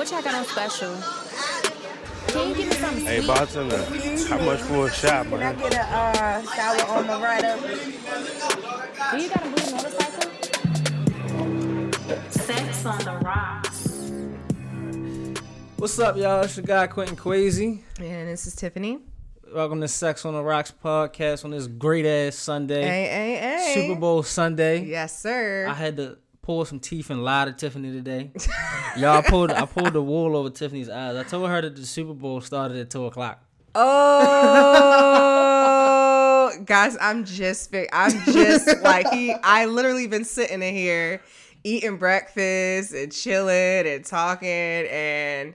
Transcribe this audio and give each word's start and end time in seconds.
What 0.00 0.10
y'all 0.10 0.22
got 0.22 0.34
on 0.34 0.46
special? 0.46 0.96
Can 2.28 2.48
you 2.48 2.54
give 2.54 2.68
me 2.68 2.72
something 2.72 3.04
Hey, 3.04 3.18
sweet? 3.18 3.26
bartender, 3.26 3.84
how 4.30 4.38
much 4.46 4.60
for 4.60 4.86
a 4.86 4.90
shot, 4.90 5.26
Can 5.26 5.34
I 5.34 5.38
man? 5.52 5.58
get 5.58 5.74
a 5.74 5.82
uh, 5.82 6.42
sour 6.42 6.96
on 6.96 7.06
the 7.06 7.18
right 7.18 7.44
up? 7.44 7.60
Do 7.60 9.18
you 9.18 9.28
got 9.28 9.44
a 9.44 9.50
blue 9.50 9.70
motorcycle? 9.74 10.30
Sex 12.30 12.86
on 12.86 12.98
the 13.04 13.18
rocks. 13.22 13.88
What's 15.76 15.98
up, 15.98 16.16
y'all? 16.16 16.44
It's 16.44 16.56
your 16.56 16.64
guy 16.64 16.86
Quentin 16.86 17.14
Quasey. 17.16 17.82
And 17.98 18.26
this 18.30 18.46
is 18.46 18.54
Tiffany. 18.56 19.00
Welcome 19.54 19.82
to 19.82 19.88
Sex 19.88 20.24
on 20.24 20.32
the 20.32 20.42
Rocks 20.42 20.72
podcast 20.82 21.44
on 21.44 21.50
this 21.50 21.66
great 21.66 22.06
ass 22.06 22.36
Sunday, 22.36 22.84
Hey, 22.84 23.04
hey, 23.04 23.36
hey. 23.36 23.74
Super 23.74 24.00
Bowl 24.00 24.22
Sunday. 24.22 24.82
Yes, 24.82 25.20
sir. 25.20 25.66
I 25.68 25.74
had 25.74 25.98
to 25.98 26.16
pull 26.42 26.64
some 26.64 26.80
teeth 26.80 27.10
and 27.10 27.24
lie 27.24 27.44
to 27.44 27.52
Tiffany 27.52 27.92
today. 27.92 28.30
y'all 28.96 29.18
I 29.18 29.22
pulled 29.22 29.50
I 29.50 29.66
pulled 29.66 29.92
the 29.92 30.02
wool 30.02 30.36
over 30.36 30.50
Tiffany's 30.50 30.88
eyes. 30.88 31.16
I 31.16 31.22
told 31.22 31.48
her 31.48 31.60
that 31.62 31.76
the 31.76 31.86
Super 31.86 32.14
Bowl 32.14 32.40
started 32.40 32.76
at 32.78 32.90
two 32.90 33.06
o'clock. 33.06 33.42
oh, 33.74 33.80
guys, 36.64 36.96
I'm 37.00 37.24
just, 37.24 37.74
I'm 37.92 38.20
just 38.32 38.82
like 38.82 39.08
he. 39.10 39.34
I 39.42 39.66
literally 39.66 40.06
been 40.06 40.24
sitting 40.24 40.62
in 40.62 40.74
here 40.74 41.20
eating 41.62 41.98
breakfast 41.98 42.94
and 42.94 43.12
chilling 43.12 43.86
and 43.86 44.02
talking, 44.04 44.48
and 44.48 45.54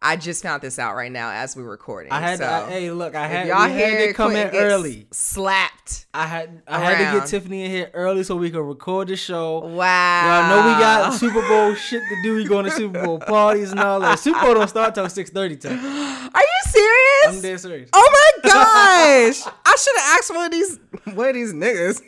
I 0.00 0.14
just 0.14 0.44
found 0.44 0.62
this 0.62 0.78
out 0.78 0.94
right 0.94 1.10
now 1.10 1.30
as 1.32 1.56
we're 1.56 1.64
recording. 1.64 2.12
I 2.12 2.20
had 2.20 2.38
so, 2.38 2.44
to, 2.44 2.50
I- 2.52 2.70
hey 2.70 2.90
look, 2.92 3.16
I 3.16 3.26
had, 3.26 3.48
y'all 3.48 3.68
had 3.68 4.06
to 4.06 4.12
come 4.12 4.36
in 4.36 4.48
early. 4.54 5.08
slapped. 5.10 6.06
I 6.14 6.26
had 6.26 6.62
I 6.68 6.78
had 6.78 7.12
to 7.14 7.18
get 7.18 7.28
Tiffany 7.28 7.64
in 7.64 7.70
here 7.70 7.90
early 7.94 8.22
so 8.22 8.36
we 8.36 8.50
could 8.50 8.62
record 8.62 9.08
the 9.08 9.16
show. 9.16 9.58
Wow. 9.58 10.24
Y'all 10.26 10.48
know 10.50 10.68
we 10.74 10.80
got 10.80 11.14
Super 11.14 11.42
Bowl 11.48 11.74
shit 11.88 12.00
to 12.08 12.22
do. 12.22 12.36
We 12.36 12.44
going 12.44 12.64
to 12.66 12.70
Super 12.70 13.02
Bowl 13.04 13.18
parties 13.18 13.72
and 13.72 13.80
all 13.80 13.98
that. 14.00 14.18
Super 14.20 14.40
Bowl 14.40 14.54
don't 14.54 14.68
start 14.68 14.94
till 14.94 15.08
six 15.08 15.30
thirty. 15.30 15.56
Are 15.66 15.72
you 15.72 16.60
serious? 16.66 17.36
I'm 17.36 17.40
dead 17.40 17.58
serious. 17.60 17.90
Oh 17.92 18.30
my 18.44 18.48
gosh! 18.50 19.52
I 19.66 19.76
should 19.76 19.96
have 19.98 20.18
asked 20.18 20.30
one 20.32 20.44
of 20.46 20.52
these 20.52 20.78
one 21.14 21.28
of 21.28 21.34
these 21.34 21.52
niggas. 21.52 22.02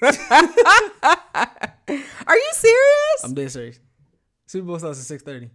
Are 2.26 2.36
you 2.36 2.50
serious? 2.52 3.24
I'm 3.24 3.34
dead 3.34 3.50
serious. 3.50 3.80
Super 4.46 4.66
Bowl 4.66 4.78
starts 4.78 5.00
at 5.00 5.06
six 5.06 5.22
thirty. 5.24 5.50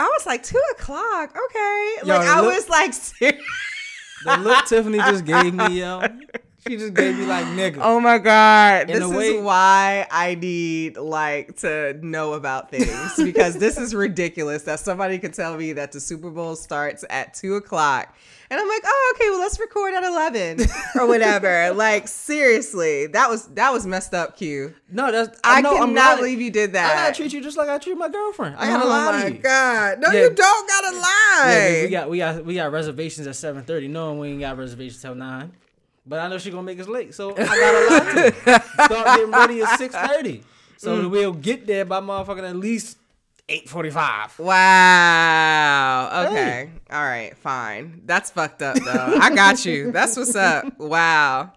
I 0.00 0.04
was 0.06 0.24
like 0.26 0.42
two 0.42 0.60
o'clock. 0.72 1.30
Okay, 1.36 1.94
Yo, 2.04 2.14
like 2.18 2.26
I 2.28 2.40
look- 2.40 2.54
was 2.54 2.68
like, 2.68 2.92
serious. 2.94 3.42
The 4.24 4.36
look 4.36 4.66
Tiffany 4.66 4.98
just 4.98 5.24
gave 5.24 5.54
me, 5.54 5.80
yo. 5.80 6.02
She 6.66 6.76
just 6.76 6.92
gave 6.94 7.16
me 7.18 7.24
like 7.24 7.46
nigga. 7.46 7.78
oh 7.80 8.00
my 8.00 8.18
god! 8.18 8.90
In 8.90 8.98
This 9.00 9.10
is 9.10 9.16
way- 9.16 9.40
why 9.40 10.06
I 10.10 10.34
need 10.34 10.96
like 10.98 11.56
to 11.58 11.94
know 12.02 12.34
about 12.34 12.70
things 12.70 13.12
because 13.16 13.56
this 13.58 13.78
is 13.78 13.94
ridiculous 13.94 14.62
that 14.64 14.78
somebody 14.80 15.18
could 15.18 15.32
tell 15.34 15.56
me 15.56 15.72
that 15.74 15.92
the 15.92 16.00
Super 16.00 16.28
Bowl 16.30 16.56
starts 16.56 17.04
at 17.08 17.32
two 17.34 17.54
o'clock. 17.54 18.14
And 18.52 18.60
I'm 18.60 18.66
like, 18.68 18.82
oh, 18.84 19.14
okay, 19.14 19.30
well, 19.30 19.38
let's 19.38 19.60
record 19.60 19.94
at 19.94 20.02
eleven 20.02 20.58
or 20.96 21.06
whatever. 21.06 21.72
like, 21.74 22.08
seriously, 22.08 23.06
that 23.08 23.30
was 23.30 23.46
that 23.54 23.72
was 23.72 23.86
messed 23.86 24.12
up. 24.12 24.36
Q. 24.36 24.74
No, 24.90 25.10
that's 25.12 25.38
I 25.44 25.60
know, 25.62 25.70
I'm 25.72 25.88
cannot 25.88 25.94
not- 25.94 26.16
believe 26.18 26.40
you 26.40 26.50
did 26.50 26.72
that. 26.74 26.90
I 26.90 26.94
gotta 27.04 27.14
treat 27.14 27.32
you 27.32 27.40
just 27.42 27.56
like 27.56 27.68
I 27.68 27.78
treat 27.78 27.96
my 27.96 28.08
girlfriend. 28.08 28.56
I 28.56 28.66
gotta 28.66 28.84
oh 28.84 28.88
lie 28.88 29.12
my 29.12 29.28
to 29.28 29.32
you. 29.34 29.38
god! 29.40 30.00
No, 30.00 30.10
Yeah. 30.10 30.22
you 30.24 30.30
don't 30.34 30.68
gotta 30.68 30.96
lie. 30.96 31.44
Yeah, 31.46 31.82
we 31.84 31.88
got 31.90 32.10
we 32.10 32.18
got 32.18 32.44
we 32.44 32.54
got 32.56 32.72
reservations 32.72 33.26
at 33.26 33.36
seven 33.36 33.62
thirty. 33.62 33.88
Knowing 33.88 34.18
we 34.18 34.28
ain't 34.30 34.40
got 34.40 34.58
reservations 34.58 35.00
till 35.00 35.14
nine, 35.14 35.52
but 36.06 36.18
I 36.20 36.28
know 36.28 36.38
she's 36.38 36.52
gonna 36.52 36.62
make 36.64 36.80
us 36.80 36.88
late, 36.88 37.14
so 37.14 37.32
I 37.36 37.44
gotta 37.44 37.86
lie 37.94 37.98
to 38.00 38.30
her. 38.30 38.60
Start 38.84 39.06
getting 39.18 39.30
ready 39.32 39.62
at 39.62 39.78
six 39.78 39.94
thirty, 39.94 40.42
so 40.76 40.98
Mm. 41.04 41.10
we'll 41.10 41.32
get 41.32 41.66
there 41.66 41.84
by 41.84 42.00
motherfucking 42.00 42.48
at 42.48 42.56
least 42.56 42.96
eight 43.48 43.68
forty 43.68 43.90
five. 43.90 44.36
Wow. 44.38 46.26
Okay. 46.30 46.70
All 46.90 47.02
right. 47.02 47.36
Fine. 47.36 48.02
That's 48.06 48.30
fucked 48.30 48.62
up 48.62 48.76
though. 48.76 49.16
I 49.20 49.34
got 49.34 49.64
you. 49.64 49.92
That's 49.92 50.16
what's 50.16 50.34
up. 50.36 50.78
Wow. 50.78 51.52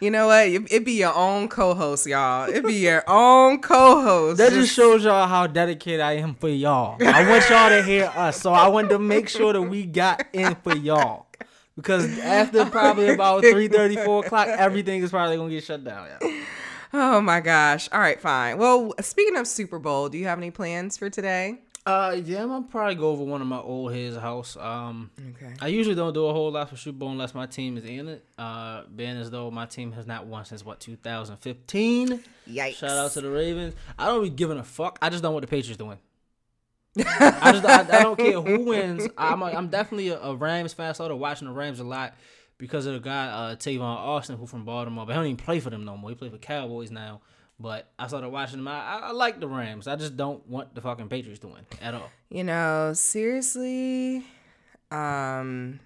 You 0.00 0.10
know 0.10 0.26
what? 0.26 0.48
It, 0.48 0.72
it 0.72 0.84
be 0.84 0.94
your 0.94 1.14
own 1.14 1.46
co-host, 1.48 2.06
y'all. 2.08 2.50
It 2.50 2.64
be 2.64 2.74
your 2.74 3.04
own 3.08 3.60
co-host. 3.60 4.38
That 4.38 4.52
just 4.52 4.74
shows 4.74 5.04
y'all 5.04 5.28
how 5.28 5.46
dedicated 5.46 6.00
I 6.00 6.14
am 6.14 6.34
for 6.34 6.48
y'all. 6.48 6.96
I 7.00 7.28
want 7.28 7.48
y'all 7.48 7.68
to 7.68 7.84
hear 7.84 8.12
us, 8.16 8.40
so 8.40 8.52
I 8.52 8.66
wanted 8.66 8.88
to 8.88 8.98
make 8.98 9.28
sure 9.28 9.52
that 9.52 9.62
we 9.62 9.86
got 9.86 10.24
in 10.32 10.56
for 10.56 10.74
y'all. 10.74 11.26
Because 11.76 12.18
after 12.20 12.64
probably 12.66 13.08
about 13.10 13.42
3 13.42 13.68
4 13.68 14.24
o'clock, 14.24 14.48
everything 14.48 15.02
is 15.02 15.10
probably 15.10 15.36
gonna 15.36 15.50
get 15.50 15.64
shut 15.64 15.84
down. 15.84 16.08
Yeah. 16.22 16.42
Oh 16.92 17.20
my 17.20 17.40
gosh. 17.40 17.88
All 17.90 18.00
right. 18.00 18.20
Fine. 18.20 18.58
Well, 18.58 18.92
speaking 19.00 19.36
of 19.36 19.46
Super 19.46 19.78
Bowl, 19.78 20.08
do 20.10 20.18
you 20.18 20.26
have 20.26 20.38
any 20.38 20.50
plans 20.50 20.98
for 20.98 21.08
today? 21.08 21.58
Uh, 21.84 22.16
yeah, 22.24 22.42
I'm 22.42 22.48
gonna 22.48 22.66
probably 22.70 22.94
go 22.94 23.08
over 23.10 23.24
one 23.24 23.40
of 23.40 23.46
my 23.48 23.58
old 23.58 23.92
heads' 23.92 24.16
house. 24.16 24.56
Um, 24.56 25.10
Okay. 25.34 25.52
I 25.60 25.66
usually 25.66 25.96
don't 25.96 26.12
do 26.12 26.26
a 26.26 26.32
whole 26.32 26.52
lot 26.52 26.68
for 26.70 26.76
Super 26.76 26.98
Bowl 26.98 27.10
unless 27.10 27.34
my 27.34 27.46
team 27.46 27.76
is 27.76 27.84
in 27.84 28.06
it. 28.06 28.24
Uh, 28.38 28.82
being 28.94 29.16
as 29.16 29.30
though 29.32 29.50
my 29.50 29.66
team 29.66 29.90
has 29.92 30.06
not 30.06 30.26
won 30.26 30.44
since 30.44 30.64
what 30.64 30.78
2015. 30.78 32.22
Yikes. 32.48 32.74
Shout 32.74 32.90
out 32.90 33.10
to 33.12 33.20
the 33.20 33.30
Ravens. 33.30 33.74
I 33.98 34.06
don't 34.06 34.22
be 34.22 34.30
giving 34.30 34.58
a 34.58 34.64
fuck. 34.64 34.98
I 35.02 35.08
just 35.10 35.24
don't 35.24 35.32
want 35.32 35.42
the 35.42 35.48
Patriots 35.50 35.78
to 35.78 35.84
win. 35.86 35.98
I 36.98 37.52
just 37.52 37.64
I, 37.64 37.80
I 37.80 38.02
don't 38.02 38.18
care 38.18 38.40
who 38.40 38.64
wins. 38.64 39.08
I'm 39.16 39.42
a, 39.42 39.46
I'm 39.46 39.68
definitely 39.68 40.08
a, 40.08 40.20
a 40.20 40.34
Rams 40.34 40.72
fan. 40.72 40.90
I 40.90 40.92
started 40.92 41.16
watching 41.16 41.48
the 41.48 41.54
Rams 41.54 41.80
a 41.80 41.84
lot 41.84 42.14
because 42.58 42.86
of 42.86 42.94
the 42.94 43.00
guy 43.00 43.26
uh, 43.28 43.56
Tavon 43.56 43.80
Austin, 43.80 44.36
who 44.36 44.46
from 44.46 44.64
Baltimore. 44.64 45.06
But 45.06 45.12
he 45.12 45.16
don't 45.16 45.26
even 45.26 45.36
play 45.36 45.60
for 45.60 45.70
them 45.70 45.84
no 45.84 45.96
more. 45.96 46.10
He 46.10 46.16
play 46.16 46.28
for 46.28 46.38
Cowboys 46.38 46.90
now. 46.90 47.22
But 47.58 47.90
I 47.98 48.08
started 48.08 48.30
watching 48.30 48.58
them. 48.58 48.68
I, 48.68 48.80
I, 48.80 48.98
I 48.98 49.12
like 49.12 49.38
the 49.40 49.48
Rams. 49.48 49.86
I 49.86 49.96
just 49.96 50.16
don't 50.16 50.46
want 50.48 50.74
the 50.74 50.80
fucking 50.80 51.08
Patriots 51.08 51.40
to 51.40 51.48
win 51.48 51.64
at 51.80 51.94
all. 51.94 52.10
You 52.28 52.44
know, 52.44 52.92
seriously, 52.92 54.24
um, 54.90 55.78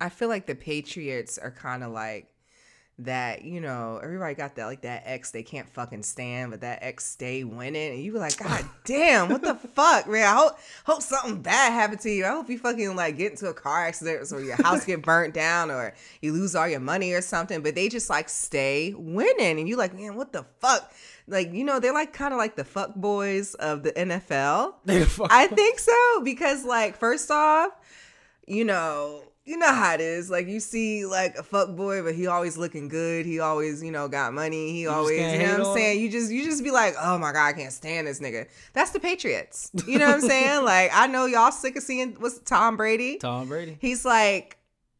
I 0.00 0.08
feel 0.10 0.28
like 0.28 0.46
the 0.46 0.54
Patriots 0.54 1.38
are 1.38 1.50
kind 1.50 1.82
of 1.82 1.92
like 1.92 2.28
that. 3.00 3.44
You 3.44 3.60
know, 3.60 4.00
everybody 4.02 4.34
got 4.34 4.56
that 4.56 4.66
like 4.66 4.82
that 4.82 5.02
ex 5.06 5.30
they 5.30 5.42
can't 5.42 5.68
fucking 5.68 6.02
stand, 6.02 6.50
but 6.50 6.60
that 6.62 6.80
ex 6.82 7.04
stay 7.04 7.44
winning, 7.44 7.94
and 7.94 8.02
you 8.02 8.12
be 8.12 8.18
like, 8.18 8.36
God 8.42 8.64
damn, 8.84 9.28
what 9.28 9.42
the 9.42 9.54
fuck, 9.54 10.08
man? 10.08 10.24
I 10.24 10.36
hope 10.36 10.58
hope 10.84 11.02
something 11.02 11.42
bad 11.42 11.72
happened 11.72 12.00
to 12.00 12.10
you. 12.10 12.24
I 12.24 12.30
hope 12.30 12.48
you 12.48 12.58
fucking 12.58 12.96
like 12.96 13.16
get 13.16 13.32
into 13.32 13.46
a 13.46 13.54
car 13.54 13.86
accident 13.86 14.30
or 14.32 14.40
your 14.40 14.56
house 14.56 14.84
get 14.84 15.02
burnt 15.02 15.34
down 15.34 15.70
or 15.70 15.94
you 16.20 16.32
lose 16.32 16.54
all 16.54 16.68
your 16.68 16.80
money 16.80 17.12
or 17.12 17.20
something. 17.20 17.62
But 17.62 17.74
they 17.74 17.88
just 17.88 18.10
like 18.10 18.28
stay 18.28 18.94
winning, 18.96 19.58
and 19.58 19.68
you 19.68 19.76
like, 19.76 19.94
man, 19.94 20.14
what 20.14 20.32
the 20.32 20.44
fuck? 20.60 20.92
Like, 21.28 21.52
you 21.52 21.62
know, 21.62 21.78
they're 21.78 21.92
like 21.92 22.12
kind 22.14 22.32
of 22.32 22.38
like 22.38 22.56
the 22.56 22.64
fuck 22.64 22.94
boys 22.94 23.54
of 23.54 23.82
the 23.82 23.92
NFL. 23.92 24.74
I 25.30 25.46
think 25.46 25.78
so 25.78 26.20
because 26.24 26.64
like 26.64 26.96
first 26.96 27.30
off, 27.30 27.70
you 28.46 28.64
know, 28.64 29.22
you 29.48 29.56
know 29.56 29.72
how 29.72 29.94
it 29.94 30.00
is. 30.00 30.30
Like 30.30 30.46
you 30.46 30.60
see 30.60 31.06
like 31.06 31.36
a 31.36 31.42
fuck 31.42 31.74
boy, 31.74 32.02
but 32.02 32.14
he 32.14 32.26
always 32.26 32.56
looking 32.56 32.88
good. 32.88 33.26
He 33.26 33.40
always, 33.40 33.82
you 33.82 33.90
know, 33.90 34.06
got 34.08 34.32
money. 34.34 34.72
He 34.72 34.84
just 34.84 34.94
always, 34.94 35.18
you 35.32 35.38
know 35.38 35.44
what 35.44 35.60
I'm 35.60 35.66
on 35.66 35.74
saying? 35.74 36.00
You 36.00 36.10
just 36.10 36.30
you 36.30 36.44
just 36.44 36.62
be 36.62 36.70
like, 36.70 36.94
"Oh 37.00 37.18
my 37.18 37.32
god, 37.32 37.46
I 37.46 37.52
can't 37.54 37.72
stand 37.72 38.06
this 38.06 38.20
nigga." 38.20 38.46
That's 38.74 38.90
the 38.90 39.00
Patriots. 39.00 39.70
You 39.86 39.98
know 39.98 40.06
what 40.06 40.14
I'm 40.16 40.20
saying? 40.20 40.64
like 40.64 40.90
I 40.92 41.06
know 41.06 41.26
y'all 41.26 41.50
sick 41.50 41.76
of 41.76 41.82
seeing 41.82 42.16
what's 42.20 42.38
Tom 42.40 42.76
Brady? 42.76 43.16
Tom 43.16 43.48
Brady. 43.48 43.78
He's 43.80 44.04
like 44.04 44.54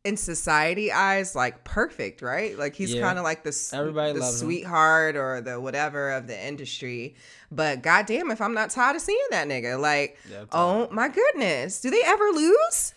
in 0.04 0.16
society 0.16 0.90
eyes 0.92 1.34
like 1.34 1.64
perfect, 1.64 2.22
right? 2.22 2.56
Like 2.58 2.74
he's 2.74 2.94
Yeah. 2.94 3.02
kind 3.02 3.18
of 3.18 3.24
like 3.24 3.42
the 3.42 3.54
Everybody 3.74 4.12
the 4.14 4.20
loves 4.20 4.40
him. 4.40 4.46
sweetheart 4.46 5.16
or 5.16 5.40
the 5.40 5.60
whatever 5.60 6.10
of 6.12 6.26
the 6.28 6.46
industry. 6.46 7.16
But 7.50 7.82
goddamn, 7.82 8.30
if 8.30 8.40
I'm 8.40 8.54
not 8.54 8.70
tired 8.70 8.96
of 8.96 9.02
seeing 9.02 9.18
that 9.32 9.48
nigga, 9.48 9.78
like, 9.78 10.16
Yeah, 10.30 10.44
oh 10.52 10.88
my 10.92 11.08
goodness, 11.08 11.80
do 11.80 11.90
they 11.90 12.00
ever 12.06 12.24
lose? 12.26 12.94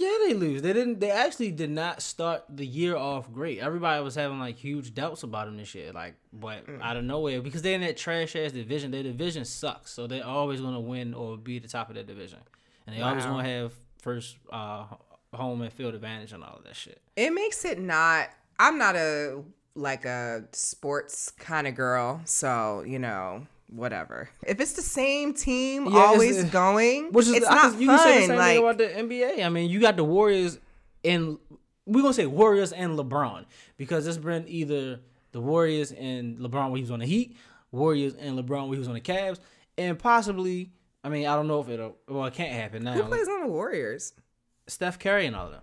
Yeah, 0.00 0.16
they 0.26 0.32
lose. 0.34 0.62
They 0.62 0.72
didn't. 0.72 0.98
They 1.00 1.10
actually 1.10 1.50
did 1.50 1.68
not 1.70 2.00
start 2.00 2.44
the 2.48 2.64
year 2.66 2.96
off 2.96 3.30
great. 3.30 3.58
Everybody 3.58 4.02
was 4.02 4.14
having 4.14 4.38
like 4.38 4.56
huge 4.56 4.94
doubts 4.94 5.22
about 5.24 5.44
them 5.44 5.58
this 5.58 5.74
year. 5.74 5.92
Like, 5.92 6.14
but 6.32 6.66
Mm. 6.66 6.80
out 6.82 6.96
of 6.96 7.04
nowhere, 7.04 7.42
because 7.42 7.60
they're 7.60 7.74
in 7.74 7.82
that 7.82 7.98
trash 7.98 8.34
ass 8.34 8.52
division. 8.52 8.92
Their 8.92 9.02
division 9.02 9.44
sucks, 9.44 9.90
so 9.92 10.06
they're 10.06 10.24
always 10.26 10.60
gonna 10.62 10.80
win 10.80 11.12
or 11.12 11.36
be 11.36 11.58
the 11.58 11.68
top 11.68 11.90
of 11.90 11.96
their 11.96 12.04
division, 12.04 12.38
and 12.86 12.96
they 12.96 13.02
always 13.02 13.24
Wow. 13.24 13.32
gonna 13.36 13.48
have 13.48 13.74
first 14.00 14.36
uh, 14.50 14.84
home 15.34 15.60
and 15.60 15.70
field 15.72 15.94
advantage 15.94 16.32
and 16.32 16.42
all 16.42 16.56
of 16.56 16.64
that 16.64 16.76
shit. 16.76 17.00
It 17.16 17.34
makes 17.34 17.64
it 17.66 17.78
not. 17.78 18.30
I'm 18.58 18.78
not 18.78 18.96
a 18.96 19.42
like 19.74 20.04
a 20.06 20.44
sports 20.52 21.30
kind 21.38 21.66
of 21.66 21.74
girl, 21.74 22.22
so 22.24 22.82
you 22.86 22.98
know. 22.98 23.46
Whatever. 23.70 24.28
If 24.46 24.60
it's 24.60 24.72
the 24.72 24.82
same 24.82 25.32
team 25.32 25.86
Yeah, 25.86 25.98
always 26.00 26.44
going, 26.44 27.12
Which 27.12 27.26
is 27.26 27.34
it's 27.34 27.46
I 27.46 27.54
not 27.54 27.72
can- 27.72 27.80
you 27.80 27.86
can 27.88 27.98
say 27.98 28.14
the 28.14 28.20
fun. 28.20 28.28
same 28.28 28.38
Like, 28.38 28.54
thing 28.54 28.58
about 28.58 28.78
the 28.78 28.88
NBA. 29.38 29.44
I 29.44 29.48
mean, 29.48 29.70
you 29.70 29.80
got 29.80 29.96
the 29.96 30.04
Warriors 30.04 30.58
and 31.04 31.38
we're 31.86 32.02
gonna 32.02 32.12
say 32.14 32.26
Warriors 32.26 32.72
and 32.72 32.98
LeBron 32.98 33.44
because 33.76 34.06
it's 34.06 34.18
been 34.18 34.44
either 34.48 35.00
the 35.32 35.40
Warriors 35.40 35.92
and 35.92 36.38
LeBron 36.38 36.70
when 36.70 36.76
he 36.76 36.82
was 36.82 36.90
on 36.90 36.98
the 36.98 37.06
Heat, 37.06 37.36
Warriors 37.72 38.14
and 38.14 38.38
LeBron 38.38 38.64
when 38.64 38.72
he 38.72 38.78
was 38.78 38.88
on 38.88 38.94
the 38.94 39.00
Cavs, 39.00 39.38
and 39.78 39.98
possibly. 39.98 40.72
I 41.02 41.08
mean, 41.08 41.26
I 41.26 41.34
don't 41.34 41.48
know 41.48 41.60
if 41.60 41.68
it'll. 41.70 41.96
Well, 42.08 42.26
it 42.26 42.34
can't 42.34 42.52
happen 42.52 42.82
now. 42.82 42.92
who 42.92 43.04
plays 43.04 43.26
on 43.28 43.40
the 43.42 43.46
Warriors? 43.48 44.12
Steph 44.66 44.98
Curry 44.98 45.26
and 45.26 45.34
all 45.34 45.46
of 45.46 45.52
them. 45.52 45.62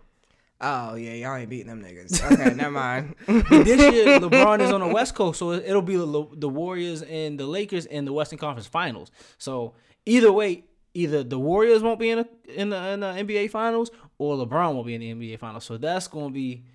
Oh 0.60 0.96
yeah, 0.96 1.14
y'all 1.14 1.36
ain't 1.36 1.50
beating 1.50 1.68
them 1.68 1.84
niggas. 1.84 2.24
Okay, 2.32 2.56
never 2.56 2.72
mind. 2.72 3.16
This 3.28 3.94
year, 3.94 4.20
LeBron 4.20 4.62
is 4.62 4.72
on 4.72 4.82
the 4.82 4.88
West 4.88 5.14
Coast, 5.14 5.38
so 5.38 5.52
it'll 5.52 5.82
be 5.84 5.96
the, 5.96 6.28
the 6.34 6.50
Warriors 6.50 7.04
and 7.04 7.40
the 7.40 7.46
Lakers 7.46 7.86
in 7.86 8.06
the 8.06 8.14
Western 8.14 8.40
Conference 8.40 8.66
Finals. 8.68 9.12
So 9.38 9.76
either 10.06 10.32
way, 10.32 10.64
either 10.96 11.24
the 11.24 11.38
Warriors 11.38 11.84
won't 11.84 12.00
be 12.00 12.10
in 12.10 12.20
the 12.20 12.28
in 12.60 12.70
the, 12.70 12.88
in 12.90 13.00
the 13.02 13.08
NBA 13.08 13.52
Finals 13.52 13.92
or 14.18 14.36
LeBron 14.36 14.74
won't 14.74 14.88
be 14.88 14.96
in 14.96 15.02
the 15.02 15.14
NBA 15.14 15.40
Finals. 15.40 15.64
So 15.64 15.78
that's 15.78 16.08
going 16.08 16.30
to 16.30 16.34
be 16.34 16.66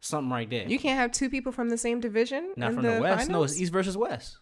something 0.00 0.30
right 0.30 0.48
there. 0.48 0.68
You 0.68 0.78
can't 0.78 0.98
have 0.98 1.10
two 1.10 1.28
people 1.28 1.52
from 1.52 1.68
the 1.68 1.78
same 1.78 2.00
division. 2.00 2.52
Not 2.56 2.70
in 2.70 2.74
from 2.76 2.84
the, 2.84 3.00
West. 3.00 3.28
No, 3.28 3.34
finals? 3.34 3.52
it's 3.52 3.60
East 3.60 3.72
versus 3.72 3.96
West. 3.96 4.38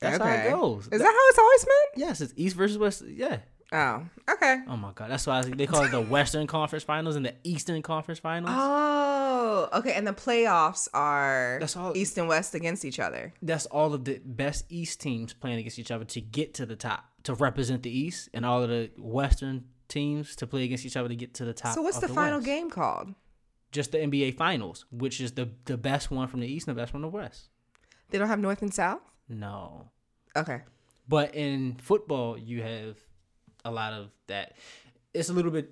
That's 0.00 0.22
how 0.22 0.30
it 0.30 0.50
goes. 0.50 0.88
Is 0.90 1.00
that 1.00 1.04
how 1.04 1.28
it's 1.28 1.38
always 1.38 1.64
been? 1.64 2.08
Yes, 2.08 2.20
it's 2.20 2.34
East 2.36 2.56
versus 2.56 2.76
West. 2.76 3.04
Yeah. 3.06 3.38
Oh, 3.74 4.06
okay. 4.30 4.60
Oh 4.68 4.76
my 4.76 4.92
god, 4.94 5.10
that's 5.10 5.26
why 5.26 5.42
they 5.42 5.66
call 5.66 5.82
it 5.82 5.90
the 5.90 6.00
Western 6.16 6.46
Conference 6.46 6.84
Finals 6.84 7.16
and 7.16 7.26
the 7.26 7.34
Eastern 7.42 7.82
Conference 7.82 8.20
Finals. 8.20 8.54
Oh, 8.56 9.68
okay. 9.74 9.92
And 9.94 10.06
the 10.06 10.12
playoffs 10.12 10.88
are 10.94 11.58
That's 11.60 11.76
all- 11.76 11.96
East 11.96 12.16
and 12.18 12.28
West 12.28 12.54
against 12.54 12.84
each 12.84 13.00
other. 13.00 13.32
That's 13.42 13.66
all 13.66 13.92
of 13.92 14.04
the 14.04 14.20
best 14.24 14.64
East 14.68 15.00
teams 15.00 15.32
playing 15.34 15.58
against 15.58 15.78
each 15.78 15.90
other 15.90 16.04
to 16.04 16.20
get 16.20 16.54
to 16.54 16.66
the 16.66 16.76
top 16.76 17.04
to 17.24 17.34
represent 17.34 17.82
the 17.82 17.90
East, 17.90 18.28
and 18.34 18.44
all 18.46 18.62
of 18.62 18.68
the 18.68 18.90
Western 18.98 19.64
teams 19.88 20.36
to 20.36 20.46
play 20.46 20.64
against 20.64 20.84
each 20.84 20.96
other 20.96 21.08
to 21.08 21.16
get 21.16 21.32
to 21.34 21.44
the 21.46 21.54
top. 21.54 21.74
So 21.74 21.80
what's 21.82 21.96
of 21.96 22.02
the, 22.02 22.08
final 22.08 22.36
West. 22.38 22.46
game 22.46 22.68
called? 22.70 23.14
Just 23.72 23.92
the 23.92 23.98
NBA 23.98 24.36
Finals, 24.36 24.84
which 24.92 25.20
is 25.20 25.32
the 25.32 25.48
the 25.64 25.76
best 25.78 26.10
one 26.10 26.28
from 26.28 26.40
the 26.40 26.46
East 26.46 26.68
and 26.68 26.76
the 26.76 26.80
best 26.80 26.92
from 26.92 27.02
the 27.02 27.08
West. 27.08 27.48
They 28.10 28.18
don't 28.18 28.28
have 28.28 28.38
North 28.38 28.62
and 28.62 28.72
South. 28.72 29.00
No, 29.28 29.88
Okay. 30.36 30.60
but 31.08 31.34
in 31.34 31.76
football 31.80 32.38
you 32.38 32.62
have 32.62 32.96
a 33.64 33.70
lot 33.70 33.92
of 33.92 34.10
that. 34.26 34.56
It's 35.12 35.28
a 35.28 35.32
little 35.32 35.50
bit. 35.50 35.70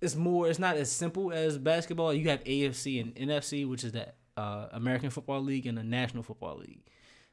It's 0.00 0.16
more. 0.16 0.48
It's 0.48 0.58
not 0.58 0.76
as 0.76 0.90
simple 0.90 1.32
as 1.32 1.58
basketball. 1.58 2.12
You 2.12 2.28
have 2.30 2.42
AFC 2.44 3.00
and 3.00 3.14
NFC, 3.14 3.68
which 3.68 3.84
is 3.84 3.92
the 3.92 4.08
uh, 4.36 4.66
American 4.72 5.10
Football 5.10 5.42
League 5.42 5.66
and 5.66 5.78
the 5.78 5.84
National 5.84 6.22
Football 6.22 6.58
League. 6.58 6.82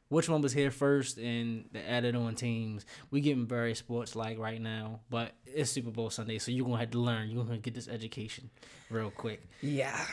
Which 0.10 0.28
one 0.28 0.42
was 0.42 0.54
here 0.54 0.72
first 0.72 1.18
and 1.20 1.66
the 1.72 1.88
added 1.88 2.16
on 2.16 2.34
teams? 2.36 2.86
We 3.12 3.22
getting 3.22 3.46
very 3.46 3.76
sports 3.76 4.16
like 4.16 4.40
right 4.40 4.60
now, 4.62 5.02
but 5.10 5.34
it's 5.46 5.70
Super 5.72 5.92
Bowl 5.92 6.10
Sunday, 6.10 6.40
so 6.40 6.52
you're 6.52 6.66
gonna 6.66 6.78
have 6.80 6.92
to 6.92 7.00
learn. 7.00 7.30
You're 7.30 7.44
gonna 7.44 7.60
get 7.60 7.76
this 7.76 7.88
education 7.88 8.50
real 8.90 9.12
quick, 9.12 9.48
Yeah. 9.62 10.04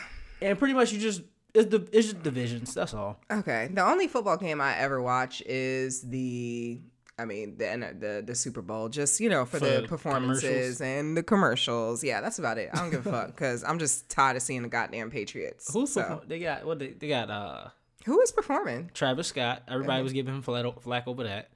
and 0.43 0.59
pretty 0.59 0.75
much 0.75 0.93
you 0.93 0.99
just 1.01 1.23
it's 1.55 1.71
the 1.71 1.89
it's 1.93 2.09
just 2.13 2.23
divisions. 2.23 2.75
That's 2.75 2.93
all. 2.93 3.21
Okay. 3.31 3.71
The 3.73 3.83
only 3.83 4.07
football 4.09 4.37
game 4.37 4.61
I 4.61 4.77
ever 4.77 5.01
watch 5.01 5.43
is 5.47 6.03
the 6.03 6.79
I 7.19 7.25
mean 7.25 7.57
the 7.57 7.95
the 7.99 8.23
the 8.27 8.35
Super 8.35 8.61
Bowl 8.61 8.89
just, 8.91 9.21
you 9.21 9.31
know, 9.31 9.47
for, 9.47 9.59
For 9.59 9.65
the 9.65 9.89
performances 9.89 10.81
and 10.83 11.17
the 11.17 11.23
commercials. 11.23 12.05
Yeah, 12.05 12.21
that's 12.21 12.39
about 12.39 12.59
it. 12.59 12.69
I 12.75 12.77
don't 12.79 12.91
give 12.91 13.07
a 13.07 13.11
fuck 13.11 13.37
cuz 13.37 13.65
I'm 13.65 13.79
just 13.79 14.09
tired 14.11 14.37
of 14.37 14.43
seeing 14.43 14.63
the 14.63 14.69
goddamn 14.69 15.11
Patriots. 15.11 15.73
Who's 15.73 15.93
so. 15.93 16.03
perform- 16.03 16.21
they 16.29 16.39
got? 16.41 16.65
What 16.67 16.79
they, 16.79 16.89
they 16.89 17.09
got? 17.09 17.31
Uh, 17.31 17.69
Who 18.05 18.21
is 18.21 18.33
performing? 18.33 18.91
Travis 18.93 19.29
Scott. 19.29 19.63
Everybody 19.67 20.03
was 20.03 20.13
giving 20.13 20.35
him 20.35 20.43
flack, 20.43 20.81
flack 20.81 21.09
over 21.09 21.25
that. 21.25 21.49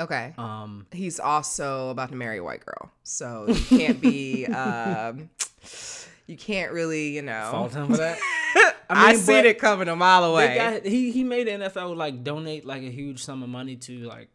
Okay. 0.00 0.34
Um, 0.36 0.86
He's 0.92 1.20
also 1.20 1.90
about 1.90 2.10
to 2.10 2.16
marry 2.16 2.38
a 2.38 2.44
white 2.44 2.64
girl. 2.66 2.90
So 3.04 3.46
you 3.48 3.78
can't 3.78 4.00
be 4.00 4.46
um 4.46 5.30
you 6.26 6.36
can't 6.36 6.72
really, 6.72 7.10
you 7.10 7.22
know. 7.22 7.48
fault 7.52 7.72
him 7.72 7.86
for 7.88 7.96
that. 7.98 8.18
I, 8.90 9.12
mean, 9.12 9.20
seen 9.20 9.36
but 9.36 9.46
it 9.46 9.58
coming 9.58 9.88
a 9.88 9.94
mile 9.96 10.24
away. 10.24 10.56
got- 10.56 10.84
he 10.84 11.12
he 11.12 11.22
made 11.22 11.46
the 11.46 11.52
NFL 11.52 11.96
like 11.96 12.24
donate 12.24 12.64
like 12.64 12.82
a 12.82 12.90
huge 12.90 13.22
sum 13.22 13.42
of 13.44 13.48
money 13.48 13.76
to 13.76 13.98
like 14.00 14.28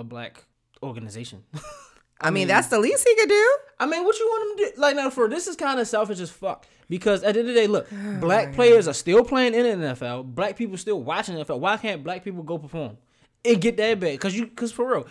a 0.00 0.04
black 0.04 0.44
organization. 0.82 1.44
I 2.22 2.30
mean, 2.30 2.48
that's 2.48 2.66
the 2.68 2.78
least 2.78 3.06
he 3.08 3.14
could 3.14 3.28
do. 3.30 3.56
I 3.78 3.86
mean, 3.86 4.04
what 4.04 4.18
you 4.18 4.26
want 4.26 4.50
him 4.60 4.66
to 4.66 4.72
do? 4.74 4.80
Like 4.80 4.96
now, 4.96 5.08
for 5.08 5.26
this 5.28 5.46
is 5.46 5.56
kind 5.56 5.80
of 5.80 5.88
selfish 5.88 6.20
as 6.20 6.30
fuck 6.30 6.66
because 6.88 7.22
at 7.22 7.32
the 7.34 7.40
end 7.40 7.48
of 7.48 7.54
the 7.54 7.60
day, 7.60 7.66
look, 7.66 7.86
Oh 7.92 8.18
black 8.20 8.52
players 8.52 8.86
are 8.88 8.92
still 8.94 9.24
playing 9.24 9.54
in 9.54 9.80
the 9.80 9.86
NFL. 9.86 10.24
Black 10.34 10.56
people 10.56 10.76
still 10.76 11.02
watching 11.02 11.34
the 11.36 11.44
NFL. 11.44 11.60
Why 11.60 11.76
can't 11.78 12.04
black 12.04 12.22
people 12.24 12.42
go 12.42 12.58
perform 12.58 12.98
and 13.44 13.60
get 13.60 13.76
that 13.78 13.98
bag? 14.00 14.20
Cause 14.20 14.34
you, 14.34 14.48
cause 14.48 14.70
for 14.70 14.86
real, 14.90 15.06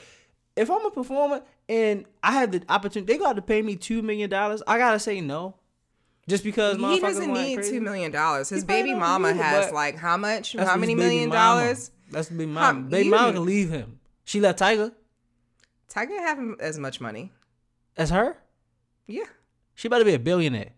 if 0.56 0.70
I'm 0.70 0.86
a 0.86 0.92
performer 0.92 1.42
and 1.68 2.06
I 2.22 2.32
had 2.34 2.52
the 2.52 2.62
opportunity, 2.70 3.12
they 3.14 3.18
got 3.18 3.38
to 3.38 3.42
pay 3.42 3.62
me 3.64 3.76
two 3.76 4.02
million 4.04 4.30
dollars. 4.30 4.62
I 4.68 4.78
gotta 4.78 5.00
say 5.00 5.20
no, 5.20 5.56
just 6.28 6.44
because 6.44 6.78
He 6.78 7.00
doesn't 7.00 7.34
need 7.34 7.56
crazy. 7.56 7.72
two 7.72 7.82
million 7.82 8.12
dollars. 8.12 8.50
His 8.50 8.62
He 8.62 8.68
baby 8.68 8.94
mama 8.94 9.34
has 9.34 9.72
like 9.72 9.98
how 9.98 10.18
much? 10.18 10.54
How 10.56 10.78
many 10.78 10.94
million 10.94 11.30
mama. 11.30 11.62
dollars? 11.62 11.90
That's 12.12 12.28
the 12.28 12.36
baby 12.36 12.54
How- 12.54 12.72
mama. 12.74 12.82
Baby 12.88 13.06
you- 13.06 13.12
mama 13.12 13.34
can 13.34 13.46
leave 13.46 13.70
him. 13.72 13.99
She 14.30 14.40
left 14.40 14.60
Tyga. 14.60 14.94
Tyga 15.92 16.08
didn't 16.10 16.22
have 16.28 16.60
as 16.60 16.78
much 16.78 17.02
money. 17.02 17.32
As 17.98 18.12
her, 18.12 18.38
Yeah, 19.08 19.24
she 19.74 19.88
about 19.88 19.98
to 19.98 20.06
be 20.06 20.14
a 20.14 20.20
billionaire. 20.20 20.70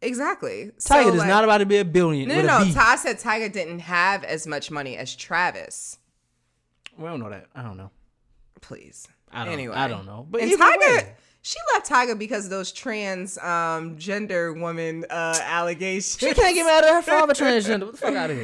exactly. 0.00 0.70
Tyga 0.78 0.80
so, 0.80 1.08
is 1.08 1.14
like- 1.16 1.26
not 1.26 1.42
about 1.42 1.58
to 1.58 1.66
be 1.66 1.78
a 1.78 1.84
billionaire. 1.84 2.44
No, 2.44 2.60
no, 2.60 2.64
no. 2.66 2.72
Ty 2.72 2.94
said 2.94 3.18
Tyga 3.18 3.52
didn't 3.52 3.80
have 3.80 4.22
as 4.22 4.46
much 4.46 4.70
money 4.70 4.96
as 4.96 5.16
Travis. 5.16 5.98
we 6.96 7.04
don't 7.06 7.18
know 7.18 7.30
that. 7.30 7.46
I 7.52 7.62
don't 7.62 7.76
know. 7.76 7.90
Please. 8.60 9.08
I 9.32 9.44
don't. 9.44 9.54
Anyway, 9.54 9.74
I 9.74 9.88
don't 9.88 10.06
know. 10.06 10.24
But 10.30 10.42
and 10.42 10.52
Tyga, 10.52 10.78
way. 10.78 11.16
She 11.46 11.58
left 11.74 11.90
Tyga 11.90 12.18
because 12.18 12.44
of 12.46 12.50
those 12.50 12.72
trans 12.72 13.36
um, 13.36 13.98
gender 13.98 14.54
woman 14.54 15.04
uh, 15.10 15.36
allegations. 15.42 16.16
She 16.18 16.32
can't 16.32 16.54
get 16.54 16.64
mad 16.64 16.84
at 16.84 16.94
her 16.94 17.02
father 17.02 17.34
transgender. 17.44 17.82
What 17.84 17.92
the 17.92 17.98
fuck 17.98 18.14
out 18.14 18.30
of 18.30 18.38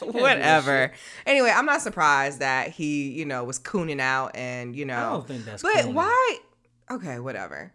here? 0.00 0.12
Whatever. 0.22 0.92
Anyway, 1.26 1.52
I'm 1.54 1.66
not 1.66 1.82
surprised 1.82 2.38
that 2.38 2.70
he, 2.70 3.10
you 3.10 3.26
know, 3.26 3.44
was 3.44 3.58
cooning 3.58 4.00
out 4.00 4.34
and, 4.34 4.74
you 4.74 4.86
know. 4.86 4.96
I 4.96 5.12
don't 5.12 5.28
think 5.28 5.44
that's 5.44 5.62
But 5.62 5.74
cooning. 5.74 5.92
why? 5.92 6.38
Okay, 6.90 7.18
whatever. 7.18 7.70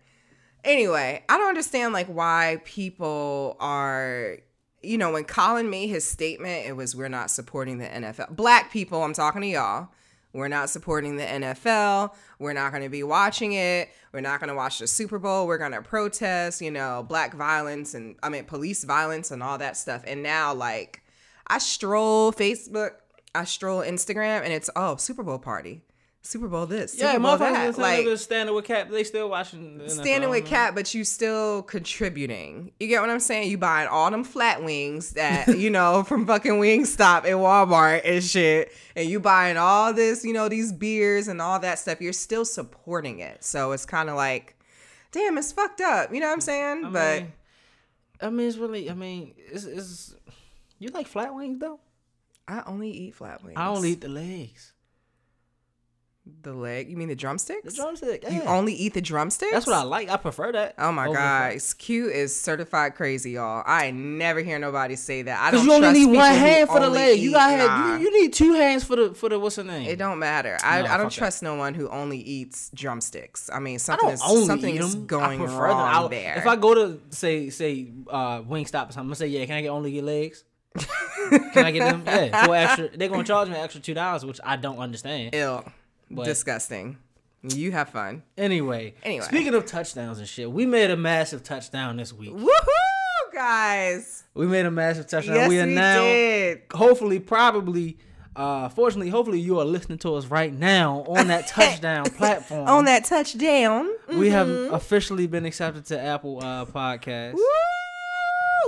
Anyway, 0.64 1.24
I 1.30 1.38
don't 1.38 1.50
understand 1.50 1.94
like 1.94 2.08
why 2.08 2.62
people 2.66 3.58
are 3.60 4.38
you 4.82 4.98
know, 4.98 5.12
when 5.12 5.26
Colin 5.26 5.70
made 5.70 5.88
his 5.88 6.04
statement, 6.04 6.66
it 6.66 6.74
was 6.74 6.96
we're 6.96 7.10
not 7.10 7.30
supporting 7.30 7.78
the 7.78 7.86
NFL. 7.86 8.36
Black 8.36 8.72
people, 8.72 9.04
I'm 9.04 9.14
talking 9.14 9.42
to 9.42 9.48
y'all. 9.48 9.90
We're 10.34 10.48
not 10.48 10.70
supporting 10.70 11.18
the 11.18 11.24
NFL. 11.24 12.14
We're 12.38 12.54
not 12.54 12.72
going 12.72 12.84
to 12.84 12.90
be 12.90 13.04
watching 13.04 13.54
it. 13.54 13.90
We're 14.14 14.22
not 14.22 14.40
going 14.40 14.50
to 14.50 14.56
watch 14.56 14.80
the 14.80 14.88
Super 14.88 15.18
Bowl. 15.18 15.48
We're 15.48 15.58
going 15.58 15.72
to 15.72 15.82
protest, 15.82 16.62
you 16.62 16.72
know, 16.72 17.04
black 17.08 17.34
violence 17.34 17.94
and 17.94 18.16
I 18.22 18.30
mean 18.30 18.46
police 18.46 18.84
violence 18.84 19.32
and 19.32 19.42
all 19.42 19.58
that 19.58 19.76
stuff. 19.76 20.04
And 20.06 20.22
now 20.22 20.54
like 20.54 21.02
I 21.48 21.58
stroll 21.58 22.32
Facebook, 22.32 22.92
I 23.34 23.46
stroll 23.46 23.82
Instagram 23.82 24.44
and 24.44 24.54
it's 24.54 24.70
oh, 24.76 24.98
Super 24.98 25.24
Bowl 25.24 25.40
party. 25.40 25.82
Super 26.22 26.50
Bowl 26.50 26.66
this, 26.66 26.92
Super 26.94 27.06
Yeah, 27.06 27.18
Bowl 27.18 27.38
motherfuckers 27.38 27.76
that. 27.76 28.08
Like 28.10 28.18
standing 28.18 28.54
with 28.54 28.66
Kap. 28.66 28.90
They 28.90 29.04
still 29.06 29.30
watching. 29.30 29.78
The 29.78 29.90
standing 29.90 30.30
with. 30.30 30.46
Cat, 30.46 30.76
but 30.76 30.94
you 30.94 31.04
still 31.04 31.64
contributing. 31.64 32.72
You 32.80 32.88
get 32.88 33.02
what 33.02 33.10
I'm 33.10 33.22
saying? 33.22 33.50
You 33.50 33.58
buying 33.58 33.88
all 33.88 34.12
them 34.12 34.24
flat 34.24 34.64
wings 34.64 35.12
that 35.14 35.48
you 35.58 35.70
know 35.70 36.04
from 36.04 36.28
fucking 36.28 36.54
Wingstop 36.54 37.20
at 37.20 37.26
Walmart 37.26 38.02
and 38.04 38.24
shit, 38.24 38.74
and 38.96 39.10
you 39.10 39.20
buying 39.20 39.58
all 39.58 39.94
this, 39.94 40.26
you 40.26 40.34
know, 40.34 40.50
these 40.50 40.74
beers 40.74 41.28
and 41.30 41.42
all 41.42 41.60
that 41.60 41.80
stuff. 41.80 42.02
You're 42.02 42.14
still 42.14 42.46
supporting 42.46 43.20
it, 43.20 43.44
so 43.44 43.72
it's 43.72 43.86
kind 43.86 44.10
of 44.10 44.16
like, 44.16 44.58
damn, 45.12 45.38
it's 45.38 45.54
fucked 45.54 45.82
up. 45.82 46.14
You 46.14 46.20
know 46.20 46.28
what 46.28 46.34
I'm 46.34 46.42
saying? 46.42 46.86
I 46.86 46.90
but 46.90 47.22
mean, 47.22 47.34
I 48.22 48.30
mean, 48.30 48.48
it's 48.48 48.58
really. 48.58 48.90
I 48.90 48.94
mean, 48.94 49.36
it's, 49.38 49.64
it's 49.64 50.16
you 50.80 50.90
like 50.90 51.08
flat 51.08 51.34
wings 51.34 51.60
though. 51.60 51.80
I 52.46 52.64
only 52.66 52.92
eat 52.92 53.16
flat 53.16 53.42
wings. 53.44 53.56
I 53.58 53.68
only 53.68 53.92
eat 53.92 54.02
the 54.02 54.10
legs. 54.10 54.74
The 56.42 56.54
leg. 56.54 56.90
You 56.90 56.98
mean 56.98 57.08
the 57.08 57.16
drumsticks? 57.16 57.74
The 57.74 57.82
drumstick. 57.82 58.24
You 58.30 58.42
only 58.44 58.74
eat 58.74 58.94
the 58.94 59.02
drumsticks? 59.02 59.52
That's 59.52 59.68
what 59.68 59.76
I 59.76 59.84
like. 59.84 60.10
I 60.10 60.18
prefer 60.18 60.52
that. 60.52 60.76
Oh 60.78 60.92
my 60.92 61.12
god, 61.12 61.60
Q 61.78 62.10
is 62.10 62.40
certified 62.40 62.96
crazy, 62.96 63.32
y'all. 63.32 63.64
I 63.66 63.92
never 63.92 64.42
hear 64.42 64.60
nobody 64.60 64.96
say 64.96 65.24
that. 65.24 65.40
I 65.40 65.52
don't 65.52 65.66
you 65.66 65.74
only 65.74 65.88
trust 65.88 66.00
need 66.00 66.16
one 66.18 66.34
hand 66.34 66.70
for 66.70 66.80
the 66.80 66.90
leg. 66.90 67.20
You 67.20 67.30
eat- 67.30 67.34
got 67.34 67.50
have 67.52 67.70
nah. 67.70 67.96
you, 67.96 68.04
you 68.04 68.22
need 68.22 68.34
two 68.34 68.54
hands 68.54 68.84
for 68.84 68.96
the 68.96 69.14
for 69.14 69.30
the 69.30 69.40
what's 69.40 69.56
the 69.58 69.64
name? 69.64 69.88
It 69.88 69.98
don't 69.98 70.20
matter. 70.20 70.58
I, 70.64 70.82
No, 70.82 70.88
I 70.88 70.98
don't 70.98 71.06
fuck 71.06 71.14
that. 71.14 71.18
trust 71.18 71.44
no 71.44 71.56
one 71.56 71.74
who 71.74 71.90
only 71.90 72.20
eats 72.20 72.70
drumsticks. 72.74 73.50
I 73.54 73.60
mean, 73.60 73.80
something 73.80 74.08
don't 74.08 74.14
is 74.14 74.48
something 74.48 74.76
is. 74.76 74.96
I 74.96 75.00
going 75.00 75.42
wrong 75.42 76.10
there. 76.10 76.38
If 76.38 76.48
I 76.48 76.56
go 76.56 76.74
to 76.76 77.00
say 77.10 77.50
say 77.50 77.92
uh 78.10 78.42
Wingstop 78.42 78.90
or 78.90 78.92
something, 78.92 79.00
I'm 79.00 79.06
gonna 79.08 79.16
say 79.16 79.28
yeah. 79.28 79.46
Can 79.46 79.56
I 79.56 79.62
get 79.62 79.70
only 79.70 79.92
get 79.92 80.04
legs? 80.04 80.44
can 81.30 81.66
I 81.66 81.72
get 81.72 81.92
them? 81.92 82.04
Yeah, 82.06 82.46
for 82.46 82.56
extra. 82.56 82.98
They're 82.98 83.10
gonna 83.10 83.24
charge 83.24 83.50
me 83.50 83.56
an 83.56 83.62
extra 83.62 83.82
two 83.82 83.94
dollars, 83.94 84.26
which 84.26 84.40
I 84.44 84.56
don't 84.56 84.78
understand. 84.78 85.32
Ill, 85.34 85.66
But- 86.12 86.26
disgusting. 86.26 86.98
You 87.42 87.72
have 87.72 87.90
fun. 87.90 88.24
Anyway, 88.38 88.96
Anyway. 89.02 89.24
speaking 89.26 89.54
of 89.54 89.66
touchdowns 89.66 90.20
and 90.20 90.28
shit, 90.28 90.52
we 90.52 90.66
made 90.66 90.92
a 90.92 90.98
massive 90.98 91.42
touchdown 91.42 91.96
this 91.96 92.12
week. 92.12 92.32
Woohoo, 92.34 93.34
guys! 93.34 94.24
We 94.34 94.46
made 94.46 94.66
a 94.66 94.72
massive 94.72 95.08
touchdown. 95.08 95.36
Yes, 95.36 95.50
we 95.50 95.56
we, 95.56 95.62
are 95.62 95.66
now 95.66 96.02
did. 96.02 96.62
hopefully 96.74 97.20
probably 97.20 97.98
uh 98.36 98.70
fortunately 98.70 99.10
hopefully 99.10 99.40
you 99.40 99.58
are 99.60 99.66
listening 99.66 99.98
to 100.00 100.14
us 100.16 100.26
right 100.28 100.54
now 100.54 101.04
on 101.08 101.28
that 101.28 101.48
touchdown 101.56 102.06
platform. 102.10 102.68
On 102.68 102.86
that 102.86 103.06
touchdown. 103.06 103.90
we 104.14 104.30
have 104.30 104.48
Mm-hmm. 104.48 104.74
officially 104.74 105.26
been 105.28 105.46
accepted 105.46 105.86
to 105.86 106.00
Apple 106.00 106.40
uh 106.44 106.66
podcast. 106.66 107.34
Woo! 107.36 107.42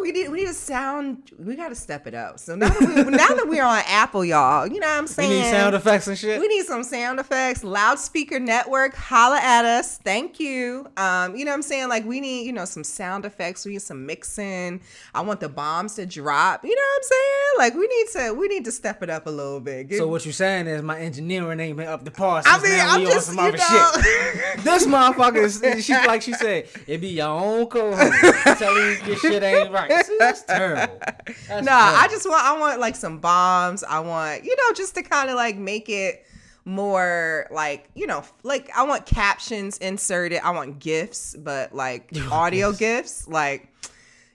We 0.02 0.12
need 0.12 0.30
we 0.30 0.40
need 0.40 0.50
a 0.50 0.54
sound. 0.54 1.32
We 1.38 1.56
got 1.56 1.70
to 1.70 1.76
step 1.76 2.08
it 2.08 2.14
up. 2.14 2.40
So 2.40 2.56
now 2.56 2.70
that 2.70 2.80
we 2.80 3.04
now 3.12 3.28
that 3.28 3.48
we're 3.48 3.64
on 3.64 3.82
Apple, 3.88 4.26
y'all, 4.26 4.68
you 4.68 4.80
know 4.80 4.88
what 4.88 4.98
I'm 4.98 5.08
saying. 5.08 5.30
We 5.30 5.36
need 5.38 5.50
sound 5.52 5.76
effects 5.76 6.08
and 6.08 6.18
shit. 6.18 6.40
We 6.40 6.48
need 6.48 6.66
some 6.66 6.84
sound 6.84 7.20
effects. 7.20 7.64
Loudspeaker 7.64 8.40
network, 8.40 8.96
holla 8.96 9.40
at 9.42 9.66
us. 9.66 9.98
Thank 9.98 10.40
you. 10.40 10.88
Um, 10.98 11.36
you 11.36 11.46
know 11.46 11.52
what 11.52 11.56
I'm 11.56 11.62
saying? 11.62 11.90
Like 11.90 12.06
we 12.06 12.20
need, 12.20 12.46
you 12.46 12.54
know, 12.54 12.66
some 12.66 12.84
sound 12.84 13.26
effects. 13.26 13.66
We 13.66 13.74
need 13.74 13.82
some 13.82 14.06
mixing. 14.06 14.82
I 15.14 15.22
want 15.22 15.40
the 15.40 15.50
bombs 15.50 15.96
to 15.96 16.06
drop. 16.06 16.64
You 16.64 16.76
know 16.76 16.82
what 16.82 16.98
I'm 16.98 17.04
saying? 17.04 17.52
Like 17.58 17.76
we 17.76 17.88
need 17.88 18.08
to 18.14 18.34
we 18.34 18.48
need 18.48 18.66
to 18.66 18.72
step 18.72 19.04
it 19.04 19.10
up 19.10 19.28
a 19.28 19.32
little 19.32 19.60
bit. 19.60 19.90
Give- 19.90 20.00
so 20.00 20.08
what 20.08 20.26
you're 20.26 20.34
saying 20.34 20.68
is 20.68 20.82
my 20.82 21.00
engineering 21.00 21.60
ain't 21.60 21.78
been 21.78 21.88
up 21.88 22.04
to 22.06 22.12
par. 22.12 22.42
I 22.46 22.62
mean, 22.62 22.80
I'm 22.80 23.02
just 23.02 23.38
on 23.38 23.52
you 23.52 23.58
some 23.58 23.74
know. 23.74 23.92
shit. 24.02 24.64
This 24.72 24.86
motherfucker 24.86 25.44
is 25.44 25.86
she 25.86 25.94
like 25.94 26.22
she 26.22 26.34
said, 26.34 26.68
it 26.88 27.02
be 27.02 27.10
your 27.10 27.28
own 27.28 27.68
co-host 27.68 28.60
telling 28.60 28.78
you 28.78 28.98
your 29.06 29.18
shit 29.18 29.44
ain't 29.44 29.72
right. 29.72 29.91
See, 30.04 30.18
that's 30.20 30.44
terrible. 30.48 31.00
That's 31.48 31.66
Nah, 31.66 31.72
I 31.72 32.08
just 32.10 32.28
want 32.28 32.44
I 32.44 32.60
want 32.60 32.80
like 32.80 32.96
some 32.96 33.20
bombs. 33.20 33.84
I 33.84 34.00
want 34.00 34.44
you 34.44 34.56
know 34.56 34.74
just 34.74 34.96
to 34.96 35.04
kind 35.04 35.30
of 35.30 35.36
like 35.36 35.58
make 35.58 35.90
it 35.90 36.26
more 36.64 37.48
like 37.52 37.90
you 37.96 38.06
know 38.08 38.24
like 38.44 38.70
I 38.76 38.84
want 38.84 39.06
captions 39.06 39.78
inserted. 39.78 40.42
I 40.44 40.52
want 40.52 40.80
gifts, 40.80 41.36
but 41.38 41.74
like 41.74 42.12
audio 42.32 42.72
gifts. 42.72 43.28
Like 43.28 43.68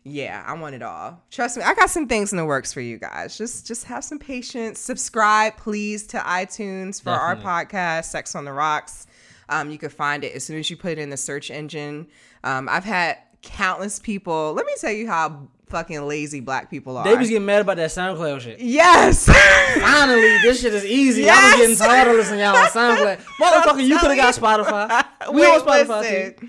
yeah, 0.08 0.44
I 0.46 0.52
want 0.52 0.76
it 0.76 0.82
all. 0.82 1.20
Trust 1.32 1.56
me, 1.56 1.64
I 1.64 1.74
got 1.74 1.90
some 1.90 2.06
things 2.06 2.32
in 2.32 2.38
the 2.38 2.44
works 2.44 2.72
for 2.72 2.80
you 2.80 2.96
guys. 2.96 3.36
Just 3.36 3.66
just 3.66 3.84
have 3.84 4.04
some 4.04 4.20
patience. 4.20 4.78
Subscribe, 4.78 5.56
please, 5.56 6.06
to 6.08 6.18
iTunes 6.18 7.02
for 7.02 7.10
our 7.10 7.34
podcast, 7.34 8.04
Sex 8.04 8.34
on 8.36 8.44
the 8.44 8.52
Rocks. 8.52 9.06
Um, 9.48 9.70
you 9.70 9.78
can 9.78 9.90
find 9.90 10.24
it 10.24 10.34
as 10.34 10.44
soon 10.44 10.58
as 10.58 10.70
you 10.70 10.76
put 10.76 10.92
it 10.92 10.98
in 10.98 11.10
the 11.10 11.16
search 11.16 11.50
engine. 11.50 12.06
Um, 12.44 12.68
I've 12.68 12.84
had 12.84 13.18
countless 13.46 13.98
people. 13.98 14.52
Let 14.54 14.66
me 14.66 14.72
tell 14.80 14.92
you 14.92 15.06
how 15.06 15.48
fucking 15.68 16.00
lazy 16.06 16.40
black 16.40 16.70
people 16.70 16.96
are. 16.96 17.04
They 17.04 17.16
was 17.16 17.28
getting 17.28 17.46
mad 17.46 17.60
about 17.62 17.76
that 17.78 17.90
SoundCloud 17.90 18.40
shit. 18.40 18.60
Yes. 18.60 19.26
Finally, 19.80 20.38
this 20.42 20.60
shit 20.60 20.74
is 20.74 20.84
easy. 20.84 21.22
I 21.24 21.26
Yes. 21.26 21.52
was 21.52 21.60
getting 21.60 21.76
tired 21.76 22.08
of 22.08 22.16
listening 22.16 22.38
to 22.40 22.44
y'all 22.44 22.56
on 22.56 22.66
SoundCloud. 22.68 23.16
Motherfucker, 23.40 23.86
you 23.86 23.98
could 23.98 24.16
have 24.16 24.16
got 24.16 24.34
Spotify. 24.34 25.04
We 25.32 25.40
Wait, 25.40 25.48
on 25.54 25.60
Spotify 25.66 26.00
listen. 26.00 26.34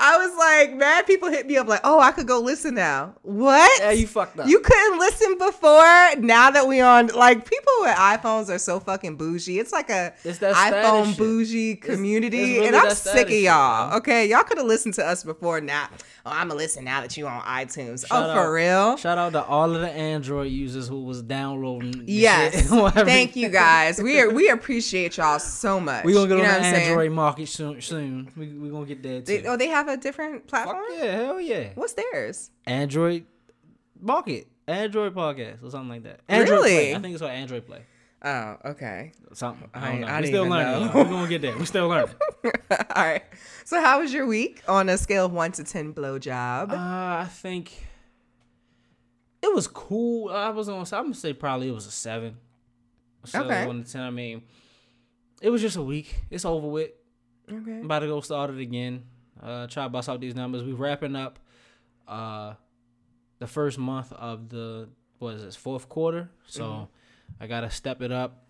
I 0.00 0.16
was 0.16 0.36
like, 0.36 0.76
mad 0.76 1.06
people 1.08 1.28
hit 1.28 1.44
me 1.48 1.56
up 1.56 1.66
like, 1.66 1.80
oh, 1.82 1.98
I 1.98 2.12
could 2.12 2.28
go 2.28 2.38
listen 2.40 2.74
now. 2.76 3.14
What? 3.22 3.80
Yeah, 3.80 3.90
you 3.90 4.06
fucked 4.06 4.38
up. 4.38 4.46
You 4.46 4.60
couldn't 4.60 4.98
listen 5.00 5.36
before. 5.38 6.14
Now 6.24 6.52
that 6.52 6.68
we 6.68 6.80
on, 6.80 7.08
like, 7.08 7.38
people 7.50 7.72
with 7.80 7.96
iPhones 7.96 8.48
are 8.48 8.58
so 8.60 8.78
fucking 8.78 9.16
bougie. 9.16 9.58
It's 9.58 9.72
like 9.72 9.90
a 9.90 10.14
It's 10.22 10.38
iPhone 10.38 11.08
shit. 11.08 11.18
bougie 11.18 11.74
community, 11.76 12.38
it's 12.38 12.48
really 12.60 12.66
and 12.68 12.76
I'm 12.76 12.90
sick 12.94 13.26
of 13.26 13.32
y'all. 13.32 13.88
bro. 13.88 13.96
okay, 13.98 14.26
y'all 14.28 14.44
could 14.44 14.58
have 14.58 14.68
listened 14.68 14.94
to 14.94 15.04
us 15.04 15.24
before. 15.24 15.60
Now, 15.60 15.88
oh, 16.28 16.32
I'm 16.32 16.48
gonna 16.48 16.58
listen 16.58 16.84
now 16.84 17.00
that 17.00 17.16
you 17.16 17.26
on 17.26 17.40
iTunes. 17.42 18.04
Oh, 18.04 18.06
shout 18.08 18.30
oh, 18.30 18.34
for 18.34 18.40
out- 18.40 18.50
real? 18.50 18.96
Shout 18.96 19.18
out 19.18 19.32
to 19.32 19.44
all 19.44 19.74
of 19.74 19.80
the 19.80 19.90
Android 19.90 20.50
users 20.50 20.86
who 20.88 21.02
was 21.02 21.22
downloading. 21.22 22.04
Yes. 22.06 22.54
shit 22.54 22.64
and 22.70 22.82
whatever. 22.82 23.08
Thank 23.08 23.36
you 23.36 23.48
guys. 23.48 24.00
We 24.00 24.20
are, 24.20 24.30
we 24.30 24.48
appreciate 24.50 25.16
y'all 25.16 25.38
so 25.38 25.80
much. 25.80 26.04
We 26.04 26.12
gonna 26.12 26.28
get 26.28 26.38
You 26.38 26.44
on 26.44 26.48
the 26.48 26.54
I'm 26.56 26.62
saying? 26.62 26.88
Android 26.88 27.12
market 27.12 27.48
soon. 27.48 27.80
Soon 27.80 28.30
we 28.36 28.48
we 28.48 28.70
gonna 28.70 28.86
get 28.86 29.02
there 29.02 29.20
too. 29.20 29.42
They, 29.42 29.46
oh, 29.46 29.56
they 29.56 29.68
have 29.68 29.88
a 29.88 29.96
different 29.96 30.46
platform. 30.46 30.84
Fuck 30.88 30.98
yeah, 30.98 31.16
hell 31.16 31.40
yeah. 31.40 31.70
What's 31.74 31.94
theirs? 31.94 32.50
Android 32.66 33.24
market, 34.00 34.46
Android 34.66 35.14
podcast 35.14 35.62
or 35.62 35.70
something 35.70 35.88
like 35.88 36.02
that. 36.04 36.20
Android 36.28 36.50
Really? 36.58 36.70
Play. 36.70 36.94
I 36.94 36.98
think 37.00 37.12
it's 37.14 37.20
called 37.20 37.32
Android 37.32 37.66
Play. 37.66 37.82
Oh, 38.22 38.56
okay. 38.64 39.12
Something. 39.32 39.68
I 39.74 39.78
I- 39.78 39.90
don't 39.92 40.00
know. 40.00 40.06
I 40.08 40.16
we 40.16 40.22
didn't 40.22 40.34
still 40.34 40.46
learning. 40.48 40.86
know. 40.86 40.92
y'all. 40.92 41.04
We 41.04 41.10
gonna 41.10 41.28
get 41.28 41.42
there. 41.42 41.56
We 41.56 41.64
still 41.66 41.88
learning. 41.92 42.14
All 42.44 42.50
right. 42.96 43.22
So, 43.64 43.80
how 43.80 44.00
was 44.00 44.12
your 44.12 44.26
week 44.26 44.62
on 44.66 44.88
a 44.88 44.98
scale 44.98 45.26
of 45.26 45.32
one 45.32 45.52
to 45.52 45.64
ten 45.64 45.94
blowjob? 45.94 46.70
Uh, 46.72 46.74
I 47.22 47.28
think 47.30 47.86
it 49.42 49.54
was 49.54 49.68
cool. 49.68 50.30
I 50.30 50.48
was 50.50 50.68
on. 50.68 50.80
I'm 50.80 50.84
gonna 51.04 51.14
say 51.14 51.32
probably 51.32 51.68
it 51.68 51.72
was 51.74 51.86
a 51.86 51.90
seven. 51.92 52.36
So 53.24 53.44
Okay. 53.44 53.66
One 53.66 53.84
to 53.84 53.90
ten. 53.92 54.02
I 54.02 54.10
mean, 54.10 54.42
it 55.40 55.50
was 55.50 55.60
just 55.62 55.76
a 55.76 55.82
week. 55.82 56.22
It's 56.30 56.44
over 56.44 56.66
with. 56.66 56.90
okay. 57.48 57.70
I'm 57.72 57.84
about 57.84 58.00
to 58.00 58.06
go 58.06 58.20
start 58.20 58.50
it 58.50 58.58
again. 58.58 59.04
Uh, 59.40 59.68
try 59.68 59.84
to 59.84 59.88
bust 59.90 60.08
out 60.08 60.20
these 60.20 60.34
numbers. 60.34 60.64
We're 60.64 60.74
wrapping 60.74 61.14
up 61.14 61.38
uh 62.08 62.54
the 63.38 63.46
first 63.46 63.78
month 63.78 64.12
of 64.12 64.48
the 64.48 64.88
what 65.20 65.34
is 65.34 65.42
this 65.44 65.54
fourth 65.56 65.88
quarter. 65.88 66.30
So 66.46 66.62
Mm-hmm. 66.64 66.84
I 67.40 67.46
gotta 67.46 67.70
step 67.70 68.02
it 68.02 68.12
up, 68.12 68.44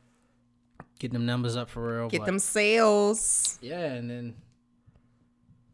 get 0.98 1.12
them 1.12 1.26
numbers 1.26 1.56
up 1.56 1.68
for 1.68 1.96
real. 1.98 2.08
Get 2.08 2.20
but- 2.20 2.26
them 2.26 2.38
sales. 2.38 3.58
yeah, 3.60 3.92
and 3.94 4.10
then 4.10 4.34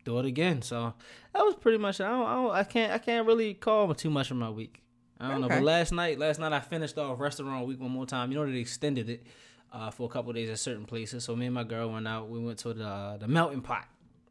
do 0.05 0.19
it 0.19 0.27
again. 0.27 0.63
So 0.63 0.95
that 1.33 1.43
was 1.43 1.55
pretty 1.57 1.79
much. 1.79 2.01
I 2.01 2.09
don't. 2.09 2.27
I, 2.27 2.35
don't, 2.35 2.51
I 2.53 2.65
can't. 2.65 2.93
I 2.93 2.99
can't 2.99 3.27
really 3.27 3.55
call 3.55 3.93
too 3.95 4.11
much 4.11 4.31
of 4.31 4.37
my 4.37 4.51
week. 4.51 4.81
I 5.21 5.31
don't 5.31 5.41
know. 5.41 5.49
But 5.49 5.63
last 5.63 5.93
night, 5.93 6.19
last 6.19 6.41
night 6.41 6.53
I 6.53 6.61
finished 6.61 6.99
off 6.99 7.19
restaurant 7.21 7.67
week 7.67 7.81
one 7.81 7.91
more 7.91 8.07
time. 8.07 8.31
You 8.31 8.39
know 8.39 8.51
they 8.51 8.59
extended 8.59 9.09
it 9.09 9.27
uh, 9.73 9.91
for 9.91 10.07
a 10.07 10.09
couple 10.09 10.31
of 10.31 10.37
days 10.37 10.51
at 10.51 10.59
certain 10.59 10.85
places. 10.85 11.25
So 11.25 11.35
me 11.35 11.47
and 11.47 11.55
my 11.55 11.65
girl 11.65 11.91
went 11.91 12.07
out. 12.07 12.29
We 12.29 12.39
went 12.39 12.59
to 12.61 12.75
the 12.75 13.17
the 13.21 13.29
melting 13.29 13.63
pot, 13.63 13.87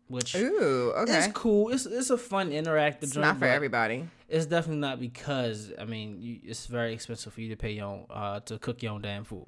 which 0.07 0.35
Ooh, 0.35 0.93
okay. 0.97 1.19
is 1.19 1.27
cool. 1.33 1.69
It's 1.69 1.85
it's 1.85 2.09
a 2.09 2.17
fun 2.17 2.51
interactive. 2.51 3.03
It's 3.03 3.11
joint, 3.13 3.25
not 3.25 3.39
for 3.39 3.45
everybody. 3.45 4.07
It's 4.29 4.45
definitely 4.45 4.81
not 4.81 4.99
because 4.99 5.71
I 5.79 5.85
mean 5.85 6.21
you, 6.21 6.39
it's 6.43 6.65
very 6.67 6.93
expensive 6.93 7.33
for 7.33 7.41
you 7.41 7.49
to 7.49 7.55
pay 7.55 7.71
your 7.73 7.85
own 7.85 8.05
uh, 8.09 8.39
to 8.41 8.57
cook 8.59 8.83
your 8.83 8.93
own 8.93 9.01
damn 9.01 9.23
food. 9.23 9.47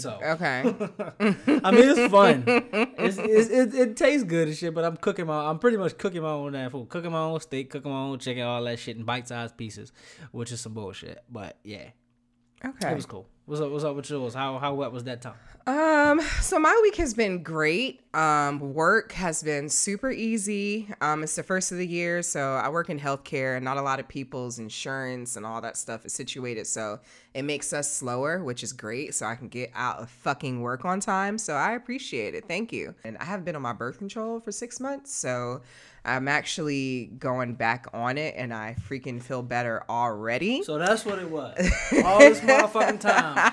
so 0.00 0.18
Okay. 0.24 0.62
I 1.62 1.70
mean, 1.70 1.88
it's 1.90 2.10
fun. 2.10 2.42
It's, 2.46 3.18
it's, 3.18 3.50
it, 3.50 3.74
it 3.74 3.96
tastes 3.96 4.24
good 4.24 4.48
and 4.48 4.56
shit, 4.56 4.74
but 4.74 4.82
I'm 4.84 4.96
cooking 4.96 5.26
my. 5.26 5.48
I'm 5.48 5.58
pretty 5.58 5.76
much 5.76 5.98
cooking 5.98 6.22
my 6.22 6.30
own 6.30 6.52
damn 6.52 6.70
food, 6.70 6.88
cooking 6.88 7.12
my 7.12 7.20
own 7.20 7.38
steak, 7.40 7.68
cooking 7.70 7.90
my 7.92 7.98
own 8.00 8.18
chicken, 8.18 8.44
all 8.44 8.64
that 8.64 8.78
shit 8.78 8.96
in 8.96 9.04
bite-sized 9.04 9.56
pieces, 9.58 9.92
which 10.32 10.52
is 10.52 10.60
some 10.62 10.72
bullshit. 10.72 11.22
But 11.30 11.58
yeah, 11.64 11.90
Okay. 12.64 12.90
it 12.92 12.96
was 12.96 13.04
cool. 13.06 13.26
What's 13.48 13.62
up? 13.62 13.70
What's 13.70 13.82
up 13.82 13.96
with 13.96 14.10
yours? 14.10 14.34
How 14.34 14.58
how 14.58 14.74
wet 14.74 14.92
was 14.92 15.04
that 15.04 15.22
time? 15.22 15.32
Um, 15.66 16.20
so 16.42 16.58
my 16.58 16.78
week 16.82 16.96
has 16.96 17.14
been 17.14 17.42
great. 17.42 18.02
Um, 18.12 18.74
work 18.74 19.12
has 19.12 19.42
been 19.42 19.70
super 19.70 20.10
easy. 20.10 20.86
Um, 21.00 21.22
it's 21.22 21.34
the 21.34 21.42
first 21.42 21.72
of 21.72 21.78
the 21.78 21.86
year, 21.86 22.20
so 22.20 22.56
I 22.56 22.68
work 22.68 22.90
in 22.90 23.00
healthcare, 23.00 23.56
and 23.56 23.64
not 23.64 23.78
a 23.78 23.80
lot 23.82 24.00
of 24.00 24.06
people's 24.08 24.58
insurance 24.58 25.34
and 25.34 25.46
all 25.46 25.62
that 25.62 25.78
stuff 25.78 26.04
is 26.04 26.12
situated. 26.12 26.66
So 26.66 27.00
it 27.34 27.42
makes 27.42 27.72
us 27.72 27.90
slower, 27.92 28.42
which 28.42 28.62
is 28.62 28.72
great. 28.72 29.14
So 29.14 29.26
I 29.26 29.34
can 29.36 29.48
get 29.48 29.70
out 29.74 29.98
of 29.98 30.10
fucking 30.10 30.60
work 30.60 30.84
on 30.84 31.00
time. 31.00 31.38
So 31.38 31.54
I 31.54 31.72
appreciate 31.72 32.34
it. 32.34 32.46
Thank 32.48 32.72
you. 32.72 32.94
And 33.04 33.16
I 33.18 33.24
have 33.24 33.44
been 33.44 33.54
on 33.56 33.62
my 33.62 33.72
birth 33.72 33.98
control 33.98 34.40
for 34.40 34.50
six 34.52 34.80
months, 34.80 35.14
so 35.14 35.60
I'm 36.04 36.26
actually 36.28 37.10
going 37.18 37.54
back 37.54 37.86
on 37.92 38.16
it, 38.16 38.34
and 38.36 38.54
I 38.54 38.76
freaking 38.88 39.22
feel 39.22 39.42
better 39.42 39.84
already. 39.90 40.62
So 40.62 40.78
that's 40.78 41.04
what 41.04 41.18
it 41.18 41.30
was. 41.30 41.56
All 42.04 42.18
this 42.18 42.40
motherfucking 42.40 43.00
time, 43.00 43.52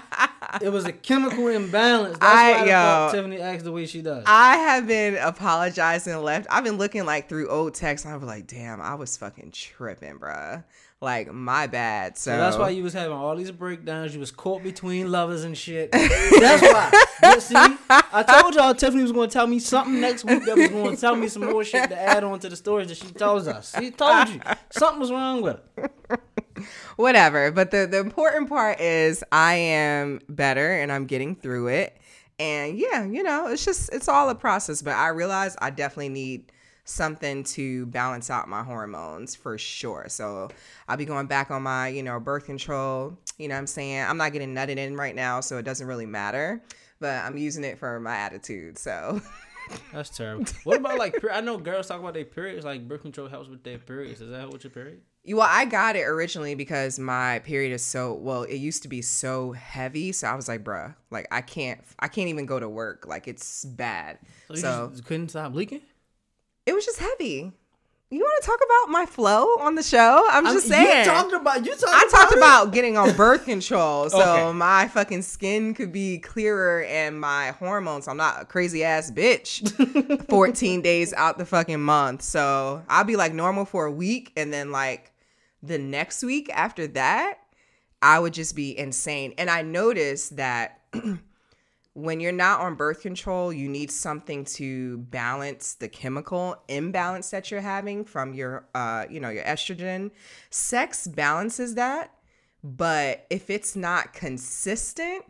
it 0.61 0.69
was 0.69 0.85
a 0.85 0.93
chemical 0.93 1.47
imbalance. 1.49 2.17
That's 2.17 2.23
I- 2.23 2.51
why 2.61 2.65
yo. 2.67 3.09
Tiffany 3.11 3.41
acts 3.41 3.63
the 3.63 3.71
way 3.73 3.85
she 3.85 4.01
does. 4.01 4.23
I 4.25 4.55
have 4.57 4.87
been 4.87 5.17
apologizing 5.17 6.13
and 6.13 6.21
left. 6.23 6.47
I've 6.49 6.63
been 6.63 6.77
looking 6.77 7.05
like 7.05 7.27
through 7.27 7.49
old 7.49 7.73
texts. 7.73 8.07
I 8.07 8.15
was 8.15 8.25
like, 8.25 8.47
damn, 8.47 8.79
I 8.79 8.95
was 8.95 9.17
fucking 9.17 9.51
tripping, 9.51 10.17
bruh. 10.19 10.63
Like, 11.05 11.31
my 11.31 11.67
bad. 11.67 12.17
So, 12.17 12.31
So 12.31 12.37
that's 12.37 12.57
why 12.57 12.69
you 12.69 12.81
was 12.81 12.93
having 12.93 13.15
all 13.15 13.35
these 13.35 13.51
breakdowns. 13.51 14.15
You 14.15 14.19
was 14.19 14.31
caught 14.31 14.63
between 14.63 15.11
lovers 15.11 15.43
and 15.43 15.55
shit. 15.55 15.91
That's 15.91 16.63
why. 16.63 16.91
But 17.21 17.43
see, 17.43 17.53
I 17.55 18.23
told 18.27 18.55
y'all 18.55 18.73
Tiffany 18.73 19.03
was 19.03 19.11
going 19.11 19.29
to 19.29 19.33
tell 19.33 19.45
me 19.45 19.59
something 19.59 20.01
next 20.01 20.25
week 20.25 20.43
that 20.45 20.57
was 20.57 20.69
going 20.69 20.95
to 20.95 20.99
tell 20.99 21.15
me 21.15 21.27
some 21.27 21.45
more 21.45 21.63
shit 21.63 21.89
to 21.89 21.95
add 21.95 22.23
on 22.23 22.39
to 22.39 22.49
the 22.49 22.55
stories 22.55 22.87
that 22.87 22.97
she 22.97 23.13
tells 23.13 23.47
us. 23.47 23.75
She 23.79 23.91
told 23.91 24.29
you 24.29 24.41
something 24.71 24.99
was 24.99 25.11
wrong 25.11 25.43
with 25.43 25.59
her. 25.77 25.91
whatever. 26.95 27.51
But 27.51 27.69
the, 27.69 27.85
the 27.85 27.99
important 27.99 28.49
part 28.49 28.79
is 28.79 29.23
I 29.31 29.53
am 29.53 30.21
better 30.27 30.73
and 30.73 30.91
I'm 30.91 31.05
getting 31.05 31.35
through 31.35 31.67
it. 31.67 31.95
And 32.39 32.79
yeah, 32.79 33.05
you 33.05 33.21
know, 33.21 33.45
it's 33.47 33.63
just, 33.63 33.93
it's 33.93 34.07
all 34.07 34.27
a 34.29 34.35
process. 34.35 34.81
But 34.81 34.95
I 34.95 35.09
realize 35.09 35.55
I 35.61 35.69
definitely 35.69 36.09
need 36.09 36.51
something 36.85 37.43
to 37.43 37.85
balance 37.87 38.29
out 38.29 38.47
my 38.47 38.63
hormones 38.63 39.35
for 39.35 39.57
sure. 39.57 40.05
So 40.07 40.49
I'll 40.87 40.97
be 40.97 41.05
going 41.05 41.27
back 41.27 41.51
on 41.51 41.63
my, 41.63 41.89
you 41.89 42.03
know, 42.03 42.19
birth 42.19 42.45
control. 42.45 43.17
You 43.37 43.49
know 43.49 43.55
what 43.55 43.59
I'm 43.59 43.67
saying? 43.67 44.01
I'm 44.01 44.17
not 44.17 44.31
getting 44.31 44.55
nutted 44.55 44.77
in 44.77 44.95
right 44.95 45.15
now, 45.15 45.41
so 45.41 45.57
it 45.57 45.63
doesn't 45.63 45.85
really 45.85 46.05
matter. 46.05 46.63
But 46.99 47.25
I'm 47.25 47.37
using 47.37 47.63
it 47.63 47.77
for 47.77 47.99
my 47.99 48.15
attitude. 48.15 48.77
So 48.77 49.21
That's 49.93 50.15
terrible. 50.15 50.45
What 50.63 50.77
about 50.77 50.97
like? 50.97 51.15
I 51.31 51.41
know 51.41 51.57
girls 51.57 51.87
talk 51.87 51.99
about 51.99 52.13
their 52.13 52.25
periods. 52.25 52.65
Like 52.65 52.87
birth 52.87 53.01
control 53.01 53.27
helps 53.27 53.49
with 53.49 53.63
their 53.63 53.77
periods. 53.77 54.19
Does 54.19 54.29
that 54.29 54.39
help 54.39 54.53
with 54.53 54.63
your 54.63 54.71
period? 54.71 55.01
Well, 55.27 55.47
I 55.49 55.65
got 55.65 55.95
it 55.95 56.03
originally 56.03 56.53
because 56.53 56.99
my 56.99 57.39
period 57.39 57.73
is 57.73 57.83
so 57.83 58.13
well. 58.13 58.43
It 58.43 58.57
used 58.57 58.83
to 58.83 58.87
be 58.87 59.01
so 59.01 59.53
heavy, 59.53 60.11
so 60.11 60.27
I 60.27 60.35
was 60.35 60.47
like, 60.47 60.63
"Bruh, 60.63 60.93
like 61.09 61.27
I 61.31 61.41
can't, 61.41 61.81
I 61.99 62.07
can't 62.07 62.27
even 62.29 62.45
go 62.45 62.59
to 62.59 62.69
work. 62.69 63.07
Like 63.07 63.27
it's 63.27 63.65
bad." 63.65 64.19
So 64.49 64.53
you 64.53 64.59
So 64.59 64.89
just 64.91 65.05
couldn't 65.05 65.29
stop 65.29 65.53
leaking. 65.55 65.81
It 66.65 66.73
was 66.73 66.85
just 66.85 66.99
heavy. 66.99 67.51
You 68.11 68.19
want 68.19 68.43
to 68.43 68.47
talk 68.47 68.59
about 68.63 68.91
my 68.91 69.05
flow 69.07 69.45
on 69.59 69.73
the 69.75 69.81
show? 69.83 70.25
I'm 70.29 70.45
just 70.45 70.71
I 70.71 70.77
mean, 70.77 70.85
saying. 70.87 71.05
You 71.05 71.11
talked 71.11 71.33
about 71.33 71.65
you 71.65 71.71
talked. 71.75 71.83
I 71.87 72.07
talked 72.11 72.33
it. 72.33 72.37
about 72.37 72.71
getting 72.71 72.97
on 72.97 73.15
birth 73.17 73.45
control 73.45 74.09
so 74.11 74.19
Okay. 74.21 74.53
my 74.57 74.87
fucking 74.87 75.23
skin 75.23 75.73
could 75.73 75.91
be 75.91 76.19
clearer 76.19 76.83
and 76.83 77.19
my 77.19 77.47
hormones. 77.51 78.07
I'm 78.07 78.15
not 78.17 78.43
a 78.43 78.45
crazy 78.45 78.83
ass 78.83 79.09
bitch. 79.11 79.67
14 80.29 80.81
days 80.81 81.13
out 81.13 81.39
the 81.39 81.45
fucking 81.45 81.81
month. 81.81 82.21
So 82.21 82.83
I'll 82.87 83.03
be 83.05 83.15
like 83.15 83.33
normal 83.33 83.65
for 83.65 83.85
a 83.85 83.91
week 83.91 84.31
and 84.37 84.53
then 84.53 84.71
like 84.71 85.11
the 85.63 85.79
next 85.79 86.23
week 86.23 86.49
after 86.53 86.85
that, 86.89 87.39
I 88.03 88.19
would 88.19 88.33
just 88.33 88.55
be 88.55 88.77
insane. 88.77 89.33
And 89.39 89.49
I 89.49 89.63
noticed 89.63 90.35
that 90.37 90.79
when 91.95 92.19
you're 92.19 92.33
not 92.33 92.59
on 92.59 92.75
birth 92.75 93.01
control, 93.01 93.53
you 93.53 93.69
need 93.69 93.89
something 93.89 94.43
to 94.43 94.97
balance 94.97 95.75
the 95.75 95.87
chemical 95.87 96.61
imbalance 96.67 97.29
that 97.29 97.49
you're 97.49 97.61
having 97.61 98.03
from 98.03 98.33
your 98.33 98.67
uh, 98.75 99.05
you 99.09 99.21
know, 99.21 99.29
your 99.29 99.45
estrogen. 99.45 100.11
Sex 100.49 101.07
balances 101.07 101.75
that, 101.75 102.11
but 102.63 103.25
if 103.29 103.49
it's 103.49 103.77
not 103.77 104.11
consistent, 104.11 105.23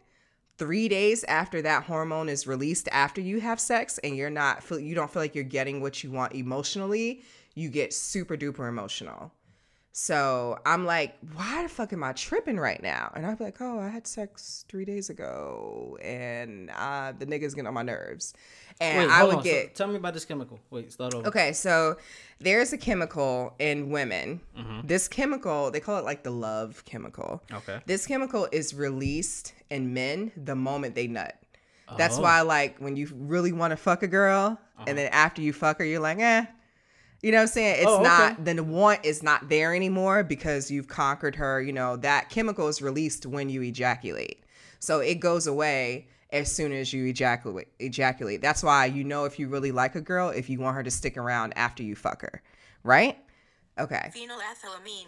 three 0.57 0.87
days 0.87 1.23
after 1.25 1.61
that 1.61 1.83
hormone 1.83 2.29
is 2.29 2.47
released 2.47 2.89
after 2.91 3.21
you 3.21 3.39
have 3.39 3.59
sex 3.59 3.99
and 3.99 4.17
you're 4.17 4.29
not 4.29 4.63
you 4.71 4.95
don't 4.95 5.11
feel 5.11 5.21
like 5.21 5.35
you're 5.35 5.43
getting 5.43 5.81
what 5.81 6.03
you 6.03 6.09
want 6.09 6.33
emotionally 6.33 7.21
you 7.55 7.69
get 7.69 7.93
super 7.93 8.37
duper 8.37 8.69
emotional 8.69 9.33
so 9.97 10.59
i'm 10.65 10.85
like 10.85 11.15
why 11.35 11.63
the 11.63 11.69
fuck 11.69 11.93
am 11.93 12.03
i 12.03 12.11
tripping 12.11 12.59
right 12.59 12.83
now 12.83 13.09
and 13.15 13.25
I'm 13.25 13.37
like 13.39 13.61
oh 13.61 13.79
i 13.79 13.87
had 13.87 14.05
sex 14.05 14.65
three 14.67 14.83
days 14.83 15.09
ago 15.09 15.97
and 16.03 16.69
uh, 16.75 17.13
the 17.17 17.25
nigga's 17.25 17.53
getting 17.55 17.67
on 17.69 17.73
my 17.75 17.81
nerves 17.81 18.33
and 18.81 19.07
Wait, 19.09 19.09
i 19.09 19.23
would 19.23 19.35
on. 19.37 19.43
So 19.43 19.49
get 19.49 19.73
tell 19.73 19.87
me 19.87 19.95
about 19.95 20.13
this 20.13 20.25
chemical. 20.25 20.59
Wait, 20.69 20.91
start 20.91 21.13
over. 21.13 21.25
Okay, 21.29 21.53
so 21.53 21.95
there's 22.39 22.73
a 22.73 22.77
chemical 22.77 23.53
in 23.57 23.89
women. 23.89 24.41
This 24.83 25.07
chemical, 25.07 25.71
they 25.71 25.79
call 25.79 25.97
it 25.97 26.03
like 26.03 26.23
the 26.23 26.29
love 26.31 26.83
chemical. 26.83 27.41
Okay. 27.53 27.79
This 27.85 28.05
chemical 28.05 28.49
is 28.51 28.73
released 28.73 29.53
in 29.69 29.93
men 29.93 30.33
the 30.35 30.55
moment 30.55 30.93
they 30.95 31.07
nut. 31.07 31.37
That's 31.97 32.17
Oh. 32.17 32.21
why, 32.23 32.41
like, 32.41 32.77
when 32.79 32.97
you 32.97 33.07
really 33.15 33.53
want 33.53 33.71
to 33.71 33.77
fuck 33.77 34.03
a 34.03 34.07
girl, 34.07 34.59
and 34.85 34.97
then 34.97 35.07
after 35.13 35.41
you 35.41 35.53
fuck 35.53 35.77
her, 35.77 35.85
you're 35.85 36.01
like, 36.01 36.19
eh. 36.19 36.45
You 37.25 37.31
know 37.31 37.39
what 37.39 37.41
I'm 37.41 37.47
saying? 37.47 37.75
It's 37.77 37.87
Oh, 37.87 37.95
okay. 37.95 38.03
not, 38.03 38.45
then 38.45 38.57
the 38.57 38.63
want 38.63 39.03
is 39.03 39.23
not 39.23 39.49
there 39.49 39.73
anymore 39.73 40.23
because 40.23 40.69
you've 40.69 40.87
conquered 40.87 41.35
her. 41.37 41.59
You 41.59 41.73
know, 41.73 41.95
that 41.97 42.29
chemical 42.29 42.67
is 42.67 42.83
released 42.83 43.25
when 43.25 43.49
you 43.49 43.63
ejaculate. 43.63 44.43
So 44.77 44.99
it 44.99 45.15
goes 45.15 45.47
away 45.47 46.07
as 46.29 46.51
soon 46.51 46.71
as 46.71 46.93
you 46.93 47.07
ejaculate. 47.07 47.69
Ejaculate. 47.79 48.43
That's 48.43 48.61
why 48.61 48.85
you 48.85 49.03
know 49.03 49.25
if 49.25 49.39
you 49.39 49.47
really 49.47 49.71
like 49.71 49.95
a 49.95 50.01
girl, 50.01 50.29
if 50.29 50.51
you 50.51 50.59
want 50.59 50.75
her 50.75 50.83
to 50.83 50.91
stick 50.91 51.17
around 51.17 51.53
after 51.55 51.81
you 51.81 51.95
fuck 51.95 52.21
her, 52.21 52.43
right? 52.83 53.17
Okay. 53.79 54.11
Phenylethylamine. 54.15 55.07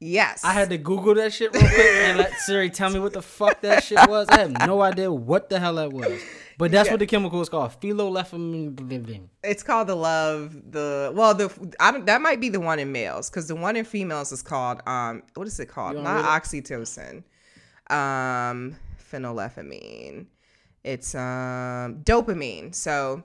Yes. 0.00 0.42
I 0.44 0.54
had 0.54 0.70
to 0.70 0.76
Google 0.76 1.14
that 1.14 1.32
shit 1.32 1.52
real 1.52 1.62
quick 1.62 1.72
and 1.78 2.18
let 2.18 2.32
Siri 2.40 2.68
tell 2.68 2.90
me 2.90 2.98
what 2.98 3.12
the 3.12 3.22
fuck 3.22 3.60
that 3.60 3.84
shit 3.84 4.00
was. 4.08 4.26
I 4.28 4.40
have 4.40 4.66
no 4.66 4.82
idea 4.82 5.12
what 5.12 5.50
the 5.50 5.60
hell 5.60 5.76
that 5.76 5.92
was. 5.92 6.20
But 6.58 6.70
that's 6.70 6.90
what 6.90 7.00
the 7.00 7.06
chemical 7.06 7.40
is 7.40 7.48
called. 7.48 7.72
Phenylethylamine. 7.80 9.28
It's 9.42 9.62
called 9.62 9.88
the 9.88 9.96
love. 9.96 10.54
The 10.70 11.12
well, 11.14 11.34
the 11.34 11.74
I 11.80 11.90
don't. 11.90 12.06
That 12.06 12.20
might 12.20 12.40
be 12.40 12.48
the 12.48 12.60
one 12.60 12.78
in 12.78 12.92
males 12.92 13.30
because 13.30 13.48
the 13.48 13.56
one 13.56 13.76
in 13.76 13.84
females 13.84 14.32
is 14.32 14.42
called 14.42 14.80
um. 14.86 15.22
What 15.34 15.46
is 15.46 15.58
it 15.60 15.66
called? 15.66 15.96
Not 15.96 16.24
oxytocin. 16.24 17.24
Um, 17.90 18.76
phenylethylamine. 19.12 20.26
It's 20.84 21.14
um 21.14 22.02
dopamine. 22.04 22.74
So, 22.74 23.22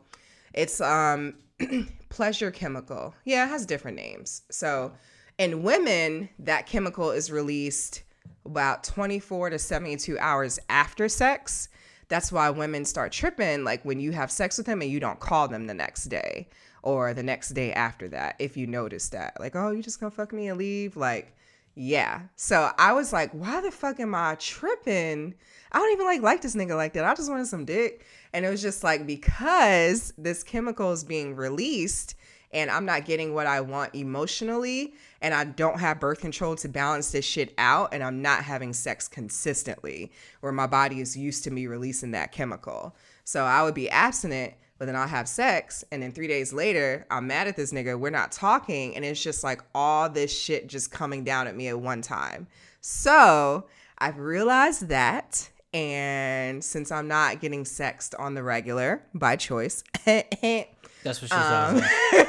it's 0.53 0.81
um 0.81 1.35
pleasure 2.09 2.51
chemical. 2.51 3.13
Yeah, 3.25 3.45
it 3.45 3.49
has 3.49 3.65
different 3.65 3.97
names. 3.97 4.43
So, 4.49 4.93
in 5.37 5.63
women, 5.63 6.29
that 6.39 6.65
chemical 6.65 7.11
is 7.11 7.31
released 7.31 8.03
about 8.45 8.83
24 8.83 9.51
to 9.51 9.59
72 9.59 10.17
hours 10.19 10.59
after 10.69 11.07
sex. 11.07 11.69
That's 12.09 12.31
why 12.31 12.49
women 12.49 12.85
start 12.85 13.11
tripping 13.11 13.63
like 13.63 13.85
when 13.85 13.99
you 13.99 14.11
have 14.11 14.31
sex 14.31 14.57
with 14.57 14.67
them 14.67 14.81
and 14.81 14.91
you 14.91 14.99
don't 14.99 15.19
call 15.19 15.47
them 15.47 15.67
the 15.67 15.73
next 15.73 16.05
day 16.05 16.49
or 16.81 17.13
the 17.13 17.23
next 17.23 17.49
day 17.49 17.71
after 17.71 18.07
that 18.09 18.35
if 18.39 18.57
you 18.57 18.67
notice 18.67 19.09
that. 19.09 19.39
Like, 19.39 19.55
"Oh, 19.55 19.71
you 19.71 19.81
just 19.83 19.99
to 19.99 20.09
fuck 20.11 20.33
me 20.33 20.47
and 20.47 20.57
leave?" 20.57 20.97
Like, 20.97 21.33
yeah. 21.75 22.23
So, 22.35 22.71
I 22.77 22.93
was 22.93 23.13
like, 23.13 23.31
"Why 23.31 23.61
the 23.61 23.71
fuck 23.71 23.99
am 23.99 24.15
I 24.15 24.35
tripping? 24.35 25.35
I 25.71 25.77
don't 25.79 25.91
even 25.93 26.05
like 26.05 26.21
like 26.21 26.41
this 26.41 26.55
nigga 26.55 26.75
like 26.75 26.93
that. 26.93 27.05
I 27.05 27.13
just 27.15 27.29
wanted 27.29 27.47
some 27.47 27.65
dick." 27.65 28.05
And 28.33 28.45
it 28.45 28.49
was 28.49 28.61
just 28.61 28.83
like 28.83 29.05
because 29.07 30.13
this 30.17 30.43
chemical 30.43 30.91
is 30.91 31.03
being 31.03 31.35
released 31.35 32.15
and 32.51 32.71
I'm 32.71 32.85
not 32.85 33.05
getting 33.05 33.33
what 33.33 33.47
I 33.47 33.61
want 33.61 33.93
emotionally, 33.95 34.93
and 35.21 35.33
I 35.33 35.43
don't 35.43 35.79
have 35.79 35.99
birth 35.99 36.19
control 36.19 36.55
to 36.57 36.67
balance 36.69 37.11
this 37.11 37.25
shit 37.25 37.53
out, 37.57 37.93
and 37.93 38.03
I'm 38.03 38.21
not 38.21 38.43
having 38.43 38.73
sex 38.73 39.07
consistently, 39.07 40.11
where 40.41 40.51
my 40.51 40.67
body 40.67 40.99
is 40.99 41.15
used 41.17 41.43
to 41.45 41.51
me 41.51 41.67
releasing 41.67 42.11
that 42.11 42.31
chemical. 42.31 42.95
So 43.23 43.43
I 43.43 43.63
would 43.63 43.75
be 43.75 43.89
abstinent, 43.89 44.53
but 44.77 44.85
then 44.85 44.95
I'll 44.95 45.07
have 45.07 45.27
sex, 45.27 45.83
and 45.91 46.01
then 46.01 46.11
three 46.11 46.27
days 46.27 46.53
later, 46.53 47.05
I'm 47.11 47.27
mad 47.27 47.47
at 47.47 47.55
this 47.55 47.71
nigga. 47.73 47.99
We're 47.99 48.09
not 48.09 48.31
talking, 48.31 48.95
and 48.95 49.03
it's 49.05 49.21
just 49.21 49.43
like 49.43 49.61
all 49.75 50.09
this 50.09 50.35
shit 50.37 50.67
just 50.67 50.91
coming 50.91 51.23
down 51.23 51.47
at 51.47 51.55
me 51.55 51.67
at 51.67 51.79
one 51.79 52.01
time. 52.01 52.47
So 52.81 53.65
I've 53.97 54.17
realized 54.19 54.87
that. 54.87 55.49
And 55.71 56.63
since 56.63 56.91
I'm 56.91 57.07
not 57.07 57.41
getting 57.41 57.63
sexed 57.63 58.15
on 58.15 58.33
the 58.33 58.41
regular 58.41 59.03
by 59.13 59.35
choice, 59.35 59.83
That's 60.05 61.21
what 61.21 61.29
she 61.29 61.35
Um, 61.35 61.77
said. 62.11 62.27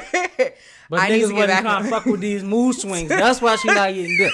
But 0.89 0.99
I 0.99 1.09
niggas 1.09 1.29
to 1.29 1.33
wasn't 1.35 1.61
trying 1.61 1.83
to 1.83 1.89
fuck 1.89 2.05
with 2.05 2.19
these 2.19 2.43
mood 2.43 2.75
swings. 2.75 3.09
That's 3.09 3.41
why 3.41 3.55
she 3.55 3.67
not 3.69 3.93
getting 3.93 4.17
dick. 4.17 4.33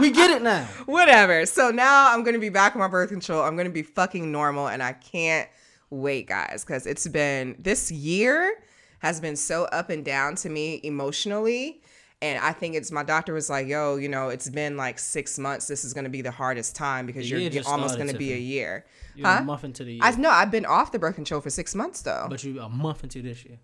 we 0.00 0.10
get 0.10 0.30
it 0.30 0.42
now. 0.42 0.64
whatever. 0.86 1.46
So 1.46 1.70
now 1.70 2.12
I'm 2.14 2.22
gonna 2.22 2.38
be 2.38 2.48
back 2.48 2.74
on 2.76 2.80
my 2.80 2.88
birth 2.88 3.10
control. 3.10 3.42
I'm 3.42 3.56
gonna 3.56 3.70
be 3.70 3.82
fucking 3.82 4.30
normal, 4.30 4.68
and 4.68 4.82
I 4.82 4.92
can't 4.92 5.48
wait, 5.90 6.28
guys, 6.28 6.64
because 6.64 6.86
it's 6.86 7.08
been 7.08 7.56
this 7.58 7.90
year 7.90 8.54
has 9.00 9.20
been 9.20 9.36
so 9.36 9.64
up 9.66 9.90
and 9.90 10.04
down 10.04 10.34
to 10.36 10.48
me 10.48 10.80
emotionally. 10.84 11.80
And 12.20 12.42
I 12.42 12.50
think 12.52 12.74
it's 12.74 12.90
my 12.90 13.04
doctor 13.04 13.32
was 13.32 13.48
like, 13.48 13.68
yo, 13.68 13.94
you 13.94 14.08
know, 14.08 14.28
it's 14.28 14.50
been 14.50 14.76
like 14.76 14.98
six 14.98 15.38
months. 15.38 15.68
This 15.68 15.84
is 15.84 15.94
gonna 15.94 16.08
be 16.08 16.20
the 16.20 16.32
hardest 16.32 16.74
time 16.76 17.06
because 17.06 17.30
you're 17.30 17.48
just 17.48 17.68
almost 17.68 17.96
gonna 17.96 18.12
be 18.14 18.32
a 18.32 18.36
year. 18.38 18.84
You're 19.14 19.26
Huh? 19.26 19.38
a 19.40 19.44
month 19.44 19.64
into 19.64 19.84
the 19.84 19.92
year. 19.94 20.00
I 20.04 20.10
know 20.16 20.30
I've 20.30 20.50
been 20.50 20.66
off 20.66 20.90
the 20.92 20.98
birth 20.98 21.14
control 21.14 21.40
for 21.40 21.50
six 21.50 21.74
months 21.76 22.02
though. 22.02 22.26
but 22.28 22.42
you're 22.44 22.62
a 22.62 22.68
month 22.68 23.02
into 23.04 23.22
this 23.22 23.44
year. 23.44 23.58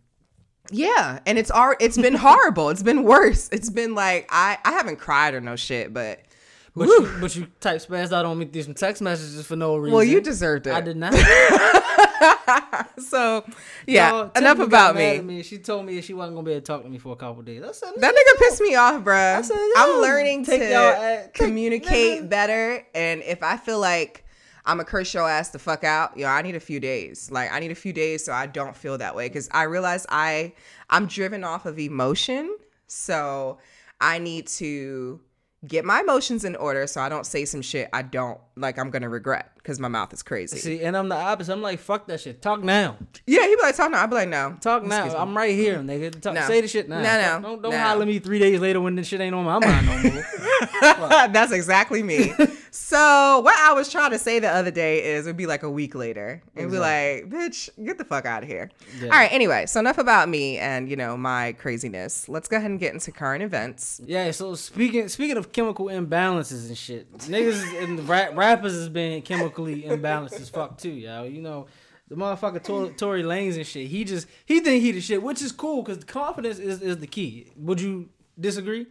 Yeah, 0.70 1.18
and 1.26 1.38
it's 1.38 1.50
all 1.50 1.74
it's 1.80 1.96
been 1.98 2.14
horrible. 2.14 2.70
It's 2.70 2.82
been 2.82 3.02
worse. 3.04 3.48
It's 3.52 3.70
been 3.70 3.94
like 3.94 4.26
I 4.30 4.58
I 4.64 4.72
haven't 4.72 4.96
cried 4.96 5.34
or 5.34 5.40
no 5.40 5.56
shit, 5.56 5.92
but 5.92 6.20
But 6.74 6.88
you, 6.88 7.08
but 7.20 7.36
you 7.36 7.46
type 7.60 7.80
spazzed 7.80 8.12
out 8.12 8.24
on 8.24 8.38
me 8.38 8.46
through 8.46 8.62
some 8.62 8.74
text 8.74 9.02
messages 9.02 9.46
for 9.46 9.56
no 9.56 9.76
reason. 9.76 9.94
well, 9.94 10.02
you 10.04 10.20
deserved 10.20 10.66
it. 10.66 10.72
I 10.74 10.80
did 10.80 10.96
not. 10.96 11.14
so 12.98 13.44
yeah, 13.86 14.10
No, 14.10 14.30
enough 14.36 14.58
about 14.58 14.96
me. 14.96 15.20
me. 15.20 15.42
She 15.42 15.58
told 15.58 15.84
me 15.86 16.00
she 16.00 16.14
wasn't 16.14 16.36
gonna 16.36 16.44
be 16.46 16.52
able 16.52 16.60
to 16.62 16.66
talk 16.66 16.82
to 16.82 16.88
me 16.88 16.98
for 16.98 17.12
a 17.12 17.16
couple 17.16 17.42
days. 17.42 17.62
Said, 17.76 17.92
That 17.98 18.14
nigga 18.14 18.38
pissed 18.38 18.60
me 18.62 18.74
off, 18.74 19.02
bruh. 19.04 19.50
I 19.50 19.74
I'm 19.76 20.00
learning 20.00 20.44
take 20.44 20.60
to 20.62 20.68
take- 21.24 21.34
communicate 21.34 22.28
better, 22.28 22.84
and 22.94 23.22
if 23.22 23.42
I 23.42 23.56
feel 23.56 23.78
like 23.78 24.23
I'm 24.66 24.80
a 24.80 24.84
curse 24.84 25.12
your 25.12 25.28
ass 25.28 25.50
the 25.50 25.58
fuck 25.58 25.84
out, 25.84 26.16
yo, 26.16 26.26
I 26.28 26.42
need 26.42 26.54
a 26.54 26.60
few 26.60 26.80
days. 26.80 27.30
Like 27.30 27.52
I 27.52 27.60
need 27.60 27.70
a 27.70 27.74
few 27.76 27.92
days 27.92 28.24
so 28.24 28.32
I 28.32 28.46
don't 28.46 28.76
feel 28.76 28.98
that 28.98 29.14
way 29.14 29.28
because 29.28 29.48
I 29.52 29.64
realize 29.64 30.06
I 30.08 30.54
I'm 30.90 31.06
driven 31.06 31.44
off 31.44 31.66
of 31.66 31.78
emotion, 31.78 32.56
so 32.86 33.58
I 34.00 34.18
need 34.18 34.46
to 34.48 35.20
get 35.66 35.84
my 35.84 36.00
emotions 36.00 36.44
in 36.44 36.56
order 36.56 36.86
so 36.86 37.00
I 37.00 37.08
don't 37.08 37.24
say 37.24 37.44
some 37.44 37.62
shit 37.62 37.88
I 37.92 38.02
don't 38.02 38.38
like 38.56 38.78
I'm 38.78 38.90
gonna 38.90 39.08
regret 39.08 39.52
because 39.56 39.80
my 39.80 39.88
mouth 39.88 40.12
is 40.12 40.22
crazy. 40.22 40.58
See, 40.58 40.82
and 40.82 40.96
I'm 40.96 41.08
the 41.08 41.16
opposite. 41.16 41.52
I'm 41.52 41.62
like, 41.62 41.80
fuck 41.80 42.06
that 42.06 42.20
shit. 42.20 42.40
Talk 42.42 42.62
now. 42.62 42.96
yeah, 43.26 43.46
he 43.46 43.56
be 43.56 43.62
like, 43.62 43.76
talk 43.76 43.90
now. 43.90 44.02
I 44.02 44.06
be 44.06 44.14
like, 44.14 44.28
no. 44.28 44.56
Talk 44.60 44.84
now. 44.84 45.06
Me. 45.06 45.14
I'm 45.14 45.36
right 45.36 45.54
here, 45.54 45.78
nigga. 45.78 46.20
Talk, 46.20 46.34
No. 46.34 46.46
Say 46.46 46.60
the 46.60 46.68
shit 46.68 46.88
now. 46.88 47.00
No, 47.00 47.02
no, 47.02 47.48
Don't 47.48 47.62
don't 47.62 47.72
no. 47.72 47.78
holler 47.78 48.02
at 48.02 48.08
me 48.08 48.18
three 48.18 48.38
days 48.38 48.60
later 48.60 48.80
when 48.80 48.94
this 48.94 49.08
shit 49.08 49.20
ain't 49.20 49.34
on 49.34 49.44
my 49.44 49.58
mind 49.58 49.86
no 49.86 50.10
more. 50.12 50.24
That's 51.28 51.52
exactly 51.52 52.02
me. 52.02 52.32
so 52.70 53.40
what 53.40 53.56
I 53.58 53.72
was 53.72 53.90
trying 53.90 54.10
to 54.12 54.18
say 54.18 54.38
the 54.38 54.48
other 54.48 54.70
day 54.70 55.14
is 55.14 55.26
it'd 55.26 55.36
be 55.36 55.46
like 55.46 55.62
a 55.62 55.70
week 55.70 55.94
later. 55.94 56.42
It'd 56.54 56.70
be 56.70 56.78
like, 56.78 57.28
bitch, 57.30 57.70
get 57.84 57.98
the 57.98 58.04
fuck 58.04 58.26
out 58.26 58.42
of 58.42 58.48
here. 58.48 58.70
Yeah. 59.00 59.04
All 59.06 59.10
right, 59.18 59.32
anyway, 59.32 59.66
so 59.66 59.80
enough 59.80 59.98
about 59.98 60.28
me 60.28 60.58
and 60.58 60.88
you 60.88 60.96
know 60.96 61.16
my 61.16 61.52
craziness. 61.52 62.28
Let's 62.28 62.48
go 62.48 62.56
ahead 62.56 62.70
and 62.70 62.78
get 62.80 62.92
into 62.92 63.10
current 63.12 63.42
events. 63.42 64.00
Yeah, 64.04 64.30
so 64.30 64.54
speaking 64.54 65.08
speaking 65.08 65.36
of 65.36 65.52
chemical 65.52 65.86
imbalances 65.86 66.68
and 66.68 66.76
shit, 66.78 67.12
niggas 67.18 67.82
and 67.82 67.98
the 67.98 68.02
rap, 68.02 68.36
rappers 68.44 68.72
has 68.72 68.88
been 68.88 69.22
chemically 69.22 69.82
imbalanced 69.82 70.34
as 70.40 70.48
fuck 70.48 70.78
too, 70.78 70.90
yo. 70.90 71.24
You 71.24 71.40
know, 71.42 71.66
the 72.08 72.14
motherfucker 72.16 72.62
Tor- 72.62 72.90
Tory 72.90 73.22
Lanez 73.22 73.56
and 73.56 73.66
shit. 73.66 73.86
He 73.88 74.04
just 74.04 74.26
he 74.44 74.60
think 74.60 74.82
he 74.82 74.92
the 74.92 75.00
shit, 75.00 75.22
which 75.22 75.40
is 75.42 75.52
cool 75.52 75.82
because 75.82 76.02
confidence 76.04 76.58
is, 76.58 76.82
is 76.82 76.98
the 76.98 77.06
key. 77.06 77.50
Would 77.56 77.80
you 77.80 78.08
disagree? 78.38 78.86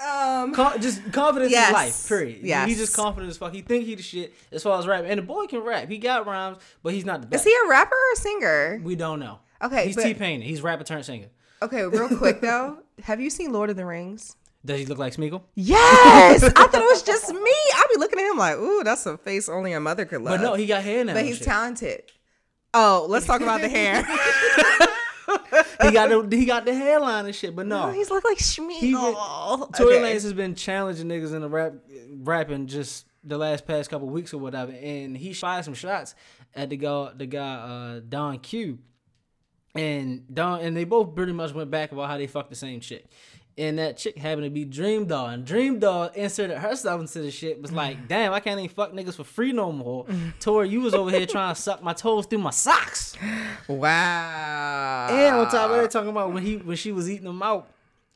Um 0.00 0.52
Con- 0.54 0.80
just 0.80 1.12
confidence 1.12 1.52
Yes. 1.52 1.68
in 1.68 1.74
life, 1.74 2.08
period. 2.08 2.40
Yeah, 2.42 2.66
He's 2.66 2.78
just 2.78 2.96
confident 2.96 3.30
as 3.30 3.36
fuck. 3.36 3.52
He 3.52 3.62
think 3.62 3.84
he 3.86 3.94
the 3.94 4.02
shit 4.02 4.34
as 4.50 4.62
far 4.62 4.78
as 4.78 4.86
rap, 4.86 5.04
and 5.06 5.18
the 5.18 5.22
boy 5.22 5.46
can 5.46 5.60
rap. 5.60 5.88
He 5.88 5.98
got 5.98 6.26
rhymes, 6.26 6.58
but 6.82 6.92
he's 6.92 7.04
not 7.04 7.20
the 7.20 7.26
best. 7.28 7.46
is 7.46 7.52
he 7.52 7.56
a 7.66 7.70
rapper 7.70 7.94
or 7.94 8.12
a 8.12 8.16
singer? 8.16 8.80
we 8.82 8.96
don't 8.96 9.20
know. 9.20 9.38
Okay, 9.62 9.86
he's 9.86 9.94
but- 9.96 10.02
T-Pain. 10.04 10.40
He's 10.42 10.60
rapper 10.62 10.82
turned 10.84 11.04
singer. 11.04 11.28
Okay, 11.62 11.84
real 11.86 12.08
quick 12.18 12.40
though. 12.40 12.78
Have 13.04 13.20
you 13.20 13.30
seen 13.30 13.52
Lord 13.52 13.70
of 13.70 13.76
the 13.76 13.86
Rings? 13.86 14.36
Does 14.64 14.80
he 14.80 14.86
look 14.86 14.98
like 14.98 15.14
Smeagol? 15.14 15.42
Yes! 15.54 16.42
I 16.44 16.48
thought 16.48 16.74
it 16.74 16.78
was 16.78 17.02
just 17.02 17.30
me. 17.32 17.40
I'd 17.74 17.86
be 17.92 17.98
looking 18.00 18.18
at 18.18 18.30
him 18.30 18.38
like, 18.38 18.56
ooh, 18.56 18.82
that's 18.82 19.04
a 19.06 19.18
face 19.18 19.48
only 19.48 19.72
a 19.72 19.80
mother 19.80 20.04
could 20.06 20.22
love. 20.22 20.40
But 20.40 20.44
no, 20.44 20.54
he 20.54 20.66
got 20.66 20.82
hair 20.82 21.04
now. 21.04 21.12
but 21.14 21.24
he's 21.24 21.36
shit. 21.36 21.46
talented. 21.46 22.02
Oh, 22.72 23.06
let's 23.08 23.26
talk 23.26 23.40
about 23.40 23.60
the 23.60 23.68
hair. 23.68 24.06
He 25.82 25.90
got 25.92 26.08
the 26.08 26.36
he 26.36 26.44
got 26.44 26.64
the 26.64 26.74
hairline 26.74 27.26
and 27.26 27.34
shit. 27.34 27.54
But 27.54 27.66
no, 27.66 27.90
he's 27.90 28.10
look 28.10 28.24
like 28.24 28.38
been- 28.38 28.92
Tory 28.92 29.96
Okay. 29.96 30.02
Lanez 30.02 30.22
has 30.22 30.32
been 30.32 30.54
challenging 30.54 31.06
niggas 31.08 31.34
in 31.34 31.40
the 31.42 31.48
rap 31.48 31.74
rapping 32.22 32.66
just 32.66 33.06
the 33.22 33.38
last 33.38 33.66
past 33.66 33.88
couple 33.90 34.08
weeks 34.08 34.34
or 34.34 34.38
whatever, 34.38 34.72
and 34.72 35.16
he 35.16 35.32
fired 35.32 35.64
some 35.64 35.74
shots 35.74 36.14
at 36.54 36.70
the 36.70 36.76
guy 36.76 37.10
the 37.16 37.26
guy 37.26 37.54
uh, 37.54 38.00
Don 38.06 38.38
Q, 38.38 38.78
and 39.74 40.24
Don 40.32 40.60
and 40.60 40.76
they 40.76 40.84
both 40.84 41.14
pretty 41.14 41.32
much 41.32 41.52
went 41.52 41.70
back 41.70 41.92
about 41.92 42.08
how 42.08 42.18
they 42.18 42.26
fucked 42.26 42.50
the 42.50 42.56
same 42.56 42.80
chick. 42.80 43.06
And 43.56 43.78
that 43.78 43.96
chick 43.96 44.18
happened 44.18 44.44
to 44.44 44.50
be 44.50 44.66
DreamDoll, 44.66 45.32
and 45.32 45.46
DreamDoll 45.46 46.12
inserted 46.14 46.58
herself 46.58 47.00
into 47.00 47.20
the 47.20 47.30
shit. 47.30 47.62
Was 47.62 47.70
like, 47.70 48.08
damn, 48.08 48.32
I 48.32 48.40
can't 48.40 48.58
even 48.58 48.74
fuck 48.74 48.92
niggas 48.92 49.14
for 49.14 49.22
free 49.22 49.52
no 49.52 49.70
more. 49.70 50.06
Tory, 50.40 50.70
you 50.70 50.80
was 50.80 50.92
over 50.92 51.10
here 51.10 51.24
trying 51.24 51.54
to 51.54 51.60
suck 51.60 51.80
my 51.80 51.92
toes 51.92 52.26
through 52.26 52.40
my 52.40 52.50
socks. 52.50 53.16
Wow. 53.68 55.06
And 55.08 55.36
on 55.36 55.48
top 55.50 55.70
of 55.70 55.76
that, 55.76 55.90
talking 55.90 56.10
about 56.10 56.32
when 56.32 56.42
he 56.42 56.56
when 56.56 56.76
she 56.76 56.90
was 56.90 57.08
eating 57.08 57.26
them 57.26 57.42
out, 57.42 57.70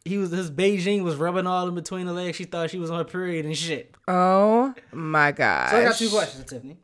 he 0.05 0.19
was 0.19 0.31
his 0.31 0.51
Beijing 0.51 1.03
was 1.05 1.17
rubbing 1.17 1.47
all 1.47 1.69
in 1.69 1.75
between 1.75 2.07
the 2.07 2.13
legs. 2.13 2.37
She 2.37 2.45
thought 2.45 2.71
she 2.71 2.79
was 2.79 2.91
on 2.91 2.99
her 2.99 3.05
period 3.05 3.47
and 3.47 3.57
shit. 3.57 3.95
Oh 4.09 4.75
my 4.93 5.33
god. 5.33 5.71
So 5.71 5.77
I 5.79 5.85
got 5.85 5.97
two 5.97 6.09
questions, 6.11 6.45
Tiffany. 6.45 6.79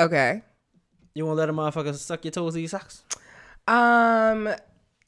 Okay. 0.00 0.42
You 1.14 1.26
want 1.26 1.36
to 1.36 1.40
let 1.40 1.48
a 1.48 1.52
motherfucker 1.52 1.94
suck 1.94 2.24
your 2.24 2.32
toes 2.32 2.54
through 2.54 2.62
your 2.62 2.68
socks? 2.68 3.04
Um, 3.68 4.48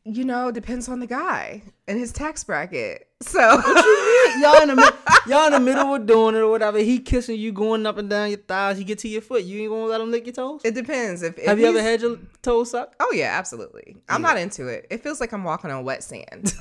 you 0.04 0.24
know, 0.24 0.50
depends 0.50 0.88
on 0.88 1.00
the 1.00 1.06
guy 1.06 1.62
and 1.86 1.98
his 1.98 2.12
tax 2.12 2.44
bracket. 2.44 3.08
So 3.24 3.40
y'all 3.40 4.60
in 4.60 4.76
the 4.76 4.94
y'all 5.26 5.46
in 5.46 5.52
the 5.52 5.60
middle 5.60 5.94
of 5.94 6.04
doing 6.04 6.34
it 6.34 6.38
or 6.38 6.50
whatever. 6.50 6.78
He 6.78 6.98
kissing 6.98 7.38
you, 7.38 7.52
going 7.52 7.86
up 7.86 7.96
and 7.96 8.10
down 8.10 8.28
your 8.28 8.38
thighs. 8.38 8.76
He 8.76 8.84
get 8.84 8.98
to 8.98 9.08
your 9.08 9.22
foot. 9.22 9.44
You 9.44 9.62
ain't 9.62 9.70
gonna 9.70 9.84
let 9.86 10.00
him 10.02 10.10
lick 10.10 10.26
your 10.26 10.34
toes? 10.34 10.60
it 10.62 10.74
depends. 10.74 11.22
If, 11.22 11.38
if 11.38 11.46
Have 11.46 11.58
you 11.58 11.66
ever 11.66 11.80
had 11.80 12.02
your 12.02 12.18
toes 12.42 12.72
sucked? 12.72 12.96
Oh 13.00 13.12
yeah, 13.14 13.36
absolutely. 13.38 13.96
I'm 14.10 14.20
not 14.20 14.36
into 14.36 14.66
it. 14.68 14.86
It 14.90 15.02
feels 15.02 15.20
like 15.20 15.32
I'm 15.32 15.42
walking 15.42 15.70
on 15.70 15.84
wet 15.84 16.02
sand. 16.04 16.52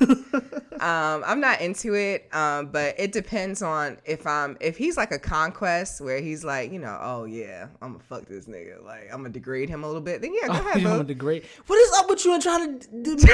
um, 0.80 1.22
I'm 1.26 1.40
not 1.40 1.60
into 1.60 1.94
it. 1.94 2.34
Um, 2.34 2.68
but 2.68 2.94
it 2.98 3.12
depends 3.12 3.60
on 3.60 3.98
if 4.06 4.26
I'm 4.26 4.56
if 4.60 4.78
he's 4.78 4.96
like 4.96 5.12
a 5.12 5.18
conquest 5.18 6.00
where 6.00 6.20
he's 6.20 6.44
like, 6.44 6.72
you 6.72 6.78
know, 6.78 6.98
oh 7.02 7.24
yeah, 7.24 7.66
I'm 7.82 7.92
gonna 7.92 8.04
fuck 8.04 8.24
this 8.24 8.46
nigga. 8.46 8.82
Like 8.82 9.10
I'm 9.12 9.18
gonna 9.18 9.30
degrade 9.30 9.68
him 9.68 9.84
a 9.84 9.86
little 9.86 10.00
bit. 10.00 10.22
Then 10.22 10.32
yeah, 10.34 10.48
go 10.48 10.54
ahead, 10.54 10.76
you 10.80 10.84
boo. 10.84 10.90
want 10.90 11.00
to 11.02 11.14
degrade? 11.14 11.44
What 11.66 11.76
is 11.76 11.92
up 11.98 12.08
with 12.08 12.24
you 12.24 12.32
and 12.32 12.42
trying 12.42 12.78
to 12.78 12.88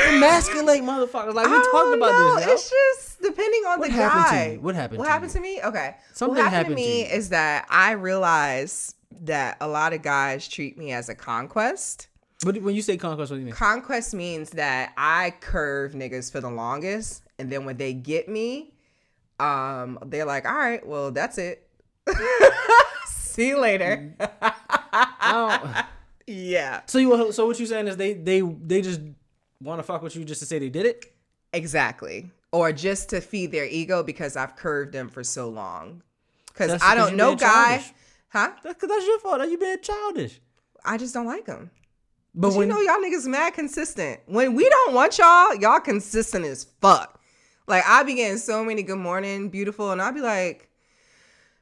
emasculate 0.08 0.82
motherfuckers? 0.82 1.34
Like 1.34 1.46
we 1.46 1.62
talked 1.84 1.96
about 1.96 2.12
know. 2.12 2.36
this. 2.36 2.46
yo. 2.46 2.52
It's 2.52 2.70
just 2.70 3.22
depending 3.22 3.62
on 3.66 3.78
What 3.80 3.88
the 3.88 3.94
happened 3.94 4.24
to 4.24 4.30
guy. 4.30 4.56
What 4.62 4.74
happened 4.74 4.98
What 4.98 5.04
to 5.06 5.10
happened 5.10 5.30
to 5.32 5.40
me? 5.40 5.60
Okay. 5.62 5.96
Something 6.12 6.36
what 6.36 6.44
happened, 6.44 6.54
happened 6.56 6.76
to 6.76 6.82
to 6.82 6.88
me 6.88 7.00
you. 7.00 7.06
is 7.16 7.28
that 7.30 7.66
I 7.70 7.92
realize 7.92 8.94
that 9.22 9.56
a 9.60 9.68
lot 9.68 9.92
of 9.92 10.02
guys 10.02 10.46
treat 10.48 10.78
me 10.78 10.92
as 10.92 11.08
a 11.08 11.14
conquest. 11.14 12.08
But 12.44 12.62
when 12.62 12.74
you 12.74 12.80
say 12.82 12.96
conquest, 12.96 13.30
what 13.30 13.36
do 13.36 13.40
you 13.40 13.46
mean? 13.46 13.54
Conquest 13.54 14.14
means 14.14 14.50
that 14.50 14.92
I 14.96 15.34
curve 15.40 15.92
niggas 15.92 16.32
for 16.32 16.40
the 16.40 16.48
longest, 16.48 17.22
and 17.38 17.50
then 17.52 17.66
when 17.66 17.76
they 17.76 17.92
get 17.92 18.28
me, 18.30 18.72
um, 19.38 19.98
they're 20.06 20.24
like, 20.24 20.46
"All 20.46 20.54
right, 20.56 20.86
well, 20.86 21.10
that's 21.10 21.36
it. 21.36 21.68
See 23.06 23.48
you 23.48 23.58
later." 23.60 24.14
Don't- 25.22 25.76
yeah, 26.26 26.80
So 26.86 26.98
you 26.98 27.32
so 27.32 27.46
what 27.46 27.58
you 27.60 27.66
saying 27.66 27.88
is 27.88 27.96
they 27.96 28.14
they 28.14 28.40
they 28.40 28.80
just 28.82 29.00
want 29.62 29.78
to 29.78 29.82
fuck 29.82 30.02
with 30.02 30.16
you 30.16 30.24
just 30.24 30.40
to 30.40 30.46
say 30.46 30.58
they 30.58 30.68
did 30.70 30.86
it? 30.86 31.12
Exactly. 31.52 32.30
Or 32.52 32.72
just 32.72 33.10
to 33.10 33.20
feed 33.20 33.52
their 33.52 33.66
ego 33.66 34.02
because 34.02 34.36
I've 34.36 34.56
curved 34.56 34.92
them 34.92 35.08
for 35.08 35.22
so 35.22 35.48
long. 35.48 36.02
Because 36.48 36.80
I 36.82 36.94
don't 36.94 37.16
know 37.16 37.36
guy, 37.36 37.78
childish. 37.78 37.92
huh? 38.28 38.50
That's 38.62 38.74
because 38.74 38.88
that's 38.88 39.06
your 39.06 39.18
fault. 39.20 39.38
That 39.38 39.50
you 39.50 39.56
being 39.58 39.76
childish. 39.80 40.40
I 40.84 40.98
just 40.98 41.14
don't 41.14 41.26
like 41.26 41.46
them. 41.46 41.70
But 42.34 42.52
when 42.54 42.68
you 42.68 42.74
know 42.74 42.80
y'all 42.80 43.02
niggas 43.02 43.26
mad 43.26 43.54
consistent. 43.54 44.20
When 44.26 44.54
we 44.54 44.68
don't 44.68 44.94
want 44.94 45.18
y'all, 45.18 45.54
y'all 45.56 45.80
consistent 45.80 46.44
as 46.44 46.64
fuck. 46.80 47.20
Like 47.66 47.84
I 47.86 48.02
be 48.02 48.14
getting 48.14 48.38
so 48.38 48.64
many 48.64 48.82
good 48.82 48.98
morning, 48.98 49.48
beautiful, 49.48 49.90
and 49.92 50.00
I'll 50.02 50.12
be 50.12 50.20
like, 50.20 50.68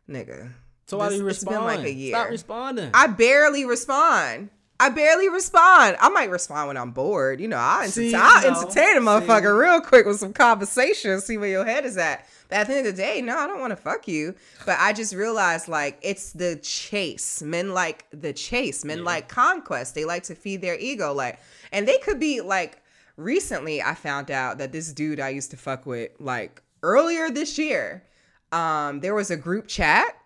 nigga. 0.09 0.53
so 0.87 0.99
why 0.99 1.09
do 1.11 1.17
you 1.17 1.21
it's 1.29 1.39
respond? 1.39 1.57
been 1.57 1.65
like 1.65 1.85
a 1.85 1.93
year. 1.93 2.15
Stop 2.15 2.31
responding. 2.31 2.91
I 2.95 3.07
barely 3.09 3.65
respond. 3.67 4.51
I 4.81 4.91
barely 4.91 5.29
respond. 5.29 5.97
I 6.01 6.09
might 6.09 6.31
respond 6.31 6.69
when 6.69 6.77
I'm 6.77 6.93
bored. 6.93 7.41
You 7.41 7.49
know, 7.49 7.57
I 7.57 7.85
entertain, 7.85 8.15
I 8.15 8.43
no. 8.45 8.61
entertain 8.61 8.97
a 8.97 9.01
motherfucker 9.01 9.55
See. 9.55 9.67
real 9.67 9.81
quick 9.81 10.07
with 10.07 10.21
some 10.21 10.33
conversation, 10.33 11.21
see 11.21 11.37
where 11.37 11.49
your 11.49 11.65
head 11.65 11.85
is 11.85 11.97
at. 11.97 12.27
But 12.49 12.59
at 12.59 12.67
the 12.69 12.77
end 12.77 12.87
of 12.87 12.97
the 12.97 13.03
day, 13.03 13.21
no, 13.21 13.37
I 13.37 13.47
don't 13.49 13.61
want 13.61 13.73
to 13.73 13.77
fuck 13.77 14.07
you. 14.07 14.35
But 14.65 14.77
I 14.79 14.93
just 14.93 15.15
realized 15.15 15.69
like 15.69 15.99
it's 16.03 16.33
the 16.33 16.57
chase. 16.63 17.43
Men 17.43 17.75
like 17.75 18.07
the 18.13 18.33
chase. 18.33 18.85
Men 18.85 19.03
like 19.03 19.29
conquest. 19.29 19.95
They 19.95 20.05
like 20.05 20.23
to 20.25 20.35
feed 20.35 20.63
their 20.63 20.79
ego. 20.79 21.13
Like, 21.13 21.41
and 21.73 21.87
they 21.87 21.99
could 21.99 22.21
be 22.21 22.41
like 22.41 22.81
recently 23.17 23.83
I 23.83 23.95
found 23.95 24.31
out 24.31 24.59
that 24.59 24.73
this 24.73 24.93
dude 24.93 25.19
I 25.19 25.31
used 25.31 25.51
to 25.51 25.57
fuck 25.57 25.87
with, 25.87 26.13
like 26.21 26.63
earlier 26.85 27.31
this 27.31 27.59
year, 27.59 28.05
um, 28.53 29.01
there 29.01 29.15
was 29.15 29.31
a 29.31 29.37
group 29.37 29.67
chat 29.67 30.17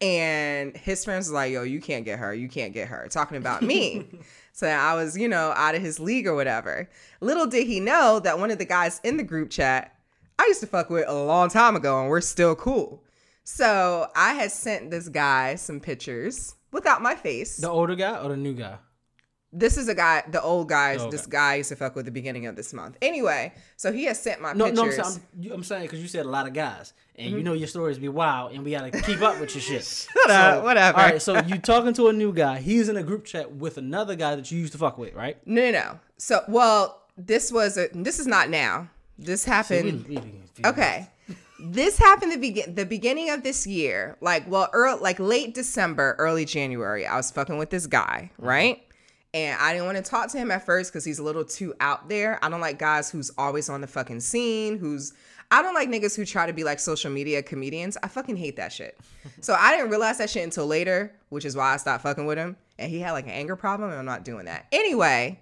and 0.00 0.76
his 0.76 1.04
friends 1.04 1.26
was 1.26 1.32
like, 1.32 1.52
yo, 1.52 1.62
you 1.62 1.80
can't 1.80 2.04
get 2.04 2.18
her. 2.18 2.32
You 2.32 2.48
can't 2.48 2.72
get 2.72 2.88
her. 2.88 3.08
Talking 3.10 3.36
about 3.36 3.62
me. 3.62 4.06
so 4.52 4.68
I 4.68 4.94
was, 4.94 5.16
you 5.16 5.28
know, 5.28 5.52
out 5.56 5.74
of 5.74 5.82
his 5.82 5.98
league 5.98 6.26
or 6.26 6.34
whatever. 6.34 6.88
Little 7.20 7.46
did 7.46 7.66
he 7.66 7.80
know 7.80 8.20
that 8.20 8.38
one 8.38 8.50
of 8.50 8.58
the 8.58 8.64
guys 8.64 9.00
in 9.02 9.16
the 9.16 9.24
group 9.24 9.50
chat 9.50 9.94
I 10.40 10.44
used 10.46 10.60
to 10.60 10.68
fuck 10.68 10.88
with 10.88 11.08
a 11.08 11.14
long 11.14 11.48
time 11.48 11.74
ago 11.74 12.00
and 12.00 12.08
we're 12.08 12.20
still 12.20 12.54
cool. 12.54 13.02
So 13.42 14.08
I 14.14 14.34
had 14.34 14.52
sent 14.52 14.90
this 14.90 15.08
guy 15.08 15.56
some 15.56 15.80
pictures 15.80 16.54
without 16.70 17.02
my 17.02 17.16
face. 17.16 17.56
the 17.56 17.68
older 17.68 17.96
guy 17.96 18.22
or 18.22 18.28
the 18.28 18.36
new 18.36 18.54
guy? 18.54 18.76
This 19.52 19.78
is 19.78 19.88
a 19.88 19.94
guy, 19.94 20.24
the 20.30 20.42
old 20.42 20.68
guy, 20.68 20.96
Oh, 20.96 21.02
okay. 21.04 21.10
this 21.10 21.26
guy 21.26 21.52
I 21.52 21.54
used 21.56 21.70
to 21.70 21.76
fuck 21.76 21.96
with 21.96 22.04
the 22.04 22.10
beginning 22.10 22.46
of 22.46 22.54
this 22.54 22.74
month. 22.74 22.98
Anyway, 23.00 23.54
so 23.76 23.90
he 23.92 24.04
has 24.04 24.20
sent 24.20 24.42
my 24.42 24.52
No, 24.52 24.66
no, 24.68 24.82
I'm 24.82 24.88
pictures. 24.88 25.20
I'm, 25.42 25.52
I'm 25.52 25.64
saying 25.64 25.82
because 25.82 26.00
you 26.00 26.08
said 26.08 26.26
a 26.26 26.28
lot 26.28 26.46
of 26.46 26.52
guys, 26.52 26.92
and 27.16 27.28
Mm-hmm. 27.28 27.38
you 27.38 27.42
know 27.44 27.54
your 27.54 27.66
stories 27.66 27.98
be 27.98 28.08
wild, 28.08 28.52
and 28.52 28.62
we 28.64 28.72
gotta 28.72 28.90
keep 28.90 29.22
up 29.22 29.40
with 29.40 29.54
your 29.54 29.62
shit. 29.62 29.84
Shut 30.12 30.30
up, 30.30 30.64
whatever. 30.64 30.98
All 30.98 31.04
right, 31.04 31.22
so 31.22 31.40
you 31.42 31.56
talking 31.58 31.94
to 31.94 32.08
a 32.08 32.12
new 32.12 32.32
guy. 32.32 32.58
He's 32.58 32.88
in 32.90 32.96
a 32.98 33.02
group 33.02 33.24
chat 33.24 33.52
with 33.52 33.78
another 33.78 34.14
guy 34.14 34.34
that 34.36 34.50
you 34.52 34.58
used 34.58 34.72
to 34.72 34.78
fuck 34.78 34.98
with, 34.98 35.14
right? 35.14 35.38
No, 35.46 35.62
no, 35.62 35.70
no. 35.70 36.00
So, 36.18 36.42
well, 36.46 37.02
this 37.16 37.50
was 37.50 37.78
a. 37.78 37.88
This 37.94 38.18
is 38.18 38.26
not 38.26 38.50
now. 38.50 38.88
This 39.18 39.44
happened. 39.44 40.06
We- 40.08 40.20
Okay. 40.64 41.08
This 41.60 41.98
happened 41.98 42.30
the 42.30 42.36
begin 42.36 42.76
the 42.76 42.86
beginning 42.86 43.30
of 43.30 43.42
this 43.42 43.66
year, 43.66 44.16
like 44.20 44.48
well, 44.48 44.68
early, 44.72 45.00
like 45.00 45.18
late 45.18 45.54
December, 45.54 46.14
early 46.16 46.44
January. 46.44 47.04
I 47.04 47.16
was 47.16 47.32
fucking 47.32 47.58
with 47.58 47.70
this 47.70 47.88
guy, 47.88 48.30
right? 48.38 48.80
And 49.34 49.60
I 49.60 49.72
didn't 49.72 49.86
want 49.86 49.98
to 49.98 50.02
talk 50.02 50.30
to 50.32 50.38
him 50.38 50.50
at 50.50 50.64
first 50.64 50.90
because 50.90 51.04
he's 51.04 51.18
a 51.18 51.22
little 51.22 51.44
too 51.44 51.74
out 51.80 52.08
there. 52.08 52.42
I 52.42 52.48
don't 52.48 52.60
like 52.60 52.78
guys 52.78 53.10
who's 53.10 53.30
always 53.36 53.68
on 53.68 53.80
the 53.80 53.86
fucking 53.86 54.20
scene, 54.20 54.78
who's 54.78 55.12
I 55.50 55.62
don't 55.62 55.74
like 55.74 55.88
niggas 55.88 56.14
who 56.14 56.24
try 56.24 56.46
to 56.46 56.52
be 56.52 56.64
like 56.64 56.78
social 56.78 57.10
media 57.10 57.42
comedians. 57.42 57.96
I 58.02 58.08
fucking 58.08 58.36
hate 58.36 58.56
that 58.56 58.72
shit. 58.72 58.98
so 59.40 59.54
I 59.54 59.74
didn't 59.74 59.90
realize 59.90 60.18
that 60.18 60.30
shit 60.30 60.44
until 60.44 60.66
later, 60.66 61.14
which 61.30 61.44
is 61.44 61.56
why 61.56 61.74
I 61.74 61.76
stopped 61.78 62.02
fucking 62.02 62.26
with 62.26 62.38
him. 62.38 62.56
And 62.78 62.90
he 62.90 63.00
had 63.00 63.12
like 63.12 63.24
an 63.24 63.32
anger 63.32 63.56
problem, 63.56 63.90
and 63.90 63.98
I'm 63.98 64.04
not 64.04 64.24
doing 64.24 64.44
that. 64.44 64.66
Anyway, 64.72 65.40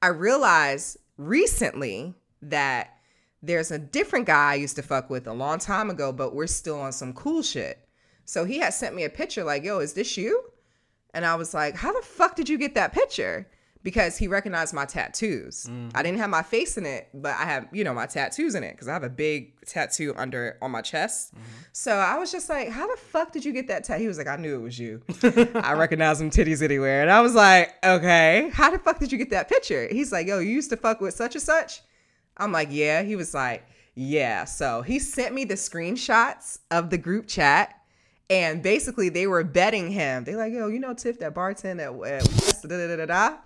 I 0.00 0.08
realized 0.08 0.98
recently 1.16 2.14
that 2.42 2.96
there's 3.42 3.70
a 3.70 3.78
different 3.78 4.26
guy 4.26 4.52
I 4.52 4.54
used 4.56 4.76
to 4.76 4.82
fuck 4.82 5.10
with 5.10 5.26
a 5.26 5.32
long 5.32 5.58
time 5.58 5.90
ago, 5.90 6.12
but 6.12 6.34
we're 6.34 6.46
still 6.46 6.80
on 6.80 6.92
some 6.92 7.12
cool 7.12 7.42
shit. 7.42 7.78
So 8.24 8.44
he 8.44 8.58
had 8.58 8.72
sent 8.72 8.94
me 8.94 9.04
a 9.04 9.10
picture 9.10 9.44
like, 9.44 9.64
yo, 9.64 9.80
is 9.80 9.92
this 9.92 10.16
you? 10.16 10.44
And 11.14 11.24
I 11.26 11.34
was 11.34 11.52
like, 11.54 11.76
how 11.76 11.92
the 11.92 12.04
fuck 12.04 12.36
did 12.36 12.48
you 12.48 12.58
get 12.58 12.74
that 12.74 12.92
picture? 12.92 13.46
Because 13.82 14.16
he 14.16 14.28
recognized 14.28 14.72
my 14.72 14.84
tattoos. 14.84 15.66
Mm. 15.68 15.90
I 15.94 16.04
didn't 16.04 16.18
have 16.18 16.30
my 16.30 16.42
face 16.42 16.78
in 16.78 16.86
it, 16.86 17.08
but 17.12 17.32
I 17.32 17.44
have, 17.44 17.66
you 17.72 17.82
know, 17.82 17.92
my 17.92 18.06
tattoos 18.06 18.54
in 18.54 18.62
it 18.62 18.72
because 18.72 18.86
I 18.86 18.92
have 18.92 19.02
a 19.02 19.10
big 19.10 19.60
tattoo 19.66 20.14
under 20.16 20.56
on 20.62 20.70
my 20.70 20.82
chest. 20.82 21.34
Mm-hmm. 21.34 21.44
So 21.72 21.96
I 21.96 22.16
was 22.16 22.30
just 22.30 22.48
like, 22.48 22.68
how 22.68 22.86
the 22.86 22.96
fuck 22.96 23.32
did 23.32 23.44
you 23.44 23.52
get 23.52 23.66
that 23.68 23.82
tattoo? 23.82 24.02
He 24.02 24.08
was 24.08 24.18
like, 24.18 24.28
I 24.28 24.36
knew 24.36 24.54
it 24.54 24.62
was 24.62 24.78
you. 24.78 25.02
I 25.56 25.72
recognize 25.72 26.20
them 26.20 26.30
titties 26.30 26.62
anywhere. 26.62 27.02
And 27.02 27.10
I 27.10 27.20
was 27.22 27.34
like, 27.34 27.74
okay, 27.84 28.50
how 28.52 28.70
the 28.70 28.78
fuck 28.78 29.00
did 29.00 29.10
you 29.10 29.18
get 29.18 29.30
that 29.30 29.48
picture? 29.48 29.88
He's 29.90 30.12
like, 30.12 30.28
yo, 30.28 30.38
you 30.38 30.50
used 30.50 30.70
to 30.70 30.76
fuck 30.76 31.00
with 31.00 31.14
such 31.14 31.34
and 31.34 31.42
such? 31.42 31.82
I'm 32.36 32.52
like, 32.52 32.68
yeah. 32.70 33.02
He 33.02 33.16
was 33.16 33.34
like, 33.34 33.64
yeah. 33.94 34.44
So 34.44 34.82
he 34.82 34.98
sent 34.98 35.34
me 35.34 35.44
the 35.44 35.54
screenshots 35.54 36.60
of 36.70 36.90
the 36.90 36.98
group 36.98 37.26
chat. 37.26 37.74
And 38.32 38.62
basically, 38.62 39.08
they 39.10 39.26
were 39.26 39.44
betting 39.44 39.90
him. 39.90 40.24
They 40.24 40.34
like, 40.36 40.52
yo, 40.52 40.68
you 40.68 40.78
know, 40.78 40.94
Tiff, 40.94 41.18
that 41.18 41.34
bartender 41.34 41.82
at 41.84 41.94
West, 41.94 42.62
da, 42.62 42.68
da, 42.68 42.86
da, 42.88 42.96
da, 42.96 43.06
da. 43.06 43.36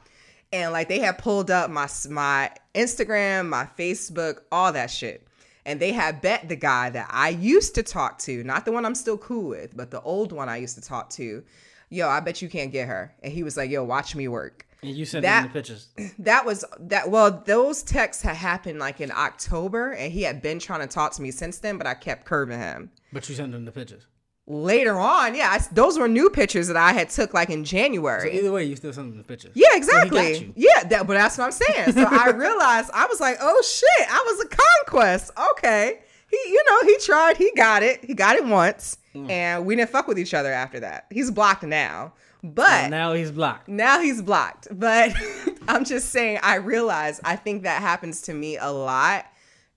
And 0.52 0.72
like, 0.72 0.88
they 0.88 1.00
had 1.00 1.18
pulled 1.18 1.50
up 1.50 1.70
my 1.70 1.88
my 2.08 2.50
Instagram, 2.74 3.48
my 3.48 3.68
Facebook, 3.78 4.40
all 4.52 4.72
that 4.72 4.90
shit. 4.90 5.26
And 5.64 5.80
they 5.80 5.90
had 5.92 6.20
bet 6.20 6.48
the 6.48 6.54
guy 6.54 6.90
that 6.90 7.08
I 7.10 7.30
used 7.30 7.74
to 7.74 7.82
talk 7.82 8.18
to, 8.20 8.44
not 8.44 8.64
the 8.64 8.70
one 8.70 8.84
I'm 8.86 8.94
still 8.94 9.18
cool 9.18 9.48
with, 9.48 9.76
but 9.76 9.90
the 9.90 10.00
old 10.02 10.30
one 10.30 10.48
I 10.48 10.58
used 10.58 10.76
to 10.76 10.80
talk 10.82 11.10
to. 11.10 11.42
Yo, 11.88 12.08
I 12.08 12.20
bet 12.20 12.40
you 12.40 12.48
can't 12.48 12.70
get 12.70 12.86
her. 12.86 13.12
And 13.22 13.32
he 13.32 13.42
was 13.42 13.56
like, 13.56 13.70
yo, 13.70 13.82
watch 13.82 14.14
me 14.14 14.28
work 14.28 14.66
And 14.82 14.94
you 14.94 15.04
sent 15.04 15.22
That- 15.22 15.42
him 15.46 15.48
the 15.52 15.58
pictures. 15.58 15.88
that 16.20 16.46
was 16.46 16.64
that 16.78 17.10
well 17.10 17.42
those 17.46 17.82
texts 17.82 18.22
had 18.22 18.36
happened 18.36 18.78
like 18.78 19.00
in 19.00 19.10
october 19.10 19.92
and 19.92 20.12
he 20.12 20.22
had 20.22 20.40
been 20.42 20.58
trying 20.60 20.80
to 20.80 20.86
talk 20.86 21.12
to 21.14 21.22
me 21.22 21.30
since 21.30 21.58
then 21.58 21.78
but 21.78 21.86
i 21.86 21.94
kept 21.94 22.24
curving 22.24 22.58
him 22.58 22.90
But 23.12 23.28
you 23.28 23.34
sent 23.34 23.54
him 23.54 23.64
the 23.64 23.72
pictures. 23.72 24.06
Later 24.46 24.98
on, 24.98 25.34
yeah, 25.34 25.48
I, 25.50 25.58
those 25.72 25.98
were 25.98 26.08
new 26.08 26.30
pictures 26.30 26.68
that 26.68 26.76
I 26.76 26.92
had 26.92 27.10
took 27.10 27.34
like 27.34 27.50
in 27.50 27.64
January. 27.64 28.30
So 28.30 28.36
either 28.38 28.52
way, 28.52 28.64
you 28.64 28.76
still 28.76 28.92
sending 28.92 29.16
the 29.18 29.24
pictures. 29.24 29.52
yeah, 29.54 29.68
So 29.72 29.76
exactly. 29.76 30.38
you. 30.38 30.52
yeah, 30.56 30.84
that, 30.84 31.06
but 31.06 31.14
that's 31.14 31.36
what 31.38 31.44
I'm 31.44 31.52
saying. 31.52 31.92
So 31.92 32.04
I 32.08 32.30
realized 32.34 32.90
I 32.94 33.06
was 33.06 33.20
like, 33.20 33.38
oh 33.40 33.62
shit, 33.62 34.08
I 34.10 34.22
was 34.26 34.44
a 34.46 34.56
conquest. 34.56 35.30
Okay, 35.52 35.98
he, 36.28 36.36
you 36.36 36.62
know, 36.68 36.78
he 36.86 36.96
tried, 36.98 37.36
he 37.36 37.50
got 37.56 37.82
it, 37.82 38.04
he 38.04 38.14
got 38.14 38.36
it 38.36 38.44
once, 38.44 38.98
Mm. 39.14 39.30
and 39.30 39.64
we 39.64 39.74
didn't 39.76 39.88
fuck 39.88 40.06
with 40.08 40.18
each 40.18 40.34
other 40.34 40.52
after 40.52 40.78
that. 40.80 41.06
He's 41.10 41.30
blocked 41.30 41.62
now, 41.62 42.12
but 42.44 42.68
And 42.68 42.90
now 42.90 43.14
he's 43.14 43.30
blocked. 43.30 43.66
now 43.66 43.98
he's 43.98 44.20
blocked. 44.20 44.68
But 44.70 45.14
I'm 45.68 45.86
just 45.86 46.10
saying, 46.10 46.38
I 46.42 46.56
realize 46.56 47.18
I 47.24 47.34
think 47.36 47.62
that 47.62 47.80
happens 47.80 48.20
to 48.22 48.34
me 48.34 48.58
a 48.58 48.70
lot 48.70 49.24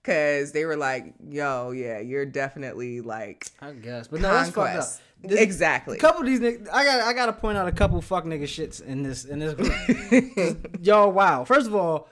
because 0.02 0.52
they 0.52 0.64
were 0.64 0.76
like, 0.76 1.14
yo, 1.28 1.70
yeah, 1.72 2.00
you're 2.00 2.26
definitely 2.26 3.00
like 3.00 3.46
I 3.60 3.72
guess, 3.72 4.08
but 4.08 4.20
no, 4.20 4.30
that's 4.32 4.50
fucked 4.50 4.58
up. 4.58 4.66
conquest. 4.74 5.02
This- 5.22 5.40
exactly. 5.40 5.98
A 5.98 6.00
couple 6.00 6.22
of 6.22 6.26
these 6.26 6.40
niggas, 6.40 6.68
I 6.72 6.84
got 6.84 7.00
I 7.02 7.12
got 7.12 7.26
to 7.26 7.32
point 7.34 7.58
out 7.58 7.68
a 7.68 7.72
couple 7.72 8.00
fuck 8.00 8.24
nigga 8.24 8.44
shits 8.44 8.82
in 8.82 9.02
this 9.02 9.24
in 9.24 9.38
this 9.38 9.54
group. 9.54 10.78
Y'all, 10.80 11.12
wow. 11.12 11.44
First 11.44 11.66
of 11.66 11.74
all, 11.74 12.08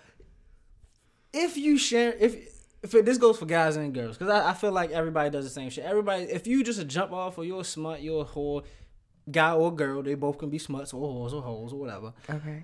if 1.33 1.57
you 1.57 1.79
share 1.79 2.13
if 2.19 2.37
if 2.83 2.95
it, 2.95 3.05
this 3.05 3.19
goes 3.19 3.39
for 3.39 3.47
guys 3.47 3.77
and 3.77 3.93
girls, 3.95 4.17
because 4.19 4.33
I, 4.33 4.51
I 4.51 4.55
feel 4.55 4.73
like 4.73 4.91
everybody 4.91 5.31
does 5.31 5.45
the 5.45 5.51
same 5.51 5.71
shit. 5.71 5.85
Everybody, 5.85 6.25
if 6.25 6.47
you 6.47 6.63
just 6.63 6.79
a 6.79 6.85
jump 6.85 7.13
off 7.13 7.39
or 7.39 7.45
you're 7.45 7.63
a 7.63 7.65
smut, 7.65 8.03
you're 8.03 8.23
a 8.23 8.25
whore, 8.25 8.63
guy 9.31 9.53
or 9.53 9.75
girl, 9.75 10.03
they 10.03 10.15
both 10.15 10.39
can 10.39 10.49
be 10.51 10.59
smuts 10.59 10.93
or 10.93 11.01
whores 11.03 11.33
or 11.33 11.43
hoes 11.43 11.73
or 11.73 11.81
whatever. 11.81 12.13
Okay. 12.31 12.63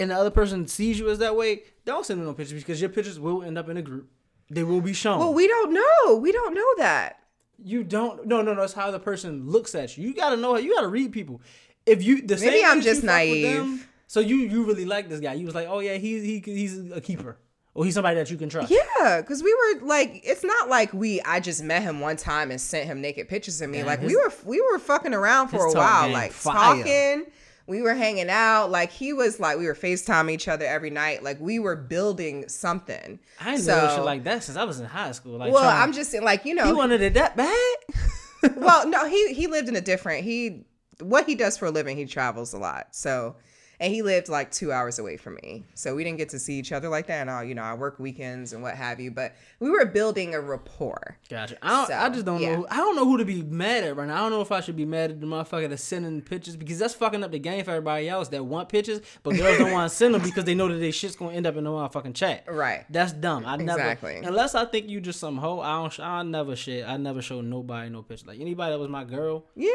And 0.00 0.10
the 0.10 0.16
other 0.16 0.30
person 0.30 0.66
sees 0.66 0.98
you 0.98 1.08
as 1.10 1.18
that 1.18 1.36
way, 1.36 1.62
don't 1.84 2.04
send 2.06 2.18
them 2.20 2.26
no 2.26 2.32
pictures 2.34 2.60
because 2.62 2.80
your 2.80 2.90
pictures 2.90 3.20
will 3.20 3.42
end 3.42 3.58
up 3.58 3.68
in 3.68 3.76
a 3.76 3.82
group. 3.82 4.10
They 4.50 4.64
will 4.64 4.80
be 4.80 4.92
shown. 4.94 5.18
Well, 5.20 5.34
we 5.34 5.46
don't 5.46 5.72
know. 5.72 6.16
We 6.16 6.32
don't 6.32 6.54
know 6.54 6.74
that. 6.78 7.18
You 7.62 7.84
don't. 7.84 8.26
No, 8.26 8.42
no, 8.42 8.54
no. 8.54 8.62
It's 8.62 8.72
how 8.72 8.90
the 8.90 8.98
person 8.98 9.46
looks 9.48 9.74
at 9.74 9.96
you. 9.96 10.08
You 10.08 10.14
gotta 10.14 10.36
know. 10.36 10.54
how 10.54 10.58
You 10.58 10.74
gotta 10.74 10.88
read 10.88 11.12
people. 11.12 11.40
If 11.86 12.02
you 12.02 12.22
the 12.22 12.36
Maybe 12.36 12.58
same 12.60 12.64
I'm 12.64 12.78
way 12.78 12.84
that 12.84 12.86
you 12.86 12.90
just 12.90 13.02
with 13.02 13.42
them, 13.42 13.70
naive. 13.70 13.88
so 14.06 14.20
you 14.20 14.36
you 14.36 14.64
really 14.64 14.84
like 14.86 15.08
this 15.08 15.20
guy. 15.20 15.34
You 15.34 15.46
was 15.46 15.54
like, 15.54 15.68
oh 15.68 15.80
yeah, 15.80 15.94
he's 15.96 16.22
he 16.22 16.40
he's 16.44 16.90
a 16.90 17.00
keeper, 17.00 17.36
or 17.74 17.84
he's 17.84 17.94
somebody 17.94 18.16
that 18.16 18.30
you 18.30 18.36
can 18.38 18.48
trust. 18.48 18.70
Yeah, 18.72 19.20
because 19.20 19.42
we 19.42 19.54
were 19.54 19.86
like, 19.86 20.22
it's 20.24 20.42
not 20.42 20.68
like 20.68 20.92
we. 20.92 21.20
I 21.22 21.38
just 21.40 21.62
met 21.62 21.82
him 21.82 22.00
one 22.00 22.16
time 22.16 22.50
and 22.50 22.60
sent 22.60 22.86
him 22.86 23.00
naked 23.00 23.28
pictures 23.28 23.60
of 23.60 23.68
me. 23.70 23.84
Like 23.84 24.00
we 24.02 24.16
were, 24.16 24.32
we 24.44 24.60
were 24.60 24.78
fucking 24.78 25.12
around 25.14 25.48
for 25.48 25.66
a 25.66 25.72
while, 25.72 26.10
like 26.10 26.32
fire. 26.32 26.76
talking. 26.82 27.26
We 27.70 27.82
were 27.82 27.94
hanging 27.94 28.28
out. 28.28 28.70
Like 28.70 28.90
he 28.90 29.12
was 29.12 29.38
like, 29.38 29.56
we 29.56 29.66
were 29.66 29.74
Facetime 29.74 30.28
each 30.30 30.48
other 30.48 30.66
every 30.66 30.90
night. 30.90 31.22
Like 31.22 31.40
we 31.40 31.60
were 31.60 31.76
building 31.76 32.48
something. 32.48 33.20
I 33.40 33.52
ain't 33.52 33.60
so, 33.60 33.76
know 33.76 33.94
shit 33.94 34.04
like 34.04 34.24
that 34.24 34.42
since 34.42 34.58
I 34.58 34.64
was 34.64 34.80
in 34.80 34.86
high 34.86 35.12
school. 35.12 35.38
Like, 35.38 35.52
Well, 35.52 35.64
I'm 35.64 35.92
just 35.92 36.10
saying, 36.10 36.24
like 36.24 36.44
you 36.44 36.54
know, 36.54 36.66
he 36.66 36.72
wanted 36.72 37.00
it 37.00 37.14
that 37.14 37.36
bad. 37.36 37.76
well, 38.56 38.88
no, 38.88 39.08
he 39.08 39.32
he 39.32 39.46
lived 39.46 39.68
in 39.68 39.76
a 39.76 39.80
different. 39.80 40.24
He 40.24 40.64
what 41.00 41.26
he 41.26 41.36
does 41.36 41.56
for 41.56 41.66
a 41.66 41.70
living, 41.70 41.96
he 41.96 42.06
travels 42.06 42.52
a 42.52 42.58
lot. 42.58 42.88
So, 42.90 43.36
and 43.80 43.92
he 43.92 44.02
lived 44.02 44.28
like 44.28 44.50
two 44.50 44.70
hours 44.70 44.98
away 44.98 45.16
from 45.16 45.36
me, 45.42 45.64
so 45.74 45.96
we 45.96 46.04
didn't 46.04 46.18
get 46.18 46.28
to 46.28 46.38
see 46.38 46.58
each 46.58 46.70
other 46.70 46.88
like 46.88 47.06
that. 47.06 47.22
And 47.22 47.30
all, 47.30 47.42
you 47.42 47.54
know, 47.54 47.62
I 47.62 47.74
work 47.74 47.98
weekends 47.98 48.52
and 48.52 48.62
what 48.62 48.74
have 48.76 49.00
you. 49.00 49.10
But 49.10 49.34
we 49.58 49.70
were 49.70 49.86
building 49.86 50.34
a 50.34 50.40
rapport. 50.40 51.16
Gotcha. 51.28 51.56
I 51.62 51.68
don't, 51.86 51.90
I 51.98 52.08
just 52.10 52.26
don't 52.26 52.40
yeah. 52.40 52.56
know. 52.56 52.66
I 52.70 52.76
don't 52.76 52.94
know 52.94 53.06
who 53.06 53.16
to 53.16 53.24
be 53.24 53.42
mad 53.42 53.84
at 53.84 53.96
right 53.96 54.06
now. 54.06 54.16
I 54.16 54.18
don't 54.18 54.30
know 54.30 54.42
if 54.42 54.52
I 54.52 54.60
should 54.60 54.76
be 54.76 54.84
mad 54.84 55.10
at 55.10 55.20
the 55.20 55.26
motherfucker 55.26 55.68
that's 55.68 55.82
sending 55.82 56.20
pictures 56.20 56.56
because 56.56 56.78
that's 56.78 56.94
fucking 56.94 57.24
up 57.24 57.32
the 57.32 57.38
game 57.38 57.64
for 57.64 57.70
everybody 57.70 58.08
else 58.08 58.28
that 58.28 58.44
want 58.44 58.68
pictures, 58.68 59.00
but 59.22 59.34
girls 59.34 59.58
don't 59.58 59.72
want 59.72 59.90
to 59.90 59.96
send 59.96 60.14
them 60.14 60.22
because 60.22 60.44
they 60.44 60.54
know 60.54 60.68
that 60.68 60.78
their 60.78 60.92
shit's 60.92 61.16
gonna 61.16 61.32
end 61.34 61.46
up 61.46 61.56
in 61.56 61.64
the 61.64 61.70
motherfucking 61.70 62.14
chat. 62.14 62.44
Right. 62.48 62.84
That's 62.90 63.12
dumb. 63.12 63.44
I 63.46 63.56
never 63.56 63.80
Exactly. 63.80 64.16
unless 64.16 64.54
I 64.54 64.66
think 64.66 64.88
you 64.88 65.00
just 65.00 65.18
some 65.18 65.38
hoe. 65.38 65.60
I 65.60 65.80
don't. 65.80 66.00
I 66.00 66.22
never 66.22 66.54
shit. 66.54 66.86
I 66.86 66.98
never 66.98 67.22
show 67.22 67.40
nobody 67.40 67.88
no 67.88 68.02
picture. 68.02 68.26
Like 68.26 68.40
anybody 68.40 68.72
that 68.72 68.78
was 68.78 68.90
my 68.90 69.04
girl. 69.04 69.46
Yeah, 69.56 69.70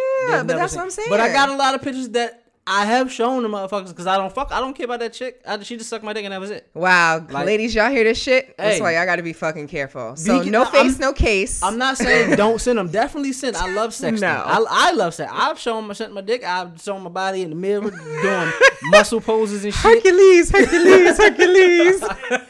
but 0.45 0.47
that's 0.47 0.73
seen- 0.73 0.79
what 0.79 0.85
I'm 0.85 0.91
saying. 0.91 1.07
But 1.09 1.19
I 1.21 1.33
got 1.33 1.49
a 1.49 1.55
lot 1.55 1.73
of 1.73 1.81
pictures 1.81 2.09
that. 2.09 2.43
I 2.67 2.85
have 2.85 3.11
shown 3.11 3.43
the 3.43 3.49
motherfuckers 3.49 3.89
because 3.89 4.07
I 4.07 4.17
don't 4.17 4.33
fuck. 4.33 4.51
I 4.51 4.59
don't 4.59 4.75
care 4.75 4.85
about 4.85 4.99
that 5.01 5.13
chick. 5.13 5.39
I, 5.45 5.59
she 5.61 5.77
just 5.77 5.87
sucked 5.87 6.03
my 6.03 6.13
dick 6.13 6.23
and 6.25 6.33
that 6.33 6.39
was 6.41 6.49
it. 6.49 6.67
Wow, 6.73 7.23
Like- 7.29 7.45
ladies, 7.45 7.75
y'all 7.75 7.91
hear 7.91 8.03
this 8.03 8.19
shit? 8.19 8.57
That's 8.57 8.79
why 8.81 8.95
y'all 8.95 9.05
got 9.05 9.17
to 9.17 9.21
be 9.23 9.33
fucking 9.33 9.67
careful. 9.67 10.15
So 10.15 10.43
Be- 10.43 10.49
no 10.49 10.63
I'm- 10.63 10.71
face, 10.71 10.97
no 10.97 11.13
case. 11.13 11.61
I'm 11.61 11.77
not 11.77 11.95
saying 11.97 12.35
don't 12.37 12.59
send 12.59 12.79
them. 12.79 12.89
Definitely 12.89 13.33
send. 13.33 13.55
I 13.55 13.71
love 13.71 13.91
sexting. 13.91 14.21
No. 14.21 14.27
I, 14.45 14.65
I 14.67 14.91
love 14.93 15.13
sex. 15.13 15.31
I've 15.33 15.59
shown 15.59 15.85
my 15.85 15.93
sent 15.93 16.11
my 16.11 16.21
dick. 16.21 16.43
I've 16.43 16.81
shown 16.81 17.03
my 17.03 17.11
body 17.11 17.43
in 17.43 17.51
the 17.51 17.55
mirror 17.55 17.81
doing 18.21 18.51
muscle 18.85 19.21
poses 19.21 19.63
and 19.63 19.71
shit. 19.71 19.83
Hercules, 20.03 20.49
Hercules, 20.49 21.17
Hercules. 21.19 22.01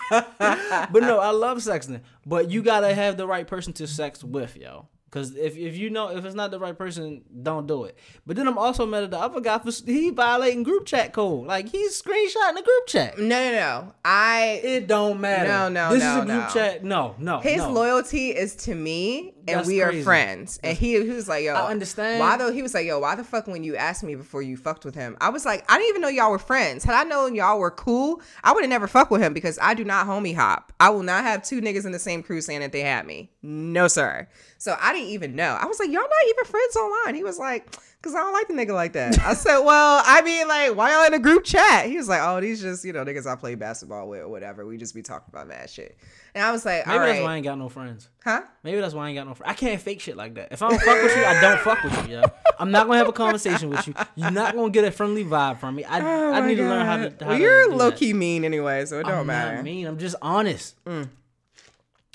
But 0.10 1.02
no, 1.02 1.20
I 1.20 1.32
love 1.32 1.58
sexting. 1.58 2.00
But 2.26 2.50
you 2.50 2.62
gotta 2.64 2.94
have 2.96 3.18
the 3.18 3.28
right 3.28 3.46
person 3.46 3.74
to 3.74 3.86
sex 3.88 4.24
with, 4.24 4.56
yo. 4.56 4.88
Cause 5.16 5.34
if, 5.34 5.56
if 5.56 5.78
you 5.78 5.90
know 5.90 6.10
if 6.10 6.26
it's 6.26 6.36
not 6.36 6.52
the 6.52 6.60
right 6.60 6.78
person, 6.78 7.22
don't 7.42 7.66
do 7.68 7.86
it. 7.86 7.98
But 8.26 8.36
then 8.36 8.50
I'm 8.50 8.58
also 8.58 8.86
mad 8.86 9.04
at 9.04 9.12
the 9.12 9.18
other 9.18 9.40
guy 9.40 9.58
for 9.60 9.72
he 9.90 10.10
violating 10.10 10.62
group 10.64 10.86
chat 10.86 11.14
code. 11.14 11.48
Like 11.48 11.70
he's 11.70 12.02
screenshotting 12.02 12.56
the 12.56 12.62
group 12.62 12.88
chat. 12.88 13.18
No, 13.18 13.24
no, 13.30 13.52
no. 13.54 13.94
I 14.04 14.60
It 14.62 14.88
don't 14.88 15.22
matter. 15.22 15.48
No, 15.48 15.70
no, 15.70 15.94
This 15.94 16.04
no, 16.04 16.10
is 16.10 16.18
a 16.18 16.26
group 16.26 16.44
no. 16.44 16.50
chat. 16.54 16.84
No, 16.84 17.16
no. 17.18 17.40
his 17.40 17.60
no. 17.60 17.72
loyalty 17.72 18.32
is 18.32 18.58
to 18.58 18.76
me, 18.76 19.35
and 19.48 19.60
That's 19.60 19.68
we 19.68 19.80
crazy. 19.80 20.02
are 20.02 20.04
friends. 20.04 20.60
And 20.64 20.78
he, 20.78 20.94
he 21.02 21.10
was 21.10 21.28
like, 21.28 21.44
"Yo, 21.44 21.54
I 21.54 21.70
understand. 21.70 22.20
Why 22.20 22.36
though? 22.38 22.52
He 22.52 22.62
was 22.62 22.74
like, 22.74 22.86
"Yo, 22.86 23.00
why 23.00 23.16
the 23.16 23.24
fuck 23.24 23.48
when 23.48 23.64
you 23.64 23.76
asked 23.76 24.04
me 24.04 24.16
before 24.16 24.42
you 24.42 24.58
fucked 24.58 24.86
with 24.86 24.96
him?" 24.96 25.16
I 25.22 25.30
was 25.30 25.46
like, 25.46 25.64
"I 25.70 25.78
didn't 25.78 25.90
even 25.90 26.02
know 26.02 26.08
y'all 26.08 26.32
were 26.32 26.40
friends. 26.40 26.84
Had 26.84 26.96
I 26.96 27.04
known 27.04 27.36
y'all 27.36 27.60
were 27.60 27.72
cool, 27.72 28.22
I 28.44 28.54
would 28.54 28.64
have 28.64 28.70
never 28.70 28.88
fucked 28.88 29.12
with 29.12 29.22
him 29.22 29.34
because 29.34 29.60
I 29.62 29.74
do 29.74 29.84
not 29.84 30.08
homie 30.08 30.36
hop. 30.36 30.74
I 30.80 30.90
will 30.90 31.04
not 31.04 31.24
have 31.24 31.44
two 31.44 31.62
niggas 31.62 31.86
in 31.86 31.92
the 31.92 32.00
same 32.00 32.24
crew 32.24 32.42
saying 32.42 32.62
that 32.62 32.72
they 32.72 32.82
had 32.82 33.06
me. 33.06 33.30
No, 33.44 33.88
sir. 33.88 34.28
So 34.58 34.76
I 34.82 34.94
didn't 34.94 35.10
even 35.10 35.36
know. 35.36 35.58
I 35.60 35.66
was 35.66 35.80
like, 35.80 35.90
y'all 35.90 36.02
not 36.02 36.30
even 36.30 36.46
friends 36.46 36.76
online. 36.76 37.16
He 37.16 37.24
was 37.24 37.38
like, 37.38 37.76
because 38.06 38.16
I 38.16 38.20
don't 38.20 38.34
like 38.34 38.48
the 38.48 38.54
nigga 38.54 38.76
like 38.76 38.94
that. 38.94 39.20
I 39.20 39.34
said, 39.34 39.58
well, 39.62 40.04
I 40.06 40.22
mean, 40.22 40.48
like, 40.48 40.76
why 40.76 40.94
y'all 40.94 41.08
in 41.08 41.16
a 41.16 41.20
group 41.20 41.44
chat? 41.44 41.88
He 41.88 41.98
was 41.98 42.08
like, 42.08 42.22
oh, 42.22 42.40
these 42.40 42.62
just, 42.62 42.86
you 42.86 42.94
know, 42.94 43.04
niggas 43.04 43.26
I 43.26 43.36
play 43.36 43.56
basketball 43.56 44.08
with 44.08 44.22
or 44.22 44.30
whatever. 44.30 44.64
We 44.64 44.78
just 44.78 44.94
be 44.94 45.02
talking 45.02 45.26
about 45.30 45.48
mad 45.48 45.72
shit. 45.72 45.98
And 46.36 46.44
I 46.44 46.52
was 46.52 46.64
like, 46.66 46.86
Maybe 46.86 47.00
that's 47.00 47.22
why 47.22 47.34
I 47.34 47.36
ain't 47.38 47.44
got 47.44 47.58
no 47.58 47.68
friends. 47.68 48.10
Huh? 48.24 48.44
Maybe 48.62 48.80
that's 48.80 48.94
why 48.94 49.08
I 49.08 49.10
ain't 49.10 49.18
got 49.18 49.26
no 49.26 49.34
friends. 49.34 49.50
I 49.50 49.56
can't 49.56 49.82
fake 49.82 50.02
shit 50.02 50.16
like 50.16 50.36
that. 50.36 50.50
If 50.52 50.62
I 50.62 50.70
don't 50.70 50.82
fuck 50.82 51.02
with 51.02 51.18
you, 51.18 51.26
I 51.26 51.42
don't 51.42 51.60
fuck 51.62 51.84
with 51.84 52.08
you, 52.08 52.18
yeah. 52.18 52.26
I'm 52.60 52.70
not 52.70 52.86
gonna 52.86 53.00
have 53.00 53.08
a 53.08 53.14
conversation 53.14 53.72
with 53.72 53.88
you. 53.88 53.96
You're 54.16 54.30
not 54.30 54.54
gonna 54.54 54.70
get 54.70 54.86
a 54.86 54.92
friendly 54.92 55.26
vibe 55.26 55.58
from 55.58 55.76
me. 55.76 55.84
I, 55.84 56.00
Oh 56.02 56.34
I 56.34 56.46
need 56.46 56.56
to 56.56 56.64
learn 56.64 56.86
how 56.86 56.98
to. 56.98 57.26
How 57.26 57.32
well, 57.32 57.40
you're 57.40 57.74
low 57.74 57.90
that. 57.90 57.98
key 57.98 58.14
mean 58.14 58.46
anyway, 58.46 58.86
so 58.86 59.00
it 59.00 59.04
don't 59.04 59.22
I'm 59.22 59.26
matter. 59.26 59.56
not 59.56 59.64
mean. 59.64 59.88
I'm 59.88 59.98
just 59.98 60.16
honest. 60.22 60.84
Mm. 60.86 61.10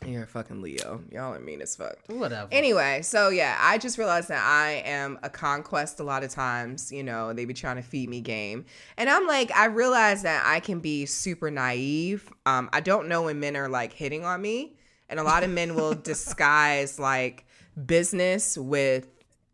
You're 0.06 0.22
a 0.22 0.26
fucking 0.26 0.62
Leo. 0.62 1.02
Y'all 1.10 1.34
are 1.34 1.40
mean 1.40 1.60
as 1.60 1.76
fuck. 1.76 1.98
Whatever. 2.06 2.48
Anyway, 2.50 3.02
so 3.02 3.28
yeah, 3.28 3.58
I 3.60 3.76
just 3.76 3.98
realized 3.98 4.28
that 4.28 4.42
I 4.42 4.82
am 4.86 5.18
a 5.22 5.28
conquest 5.28 6.00
a 6.00 6.04
lot 6.04 6.24
of 6.24 6.30
times. 6.30 6.90
You 6.90 7.02
know, 7.02 7.34
they 7.34 7.44
be 7.44 7.52
trying 7.52 7.76
to 7.76 7.82
feed 7.82 8.08
me 8.08 8.22
game. 8.22 8.64
And 8.96 9.10
I'm 9.10 9.26
like, 9.26 9.52
I 9.52 9.66
realize 9.66 10.22
that 10.22 10.42
I 10.46 10.60
can 10.60 10.80
be 10.80 11.04
super 11.04 11.50
naive. 11.50 12.32
Um, 12.46 12.70
I 12.72 12.80
don't 12.80 13.08
know 13.08 13.24
when 13.24 13.40
men 13.40 13.56
are 13.56 13.68
like 13.68 13.92
hitting 13.92 14.24
on 14.24 14.40
me. 14.40 14.76
And 15.10 15.20
a 15.20 15.22
lot 15.22 15.42
of 15.42 15.50
men 15.50 15.74
will 15.74 15.94
disguise 16.02 16.98
like 16.98 17.44
business 17.86 18.56
with 18.56 19.06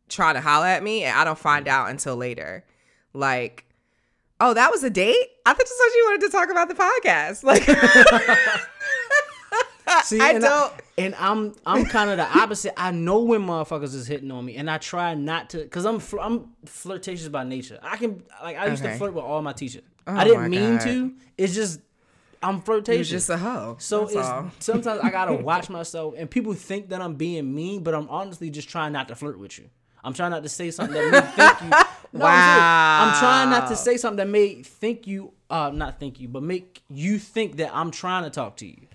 trying 0.08 0.34
to 0.34 0.40
holler 0.40 0.66
at 0.66 0.82
me. 0.82 1.02
And 1.02 1.18
I 1.18 1.24
don't 1.24 1.38
find 1.38 1.66
out 1.66 1.90
until 1.90 2.14
later. 2.14 2.64
Like, 3.12 3.64
oh, 4.40 4.54
that 4.54 4.70
was 4.70 4.84
a 4.84 4.90
date? 4.90 5.28
I 5.44 5.54
thought 5.54 5.66
you 5.68 5.76
said 5.76 5.96
you 5.96 6.04
wanted 6.06 6.26
to 6.26 6.30
talk 6.30 6.50
about 6.50 6.68
the 6.68 6.74
podcast. 6.74 7.42
Like, 7.42 7.66
See, 10.04 10.20
I 10.20 10.30
and 10.32 10.42
don't- 10.42 10.72
and 10.98 11.14
I'm 11.16 11.54
I'm 11.66 11.84
kind 11.84 12.10
of 12.10 12.16
the 12.16 12.38
opposite. 12.38 12.72
I 12.80 12.90
know 12.90 13.20
when 13.20 13.42
motherfuckers 13.42 13.94
is 13.94 14.06
hitting 14.06 14.30
on 14.30 14.44
me, 14.44 14.56
and 14.56 14.70
I 14.70 14.78
try 14.78 15.14
not 15.14 15.50
to, 15.50 15.66
cause 15.68 15.84
I'm 15.84 15.98
fl- 15.98 16.20
I'm 16.20 16.48
flirtatious 16.64 17.28
by 17.28 17.44
nature. 17.44 17.78
I 17.82 17.96
can 17.96 18.22
like 18.42 18.56
I 18.56 18.66
used 18.68 18.82
Okay. 18.82 18.92
to 18.92 18.98
flirt 18.98 19.14
with 19.14 19.24
all 19.24 19.42
my 19.42 19.52
teachers. 19.52 19.82
Oh 20.06 20.14
I 20.16 20.24
didn't 20.24 20.50
mean 20.50 20.76
God. 20.76 20.80
to. 20.84 21.14
It's 21.36 21.54
just 21.54 21.80
I'm 22.42 22.60
flirtatious. 22.60 23.10
you're 23.10 23.16
just 23.18 23.30
a 23.30 23.36
hoe. 23.38 23.76
So 23.78 24.00
That's 24.00 24.12
it's 24.14 24.26
all. 24.28 24.50
sometimes 24.60 25.00
I 25.02 25.10
gotta 25.10 25.32
watch 25.42 25.68
myself, 25.68 26.14
and 26.16 26.30
people 26.30 26.54
think 26.54 26.88
that 26.90 27.00
I'm 27.00 27.14
being 27.14 27.54
mean, 27.54 27.82
but 27.82 27.94
I'm 27.94 28.08
honestly 28.08 28.48
just 28.50 28.68
trying 28.68 28.92
not 28.92 29.08
to 29.08 29.14
flirt 29.14 29.38
with 29.38 29.58
you. 29.58 29.68
I'm 30.04 30.14
trying 30.14 30.30
not 30.30 30.44
to 30.44 30.48
say 30.48 30.70
something 30.70 30.94
that 30.94 31.10
may 31.10 31.20
think 31.58 31.60
you. 31.62 32.18
No, 32.20 32.24
I'm. 32.26 33.08
I'm 33.08 33.18
trying 33.18 33.50
not 33.50 33.68
to 33.70 33.76
say 33.76 33.96
something 33.96 34.18
that 34.18 34.28
may 34.28 34.62
think 34.62 35.06
you, 35.08 35.32
uh, 35.50 35.70
not 35.74 35.98
think 35.98 36.20
you, 36.20 36.28
but 36.28 36.42
make 36.44 36.82
you 36.88 37.18
think 37.18 37.56
that 37.56 37.74
I'm 37.74 37.90
trying 37.90 38.22
to 38.22 38.30
talk 38.30 38.56
to 38.58 38.66
you. 38.66 38.85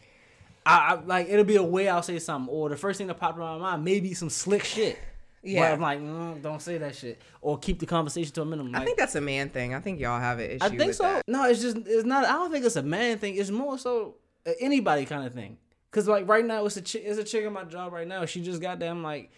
I, 0.66 0.94
I 0.96 1.02
like 1.06 1.28
it'll 1.30 1.46
be 1.46 1.56
a 1.56 1.64
way 1.64 1.90
I'll 1.90 2.04
say 2.04 2.20
something, 2.20 2.54
or 2.54 2.70
the 2.70 2.78
first 2.78 2.98
thing 2.98 3.08
that 3.08 3.16
popped 3.20 3.36
in 3.38 3.44
my 3.44 3.58
mind 3.58 3.84
may 3.84 4.00
be 4.00 4.14
some 4.14 4.30
slick 4.30 4.64
shit. 4.64 4.98
Yeah, 5.44 5.62
Yeah. 5.62 5.74
I'm 5.74 5.82
like, 5.82 6.00
mm, 6.00 6.42
don't 6.42 6.62
say 6.62 6.78
that 6.78 6.96
shit, 6.96 7.20
or 7.42 7.58
keep 7.58 7.80
the 7.80 7.88
conversation 7.88 8.32
to 8.34 8.44
a 8.44 8.46
minimum. 8.46 8.76
I 8.76 8.86
think 8.86 8.98
that's 8.98 9.16
a 9.16 9.22
man 9.22 9.50
thing. 9.50 9.74
I 9.74 9.80
think 9.80 10.00
y'all 10.00 10.20
have 10.20 10.38
an 10.40 10.52
issue. 10.52 10.64
I 10.66 10.70
think 10.70 10.94
so. 10.94 11.04
that. 11.04 11.24
No, 11.28 11.46
it's 11.46 11.62
just 11.62 11.78
it's 11.78 12.06
not. 12.06 12.26
I 12.26 12.34
don't 12.34 12.52
think 12.52 12.64
it's 12.66 12.76
a 12.76 12.84
man 12.84 13.18
thing. 13.18 13.36
It's 13.36 13.50
more 13.50 13.78
so 13.80 14.16
anybody 14.60 15.06
kind 15.06 15.26
of 15.26 15.34
thing. 15.34 15.58
Cause 15.90 16.08
like 16.08 16.28
right 16.28 16.46
now, 16.46 16.66
it's 16.66 16.78
a 16.78 16.82
chick. 16.82 17.04
It's 17.06 17.18
a 17.20 17.24
chick 17.24 17.44
in 17.44 17.52
my 17.52 17.64
job 17.64 17.92
right 17.92 18.08
now. 18.08 18.26
She 18.26 18.42
just 18.42 18.62
got 18.62 18.80
them 18.80 19.04
like. 19.04 19.32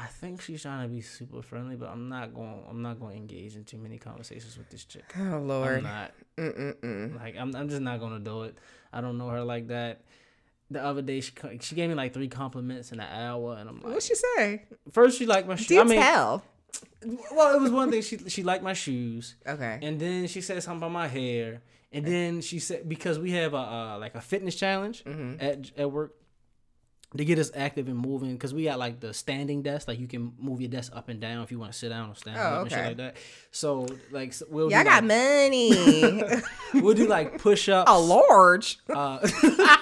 I 0.00 0.06
think 0.06 0.40
she's 0.40 0.62
trying 0.62 0.88
to 0.88 0.94
be 0.94 1.00
super 1.00 1.42
friendly, 1.42 1.74
but 1.74 1.88
I'm 1.88 2.08
not 2.08 2.32
going. 2.32 2.62
I'm 2.70 2.82
not 2.82 3.00
going 3.00 3.16
to 3.16 3.20
engage 3.20 3.56
in 3.56 3.64
too 3.64 3.78
many 3.78 3.98
conversations 3.98 4.56
with 4.56 4.70
this 4.70 4.84
chick. 4.84 5.02
Oh 5.18 5.22
I'm 5.22 5.48
Lord. 5.48 5.82
not. 5.82 6.12
Mm-mm-mm. 6.36 7.16
Like 7.16 7.36
I'm. 7.36 7.54
I'm 7.56 7.68
just 7.68 7.82
not 7.82 7.98
going 7.98 8.12
to 8.12 8.20
do 8.20 8.44
it. 8.44 8.56
I 8.92 9.00
don't 9.00 9.18
know 9.18 9.28
her 9.28 9.42
like 9.42 9.66
that. 9.68 10.02
The 10.70 10.82
other 10.84 11.02
day 11.02 11.20
she 11.20 11.32
she 11.60 11.74
gave 11.74 11.88
me 11.88 11.94
like 11.94 12.12
three 12.12 12.28
compliments 12.28 12.92
in 12.92 13.00
an 13.00 13.08
hour, 13.10 13.56
and 13.58 13.68
I'm 13.68 13.76
like, 13.76 13.84
What'd 13.84 14.02
she 14.02 14.14
say? 14.14 14.64
first 14.92 15.18
she 15.18 15.26
liked 15.26 15.48
my 15.48 15.56
shoes. 15.56 15.78
I 15.78 15.84
mean, 15.84 16.00
tell. 16.00 16.42
well, 17.32 17.54
it 17.56 17.60
was 17.60 17.70
one 17.70 17.90
thing 17.90 18.02
she 18.02 18.18
she 18.28 18.42
liked 18.42 18.62
my 18.62 18.74
shoes, 18.74 19.36
Okay. 19.46 19.78
and 19.82 19.98
then 20.00 20.26
she 20.26 20.40
said 20.40 20.62
something 20.62 20.78
about 20.78 20.92
my 20.92 21.08
hair, 21.08 21.62
and 21.92 22.04
then 22.04 22.40
she 22.42 22.58
said 22.58 22.88
because 22.88 23.18
we 23.18 23.30
have 23.32 23.54
a 23.54 23.56
uh, 23.56 23.98
like 23.98 24.14
a 24.14 24.20
fitness 24.20 24.54
challenge 24.56 25.04
Mm-hmm. 25.04 25.34
at 25.40 25.70
at 25.78 25.90
work 25.90 26.14
to 27.16 27.24
get 27.24 27.38
us 27.38 27.50
active 27.54 27.88
and 27.88 27.96
moving 27.96 28.32
because 28.34 28.52
we 28.52 28.64
got 28.64 28.78
like 28.78 29.00
the 29.00 29.14
standing 29.14 29.62
desk, 29.62 29.88
like 29.88 29.98
you 29.98 30.06
can 30.06 30.34
move 30.38 30.60
your 30.60 30.68
desk 30.68 30.92
up 30.94 31.08
and 31.08 31.18
down 31.20 31.42
if 31.42 31.50
you 31.50 31.58
want 31.58 31.72
to 31.72 31.78
sit 31.78 31.88
down 31.88 32.10
or 32.10 32.14
stand 32.14 32.36
Oh, 32.36 32.42
up 32.42 32.60
and 32.64 32.70
shit 32.70 32.78
okay. 32.80 32.88
like 32.88 32.96
that. 32.98 33.16
So 33.50 33.86
like 34.10 34.34
so 34.34 34.44
we'll 34.50 34.70
Y'all 34.70 34.80
do, 34.80 34.84
got 34.84 35.04
like, 35.04 35.16
money. 35.16 36.22
we'll 36.74 36.94
do 36.94 37.06
like 37.06 37.38
push 37.40 37.70
ups. 37.70 37.90
a 37.90 37.98
large. 37.98 38.78
Uh, 38.94 39.26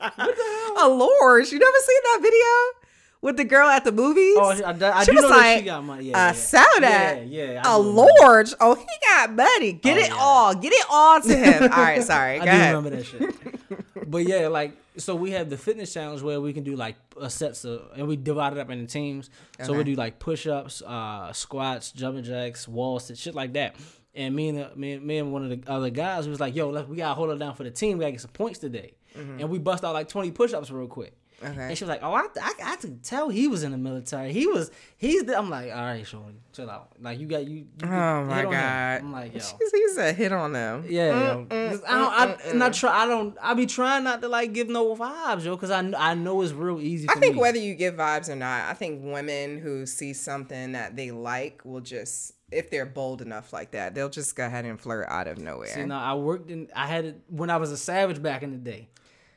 A 0.00 0.88
large. 0.88 1.52
You 1.52 1.58
never 1.58 1.78
seen 1.78 2.00
that 2.04 2.18
video 2.22 2.82
with 3.20 3.36
the 3.36 3.44
girl 3.44 3.68
at 3.68 3.84
the 3.84 3.92
movies? 3.92 4.36
oh, 4.38 4.50
I, 4.50 4.70
I, 4.70 4.98
I 5.00 5.04
She 5.04 5.10
do 5.10 5.16
was 5.16 5.22
know 5.24 5.28
that 5.30 5.36
like, 5.36 5.58
she 5.58 5.64
got 5.64 5.84
money. 5.84 6.04
Yeah, 6.04 6.16
uh, 6.16 6.26
yeah. 6.26 6.32
sound 6.32 6.66
yeah, 6.82 7.20
yeah. 7.52 7.62
I 7.64 7.74
a 7.74 7.82
do 7.82 8.54
Oh, 8.60 8.74
he 8.74 8.84
got 9.08 9.32
money. 9.34 9.72
Get 9.72 9.96
Oh, 9.96 10.00
it 10.00 10.08
yeah. 10.08 10.16
all. 10.18 10.54
Get 10.54 10.72
it 10.72 10.86
all 10.90 11.20
to 11.20 11.36
him. 11.36 11.62
All 11.72 11.82
right, 11.82 12.02
sorry. 12.02 12.36
I 12.36 12.38
Go 12.38 12.44
do 12.44 12.50
ahead. 12.50 12.74
remember 12.76 12.96
that 12.96 13.04
shit. 13.06 14.10
but 14.10 14.18
yeah, 14.26 14.46
like 14.48 14.76
so 14.96 15.14
we 15.14 15.32
have 15.32 15.50
the 15.50 15.56
fitness 15.56 15.92
challenge 15.92 16.22
where 16.22 16.40
we 16.40 16.52
can 16.52 16.64
do 16.64 16.74
like 16.76 16.96
a 17.20 17.28
sets 17.30 17.64
of 17.64 17.82
and 17.96 18.06
we 18.06 18.16
divide 18.16 18.52
it 18.52 18.58
up 18.58 18.70
into 18.70 18.86
teams. 18.86 19.30
So 19.64 19.72
we 19.72 19.82
do 19.84 19.94
like 19.94 20.18
push 20.20 20.46
ups, 20.46 20.80
uh, 20.82 21.32
squats, 21.32 21.90
jumping 21.92 22.22
jacks, 22.24 22.68
wall 22.68 22.98
sits, 23.00 23.20
shit 23.20 23.34
like 23.34 23.52
that. 23.54 23.74
And 24.14 24.34
me 24.34 24.48
and 24.48 24.58
the, 24.58 24.70
me, 24.74 24.92
and- 24.94 25.04
me 25.04 25.18
and 25.18 25.32
one 25.32 25.44
of 25.44 25.50
the 25.50 25.70
other 25.70 25.90
guys 25.90 26.26
was 26.28 26.40
like, 26.40 26.56
"Yo, 26.56 26.70
let's, 26.70 26.88
we 26.88 26.96
gotta 26.96 27.14
hold 27.14 27.30
it 27.30 27.38
down 27.38 27.54
for 27.54 27.62
the 27.62 27.70
team. 27.70 27.98
We 27.98 28.02
gotta 28.02 28.12
get 28.12 28.20
some 28.20 28.30
points 28.32 28.58
today." 28.58 28.94
And 29.14 29.48
we 29.50 29.58
bust 29.58 29.84
out 29.84 29.94
like 29.94 30.08
twenty 30.08 30.30
push 30.30 30.52
ups 30.52 30.70
real 30.70 30.86
quick. 30.86 31.14
Mm-hmm. 31.42 31.52
Okay. 31.52 31.68
And 31.68 31.78
she 31.78 31.84
was 31.84 31.88
like, 31.88 32.02
"Oh, 32.02 32.12
I, 32.12 32.24
I, 32.42 32.52
I 32.72 32.76
could 32.76 33.04
tell 33.04 33.28
he 33.28 33.46
was 33.46 33.62
in 33.62 33.70
the 33.70 33.78
military. 33.78 34.32
He 34.32 34.48
was, 34.48 34.72
he's." 34.96 35.22
The, 35.22 35.38
I'm 35.38 35.48
like, 35.48 35.70
"All 35.70 35.82
right, 35.82 36.04
shorty, 36.04 36.34
chill 36.52 36.68
out. 36.68 36.90
Like 37.00 37.20
you 37.20 37.26
got 37.28 37.46
you." 37.46 37.58
you 37.58 37.66
Oh 37.84 37.86
my 37.86 38.44
on 38.44 38.46
him." 38.46 38.50
god. 38.50 39.00
I'm 39.02 39.12
like, 39.12 39.32
"Yo." 39.34 39.38
She's, 39.38 39.70
he 39.72 39.88
said 39.94 40.16
hit 40.16 40.32
on 40.32 40.52
them. 40.52 40.84
Yeah. 40.88 41.12
Mm, 41.12 41.48
'Cause 41.48 41.82
I 41.86 41.92
don't. 42.26 42.46
I, 42.48 42.52
not 42.54 42.72
try. 42.74 43.04
I 43.04 43.06
don't. 43.06 43.36
I 43.40 43.54
be 43.54 43.66
trying 43.66 44.02
not 44.02 44.20
to 44.22 44.28
like 44.28 44.52
give 44.52 44.68
no 44.68 44.96
vibes, 44.96 45.44
yo, 45.44 45.54
because 45.54 45.70
I 45.70 45.88
I 45.96 46.14
know 46.14 46.42
it's 46.42 46.50
real 46.52 46.80
easy. 46.80 47.06
For 47.06 47.16
I 47.16 47.20
think 47.20 47.36
me. 47.36 47.40
whether 47.40 47.58
you 47.58 47.76
give 47.76 47.94
vibes 47.94 48.28
or 48.28 48.34
not, 48.34 48.68
I 48.68 48.74
think 48.74 49.00
women 49.04 49.60
who 49.60 49.86
see 49.86 50.14
something 50.14 50.72
that 50.72 50.96
they 50.96 51.12
like 51.12 51.64
will 51.64 51.80
just, 51.80 52.32
if 52.50 52.70
they're 52.70 52.86
bold 52.86 53.20
enough 53.22 53.52
like 53.52 53.72
that, 53.72 53.94
they'll 53.94 54.08
just 54.08 54.34
go 54.36 54.46
ahead 54.46 54.64
and 54.64 54.80
flirt 54.80 55.06
out 55.08 55.28
of 55.28 55.38
nowhere. 55.38 55.68
See, 55.68 55.84
now 55.84 56.00
I 56.02 56.14
worked 56.14 56.50
in. 56.50 56.68
I 56.74 56.86
had 56.86 57.04
it 57.04 57.20
when 57.28 57.50
I 57.50 57.56
was 57.58 57.70
a 57.72 57.76
savage 57.76 58.22
back 58.22 58.42
in 58.42 58.50
the 58.52 58.56
day. 58.58 58.88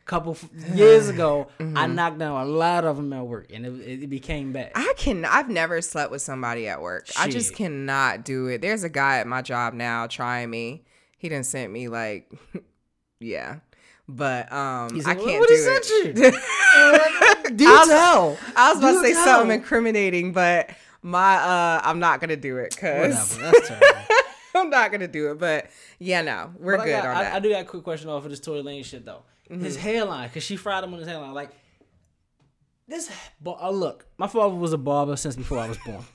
Couple 0.04 0.32
f- 0.34 0.50
years 0.76 1.10
ago, 1.10 1.47
I 1.60 1.63
Mm-hmm. 1.63 1.95
knocked 1.95 2.17
down 2.17 2.41
a 2.41 2.45
lot 2.45 2.86
of 2.86 2.97
them 2.97 3.13
at 3.13 3.21
work, 3.26 3.52
and 3.54 3.65
it, 3.65 4.04
it 4.04 4.10
became 4.10 4.52
bad. 4.52 4.71
I 4.76 4.93
can. 4.97 5.24
I've 5.26 5.47
never 5.50 5.80
slept 5.82 6.12
with 6.12 6.21
somebody 6.24 6.67
at 6.67 6.82
work. 6.82 7.08
I 7.17 7.30
just 7.30 7.54
cannot 7.56 8.26
do 8.26 8.47
it. 8.47 8.62
There's 8.62 8.84
a 8.84 8.89
guy 8.89 9.19
at 9.19 9.28
my 9.28 9.41
job 9.43 9.74
now 9.76 10.08
trying 10.08 10.50
me. 10.50 10.84
He 11.17 11.30
didn't 11.30 11.45
send 11.45 11.71
me 11.71 11.88
like, 11.88 12.32
yeah, 13.19 13.58
but 14.08 14.52
um, 14.52 14.95
He 14.95 15.02
I 15.02 15.13
can't 15.15 15.39
"What 15.39 15.50
he 15.50 15.56
do 15.56 16.21
it. 16.26 16.36
Do 17.58 17.65
I 17.67 17.78
was- 17.80 17.88
tell. 17.88 18.38
I 18.56 18.69
was 18.74 18.80
about 18.80 18.91
to 18.93 19.02
say 19.02 19.13
tell. 19.13 19.26
something 19.39 19.52
incriminating, 19.60 20.32
but 20.34 20.69
my 21.01 21.35
uh, 21.35 21.81
I'm 21.83 21.99
not 21.99 22.19
gonna 22.21 22.35
do 22.35 22.57
it 22.57 22.71
because 22.75 23.37
Whatever. 23.37 23.51
That's 23.57 23.67
terrible. 23.67 24.01
I'm 24.55 24.69
not 24.69 24.91
gonna 24.91 25.07
do 25.07 25.31
it. 25.31 25.39
But 25.39 25.69
yeah, 25.99 26.21
no, 26.21 26.51
we're 26.59 26.77
But 26.77 26.85
good 26.85 26.91
got- 26.91 27.05
on 27.07 27.15
I, 27.17 27.23
that. 27.23 27.33
I 27.35 27.39
do 27.39 27.49
got 27.49 27.61
a 27.61 27.65
quick 27.65 27.83
question 27.83 28.09
off 28.09 28.23
of 28.23 28.29
this 28.31 28.39
Tory 28.39 28.61
Lanez 28.61 28.85
shit 28.85 29.05
though. 29.05 29.23
Mm-hmm. 29.49 29.63
His 29.63 29.75
hairline, 29.77 30.29
cause 30.29 30.43
she 30.43 30.55
fried 30.55 30.83
him 30.83 30.93
on 30.93 30.99
his 30.99 31.07
hairline. 31.07 31.33
Like 31.33 31.49
this. 32.87 33.11
But 33.41 33.57
uh, 33.61 33.69
look, 33.71 34.05
my 34.17 34.27
father 34.27 34.55
was 34.55 34.73
a 34.73 34.77
barber 34.77 35.15
since 35.15 35.35
before 35.35 35.59
I 35.59 35.67
was 35.67 35.77
born. 35.79 36.03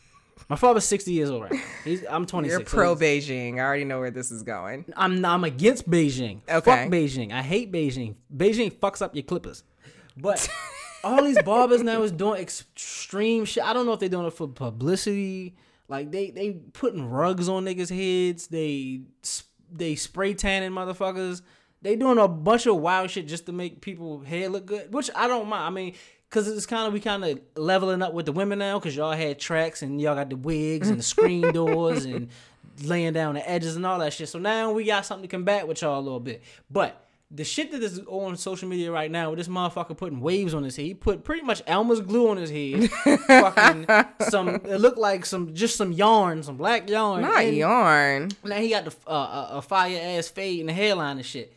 My 0.49 0.55
father's 0.55 0.85
sixty 0.85 1.12
years 1.12 1.29
old 1.29 1.42
right 1.44 1.53
now. 1.53 1.61
He's, 1.83 2.05
I'm 2.09 2.25
twenty 2.25 2.49
You're 2.49 2.59
six. 2.59 2.72
pro 2.72 2.94
Beijing. 2.94 3.55
I 3.57 3.61
already 3.62 3.83
know 3.85 3.99
where 3.99 4.12
this 4.12 4.31
is 4.31 4.44
going. 4.44 4.85
I'm 4.96 5.25
I'm 5.25 5.42
against 5.42 5.90
Beijing. 5.90 6.40
Okay. 6.49 6.61
Fuck 6.85 6.92
Beijing. 6.92 7.33
I 7.33 7.42
hate 7.42 7.72
Beijing. 7.72 8.14
Beijing 8.33 8.70
fucks 8.72 9.03
up 9.03 9.16
your 9.16 9.25
clippers. 9.25 9.64
But 10.16 10.46
all 11.07 11.25
these 11.25 11.40
barbers 11.42 11.83
now 11.83 12.03
is 12.03 12.12
doing 12.12 12.40
extreme 12.40 13.45
shit. 13.45 13.64
I 13.64 13.73
don't 13.73 13.87
know 13.87 13.92
if 13.92 14.01
they're 14.01 14.09
doing 14.09 14.27
it 14.27 14.33
for 14.33 14.49
publicity. 14.49 15.55
Like 15.88 16.11
they 16.11 16.31
they 16.31 16.53
putting 16.73 17.09
rugs 17.09 17.49
on 17.49 17.64
niggas' 17.64 17.90
heads. 17.90 18.49
They 18.49 19.03
they 19.71 19.95
spray 19.95 20.35
tanning 20.35 20.73
motherfuckers. 20.73 21.42
They 21.83 21.95
doing 21.95 22.19
a 22.19 22.27
bunch 22.27 22.66
of 22.66 22.77
wild 22.77 23.11
shit 23.11 23.29
just 23.29 23.47
to 23.47 23.53
make 23.53 23.81
people 23.81 24.21
hair 24.21 24.49
look 24.49 24.66
good, 24.66 24.92
which 24.92 25.11
I 25.14 25.29
don't 25.29 25.49
mind. 25.49 25.64
I 25.64 25.71
mean, 25.71 25.95
cause 26.31 26.49
it's 26.49 26.66
kind 26.66 26.88
of 26.88 26.92
we 26.92 27.01
kind 27.01 27.25
of 27.25 27.40
leveling 27.55 28.03
up 28.03 28.12
with 28.12 28.27
the 28.27 28.33
women 28.33 28.59
now, 28.59 28.81
cause 28.81 28.97
y'all 28.97 29.12
had 29.12 29.38
tracks 29.38 29.83
and 29.83 30.01
y'all 30.01 30.16
got 30.16 30.31
the 30.31 30.37
wigs 30.37 30.88
and 30.88 30.99
the 30.99 31.05
screen 31.05 31.53
doors 31.53 32.05
and 32.05 32.29
laying 32.83 33.12
down 33.12 33.35
the 33.35 33.49
edges 33.49 33.77
and 33.77 33.87
all 33.87 34.01
that 34.01 34.12
shit. 34.12 34.29
So 34.29 34.40
now 34.40 34.73
we 34.73 34.85
got 34.85 35.07
something 35.07 35.29
to 35.29 35.29
combat 35.29 35.69
with 35.69 35.83
y'all 35.83 36.01
a 36.01 36.03
little 36.03 36.21
bit. 36.21 36.42
But 36.69 37.06
the 37.31 37.45
shit 37.45 37.73
that 37.73 37.83
is 37.83 38.01
on 38.07 38.37
social 38.37 38.69
media 38.69 38.93
right 38.93 39.11
now, 39.11 39.31
with 39.31 39.39
this 39.39 39.49
motherfucker 39.49 39.97
putting 39.97 40.21
waves 40.21 40.55
on 40.55 40.62
his 40.62 40.77
head, 40.77 40.87
he 40.87 40.95
put 40.95 41.25
pretty 41.25 41.43
much 41.43 41.61
Elmer's 41.67 42.01
glue 42.01 42.29
on 42.29 42.37
his 42.37 42.51
head. 42.51 42.91
fucking 43.27 43.87
some, 44.29 44.49
it 44.49 44.81
looked 44.81 44.99
like 44.99 45.27
some 45.27 45.53
just 45.53 45.77
some 45.77 45.91
yarn, 45.93 46.43
some 46.43 46.57
black 46.57 46.89
yarn. 46.89 47.23
Not 47.23 47.43
and 47.43 47.57
yarn. 47.57 48.31
Now 48.45 48.57
he 48.57 48.71
got 48.71 48.85
the 48.85 48.95
uh, 49.07 49.11
uh, 49.11 49.49
a 49.53 49.62
fire 49.62 49.99
ass 50.01 50.29
fade 50.29 50.61
in 50.61 50.67
the 50.67 50.73
hairline 50.73 51.17
and 51.17 51.27
shit. 51.27 51.53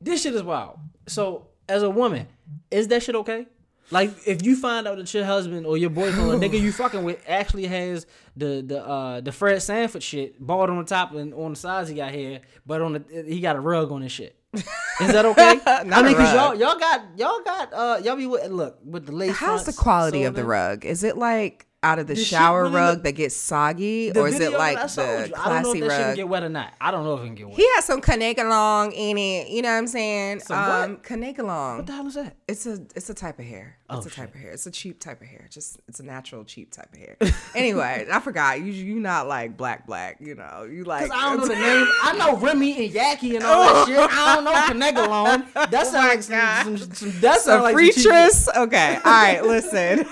This 0.00 0.22
shit 0.22 0.34
is 0.34 0.42
wild. 0.42 0.78
So 1.06 1.48
as 1.68 1.82
a 1.82 1.90
woman, 1.90 2.26
is 2.70 2.88
that 2.88 3.02
shit 3.02 3.14
okay? 3.14 3.46
Like 3.92 4.10
if 4.26 4.44
you 4.44 4.56
find 4.56 4.88
out 4.88 4.98
that 4.98 5.12
your 5.14 5.24
husband 5.24 5.66
or 5.66 5.76
your 5.76 5.90
boyfriend 5.90 6.30
or 6.30 6.34
nigga 6.48 6.60
you 6.60 6.72
fucking 6.72 7.04
with 7.04 7.22
actually 7.28 7.66
has 7.66 8.06
the 8.36 8.62
the 8.66 8.84
uh 8.84 9.20
the 9.20 9.30
Fred 9.30 9.62
Sanford 9.62 10.02
shit 10.02 10.44
bald 10.44 10.70
on 10.70 10.78
the 10.78 10.84
top 10.84 11.12
and 11.14 11.32
on 11.34 11.52
the 11.52 11.56
sides 11.56 11.88
he 11.88 11.94
got 11.94 12.10
hair, 12.10 12.40
but 12.66 12.80
on 12.80 12.92
the 12.94 13.24
he 13.26 13.40
got 13.40 13.54
a 13.54 13.60
rug 13.60 13.92
on 13.92 14.02
his 14.02 14.10
shit. 14.10 14.36
Is 14.52 14.64
that 15.12 15.24
okay? 15.24 15.60
Not 15.86 15.92
I 15.92 16.02
mean, 16.02 16.16
cause 16.16 16.34
y'all 16.34 16.54
y'all 16.54 16.78
got 16.78 17.02
y'all 17.16 17.40
got 17.44 17.72
uh 17.72 18.00
y'all 18.02 18.16
be 18.16 18.26
with 18.26 18.50
look 18.50 18.78
with 18.84 19.06
the 19.06 19.12
lace. 19.12 19.36
How's 19.36 19.64
the 19.64 19.72
quality 19.72 20.22
so 20.22 20.28
of 20.28 20.34
the 20.34 20.44
rug? 20.44 20.84
Is 20.84 21.04
it 21.04 21.16
like 21.16 21.66
out 21.82 21.98
of 21.98 22.06
the, 22.06 22.14
shit 22.14 22.26
shower 22.26 22.64
really 22.64 22.74
rug 22.76 22.94
look- 22.96 23.04
that 23.04 23.12
gets 23.12 23.34
soggy, 23.34 24.12
or 24.12 24.28
is 24.28 24.38
it 24.38 24.52
like 24.52 24.76
that 24.76 24.84
I 24.84 24.86
showed 24.86 25.22
the 25.24 25.28
you, 25.30 25.34
I 25.34 25.48
don't 25.48 25.62
know 25.62 25.72
classy 25.72 25.78
if 25.78 25.88
that 25.88 25.90
shit 25.90 25.98
can 26.00 26.06
rug? 26.08 26.16
get 26.16 26.28
wet 26.28 26.42
or 26.42 26.48
not. 26.50 26.72
I 26.78 26.90
don't 26.90 27.04
know 27.04 27.14
if 27.14 27.20
it 27.22 27.24
can 27.26 27.34
get 27.36 27.48
wet. 27.48 27.56
He 27.56 27.66
has 27.76 27.84
some 27.86 28.02
Kanekalon 28.02 28.92
in 28.94 29.16
it. 29.16 29.48
You 29.48 29.62
know 29.62 29.70
what 29.70 29.78
I'm 29.78 29.86
saying? 29.86 30.40
Some 30.40 30.58
what? 30.58 30.70
um, 30.90 30.96
Kanekalon. 30.98 31.76
what 31.78 31.86
the 31.86 31.92
hell 31.94 32.06
is 32.06 32.14
that? 32.16 32.36
It's 32.46 32.66
a 32.66 32.72
it's 32.94 33.08
a 33.08 33.14
type 33.14 33.38
of 33.38 33.46
hair. 33.46 33.78
It's 33.88 33.96
Oh, 33.96 34.00
a 34.00 34.02
type 34.02 34.12
shit. 34.12 34.34
of 34.34 34.34
hair. 34.42 34.50
It's 34.52 34.66
a 34.66 34.70
cheap 34.70 35.00
type 35.00 35.22
of 35.22 35.26
hair. 35.26 35.46
Just 35.50 35.80
it's 35.88 36.00
a 36.00 36.04
natural 36.04 36.44
cheap 36.44 36.70
type 36.70 36.92
of 36.92 36.98
hair. 36.98 37.16
anyway, 37.54 38.06
I 38.12 38.20
forgot. 38.20 38.58
You 38.60 38.66
you 38.66 39.00
not 39.00 39.26
like 39.26 39.56
black 39.56 39.86
black. 39.86 40.18
You 40.20 40.34
know 40.34 40.68
you 40.70 40.84
like. 40.84 41.08
Cause 41.08 41.18
I 41.18 41.30
don't 41.30 41.38
know 41.40 41.46
the 41.48 41.54
name. 41.60 41.86
I 42.02 42.14
know 42.18 42.36
Remy 42.36 42.84
and 42.86 42.94
Yaki 42.94 43.36
and 43.36 43.44
all 43.44 43.86
that 43.86 43.86
shit. 43.86 43.98
I 43.98 44.34
don't 44.34 44.44
know 44.44 44.52
Kanekalon. 44.86 45.46
That 45.70 45.86
sounds 45.86 45.94
like 45.94 46.22
some, 46.22 46.76
some, 46.76 46.92
some, 46.92 47.20
that 47.20 47.38
a 47.38 47.40
sounds 47.40 47.62
like 47.62 47.74
some 47.78 47.86
cheap- 47.86 48.12
freetress. 48.12 48.48
Okay. 48.54 48.96
All 48.96 49.02
right. 49.10 49.42
Listen. 49.42 50.06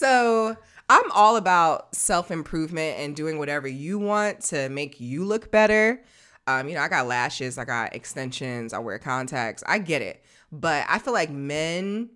So 0.00 0.56
I'm 0.88 1.10
all 1.12 1.36
about 1.36 1.94
self 1.94 2.30
improvement 2.30 2.98
and 2.98 3.14
doing 3.14 3.38
whatever 3.38 3.68
you 3.68 3.98
want 3.98 4.40
to 4.44 4.70
make 4.70 4.98
you 4.98 5.26
look 5.26 5.50
better. 5.50 6.02
Um, 6.46 6.70
you 6.70 6.74
know, 6.74 6.80
I 6.80 6.88
got 6.88 7.06
lashes, 7.06 7.58
I 7.58 7.66
got 7.66 7.94
extensions, 7.94 8.72
I 8.72 8.78
wear 8.78 8.98
contacts. 8.98 9.62
I 9.66 9.76
get 9.76 10.00
it, 10.00 10.24
but 10.50 10.86
I 10.88 10.98
feel 10.98 11.12
like 11.12 11.30
men. 11.30 12.08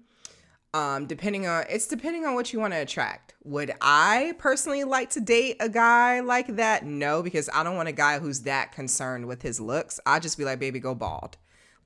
Um, 0.73 1.07
depending 1.07 1.47
on 1.47 1.67
it's 1.69 1.87
depending 1.87 2.25
on 2.25 2.35
what 2.35 2.53
you 2.53 2.59
want 2.59 2.73
to 2.73 2.81
attract. 2.81 3.35
Would 3.45 3.73
I 3.83 4.35
personally 4.39 4.83
like 4.85 5.11
to 5.11 5.21
date 5.21 5.57
a 5.61 5.69
guy 5.69 6.21
like 6.21 6.57
that? 6.57 6.87
No, 6.87 7.23
because 7.23 7.51
I 7.53 7.63
don't 7.63 7.77
want 7.77 7.91
a 7.91 7.93
guy 7.93 8.19
who's 8.19 8.41
that 8.41 8.73
concerned 8.73 9.27
with 9.27 9.43
his 9.43 9.61
looks. 9.61 10.01
I'd 10.07 10.23
just 10.23 10.39
be 10.39 10.45
like, 10.45 10.59
baby, 10.59 10.81
go 10.81 10.95
bald. 10.95 11.37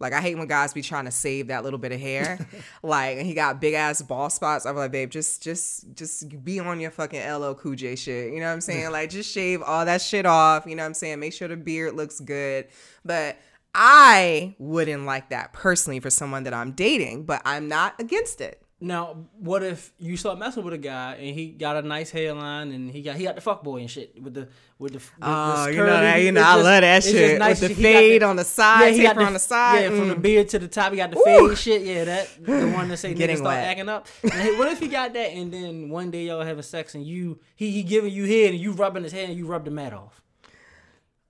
Like 0.01 0.13
I 0.13 0.21
hate 0.21 0.37
when 0.37 0.47
guys 0.47 0.73
be 0.73 0.83
trying 0.83 1.07
to 1.07 1.11
save 1.11 1.49
that 1.49 1.65
little 1.65 1.79
bit 1.79 1.93
of 1.93 2.01
hair. 2.01 2.39
like 2.83 3.19
and 3.19 3.27
he 3.27 3.35
got 3.35 3.61
big 3.61 3.75
ass 3.75 4.03
ball 4.03 4.31
spots. 4.31 4.67
I'm 4.67 4.77
like, 4.77 4.93
babe, 4.93 5.11
just 5.11 5.43
just 5.43 5.93
just 5.95 6.45
be 6.45 6.61
on 6.61 6.81
your 6.81 6.91
fucking 6.91 7.21
LL 7.21 7.55
Cool 7.55 7.75
J 7.75 7.97
shit. 7.97 8.33
You 8.33 8.41
know 8.41 8.47
what 8.47 8.53
I'm 8.53 8.61
saying? 8.61 8.91
like 8.93 9.11
just 9.11 9.33
shave 9.33 9.63
all 9.63 9.85
that 9.85 10.01
shit 10.01 10.27
off. 10.27 10.67
You 10.67 10.77
know 10.77 10.83
what 10.83 10.89
I'm 10.89 10.95
saying? 10.95 11.21
Make 11.21 11.33
sure 11.33 11.49
the 11.49 11.57
beard 11.57 11.95
looks 11.95 12.21
good. 12.21 12.69
But 13.05 13.39
I 13.75 14.55
wouldn't 14.59 15.05
like 15.05 15.31
that 15.31 15.53
personally 15.53 16.01
for 16.01 16.11
someone 16.11 16.45
that 16.45 16.55
I'm 16.55 16.73
dating, 16.73 17.25
but 17.25 17.43
I'm 17.45 17.69
not 17.69 17.95
against 17.99 18.41
it. 18.41 18.63
Now, 18.81 19.17
what 19.41 19.65
if 19.65 19.91
you 19.99 20.17
start 20.17 20.39
messing 20.39 20.63
with 20.63 20.73
a 20.73 20.79
guy 20.79 21.15
and 21.15 21.35
he 21.35 21.49
got 21.49 21.77
a 21.77 21.83
nice 21.83 22.11
hairline 22.13 22.71
and 22.71 22.89
he 22.89 23.03
got 23.03 23.17
he 23.17 23.25
got 23.25 23.35
the 23.35 23.41
fuck 23.41 23.65
boy 23.65 23.79
and 23.79 23.91
shit 23.91 24.15
with 24.23 24.35
the 24.35 24.49
with 24.79 24.93
the, 24.93 24.99
the 25.01 25.05
Oh, 25.21 25.65
the 25.65 25.73
you 25.73 25.79
know 25.79 25.87
that. 25.87 26.23
You 26.23 26.31
know, 26.31 26.41
I 26.43 26.55
just- 26.55 26.65
love 26.65 26.81
that 26.83 27.03
shit 27.03 27.39
nice 27.41 27.61
with 27.61 27.77
the 27.77 27.83
fade 27.83 28.23
on 28.23 28.37
the 28.37 28.45
side, 28.45 28.95
he 28.95 29.03
got 29.03 29.15
taper 29.15 29.23
on 29.27 29.33
the 29.33 29.41
side. 29.41 29.81
Yeah, 29.81 29.89
from 29.89 30.09
the 30.11 30.15
Mm. 30.15 30.23
beard 30.23 30.49
to 30.51 30.61
the 30.61 30.69
top, 30.69 30.93
he 30.93 30.99
got 30.99 31.11
the 31.11 31.19
Ooh. 31.19 31.49
fade 31.49 31.59
shit. 31.59 31.83
Yeah, 31.83 32.05
that 32.05 32.29
the 32.41 32.69
one 32.71 32.89
that 32.89 32.99
say 32.99 33.15
niggas 33.17 33.39
start 33.39 33.57
wet. 33.57 33.65
acting 33.67 33.89
up. 33.89 34.07
Hey, 34.23 34.57
what 34.57 34.69
if 34.71 34.79
he 34.79 34.87
got 34.87 35.13
that 35.13 35.33
and 35.33 35.53
then 35.53 35.89
one 35.89 36.13
day 36.13 36.27
y'all 36.27 36.43
having 36.43 36.63
sex 36.63 36.95
and 36.95 37.05
you 37.05 37.41
he 37.57 37.73
he 37.73 37.83
giving 37.83 38.13
you 38.13 38.27
head 38.27 38.53
and 38.53 38.61
you 38.61 38.73
rubbing 38.75 39.03
his 39.03 39.11
head 39.13 39.29
and 39.29 39.37
you 39.37 39.47
rub 39.47 39.65
the 39.65 39.73
mat 39.73 39.93
off? 39.93 40.23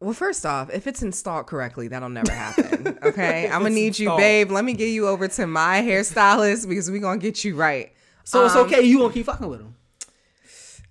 Well, 0.00 0.12
first 0.14 0.46
off, 0.46 0.70
if 0.70 0.86
it's 0.86 1.02
installed 1.02 1.46
correctly, 1.46 1.88
that'll 1.88 2.08
never 2.08 2.30
happen. 2.32 2.98
Okay, 3.02 3.46
I'm 3.46 3.62
gonna 3.62 3.66
it's 3.66 3.74
need 3.74 3.98
you, 3.98 4.16
babe. 4.16 4.50
Let 4.50 4.64
me 4.64 4.72
get 4.74 4.88
you 4.88 5.08
over 5.08 5.28
to 5.28 5.46
my 5.46 5.80
hairstylist 5.82 6.68
because 6.68 6.90
we're 6.90 7.00
gonna 7.00 7.18
get 7.20 7.44
you 7.44 7.54
right. 7.56 7.92
So 8.24 8.44
it's 8.44 8.54
Um, 8.54 8.66
okay. 8.66 8.82
You 8.82 8.98
gonna 8.98 9.12
keep 9.12 9.26
fucking 9.26 9.48
with 9.48 9.60
him. 9.60 9.74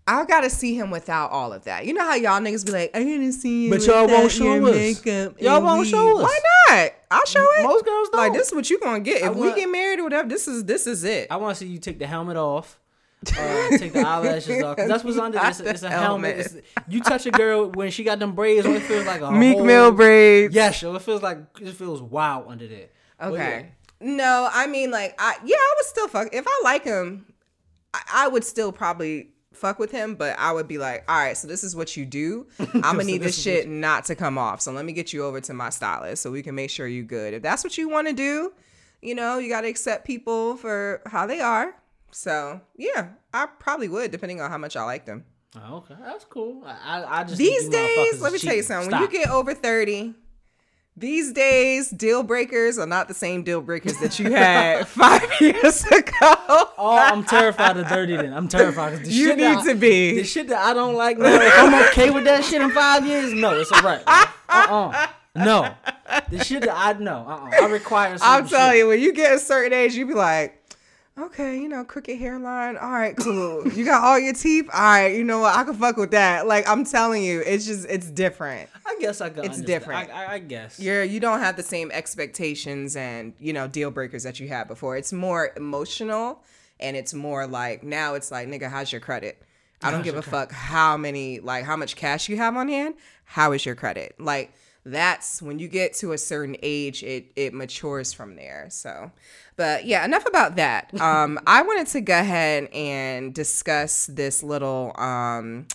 I 0.08 0.24
gotta 0.26 0.50
see 0.50 0.74
him 0.74 0.90
without 0.90 1.32
all 1.32 1.52
of 1.52 1.66
that. 1.66 1.86
You 1.86 1.94
know 1.94 2.04
how 2.04 2.16
y'all 2.16 2.40
niggas 2.40 2.66
be 2.66 2.72
like, 2.72 2.92
"I 2.96 3.04
gotta 3.04 3.32
see 3.34 3.66
you," 3.66 3.70
But 3.70 3.86
y'all 3.86 4.08
won't 4.08 4.32
show 4.32 4.66
us. 4.66 5.06
Y'all 5.40 5.62
won't 5.62 5.80
weave." 5.82 5.88
show 5.90 6.18
us. 6.18 6.24
Why 6.24 6.40
not? 6.70 6.94
I'll 7.12 7.26
show 7.26 7.46
it. 7.60 7.64
Most 7.64 7.86
girls 7.86 8.10
like 8.14 8.28
don't. 8.30 8.38
this 8.38 8.48
is 8.48 8.54
what 8.54 8.70
you 8.70 8.80
gonna 8.80 9.02
get 9.02 9.22
if 9.22 9.28
I 9.28 9.32
we 9.32 9.54
get 9.54 9.70
married 9.70 10.00
or 10.00 10.04
whatever. 10.04 10.28
This 10.30 10.48
is 10.48 10.64
this 10.64 10.88
is 10.88 11.04
it. 11.04 11.28
I 11.30 11.36
want 11.38 11.58
to 11.58 11.66
see 11.66 11.70
you 11.70 11.78
take 11.80 12.00
the 12.00 12.08
helmet 12.08 12.38
off. 12.38 12.80
Uh, 13.26 13.78
take 13.78 13.94
the 13.94 14.02
eyelashes 14.02 14.64
off. 14.64 14.78
that's 14.78 15.04
what's 15.04 15.18
under 15.18 15.40
this. 15.40 15.60
It's 15.66 15.84
a 15.84 15.90
helmet. 15.90 16.38
It's, 16.38 16.56
you 16.88 17.02
touch 17.02 17.26
a 17.26 17.32
girl 17.32 17.70
when 17.72 17.90
she 17.90 18.04
got 18.04 18.20
them 18.20 18.34
braids 18.34 18.66
on, 18.66 18.76
it 18.76 18.84
feels 18.84 19.06
like 19.06 19.22
a 19.22 19.32
Meek 19.32 19.58
whole, 19.58 19.66
Mill 19.66 19.92
braids. 19.92 20.54
Yeah, 20.54 20.72
sure. 20.72 20.96
It 20.96 21.02
feels 21.02 21.24
like 21.24 21.40
it 21.60 21.74
feels 21.74 22.02
wild 22.02 22.46
under 22.48 22.68
there. 22.68 22.90
Okay. 23.20 23.72
No, 24.00 24.48
I 24.52 24.68
mean 24.68 24.92
like 24.92 25.16
I 25.18 25.36
yeah, 25.44 25.56
I 25.56 25.74
would 25.78 25.86
still 25.86 26.08
fuck 26.08 26.30
if 26.34 26.46
I 26.48 26.62
like 26.64 26.84
him. 26.84 27.34
I, 27.94 28.02
I 28.14 28.28
would 28.28 28.44
still 28.44 28.72
probably 28.72 29.30
fuck 29.54 29.80
with 29.80 29.90
him, 29.92 30.14
but 30.14 30.38
I 30.38 30.52
would 30.52 30.68
be 30.68 30.78
like, 30.78 31.04
all 31.10 31.18
right, 31.18 31.36
so 31.36 31.48
this 31.48 31.64
is 31.64 31.76
what 31.76 31.98
you 31.98 32.06
do. 32.06 32.46
I'm 32.60 32.82
gonna 32.82 33.02
So 33.02 33.08
need 33.08 33.18
this 33.18 33.36
this 33.36 33.38
is 33.40 33.44
shit 33.44 33.68
not 33.68 34.06
to 34.06 34.16
come 34.16 34.38
off. 34.38 34.62
So 34.62 34.72
let 34.72 34.86
me 34.86 34.94
get 34.94 35.12
you 35.14 35.26
over 35.26 35.42
to 35.42 35.54
my 35.54 35.72
stylist 35.72 36.22
so 36.22 36.32
we 36.32 36.44
can 36.44 36.54
make 36.54 36.70
sure 36.70 36.88
you 36.88 37.04
good. 37.04 37.34
If 37.34 37.42
that's 37.42 37.64
what 37.64 37.78
you 37.80 37.90
want 37.90 38.08
to 38.08 38.14
do, 38.14 38.54
you 39.02 39.16
know, 39.16 39.40
you 39.40 39.50
got 39.50 39.62
to 39.62 39.68
accept 39.68 40.06
people 40.06 40.56
for 40.58 41.02
how 41.08 41.26
they 41.26 41.40
are. 41.42 41.76
So 42.12 42.62
yeah, 42.76 43.10
I 43.34 43.46
probably 43.60 43.88
would, 43.90 44.12
depending 44.12 44.42
on 44.42 44.50
how 44.50 44.58
much 44.58 44.76
I 44.76 44.84
like 44.84 45.06
them. 45.06 45.26
Oh, 45.56 45.78
okay, 45.78 45.96
that's 46.04 46.26
cool. 46.26 46.64
I, 46.66 47.04
I, 47.08 47.24
just 47.24 47.38
These 47.38 47.70
days, 47.70 48.22
let 48.22 48.32
me 48.34 48.40
tell 48.40 48.54
you 48.56 48.64
something. 48.64 48.92
When 48.92 49.02
you 49.02 49.08
get 49.10 49.30
over 49.30 49.54
30, 49.54 50.14
these 50.96 51.32
days, 51.32 51.90
deal 51.90 52.22
breakers 52.24 52.78
are 52.78 52.86
not 52.86 53.08
the 53.08 53.14
same 53.14 53.44
deal 53.44 53.62
breakers 53.62 53.98
that 54.00 54.20
you 54.20 54.32
had 54.32 54.88
five 54.88 55.24
years 55.40 55.84
ago. 55.86 56.12
Oh, 56.78 56.98
I'm 57.00 57.24
terrified 57.24 57.78
of 57.78 57.88
dirty. 57.88 58.16
Then 58.18 58.34
I'm 58.34 58.48
terrified. 58.48 59.04
the 59.04 59.10
You 59.10 59.28
shit 59.28 59.38
that 59.38 59.50
need 59.64 59.70
I- 59.70 59.74
to 59.74 59.76
be. 59.80 60.16
the 60.18 60.24
shit 60.24 60.48
that 60.50 60.60
I 60.60 60.74
don't 60.74 60.96
like 60.96 61.18
now. 61.18 61.34
If 61.42 61.54
I'm 61.58 61.88
okay 61.90 62.10
with 62.12 62.26
that 62.26 62.44
shit 62.44 62.62
in 62.62 62.72
five 62.72 63.06
years, 63.06 63.34
no, 63.34 63.60
it's 63.60 63.72
alright. 63.72 64.02
Uh 64.06 64.26
uh 64.50 65.08
no. 65.36 65.74
The 66.30 66.44
shit 66.44 66.62
that 66.64 66.76
I 66.76 66.94
know, 67.00 67.26
uh 67.28 67.46
uh 67.48 67.64
I 67.64 67.68
require. 67.68 68.16
I'm 68.22 68.48
telling 68.48 68.72
shit. 68.74 68.80
you, 68.80 68.88
when 68.88 69.00
you 69.00 69.14
get 69.14 69.34
a 69.36 69.40
certain 69.40 69.74
age, 69.74 69.94
you 69.96 70.06
be 70.08 70.14
like, 70.14 70.57
okay, 71.18 71.60
you 71.60 71.68
know, 71.68 71.84
crooked 71.84 72.18
hairline. 72.18 72.78
All 72.78 72.92
right, 72.92 73.16
cool. 73.16 73.68
You 73.68 73.86
got 73.86 74.04
all 74.04 74.20
your 74.20 74.34
teeth. 74.34 74.70
All 74.74 74.80
right, 74.80 75.16
you 75.16 75.24
know 75.24 75.40
what? 75.40 75.56
I 75.56 75.64
can 75.64 75.74
fuck 75.74 75.98
with 75.98 76.12
that. 76.12 76.48
Like 76.48 76.68
I'm 76.68 76.86
telling 76.86 77.24
you, 77.24 77.42
it's 77.42 77.66
just 77.66 77.88
it's 77.90 78.10
different. 78.10 78.70
I 78.86 78.98
guess 79.00 79.22
I 79.22 79.30
can. 79.30 79.40
It's 79.40 79.58
understand. 79.58 79.68
different. 79.68 80.10
I, 80.10 80.26
I, 80.26 80.34
I 80.34 80.40
guess. 80.40 80.80
You're 80.80 81.04
you 81.04 81.20
don't 81.20 81.40
have 81.40 81.56
the 81.56 81.64
same 81.64 81.92
expectations 81.92 82.96
and 82.96 83.34
you 83.40 83.54
know 83.54 83.68
deal 83.68 83.92
breakers 83.92 84.24
that 84.24 84.40
you 84.40 84.48
had 84.48 84.68
before. 84.68 84.98
It's 84.98 85.14
more 85.14 85.52
emotional 85.56 86.44
and 86.80 86.96
it's 86.96 87.14
more 87.14 87.48
like 87.48 87.84
now 87.84 88.14
it's 88.14 88.32
like 88.32 88.48
nigga, 88.48 88.70
how's 88.70 88.92
your 88.92 89.02
credit? 89.02 89.42
I 89.82 89.92
don't 89.92 90.04
give 90.04 90.16
a 90.16 90.24
fuck 90.24 90.52
how 90.52 90.98
many 90.98 91.40
like 91.40 91.64
how 91.64 91.76
much 91.76 91.96
cash 91.96 92.30
you 92.30 92.38
have 92.38 92.56
on 92.56 92.68
hand. 92.68 92.96
How 93.26 93.52
is 93.52 93.66
your 93.66 93.76
credit? 93.76 94.16
Like 94.20 94.54
that's 94.86 95.42
when 95.42 95.60
you 95.60 95.68
get 95.68 95.94
to 95.96 96.14
a 96.14 96.18
certain 96.18 96.56
age, 96.64 97.04
it 97.04 97.32
it 97.36 97.54
matures 97.54 98.14
from 98.14 98.36
there. 98.36 98.68
So, 98.70 99.12
but 99.58 99.86
yeah, 99.86 100.06
enough 100.06 100.26
about 100.26 100.56
that. 100.56 100.92
Um, 101.02 101.40
I 101.46 101.62
wanted 101.64 101.88
to 101.88 102.02
go 102.02 102.18
ahead 102.18 102.70
and 102.74 103.34
discuss 103.34 104.08
this 104.08 104.44
little 104.44 104.94
um 105.00 105.68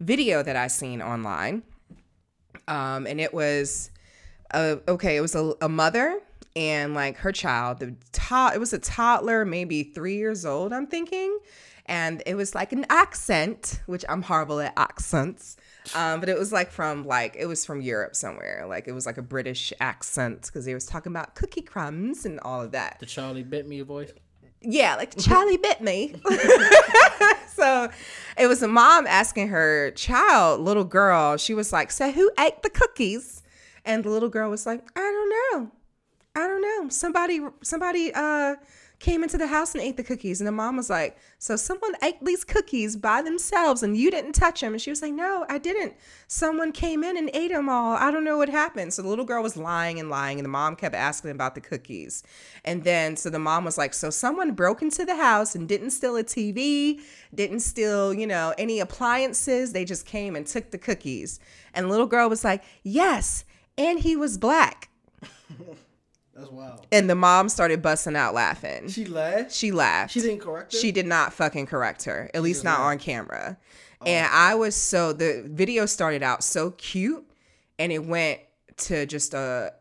video 0.00 0.42
that 0.42 0.56
I 0.56 0.68
seen 0.68 1.02
online 1.02 1.62
um, 2.68 3.06
and 3.06 3.20
it 3.20 3.32
was 3.32 3.90
uh, 4.52 4.76
okay. 4.88 5.16
It 5.16 5.20
was 5.20 5.34
a, 5.34 5.54
a 5.60 5.68
mother 5.68 6.20
and 6.54 6.94
like 6.94 7.18
her 7.18 7.32
child. 7.32 7.78
The 7.78 7.94
to- 8.12 8.52
it 8.54 8.58
was 8.58 8.72
a 8.72 8.78
toddler, 8.78 9.44
maybe 9.44 9.82
three 9.82 10.16
years 10.16 10.44
old. 10.44 10.72
I'm 10.72 10.86
thinking, 10.86 11.38
and 11.86 12.22
it 12.26 12.34
was 12.34 12.54
like 12.54 12.72
an 12.72 12.86
accent, 12.90 13.80
which 13.86 14.04
I'm 14.08 14.22
horrible 14.22 14.60
at 14.60 14.72
accents. 14.76 15.56
Um, 15.94 16.20
but 16.20 16.28
it 16.28 16.38
was 16.38 16.52
like 16.52 16.70
from 16.70 17.06
like 17.06 17.36
it 17.38 17.46
was 17.46 17.64
from 17.64 17.80
Europe 17.80 18.16
somewhere. 18.16 18.66
Like 18.68 18.88
it 18.88 18.92
was 18.92 19.06
like 19.06 19.18
a 19.18 19.22
British 19.22 19.72
accent 19.80 20.42
because 20.46 20.64
he 20.64 20.74
was 20.74 20.86
talking 20.86 21.12
about 21.12 21.34
cookie 21.34 21.62
crumbs 21.62 22.24
and 22.26 22.40
all 22.40 22.62
of 22.62 22.72
that. 22.72 22.98
The 23.00 23.06
Charlie 23.06 23.42
bit 23.42 23.68
me 23.68 23.80
voice. 23.82 24.12
Yeah, 24.60 24.96
like 24.96 25.16
Charlie 25.18 25.56
bit 25.56 25.80
me. 25.80 26.14
so 27.48 27.88
it 28.38 28.46
was 28.46 28.62
a 28.62 28.68
mom 28.68 29.06
asking 29.06 29.48
her 29.48 29.90
child, 29.92 30.60
little 30.60 30.84
girl, 30.84 31.36
she 31.36 31.54
was 31.54 31.72
like, 31.72 31.90
So 31.90 32.10
who 32.10 32.30
ate 32.38 32.62
the 32.62 32.70
cookies? 32.70 33.42
And 33.84 34.02
the 34.02 34.10
little 34.10 34.28
girl 34.28 34.50
was 34.50 34.66
like, 34.66 34.82
I 34.96 35.00
don't 35.00 35.30
know. 35.62 35.70
I 36.34 36.48
don't 36.48 36.60
know. 36.60 36.88
Somebody 36.90 37.40
somebody 37.62 38.12
uh 38.14 38.56
came 38.98 39.22
into 39.22 39.36
the 39.36 39.46
house 39.46 39.74
and 39.74 39.82
ate 39.82 39.96
the 39.96 40.02
cookies. 40.02 40.40
And 40.40 40.48
the 40.48 40.52
mom 40.52 40.76
was 40.76 40.88
like, 40.88 41.18
So 41.38 41.56
someone 41.56 41.94
ate 42.02 42.24
these 42.24 42.44
cookies 42.44 42.96
by 42.96 43.22
themselves 43.22 43.82
and 43.82 43.96
you 43.96 44.10
didn't 44.10 44.32
touch 44.32 44.60
them. 44.60 44.72
And 44.72 44.80
she 44.80 44.90
was 44.90 45.02
like, 45.02 45.12
No, 45.12 45.44
I 45.48 45.58
didn't. 45.58 45.94
Someone 46.28 46.72
came 46.72 47.04
in 47.04 47.16
and 47.16 47.30
ate 47.34 47.50
them 47.50 47.68
all. 47.68 47.94
I 47.96 48.10
don't 48.10 48.24
know 48.24 48.38
what 48.38 48.48
happened. 48.48 48.94
So 48.94 49.02
the 49.02 49.08
little 49.08 49.24
girl 49.24 49.42
was 49.42 49.56
lying 49.56 50.00
and 50.00 50.08
lying. 50.08 50.38
And 50.38 50.44
the 50.44 50.50
mom 50.50 50.76
kept 50.76 50.94
asking 50.94 51.30
about 51.30 51.54
the 51.54 51.60
cookies. 51.60 52.22
And 52.64 52.84
then, 52.84 53.16
so 53.16 53.30
the 53.30 53.38
mom 53.38 53.64
was 53.64 53.76
like, 53.76 53.92
So 53.92 54.10
someone 54.10 54.52
broke 54.52 54.82
into 54.82 55.04
the 55.04 55.16
house 55.16 55.54
and 55.54 55.68
didn't 55.68 55.90
steal 55.90 56.16
a 56.16 56.24
TV, 56.24 57.00
didn't 57.34 57.60
steal, 57.60 58.14
you 58.14 58.26
know, 58.26 58.54
any 58.56 58.80
appliances. 58.80 59.72
They 59.72 59.84
just 59.84 60.06
came 60.06 60.34
and 60.36 60.46
took 60.46 60.70
the 60.70 60.78
cookies. 60.78 61.38
And 61.74 61.86
the 61.86 61.90
little 61.90 62.06
girl 62.06 62.28
was 62.28 62.44
like, 62.44 62.64
Yes. 62.82 63.44
And 63.78 63.98
he 64.00 64.16
was 64.16 64.38
black. 64.38 64.88
That's 66.36 66.50
wild. 66.50 66.86
And 66.92 67.08
the 67.08 67.14
mom 67.14 67.48
started 67.48 67.80
busting 67.80 68.14
out 68.14 68.34
laughing. 68.34 68.88
She 68.88 69.06
laughed. 69.06 69.52
She 69.52 69.72
laughed. 69.72 70.12
She 70.12 70.20
didn't 70.20 70.40
correct 70.40 70.72
her? 70.72 70.78
She 70.78 70.92
did 70.92 71.06
not 71.06 71.32
fucking 71.32 71.66
correct 71.66 72.04
her. 72.04 72.30
At 72.34 72.42
least 72.42 72.62
not 72.62 72.80
on 72.80 72.98
camera. 72.98 73.56
Oh. 74.02 74.06
And 74.06 74.28
I 74.30 74.54
was 74.54 74.76
so 74.76 75.12
the 75.12 75.42
video 75.46 75.86
started 75.86 76.22
out 76.22 76.44
so 76.44 76.72
cute 76.72 77.24
and 77.78 77.90
it 77.90 78.04
went 78.04 78.40
to 78.78 79.06
just 79.06 79.32
a 79.32 79.72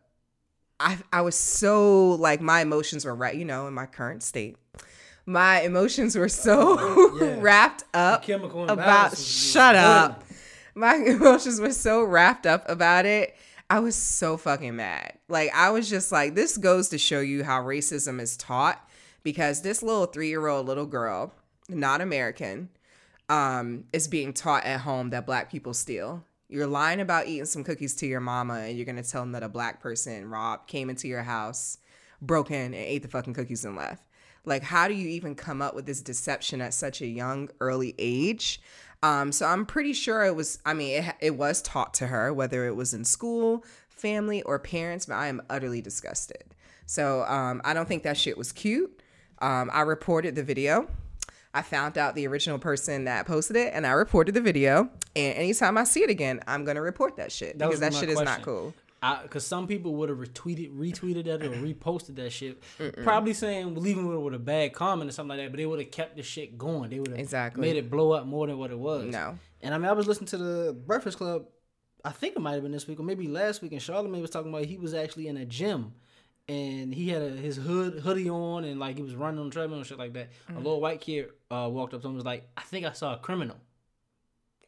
I 0.80 0.98
I 1.12 1.22
was 1.22 1.36
so 1.36 2.12
like 2.12 2.40
my 2.40 2.62
emotions 2.62 3.04
were 3.04 3.16
right, 3.16 3.36
you 3.36 3.46
know, 3.46 3.68
in 3.68 3.74
my 3.74 3.86
current 3.86 4.24
state. 4.24 4.56
My 5.26 5.62
emotions 5.62 6.16
were 6.16 6.30
so 6.30 6.78
Oh, 6.80 7.18
yeah. 7.20 7.36
wrapped 7.40 7.84
up 7.94 8.24
chemical 8.24 8.64
about 8.64 8.78
imbalance 8.78 9.12
was 9.12 9.20
just 9.20 9.52
shut 9.54 9.76
up. 9.76 10.24
My 10.76 10.96
emotions 11.06 11.60
were 11.60 11.72
so 11.72 12.04
wrapped 12.04 12.46
up 12.46 12.70
about 12.70 13.06
it. 13.06 13.36
I 13.70 13.80
was 13.80 13.96
so 13.96 14.38
fucking 14.38 14.76
mad. 14.76 15.18
Like 15.28 15.54
I 15.54 15.72
was 15.72 15.90
just 15.90 16.12
like, 16.12 16.36
this 16.36 16.58
goes 16.58 16.90
to 16.90 16.98
show 16.98 17.20
you 17.20 17.44
how 17.44 17.64
racism 17.64 18.22
is 18.22 18.38
taught 18.38 18.88
because 19.24 19.62
this 19.62 19.82
little 19.82 20.06
three 20.06 20.30
year 20.30 20.48
old 20.48 20.68
little 20.68 20.86
girl, 20.86 21.34
not 21.68 22.02
American, 22.02 22.70
um, 23.28 23.86
is 23.92 24.08
being 24.08 24.34
taught 24.34 24.66
at 24.66 24.82
home 24.82 25.10
that 25.10 25.26
black 25.26 25.52
people 25.52 25.74
steal. 25.74 26.24
You're 26.48 26.68
lying 26.68 27.02
about 27.02 27.26
eating 27.26 27.46
some 27.46 27.64
cookies 27.64 27.96
to 27.96 28.06
your 28.06 28.20
mama, 28.20 28.54
and 28.60 28.78
you're 28.78 28.86
gonna 28.86 29.02
tell 29.02 29.24
them 29.24 29.32
that 29.32 29.42
a 29.42 29.50
black 29.50 29.82
person 29.82 30.30
robbed, 30.30 30.68
came 30.68 30.92
into 30.92 31.08
your 31.08 31.24
house, 31.24 31.80
broke 32.22 32.52
in, 32.52 32.66
and 32.66 32.76
ate 32.76 33.02
the 33.02 33.08
fucking 33.08 33.34
cookies 33.34 33.66
and 33.66 33.76
left. 33.76 34.04
Like, 34.46 34.62
how 34.62 34.88
do 34.88 34.94
you 34.94 35.10
even 35.10 35.34
come 35.34 35.64
up 35.64 35.74
with 35.74 35.88
this 35.88 36.02
deception 36.02 36.62
at 36.62 36.76
such 36.76 37.02
a 37.02 37.08
young, 37.08 37.50
early 37.60 37.96
age? 37.98 38.62
Um, 39.06 39.32
so 39.32 39.46
I'm 39.46 39.68
pretty 39.68 39.94
sure 39.94 40.24
it 40.24 40.36
was. 40.36 40.58
I 40.66 40.74
mean, 40.74 41.04
it, 41.04 41.16
it 41.20 41.38
was 41.38 41.62
taught 41.62 41.94
to 41.96 42.08
her, 42.08 42.34
whether 42.34 42.66
it 42.66 42.76
was 42.76 42.94
in 42.94 43.06
school, 43.06 43.64
family, 43.90 44.42
or 44.42 44.58
parents. 44.58 45.06
But 45.06 45.16
I 45.16 45.28
am 45.28 45.44
utterly 45.48 45.80
disgusted. 45.80 46.44
So 46.88 47.24
um, 47.26 47.62
I 47.64 47.76
don't 47.76 47.88
think 47.88 48.02
that 48.04 48.18
shit 48.18 48.36
was 48.36 48.52
cute. 48.52 49.02
Um, 49.40 49.70
I 49.72 49.82
reported 49.82 50.34
the 50.34 50.44
video. 50.44 50.88
I 51.54 51.62
found 51.62 51.98
out 51.98 52.16
the 52.16 52.26
original 52.28 52.58
person 52.58 53.06
that 53.06 53.28
posted 53.28 53.56
it, 53.56 53.74
and 53.74 53.86
I 53.86 53.92
reported 53.92 54.34
the 54.34 54.42
video. 54.42 54.90
And 55.16 55.38
anytime 55.38 55.78
I 55.78 55.84
see 55.84 56.02
it 56.02 56.10
again, 56.10 56.42
I'm 56.48 56.66
gonna 56.66 56.82
report 56.82 57.16
that 57.18 57.32
shit 57.32 57.60
That 57.60 57.68
because 57.68 57.80
that 57.82 57.94
shit 57.94 58.10
is 58.10 58.20
not 58.20 58.42
cool. 58.42 58.74
Because 59.24 59.46
some 59.46 59.68
people 59.68 59.96
would 59.96 60.10
have 60.10 60.18
retweeted, 60.18 60.76
retweeted 60.76 61.26
that 61.26 61.44
or 61.44 61.50
reposted 61.50 62.16
that 62.16 62.32
shit, 62.32 62.62
probably 63.04 63.34
saying 63.34 63.76
leaving 63.76 64.12
it 64.12 64.18
with 64.18 64.34
a 64.34 64.40
bad 64.40 64.74
comment 64.74 65.10
or 65.10 65.14
something 65.14 65.38
like 65.38 65.46
that. 65.46 65.52
But 65.52 65.58
they 65.58 65.66
would 65.66 65.80
have 65.80 65.92
kept 65.92 66.16
the 66.16 66.24
shit 66.24 66.58
going. 66.58 66.90
They 66.90 67.00
would 67.00 67.10
have 67.10 67.20
Exactly. 67.20 67.62
made 67.62 67.76
it 67.76 67.90
blow 67.90 68.12
up 68.14 68.26
more 68.26 68.48
than 68.48 68.58
what 68.58 68.72
it 68.72 68.80
was. 68.80 69.06
No. 69.06 69.38
And 69.62 69.74
I 69.74 69.78
mean, 69.78 69.88
I 69.90 69.94
was 69.94 70.08
listening 70.08 70.28
to 70.28 70.38
the 70.38 70.74
Breakfast 70.74 71.18
Club. 71.18 71.46
I 72.04 72.12
think 72.12 72.36
it 72.36 72.40
might 72.40 72.54
have 72.54 72.62
been 72.64 72.72
this 72.72 72.88
week 72.88 73.00
or 73.00 73.04
maybe 73.04 73.28
last 73.28 73.62
week, 73.62 73.72
and 73.72 73.82
Charlamagne 73.82 74.22
was 74.22 74.30
talking 74.30 74.52
about 74.54 74.66
he 74.66 74.78
was 74.78 74.94
actually 74.94 75.28
in 75.28 75.38
a 75.38 75.46
gym. 75.46 75.94
And 76.48 76.94
he 76.94 77.10
had 77.10 77.24
a, 77.24 77.30
his 77.30 77.56
hood 77.56 78.02
hoodie 78.02 78.30
on, 78.30 78.66
and 78.66 78.80
like 78.80 78.98
he 78.98 79.02
was 79.02 79.16
running 79.16 79.40
on 79.40 79.48
the 79.50 79.52
treadmill 79.52 79.80
and 79.80 79.88
shit 79.88 79.98
like 79.98 80.14
that. 80.14 80.30
A 80.50 80.54
little 80.58 80.80
white 80.80 81.02
kid 81.02 81.30
uh, 81.50 81.68
walked 81.72 81.96
up 81.96 82.02
to 82.02 82.08
him 82.08 82.12
and 82.12 82.18
was 82.18 82.26
like, 82.26 82.48
"I 82.56 82.62
think 82.62 82.86
I 82.86 82.92
saw 82.92 83.16
a 83.16 83.18
criminal." 83.18 83.58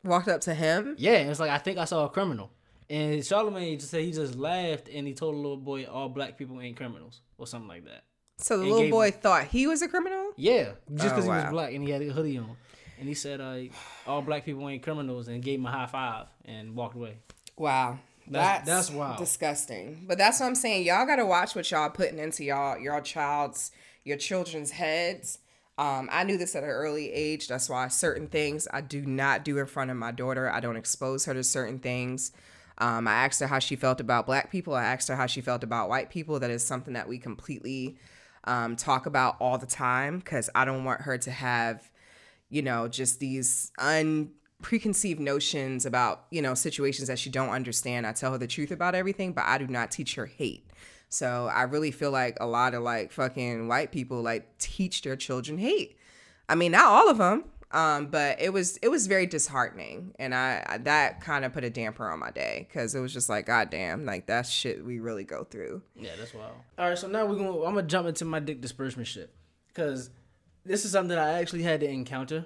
Walked 0.03 0.27
up 0.27 0.41
to 0.41 0.53
him. 0.55 0.95
Yeah, 0.97 1.11
it's 1.29 1.39
like 1.39 1.51
I 1.51 1.59
think 1.59 1.77
I 1.77 1.85
saw 1.85 2.05
a 2.05 2.09
criminal. 2.09 2.49
And 2.89 3.19
Charlamagne 3.21 3.77
just 3.79 3.91
said 3.91 4.01
he 4.03 4.11
just 4.11 4.35
laughed 4.35 4.88
and 4.89 5.05
he 5.05 5.13
told 5.13 5.35
the 5.35 5.39
little 5.39 5.57
boy 5.57 5.85
all 5.85 6.07
black 6.09 6.38
people 6.38 6.59
ain't 6.61 6.77
criminals 6.77 7.21
or 7.38 7.45
something 7.45 7.67
like 7.67 7.85
that. 7.85 8.03
So 8.38 8.57
the 8.59 8.65
It 8.65 8.69
little 8.71 8.89
boy 8.89 9.07
him- 9.07 9.19
thought 9.19 9.43
he 9.45 9.67
was 9.67 9.81
a 9.81 9.88
criminal. 9.88 10.31
Yeah, 10.38 10.71
just 10.93 11.07
Oh, 11.07 11.09
because 11.09 11.23
he 11.25 11.29
was 11.29 11.49
black 11.51 11.73
and 11.73 11.83
he 11.83 11.91
had 11.91 12.01
a 12.01 12.05
hoodie 12.05 12.38
on. 12.38 12.55
And 12.99 13.07
he 13.07 13.13
said 13.13 13.41
uh, 13.41 13.57
all 14.07 14.21
black 14.21 14.45
people 14.45 14.67
ain't 14.69 14.83
criminals 14.83 15.27
and 15.27 15.41
gave 15.43 15.59
him 15.59 15.65
a 15.65 15.71
high 15.71 15.85
five 15.88 16.27
and 16.45 16.75
walked 16.75 16.95
away. 16.95 17.17
Wow. 17.57 17.99
That's- 18.29 18.65
That's 18.65 18.88
that's 18.88 18.91
wild. 18.91 19.17
disgusting. 19.17 20.05
But 20.07 20.17
that's 20.17 20.39
what 20.39 20.47
I'm 20.47 20.55
saying. 20.55 20.85
Y'all 20.85 21.05
gotta 21.05 21.25
watch 21.25 21.55
what 21.55 21.69
y'all 21.71 21.89
putting 21.89 22.19
into 22.19 22.43
y'all 22.43 22.77
your 22.77 22.99
child's 23.01 23.71
your 24.03 24.17
children's 24.17 24.71
heads. 24.71 25.39
Um, 25.77 26.09
I 26.11 26.23
knew 26.23 26.38
this 26.38 26.55
at 26.55 26.63
an 26.63 26.69
early 26.69 27.11
age. 27.11 27.47
That's 27.47 27.69
why 27.69 27.88
certain 27.89 28.27
things 28.27 28.67
I 28.73 28.81
do 28.81 29.05
not 29.05 29.43
do 29.45 29.57
in 29.59 29.65
front 29.67 29.91
of 29.91 29.97
my 29.97 30.11
daughter. 30.11 30.49
I 30.49 30.59
don't 30.59 30.75
expose 30.77 31.25
her 31.25 31.33
to 31.33 31.43
certain 31.43 31.79
things. 31.79 32.31
Um, 32.80 33.07
I 33.07 33.25
asked 33.25 33.39
her 33.39 33.47
how 33.47 33.59
she 33.59 33.75
felt 33.75 33.99
about 33.99 34.25
black 34.25 34.51
people. 34.51 34.75
I 34.75 34.84
asked 34.84 35.07
her 35.07 35.15
how 35.15 35.25
she 35.25 35.41
felt 35.41 35.63
about 35.63 35.89
white 35.89 36.09
people. 36.09 36.39
That 36.39 36.51
is 36.51 36.63
something 36.63 36.93
that 36.93 37.07
we 37.07 37.17
completely 37.17 37.97
um, 38.43 38.75
talk 38.75 39.05
about 39.05 39.36
all 39.39 39.57
the 39.57 39.65
time 39.65 40.19
because 40.19 40.49
I 40.53 40.65
don't 40.65 40.84
want 40.84 41.01
her 41.01 41.17
to 41.17 41.32
have 41.32 41.89
you 42.49 42.61
know, 42.61 42.88
just 42.88 43.19
these 43.19 43.71
un 43.78 44.32
preconceived 44.61 45.19
notions 45.19 45.86
about, 45.86 46.25
you 46.32 46.41
know, 46.41 46.53
situations 46.53 47.07
that 47.07 47.19
she 47.19 47.30
don't 47.30 47.49
understand. 47.49 48.07
I 48.07 48.13
tell 48.13 48.32
her 48.32 48.38
the 48.38 48.47
truth 48.47 48.71
about 48.71 48.95
everything, 48.95 49.34
but 49.34 49.45
I 49.45 49.57
do 49.57 49.67
not 49.67 49.91
teach 49.91 50.15
her 50.15 50.25
hate. 50.25 50.65
So 51.09 51.49
I 51.53 51.63
really 51.63 51.91
feel 51.91 52.11
like 52.11 52.38
a 52.39 52.47
lot 52.47 52.73
of 52.73 52.84
like 52.84 53.11
fucking 53.11 53.67
white 53.67 53.91
people 53.91 54.21
like 54.21 54.57
teach 54.57 55.03
their 55.03 55.15
children 55.15 55.57
hate. 55.57 55.97
I 56.49 56.55
mean, 56.55 56.71
not 56.71 56.86
all 56.86 57.09
of 57.09 57.17
them, 57.17 57.43
um, 57.72 58.07
but 58.07 58.39
it 58.41 58.53
was 58.53 58.78
it 58.78 58.88
was 58.88 59.07
very 59.07 59.26
disheartening, 59.26 60.13
and 60.18 60.34
I, 60.34 60.63
I 60.65 60.78
that 60.80 61.20
kind 61.22 61.43
of 61.43 61.53
put 61.53 61.65
a 61.65 61.70
damper 61.70 62.09
on 62.09 62.20
my 62.20 62.32
day 62.32 62.65
because 62.68 62.95
it 62.95 63.01
was 63.01 63.11
just 63.11 63.28
like, 63.28 63.45
god 63.45 63.70
damn, 63.70 64.05
like 64.05 64.28
that 64.28 64.45
shit 64.45 64.86
we 64.86 64.99
really 64.99 65.26
go 65.26 65.43
through. 65.43 65.82
Yeah, 65.95 66.11
that's 66.18 66.34
wild. 66.34 66.53
All 66.78 66.89
right, 66.89 66.97
so 66.97 67.07
now 67.07 67.26
we're 67.26 67.36
gonna. 67.36 67.63
I'm 67.63 67.76
gonna 67.76 67.84
jump 67.84 68.07
into 68.07 68.24
my 68.24 68.39
dick 68.39 68.61
disbursement 68.61 69.07
shit 69.07 69.34
because 69.68 70.09
this 70.65 70.86
is 70.86 70.91
something 70.91 71.09
that 71.09 71.20
I 71.20 71.39
actually 71.39 71.63
had 71.63 71.82
to 71.82 71.89
encounter 71.89 72.45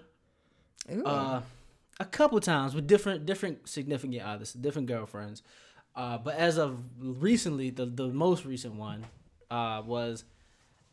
Ooh. 0.91 1.03
uh, 1.03 1.41
a 1.99 2.05
couple 2.05 2.39
times 2.39 2.73
with 2.73 2.87
different 2.87 3.27
different 3.27 3.69
significant 3.69 4.23
others, 4.23 4.53
different 4.53 4.87
girlfriends. 4.87 5.43
Uh, 5.95 6.17
but 6.17 6.35
as 6.35 6.57
of 6.57 6.79
recently, 6.99 7.69
the 7.69 7.85
the 7.85 8.07
most 8.07 8.43
recent 8.43 8.73
one 8.73 9.05
uh, 9.51 9.83
was 9.85 10.23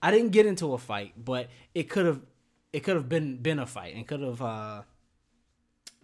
I 0.02 0.10
didn't 0.10 0.30
get 0.30 0.46
into 0.46 0.74
a 0.74 0.78
fight, 0.78 1.14
but 1.16 1.48
it 1.74 1.88
could 1.88 2.06
have 2.06 2.20
it 2.72 2.80
could 2.80 2.96
have 2.96 3.08
been 3.08 3.36
been 3.38 3.58
a 3.58 3.66
fight 3.66 3.94
and 3.94 4.06
could 4.06 4.20
have 4.20 4.42
uh, 4.42 4.82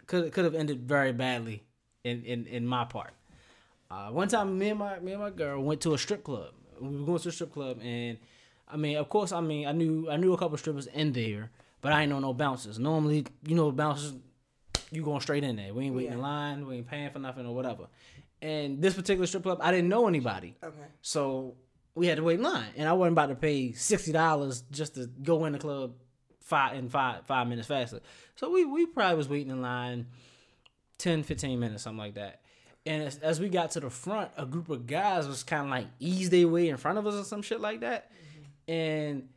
could 0.07 0.31
could 0.31 0.45
have 0.45 0.55
ended 0.55 0.81
very 0.81 1.11
badly 1.11 1.63
in 2.03 2.23
in 2.23 2.47
in 2.47 2.65
my 2.65 2.85
part. 2.85 3.13
Uh, 3.89 4.09
one 4.09 4.27
time, 4.27 4.57
me 4.57 4.69
and 4.69 4.79
my 4.79 4.99
me 4.99 5.13
and 5.13 5.21
my 5.21 5.29
girl 5.29 5.61
went 5.61 5.81
to 5.81 5.93
a 5.93 5.97
strip 5.97 6.23
club. 6.23 6.53
We 6.79 6.89
were 6.89 7.05
going 7.05 7.19
to 7.19 7.29
a 7.29 7.31
strip 7.31 7.53
club, 7.53 7.79
and 7.81 8.17
I 8.67 8.77
mean, 8.77 8.97
of 8.97 9.09
course, 9.09 9.31
I 9.31 9.41
mean, 9.41 9.67
I 9.67 9.71
knew 9.71 10.09
I 10.09 10.17
knew 10.17 10.33
a 10.33 10.37
couple 10.37 10.57
strippers 10.57 10.87
in 10.87 11.13
there, 11.13 11.51
but 11.81 11.93
I 11.93 12.01
ain't 12.01 12.09
know 12.09 12.19
no 12.19 12.33
bouncers. 12.33 12.79
Normally, 12.79 13.25
you 13.45 13.55
know, 13.55 13.71
bouncers, 13.71 14.13
you 14.91 15.03
going 15.03 15.21
straight 15.21 15.43
in 15.43 15.55
there. 15.55 15.73
We 15.73 15.85
ain't 15.85 15.95
waiting 15.95 16.13
in 16.13 16.21
line, 16.21 16.65
we 16.65 16.77
ain't 16.77 16.87
paying 16.87 17.11
for 17.11 17.19
nothing 17.19 17.45
or 17.45 17.55
whatever. 17.55 17.87
And 18.41 18.81
this 18.81 18.93
particular 18.93 19.27
strip 19.27 19.43
club, 19.43 19.59
I 19.61 19.71
didn't 19.71 19.89
know 19.89 20.07
anybody, 20.07 20.57
okay. 20.63 20.75
so 21.01 21.55
we 21.95 22.07
had 22.07 22.17
to 22.17 22.23
wait 22.23 22.39
in 22.39 22.43
line, 22.43 22.67
and 22.75 22.89
I 22.89 22.93
wasn't 22.93 23.13
about 23.13 23.27
to 23.27 23.35
pay 23.35 23.71
sixty 23.71 24.11
dollars 24.11 24.63
just 24.71 24.95
to 24.95 25.07
go 25.07 25.45
in 25.45 25.53
the 25.53 25.59
club 25.59 25.93
five 26.45 26.77
in 26.77 26.87
five 26.87 27.25
five 27.25 27.47
minutes 27.47 27.67
faster. 27.67 27.99
So 28.35 28.49
we 28.49 28.63
we 28.63 28.85
probably 28.85 29.17
was 29.17 29.27
waiting 29.27 29.51
in 29.51 29.61
line 29.61 30.07
10, 30.99 31.23
15 31.23 31.59
minutes, 31.59 31.83
something 31.83 31.97
like 31.97 32.15
that. 32.15 32.41
And 32.85 33.03
as, 33.03 33.17
as 33.17 33.39
we 33.39 33.49
got 33.49 33.71
to 33.71 33.79
the 33.79 33.89
front, 33.89 34.31
a 34.37 34.45
group 34.45 34.69
of 34.69 34.87
guys 34.87 35.27
was 35.27 35.43
kind 35.43 35.63
of 35.63 35.69
like 35.69 35.87
ease 35.99 36.29
their 36.29 36.47
way 36.47 36.69
in 36.69 36.77
front 36.77 36.97
of 36.97 37.07
us 37.07 37.15
or 37.15 37.23
some 37.23 37.41
shit 37.41 37.59
like 37.59 37.81
that. 37.81 38.11
And 38.67 39.27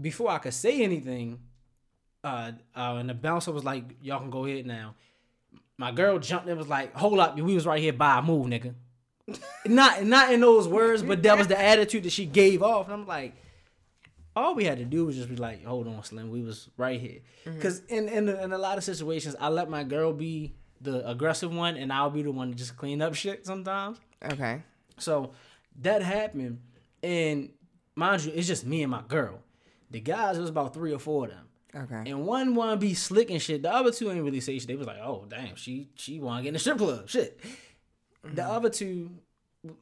before 0.00 0.30
I 0.30 0.38
could 0.38 0.54
say 0.54 0.82
anything, 0.82 1.38
uh, 2.22 2.52
uh, 2.76 2.96
and 2.98 3.08
the 3.08 3.14
bouncer 3.14 3.52
was 3.52 3.64
like, 3.64 3.84
"Y'all 4.02 4.18
can 4.18 4.30
go 4.30 4.44
ahead 4.44 4.66
now." 4.66 4.94
My 5.78 5.92
girl 5.92 6.18
jumped 6.18 6.48
and 6.48 6.58
was 6.58 6.68
like, 6.68 6.94
"Hold 6.94 7.18
up, 7.18 7.38
we 7.38 7.54
was 7.54 7.66
right 7.66 7.80
here 7.80 7.92
by 7.92 8.20
move, 8.20 8.46
nigga." 8.46 8.74
not 9.66 10.04
not 10.04 10.32
in 10.32 10.40
those 10.40 10.68
words, 10.68 11.02
but 11.02 11.22
that 11.22 11.38
was 11.38 11.46
the 11.46 11.58
attitude 11.58 12.02
that 12.02 12.12
she 12.12 12.26
gave 12.26 12.62
off, 12.62 12.86
and 12.86 12.94
I'm 12.94 13.06
like, 13.06 13.34
all 14.36 14.54
we 14.54 14.64
had 14.64 14.78
to 14.78 14.84
do 14.84 15.06
was 15.06 15.16
just 15.16 15.28
be 15.28 15.36
like, 15.36 15.64
"Hold 15.64 15.88
on, 15.88 16.02
Slim, 16.04 16.30
we 16.30 16.42
was 16.42 16.68
right 16.76 17.00
here." 17.00 17.20
Mm-hmm. 17.44 17.56
Because 17.56 17.80
in 17.86 18.08
in 18.08 18.28
in 18.28 18.52
a 18.52 18.58
lot 18.58 18.78
of 18.78 18.84
situations, 18.84 19.36
I 19.40 19.48
let 19.48 19.68
my 19.68 19.82
girl 19.82 20.12
be 20.12 20.54
the 20.80 21.08
aggressive 21.08 21.52
one, 21.52 21.76
and 21.76 21.92
I'll 21.92 22.10
be 22.10 22.22
the 22.22 22.30
one 22.30 22.50
to 22.50 22.54
just 22.54 22.76
clean 22.76 23.02
up 23.02 23.14
shit 23.14 23.46
sometimes. 23.46 23.98
Okay. 24.24 24.62
So 24.98 25.32
that 25.80 26.02
happened, 26.02 26.60
and 27.02 27.50
mind 27.94 28.24
you, 28.24 28.32
it's 28.34 28.46
just 28.46 28.66
me 28.66 28.82
and 28.82 28.90
my 28.90 29.02
girl. 29.06 29.40
The 29.90 30.00
guys, 30.00 30.38
it 30.38 30.40
was 30.40 30.50
about 30.50 30.72
three 30.72 30.92
or 30.92 30.98
four 30.98 31.24
of 31.24 31.32
them. 31.32 31.46
Okay. 31.74 32.10
And 32.10 32.26
one 32.26 32.54
wanna 32.54 32.76
be 32.76 32.94
slick 32.94 33.30
and 33.30 33.40
shit. 33.40 33.62
The 33.62 33.72
other 33.72 33.92
two 33.92 34.10
ain't 34.10 34.24
really 34.24 34.40
say 34.40 34.58
shit. 34.58 34.68
They 34.68 34.76
was 34.76 34.86
like, 34.86 34.98
oh 34.98 35.26
damn, 35.28 35.56
she 35.56 35.88
she 35.94 36.20
wanna 36.20 36.42
get 36.42 36.48
in 36.48 36.54
the 36.54 36.60
strip 36.60 36.78
club. 36.78 37.08
Shit. 37.08 37.40
The 38.22 38.28
mm-hmm. 38.28 38.50
other 38.50 38.70
two, 38.70 39.10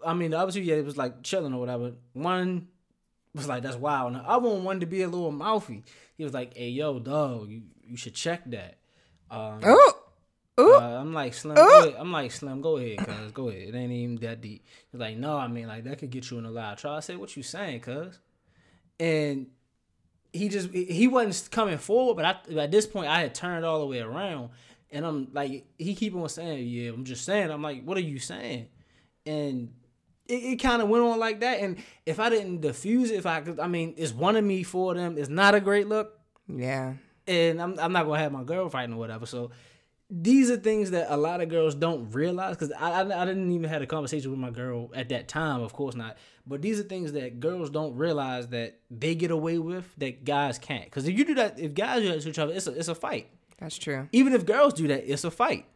I 0.04 0.14
mean 0.14 0.30
the 0.30 0.38
other 0.38 0.52
two, 0.52 0.62
yeah, 0.62 0.76
it 0.76 0.84
was 0.84 0.96
like 0.96 1.22
chilling 1.22 1.54
or 1.54 1.60
whatever. 1.60 1.92
One 2.12 2.68
was 3.34 3.48
like, 3.48 3.62
that's 3.62 3.76
wild. 3.76 4.12
And 4.12 4.16
the 4.16 4.28
other 4.28 4.48
one 4.48 4.64
wanted 4.64 4.80
to 4.80 4.86
be 4.86 5.02
a 5.02 5.08
little 5.08 5.32
mouthy. 5.32 5.84
He 6.16 6.24
was 6.24 6.34
like, 6.34 6.56
hey 6.56 6.70
yo, 6.70 6.98
dog, 6.98 7.50
you, 7.50 7.62
you 7.86 7.96
should 7.96 8.14
check 8.14 8.42
that. 8.46 8.78
Um, 9.30 9.60
Oh. 10.60 10.80
Uh, 10.80 11.00
I'm 11.00 11.14
like 11.14 11.34
Slim. 11.34 11.54
Go 11.54 11.82
ahead. 11.82 11.94
I'm 11.98 12.10
like 12.10 12.32
Slim. 12.32 12.60
Go 12.60 12.78
ahead, 12.78 12.98
cuz. 12.98 13.30
Go 13.32 13.48
ahead. 13.48 13.68
It 13.68 13.74
ain't 13.76 13.92
even 13.92 14.16
that 14.16 14.40
deep. 14.40 14.64
He's 14.90 15.00
like, 15.00 15.16
no. 15.16 15.36
I 15.36 15.46
mean, 15.46 15.68
like 15.68 15.84
that 15.84 15.98
could 15.98 16.10
get 16.10 16.28
you 16.30 16.38
in 16.38 16.44
a 16.44 16.50
lot 16.50 16.72
of 16.72 16.80
trouble. 16.80 16.96
I 16.96 17.00
said, 17.00 17.16
what 17.16 17.36
you 17.36 17.44
saying, 17.44 17.80
cuz? 17.80 18.18
And 18.98 19.46
he 20.32 20.48
just 20.48 20.70
he 20.70 21.06
wasn't 21.06 21.50
coming 21.52 21.78
forward, 21.78 22.16
but 22.16 22.24
I, 22.24 22.60
at 22.60 22.72
this 22.72 22.86
point 22.86 23.08
I 23.08 23.20
had 23.20 23.34
turned 23.34 23.64
all 23.64 23.78
the 23.78 23.86
way 23.86 24.00
around, 24.00 24.50
and 24.90 25.06
I'm 25.06 25.28
like, 25.32 25.64
he 25.78 25.94
keep 25.94 26.16
on 26.16 26.28
saying, 26.28 26.66
yeah, 26.66 26.90
I'm 26.90 27.04
just 27.04 27.24
saying. 27.24 27.50
I'm 27.50 27.62
like, 27.62 27.84
what 27.84 27.96
are 27.96 28.00
you 28.02 28.18
saying? 28.18 28.66
And 29.26 29.72
it, 30.28 30.34
it 30.34 30.56
kind 30.56 30.80
of 30.82 30.88
went 30.88 31.02
on 31.04 31.18
like 31.18 31.40
that. 31.40 31.60
And 31.60 31.78
if 32.06 32.20
I 32.20 32.28
didn't 32.30 32.60
diffuse 32.60 33.10
it, 33.10 33.16
if 33.16 33.26
I 33.26 33.40
could, 33.40 33.58
I 33.58 33.66
mean, 33.66 33.94
it's 33.96 34.12
one 34.12 34.36
of 34.36 34.44
me 34.44 34.62
for 34.62 34.94
them. 34.94 35.16
It's 35.18 35.28
not 35.28 35.54
a 35.54 35.60
great 35.60 35.88
look 35.88 36.18
Yeah. 36.46 36.94
and 37.26 37.60
I'm, 37.60 37.78
I'm 37.78 37.92
not 37.92 38.06
gonna 38.06 38.18
have 38.18 38.32
my 38.32 38.44
girl 38.44 38.68
fighting 38.68 38.94
or 38.94 38.98
whatever. 38.98 39.26
So 39.26 39.50
these 40.10 40.50
are 40.50 40.56
things 40.56 40.92
that 40.92 41.12
a 41.12 41.16
lot 41.18 41.42
of 41.42 41.50
girls 41.50 41.74
don't 41.74 42.10
realize 42.12 42.56
because 42.56 42.72
I, 42.72 43.02
I 43.02 43.22
I 43.22 43.24
didn't 43.26 43.52
even 43.52 43.68
have 43.68 43.82
a 43.82 43.86
conversation 43.86 44.30
with 44.30 44.40
my 44.40 44.48
girl 44.50 44.90
at 44.94 45.10
that 45.10 45.28
time, 45.28 45.60
of 45.60 45.74
course 45.74 45.94
not. 45.94 46.16
But 46.46 46.62
these 46.62 46.80
are 46.80 46.82
things 46.84 47.12
that 47.12 47.40
girls 47.40 47.68
don't 47.68 47.94
realize 47.94 48.48
that 48.48 48.80
they 48.90 49.14
get 49.14 49.30
away 49.30 49.58
with 49.58 49.84
that 49.98 50.24
guys 50.24 50.58
can't. 50.58 50.84
Because 50.86 51.06
if 51.06 51.18
you 51.18 51.26
do 51.26 51.34
that, 51.34 51.58
if 51.60 51.74
guys 51.74 52.00
do 52.00 52.08
that 52.08 52.22
to 52.22 52.28
each 52.30 52.38
other, 52.38 52.54
it's 52.54 52.66
a 52.66 52.72
it's 52.72 52.88
a 52.88 52.94
fight. 52.94 53.28
That's 53.58 53.76
true. 53.76 54.08
Even 54.12 54.32
if 54.32 54.46
girls 54.46 54.72
do 54.72 54.88
that, 54.88 55.10
it's 55.12 55.24
a 55.24 55.30
fight. 55.30 55.66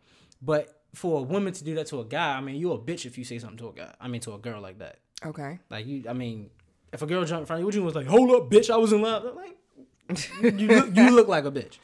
But 0.40 0.81
for 0.94 1.20
a 1.20 1.22
woman 1.22 1.52
to 1.54 1.64
do 1.64 1.74
that 1.76 1.86
to 1.88 2.00
a 2.00 2.04
guy, 2.04 2.36
I 2.36 2.40
mean, 2.40 2.56
you're 2.56 2.74
a 2.74 2.78
bitch 2.78 3.06
if 3.06 3.16
you 3.16 3.24
say 3.24 3.38
something 3.38 3.58
to 3.58 3.68
a 3.68 3.72
guy. 3.72 3.94
I 4.00 4.08
mean, 4.08 4.20
to 4.22 4.34
a 4.34 4.38
girl 4.38 4.60
like 4.60 4.78
that. 4.78 4.98
Okay. 5.24 5.58
Like 5.70 5.86
you, 5.86 6.04
I 6.08 6.12
mean, 6.12 6.50
if 6.92 7.00
a 7.02 7.06
girl 7.06 7.24
jumped 7.24 7.42
in 7.42 7.46
front 7.46 7.58
of 7.58 7.60
you, 7.62 7.66
what 7.66 7.74
you 7.74 7.82
was 7.82 7.94
like, 7.94 8.06
hold 8.06 8.30
up, 8.32 8.50
bitch, 8.50 8.68
I 8.70 8.76
was 8.76 8.92
in 8.92 9.00
love. 9.02 9.24
I'm 9.24 9.36
like, 9.36 9.56
you 10.60 10.66
look, 10.68 10.94
you 10.96 11.10
look 11.10 11.28
like 11.28 11.44
a 11.46 11.50
bitch. 11.50 11.78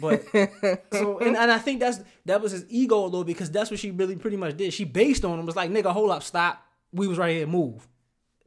But 0.00 0.24
so, 0.92 1.18
and, 1.20 1.36
and 1.36 1.50
I 1.50 1.58
think 1.58 1.80
that's 1.80 2.00
that 2.26 2.40
was 2.42 2.52
his 2.52 2.66
ego 2.68 2.98
a 2.98 3.06
little 3.06 3.24
because 3.24 3.50
that's 3.50 3.70
what 3.70 3.80
she 3.80 3.90
really 3.90 4.16
pretty 4.16 4.36
much 4.36 4.56
did. 4.56 4.72
She 4.74 4.84
based 4.84 5.24
on 5.24 5.38
him 5.38 5.46
was 5.46 5.56
like, 5.56 5.70
nigga, 5.70 5.92
hold 5.92 6.10
up, 6.10 6.22
stop. 6.22 6.62
We 6.92 7.06
was 7.06 7.16
right 7.18 7.34
here, 7.36 7.46
move. 7.46 7.88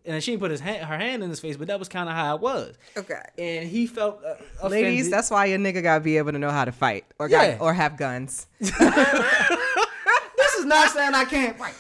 And 0.08 0.24
she 0.24 0.32
didn't 0.32 0.42
put 0.42 0.52
his 0.52 0.60
hand, 0.60 0.86
her 0.86 0.98
hand 1.00 1.24
in 1.24 1.30
his 1.32 1.40
face, 1.40 1.58
but 1.58 1.68
that 1.68 1.80
was 1.80 1.90
kind 1.90 2.08
of 2.08 2.14
how 2.14 2.36
it 2.36 2.42
was. 2.42 2.76
Okay. 2.96 3.20
And 3.40 3.68
he 3.68 3.88
felt 3.88 4.22
uh. 4.62 4.68
Ladies, 4.68 5.10
that's 5.10 5.32
why 5.32 5.46
your 5.46 5.58
nigga 5.58 5.82
gotta 5.82 6.02
be 6.02 6.18
able 6.18 6.32
to 6.34 6.38
know 6.38 6.52
how 6.52 6.64
to 6.64 6.72
fight 6.72 7.06
or 7.18 7.28
Yeah. 7.28 7.54
got, 7.54 7.62
or 7.62 7.74
have 7.74 7.98
guns. 7.98 8.46
is 10.66 10.70
not 10.70 10.92
saying 10.92 11.14
I 11.14 11.26
can't 11.26 11.58
fight. 11.58 11.76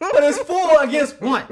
but 0.00 0.22
it's 0.24 0.38
four 0.38 0.82
against 0.82 1.20
one. 1.20 1.44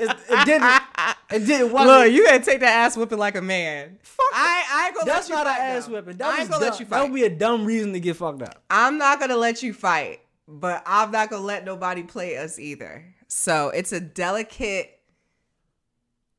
It, 0.00 0.16
it 0.30 0.46
didn't. 0.46 0.82
It 1.30 1.46
didn't. 1.46 1.72
Look, 1.72 2.12
you 2.12 2.24
gotta 2.24 2.44
take 2.44 2.60
that 2.60 2.70
ass 2.86 2.96
whipping 2.96 3.18
like 3.18 3.34
a 3.34 3.42
man. 3.42 3.98
Fuck. 4.02 4.26
I, 4.32 4.64
I 4.70 4.86
ain't 4.86 4.94
gonna 4.94 5.06
That's 5.06 5.28
let 5.28 5.38
you 5.38 5.44
not 5.44 5.46
an 5.58 5.60
ass 5.60 5.88
whipping. 5.88 6.16
That 6.16 6.34
I 6.34 6.40
ain't 6.42 6.50
gonna 6.50 6.64
dumb. 6.64 6.70
let 6.70 6.80
you 6.80 6.86
fight. 6.86 6.98
That 6.98 7.02
would 7.10 7.14
be 7.14 7.24
a 7.24 7.30
dumb 7.30 7.64
reason 7.64 7.92
to 7.92 8.00
get 8.00 8.16
fucked 8.16 8.42
up. 8.42 8.62
I'm 8.70 8.98
not 8.98 9.20
gonna 9.20 9.36
let 9.36 9.62
you 9.62 9.72
fight, 9.72 10.20
but 10.46 10.82
I'm 10.86 11.10
not 11.10 11.30
gonna 11.30 11.44
let 11.44 11.64
nobody 11.64 12.02
play 12.04 12.36
us 12.36 12.58
either. 12.58 13.04
So 13.26 13.70
it's 13.70 13.92
a 13.92 14.00
delicate 14.00 15.00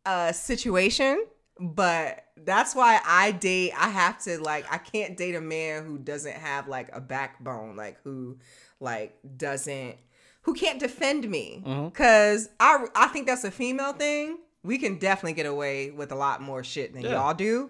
uh 0.05 0.31
situation, 0.31 1.25
but 1.59 2.23
that's 2.45 2.75
why 2.75 2.99
I 3.05 3.31
date 3.31 3.71
I 3.77 3.89
have 3.89 4.19
to 4.23 4.39
like 4.39 4.65
I 4.71 4.77
can't 4.77 5.15
date 5.17 5.35
a 5.35 5.41
man 5.41 5.85
who 5.85 5.97
doesn't 5.97 6.35
have 6.35 6.67
like 6.67 6.89
a 6.93 7.01
backbone, 7.01 7.75
like 7.75 7.97
who 8.03 8.37
like 8.79 9.17
doesn't 9.37 9.95
who 10.43 10.53
can't 10.53 10.79
defend 10.79 11.29
me. 11.29 11.61
Cause 11.93 12.49
I 12.59 12.85
I 12.95 13.07
think 13.07 13.27
that's 13.27 13.43
a 13.43 13.51
female 13.51 13.93
thing. 13.93 14.37
We 14.63 14.77
can 14.77 14.97
definitely 14.97 15.33
get 15.33 15.45
away 15.45 15.91
with 15.91 16.11
a 16.11 16.15
lot 16.15 16.41
more 16.41 16.63
shit 16.63 16.93
than 16.93 17.03
Yeah. 17.03 17.11
y'all 17.11 17.33
do. 17.33 17.69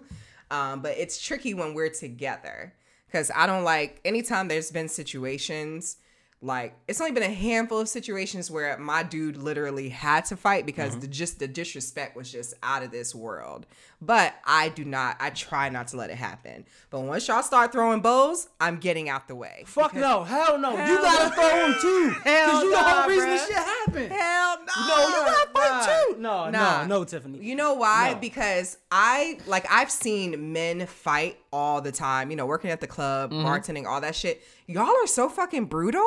Um, 0.50 0.82
but 0.82 0.96
it's 0.98 1.20
tricky 1.20 1.54
when 1.54 1.74
we're 1.74 1.90
together 1.90 2.74
because 3.06 3.30
I 3.34 3.46
don't 3.46 3.62
like 3.64 4.00
anytime 4.04 4.48
there's 4.48 4.72
been 4.72 4.88
situations 4.88 5.96
Like 6.42 6.74
it's 6.88 6.98
only 7.02 7.12
been 7.12 7.22
a 7.22 7.30
handful 7.34 7.80
of 7.80 7.88
situations 7.88 8.50
where 8.50 8.78
my 8.78 9.02
dude 9.02 9.36
literally 9.36 9.90
had 9.90 10.24
to 10.26 10.36
fight 10.38 10.64
because 10.64 10.92
Mm-hmm. 10.92 11.00
the 11.00 11.06
just 11.08 11.38
the 11.38 11.46
disrespect 11.46 12.16
was 12.16 12.32
just 12.32 12.54
out 12.62 12.82
of 12.82 12.90
this 12.90 13.14
world. 13.14 13.66
But 14.00 14.32
I 14.46 14.70
do 14.70 14.86
not. 14.86 15.18
I 15.20 15.28
try 15.28 15.68
not 15.68 15.88
to 15.88 15.98
let 15.98 16.08
it 16.08 16.16
happen. 16.16 16.64
But 16.88 17.00
once 17.00 17.28
y'all 17.28 17.42
start 17.42 17.72
throwing 17.72 18.00
bows, 18.00 18.48
I'm 18.58 18.78
getting 18.78 19.10
out 19.10 19.28
the 19.28 19.34
way. 19.34 19.64
Fuck 19.66 19.92
no, 19.94 20.24
hell 20.24 20.56
no. 20.58 20.70
you 20.70 20.76
gotta 20.96 21.28
no. 21.28 21.34
throw 21.34 21.58
them 21.68 21.76
too. 21.82 22.16
Hell 22.24 22.64
you 22.64 22.70
the 22.70 22.76
nah, 22.76 22.82
whole 23.02 23.10
reason 23.10 23.28
bruh. 23.28 23.32
this 23.32 23.46
shit 23.46 23.56
happened. 23.56 24.12
Hell 24.12 24.58
no. 24.60 24.86
No, 24.88 25.08
you 25.08 25.14
gotta 25.26 25.50
fight 25.50 25.70
Nah. 25.70 25.86
too. 26.14 26.20
No, 26.22 26.50
Nah. 26.50 26.82
no, 26.86 26.86
no, 27.00 27.04
Tiffany. 27.04 27.38
You 27.44 27.54
know 27.54 27.74
why? 27.74 28.12
No. 28.14 28.18
Because 28.20 28.78
I 28.90 29.38
like 29.46 29.66
I've 29.70 29.90
seen 29.90 30.54
men 30.54 30.86
fight 30.86 31.36
all 31.52 31.82
the 31.82 31.92
time. 31.92 32.30
You 32.30 32.36
know, 32.38 32.46
working 32.46 32.70
at 32.70 32.80
the 32.80 32.86
club, 32.86 33.30
Mm-hmm. 33.32 33.46
bartending, 33.46 33.86
all 33.86 34.00
that 34.00 34.14
shit. 34.16 34.42
Y'all 34.70 34.86
are 34.88 35.06
so 35.06 35.28
fucking 35.28 35.64
brutal. 35.66 36.06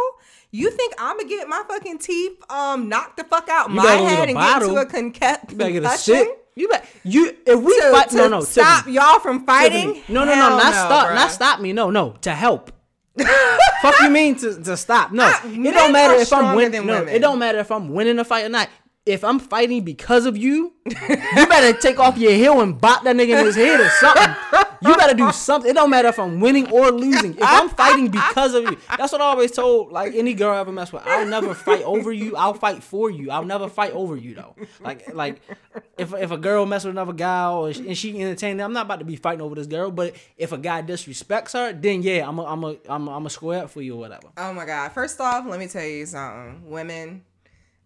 You 0.52 0.72
think 0.72 0.94
I'm 0.98 1.18
gonna 1.18 1.28
get 1.30 1.48
my 1.50 1.64
fucking 1.68 1.98
teeth 2.00 2.40
um 2.52 2.88
knocked 2.90 3.18
the 3.18 3.24
fuck 3.24 3.50
out 3.50 3.70
You 3.70 3.76
my 3.76 3.86
head 3.92 4.30
and 4.30 4.38
get 4.38 4.62
into 4.62 4.76
a 4.76 4.86
conca- 4.86 5.52
You 5.52 5.58
better 5.58 5.72
get 5.72 5.84
a 5.84 5.88
concussion? 5.88 6.36
You 6.56 6.68
bet. 6.70 6.86
You 7.04 7.36
if 7.46 7.60
we 7.60 7.80
To, 7.82 7.92
fight, 7.92 8.10
to 8.12 8.16
no, 8.16 8.28
no, 8.30 8.42
stop 8.42 8.78
Tiffany, 8.86 8.96
y'all 8.96 9.20
from 9.20 9.46
fighting? 9.46 9.96
Tiffany. 9.96 10.14
No, 10.14 10.24
no, 10.24 10.34
Hell 10.34 10.50
no, 10.52 10.58
not 10.58 10.74
stop, 10.74 11.08
bruh. 11.10 11.16
not 11.16 11.32
stop 11.32 11.60
me. 11.60 11.74
No, 11.74 11.90
no, 11.90 12.12
to 12.22 12.32
help. 12.32 12.72
Fuck 13.82 13.96
you 14.02 14.10
mean 14.10 14.36
to, 14.38 14.62
to 14.64 14.78
stop? 14.78 15.12
No, 15.12 15.24
Ah, 15.26 15.42
it 15.46 15.72
don't 15.74 15.92
matter 15.92 16.14
if 16.16 16.32
I'm 16.34 16.56
winning. 16.56 16.86
No, 16.86 17.00
women. 17.00 17.14
it 17.14 17.20
don't 17.20 17.38
matter 17.40 17.60
if 17.60 17.72
I'm 17.72 17.90
winning 17.90 18.18
a 18.20 18.24
fight 18.24 18.46
or 18.46 18.50
not. 18.50 18.70
If 19.06 19.24
I'm 19.24 19.40
fighting 19.40 19.84
because 19.84 20.26
of 20.26 20.38
you, 20.38 20.74
you 20.86 21.48
better 21.48 21.78
take 21.78 22.00
off 22.00 22.18
your 22.18 22.32
heel 22.32 22.62
and 22.62 22.80
bop 22.80 23.04
that 23.04 23.16
nigga 23.16 23.40
in 23.40 23.46
his 23.46 23.56
head 23.56 23.82
or 23.82 23.90
something. 23.90 24.36
You 24.82 24.96
better 24.96 25.14
do 25.14 25.32
something. 25.32 25.72
It 25.72 25.74
don't 25.74 25.90
matter 25.90 26.10
if 26.10 26.20
I'm 26.20 26.40
winning 26.40 26.70
or 26.72 26.92
losing. 26.92 27.34
If 27.34 27.44
I'm 27.44 27.70
fighting 27.70 28.10
because 28.10 28.54
of 28.54 28.64
you, 28.64 28.78
that's 28.98 29.12
what 29.12 29.22
I 29.22 29.26
always 29.26 29.52
told 29.52 29.92
like 29.92 30.14
any 30.16 30.34
girl 30.34 30.56
I 30.56 30.60
ever 30.60 30.72
mess 30.72 30.92
with. 30.92 31.04
I'll 31.06 31.26
never 31.26 31.54
fight 31.54 31.84
over 31.84 32.12
you. 32.12 32.36
I'll 32.36 32.54
fight 32.54 32.84
for 32.84 33.10
you. 33.10 33.32
I'll 33.32 33.46
never 33.46 33.70
fight 33.70 33.92
over 33.92 34.16
you 34.16 34.36
though. 34.36 34.56
Like 34.82 35.14
like 35.14 35.42
if 35.98 36.14
if 36.14 36.32
a 36.32 36.38
girl 36.38 36.66
mess 36.66 36.84
with 36.84 36.92
another 36.92 37.14
guy 37.14 37.50
or 37.50 37.68
and 37.68 37.98
she 37.98 38.20
entertaining, 38.22 38.62
I'm 38.62 38.74
not 38.74 38.86
about 38.86 39.00
to 39.00 39.06
be 39.06 39.16
fighting 39.16 39.42
over 39.42 39.56
this 39.56 39.68
girl. 39.68 39.92
But 39.92 40.16
if 40.38 40.52
a 40.52 40.58
guy 40.58 40.82
disrespects 40.82 41.54
her, 41.54 41.74
then 41.74 42.04
yeah, 42.04 42.28
I'm 42.28 42.40
a 42.40 42.44
I'm 42.44 42.64
a 42.64 42.76
I'm 42.90 43.08
a, 43.08 43.18
I'm 43.18 43.26
a 43.26 43.30
square 43.30 43.64
up 43.64 43.70
for 43.70 43.82
you 43.82 43.96
or 43.96 44.00
whatever. 44.00 44.30
Oh 44.38 44.54
my 44.54 44.66
god! 44.66 44.92
First 44.92 45.20
off, 45.22 45.46
let 45.46 45.60
me 45.60 45.68
tell 45.68 45.86
you 45.86 46.06
something. 46.06 46.70
Women, 46.70 47.24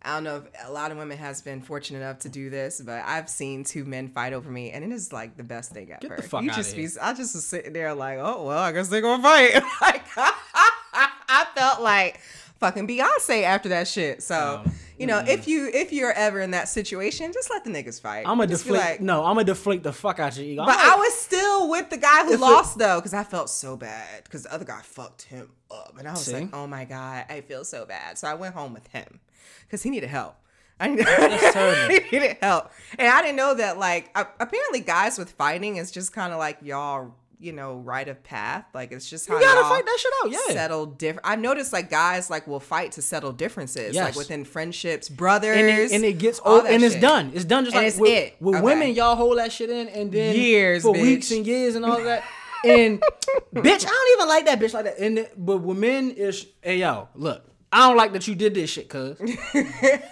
I 0.02 0.14
don't 0.14 0.24
know 0.24 0.38
if 0.38 0.43
a 0.68 0.72
lot 0.72 0.91
of 0.91 0.98
women 0.98 1.18
has 1.18 1.41
been 1.41 1.62
fortunate 1.62 2.00
enough 2.00 2.20
to 2.20 2.30
do 2.30 2.50
this, 2.50 2.82
but 2.82 3.04
I've 3.06 3.30
seen 3.30 3.64
two 3.64 3.84
men 3.84 4.10
fight 4.10 4.34
over 4.34 4.50
me, 4.50 4.72
and 4.72 4.84
it 4.86 4.91
is 4.91 5.12
like 5.12 5.36
the 5.38 5.43
best 5.43 5.72
thing 5.72 5.91
ever. 5.91 6.16
the 6.16 6.24
fuck 6.24 6.43
you 6.43 6.50
outta 6.50 6.60
just 6.60 6.76
here. 6.76 6.88
be, 6.88 7.00
I 7.02 7.14
just 7.14 7.36
was 7.36 7.45
sitting 7.45 7.74
there 7.74 7.93
like, 7.93 8.20
oh 8.20 8.45
well, 8.45 8.60
I 8.60 8.72
guess 8.72 8.88
they're 8.89 9.02
gonna 9.02 9.24
fight. 9.24 9.54
like, 9.82 10.04
I 10.18 11.45
felt 11.56 11.82
like 11.82 12.20
fucking 12.60 12.88
Beyonce 12.88 13.43
after 13.43 13.70
that 13.70 13.88
shit. 13.88 14.24
So. 14.24 14.64
Oh, 14.66 14.72
You 14.98 15.06
know, 15.06 15.20
if 15.20 15.41
mm-hmm. 15.41 15.50
you 15.52 15.70
if 15.72 15.93
you're 15.93 16.12
ever 16.12 16.41
in 16.41 16.52
that 16.52 16.70
situation, 16.70 17.32
just 17.32 17.52
let 17.52 17.64
the 17.64 17.70
niggas 17.70 18.02
fight. 18.02 18.26
I'm 18.26 18.38
gonna 18.39 18.48
deflate. 18.48 18.82
like- 18.82 19.02
no, 19.02 19.24
I'm 19.26 19.36
gonna 19.36 19.43
deflate 19.43 19.84
the 19.84 19.93
fuck 19.93 20.18
out 20.20 20.36
your 20.36 20.45
ego. 20.45 20.64
I'm 20.64 20.68
but 20.68 20.76
like- 20.76 20.88
I 20.88 20.95
was 20.95 21.14
still 21.14 21.70
with 21.70 21.91
the 21.91 21.98
guy 21.98 22.26
who 22.26 22.36
lost 22.38 22.80
though, 22.80 22.98
because 23.00 23.14
I 23.14 23.24
felt 23.24 23.52
so 23.52 23.78
bad 23.78 24.24
because 24.24 24.43
the 24.43 24.54
other 24.54 24.66
guy 24.66 24.82
fucked 24.82 25.24
him 25.24 25.50
up, 25.70 25.93
and 26.00 26.08
I 26.08 26.14
was 26.14 26.26
See? 26.26 26.34
like, 26.34 26.50
"Oh 26.52 26.66
my 26.66 26.86
god, 26.86 27.26
I 27.30 27.41
feel 27.41 27.64
so 27.64 27.86
bad." 27.86 28.18
So 28.18 28.28
I 28.28 28.34
went 28.34 28.56
home 28.56 28.74
with 28.74 28.88
him 28.88 29.20
because 29.66 29.84
he 29.84 29.89
needed 29.89 30.10
help. 30.10 30.36
I 30.80 30.88
needed, 32.12 32.38
help, 32.41 32.72
and 33.00 33.08
I 33.08 33.22
didn't 33.24 33.36
know 33.38 33.56
that. 33.56 33.80
Like, 33.80 34.10
apparently, 34.16 34.80
guys 34.82 35.18
with 35.18 35.32
fighting 35.32 35.78
is 35.78 35.89
just 35.91 36.14
kind 36.14 36.32
of 36.32 36.38
like 36.39 36.60
y'all, 36.62 37.16
you 37.39 37.52
know, 37.52 37.78
right 37.78 38.08
of 38.08 38.24
path. 38.24 38.66
Like, 38.76 38.91
it's 38.91 39.10
just 39.10 39.28
how 39.28 39.36
You 39.36 39.41
gotta 39.41 39.62
fight 39.68 39.86
that 39.86 39.98
shit 40.00 40.14
out, 40.24 40.32
yeah. 40.32 40.54
Settle 40.54 40.86
different. 40.86 41.28
I 41.28 41.36
noticed 41.36 41.74
like 41.74 41.89
guys 41.89 42.30
like 42.30 42.45
will 42.45 42.60
fight 42.60 42.91
to 42.91 43.02
settle 43.02 43.32
differences, 43.32 43.95
like 43.95 44.16
within 44.16 44.45
friendships, 44.45 45.10
brothers, 45.10 45.58
and 45.58 45.68
it, 45.68 45.91
and 45.93 46.04
it 46.06 46.20
gets 46.20 46.39
old 46.45 46.66
and 46.68 46.84
it's 46.84 46.95
done. 46.95 47.32
It's 47.34 47.45
done 47.45 47.66
just 47.66 47.76
And 47.76 47.84
like 47.84 47.89
it's 47.93 48.00
with, 48.00 48.12
it. 48.12 48.36
with 48.39 48.56
Okay. 48.58 48.64
women. 48.64 48.91
Y'all 48.93 49.16
hold 49.16 49.39
that 49.39 49.52
shit 49.52 49.72
in 49.72 49.88
and 49.89 50.12
then 50.12 50.36
Years, 50.36 50.84
for 50.84 50.93
bitch. 50.93 51.02
weeks 51.02 51.32
and 51.32 51.45
years 51.48 51.74
and 51.74 51.86
all 51.86 52.00
that. 52.04 52.24
And 52.64 53.02
bitch, 53.56 53.84
I 53.86 53.89
don't 53.89 54.18
even 54.20 54.28
like 54.28 54.45
that 54.45 54.60
bitch 54.60 54.74
like 54.76 54.86
that. 54.86 55.00
And 55.00 55.28
but 55.38 55.58
with 55.58 55.78
men 55.80 56.12
is 56.12 56.45
hey 56.62 56.78
yo, 56.78 57.08
look, 57.16 57.43
I 57.72 57.88
don't 57.88 57.97
like 57.97 58.13
that 58.13 58.28
you 58.28 58.36
did 58.36 58.53
this 58.53 58.70
shit, 58.70 58.88
cuz. 58.88 59.20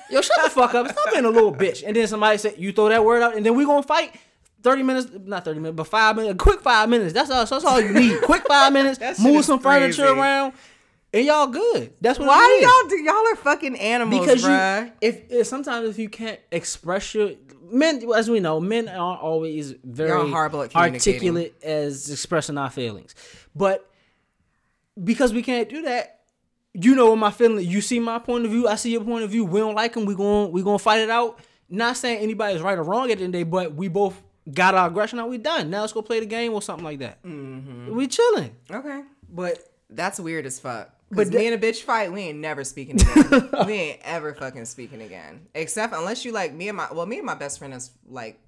yo, 0.10 0.22
shut 0.22 0.44
the 0.44 0.50
fuck 0.50 0.74
up. 0.76 0.90
Stop 0.90 1.14
being 1.14 1.26
a 1.26 1.30
little 1.30 1.54
bitch. 1.54 1.84
And 1.86 1.96
then 1.96 2.08
somebody 2.08 2.38
said 2.38 2.56
you 2.58 2.72
throw 2.72 2.90
that 2.90 3.04
word 3.04 3.24
out, 3.24 3.36
and 3.36 3.46
then 3.46 3.56
we 3.56 3.66
gonna 3.66 3.84
fight. 3.84 4.16
30 4.64 4.82
minutes, 4.82 5.12
not 5.26 5.46
30 5.46 5.60
minutes, 5.60 5.76
but 5.76 5.86
five 5.86 6.16
minutes, 6.16 6.34
a 6.34 6.38
quick 6.38 6.60
five 6.60 6.90
minutes. 6.90 7.14
That's 7.14 7.30
all, 7.30 7.46
that's 7.46 7.64
all 7.64 7.80
you 7.80 7.94
need. 7.94 8.20
Quick 8.24 8.48
five 8.48 8.74
minutes, 8.74 9.20
move 9.20 9.46
some 9.46 9.60
furniture 9.60 10.08
around, 10.08 10.54
and 11.14 11.24
y'all 11.24 11.46
good. 11.46 11.94
That's 12.02 12.18
what 12.18 12.30
Why 12.30 12.44
it 12.44 12.62
do 12.62 12.66
is 12.66 12.74
y'all 12.74 12.90
do? 12.90 13.04
Y'all 13.04 13.32
are 13.32 13.36
fucking 13.36 13.76
animals, 13.78 14.26
because 14.26 14.44
bruh. 14.44 14.86
you 14.88 14.92
if, 15.02 15.32
if 15.32 15.46
sometimes 15.46 15.88
if 15.88 16.00
you 16.00 16.10
can't 16.10 16.40
express 16.52 17.14
your 17.14 17.34
men 17.72 18.02
as 18.16 18.30
we 18.30 18.40
know 18.40 18.60
men 18.60 18.88
aren't 18.88 19.22
always 19.22 19.76
very 19.84 20.30
horrible 20.30 20.64
at 20.64 20.76
articulate 20.76 21.56
as 21.64 22.10
expressing 22.10 22.58
our 22.58 22.70
feelings 22.70 23.16
but 23.56 23.90
because 25.04 25.34
we 25.34 25.42
can't 25.42 25.70
do 25.70 25.82
that 25.84 26.15
you 26.76 26.94
know 26.96 27.10
what 27.10 27.16
my 27.18 27.32
feeling 27.32 27.66
you 27.66 27.80
see 27.82 28.00
my 28.00 28.20
point 28.20 28.44
of 28.46 28.52
view 28.52 28.68
i 28.68 28.76
see 28.76 28.92
your 28.92 29.04
point 29.04 29.24
of 29.24 29.30
view 29.30 29.46
we 29.46 29.60
don't 29.60 29.76
like 29.76 29.94
them 29.94 30.06
we 30.06 30.14
going 30.16 30.52
we 30.52 30.62
going 30.62 30.78
to 30.78 30.84
fight 30.84 31.00
it 31.00 31.10
out 31.10 31.40
not 31.70 31.96
saying 31.98 32.20
anybody's 32.20 32.62
right 32.62 32.78
or 32.78 32.84
wrong 32.84 33.10
at 33.12 33.18
the 33.18 33.24
end 33.24 33.34
of 33.34 33.40
the 33.40 33.46
day 33.46 33.50
but 33.50 33.74
we 33.74 33.88
both 33.88 34.22
got 34.54 34.76
our 34.76 34.88
aggression 34.90 35.18
out 35.20 35.30
we 35.30 35.38
done 35.38 35.70
now 35.70 35.82
let's 35.82 35.94
go 35.94 36.02
play 36.02 36.20
the 36.20 36.26
game 36.26 36.54
or 36.54 36.62
something 36.62 36.84
like 36.86 37.00
that 37.00 37.24
Mm-hmm. 37.24 37.96
we 37.96 38.08
chilling 38.08 38.56
Okay. 38.70 39.02
but 39.30 39.58
That's 39.90 40.20
weird 40.20 40.46
as 40.46 40.60
fuck. 40.60 40.92
But 41.12 41.32
that- 41.32 41.38
me 41.38 41.48
and 41.48 41.56
a 41.64 41.68
bitch 41.72 41.82
fight, 41.84 42.12
we 42.12 42.22
ain't 42.22 42.40
never 42.40 42.64
speaking 42.64 43.00
again. 43.02 43.50
we 43.68 43.74
ain't 43.74 44.02
ever 44.04 44.34
fucking 44.34 44.66
speaking 44.66 45.02
again. 45.04 45.48
Except 45.54 45.94
unless 45.94 46.26
you 46.26 46.32
like 46.32 46.52
me 46.54 46.68
and 46.68 46.76
my 46.78 46.88
well, 46.92 47.06
me 47.06 47.18
and 47.18 47.26
my 47.26 47.36
best 47.36 47.60
friend 47.60 47.72
has 47.74 47.92
like 48.10 48.40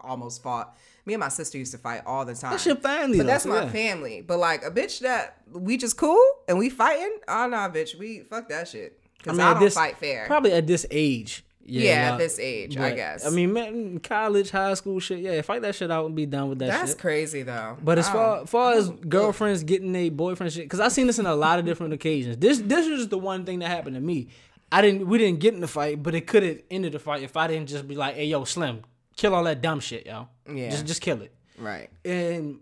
almost 0.00 0.42
fought. 0.42 0.74
Me 1.06 1.14
and 1.14 1.20
my 1.20 1.28
sister 1.28 1.56
used 1.56 1.72
to 1.72 1.78
fight 1.78 2.02
all 2.04 2.24
the 2.24 2.34
time. 2.34 2.50
That's 2.50 2.66
your 2.66 2.76
family, 2.76 3.18
But 3.18 3.24
though, 3.24 3.32
that's 3.32 3.46
my 3.46 3.62
yeah. 3.62 3.68
family. 3.70 4.22
But 4.22 4.38
like 4.38 4.64
a 4.64 4.70
bitch 4.70 5.00
that 5.00 5.38
we 5.52 5.76
just 5.76 5.96
cool 5.96 6.20
and 6.48 6.58
we 6.58 6.68
fighting. 6.68 7.18
Oh 7.28 7.46
nah, 7.46 7.68
bitch, 7.70 7.96
we 7.98 8.20
fuck 8.20 8.48
that 8.48 8.68
shit. 8.68 9.00
Because 9.18 9.38
I, 9.38 9.50
at 9.50 9.54
don't 9.54 9.62
this- 9.62 9.74
fight 9.74 9.96
fair. 9.98 10.26
Probably 10.26 10.52
at 10.52 10.66
this 10.66 10.84
age. 10.90 11.44
Yeah, 11.68 12.12
at 12.12 12.18
this 12.18 12.38
age, 12.38 12.76
I 12.76 12.92
guess. 12.92 13.26
I 13.26 13.30
mean, 13.30 13.52
man, 13.52 13.98
college, 13.98 14.50
high 14.50 14.74
school 14.74 15.00
shit. 15.00 15.18
Yeah, 15.18 15.42
fight 15.42 15.62
that 15.62 15.74
shit 15.74 15.90
out 15.90 16.06
and 16.06 16.14
be 16.14 16.24
done 16.24 16.48
with 16.48 16.60
that 16.60 16.68
That's 16.68 16.92
shit. 16.92 17.00
crazy 17.00 17.42
though. 17.42 17.76
But 17.82 17.98
as 17.98 18.08
far 18.08 18.46
far 18.46 18.74
as 18.74 18.88
girlfriends 18.88 19.64
getting 19.64 19.92
a 19.96 20.10
boyfriend 20.10 20.52
shit, 20.52 20.62
because 20.64 20.78
I've 20.78 20.92
seen 20.92 21.08
this 21.08 21.18
in 21.18 21.26
a 21.26 21.34
lot 21.34 21.58
of 21.58 21.64
different 21.64 21.92
occasions. 21.92 22.36
This 22.36 22.58
this 22.60 22.86
is 22.86 22.98
just 22.98 23.10
the 23.10 23.18
one 23.18 23.44
thing 23.44 23.58
that 23.60 23.68
happened 23.68 23.96
to 23.96 24.00
me. 24.00 24.28
I 24.70 24.80
didn't 24.80 25.08
we 25.08 25.18
didn't 25.18 25.40
get 25.40 25.54
in 25.54 25.60
the 25.60 25.66
fight, 25.66 26.04
but 26.04 26.14
it 26.14 26.28
could 26.28 26.44
have 26.44 26.58
ended 26.70 26.92
the 26.92 27.00
fight 27.00 27.22
if 27.24 27.36
I 27.36 27.48
didn't 27.48 27.68
just 27.68 27.88
be 27.88 27.96
like, 27.96 28.14
"Hey, 28.14 28.26
yo, 28.26 28.44
Slim, 28.44 28.82
kill 29.16 29.34
all 29.34 29.44
that 29.44 29.60
dumb 29.62 29.80
shit, 29.80 30.06
yo. 30.06 30.28
Yeah. 30.52 30.70
just 30.70 30.86
just 30.86 31.00
kill 31.02 31.22
it." 31.22 31.32
right. 31.58 31.88
and 32.04 32.58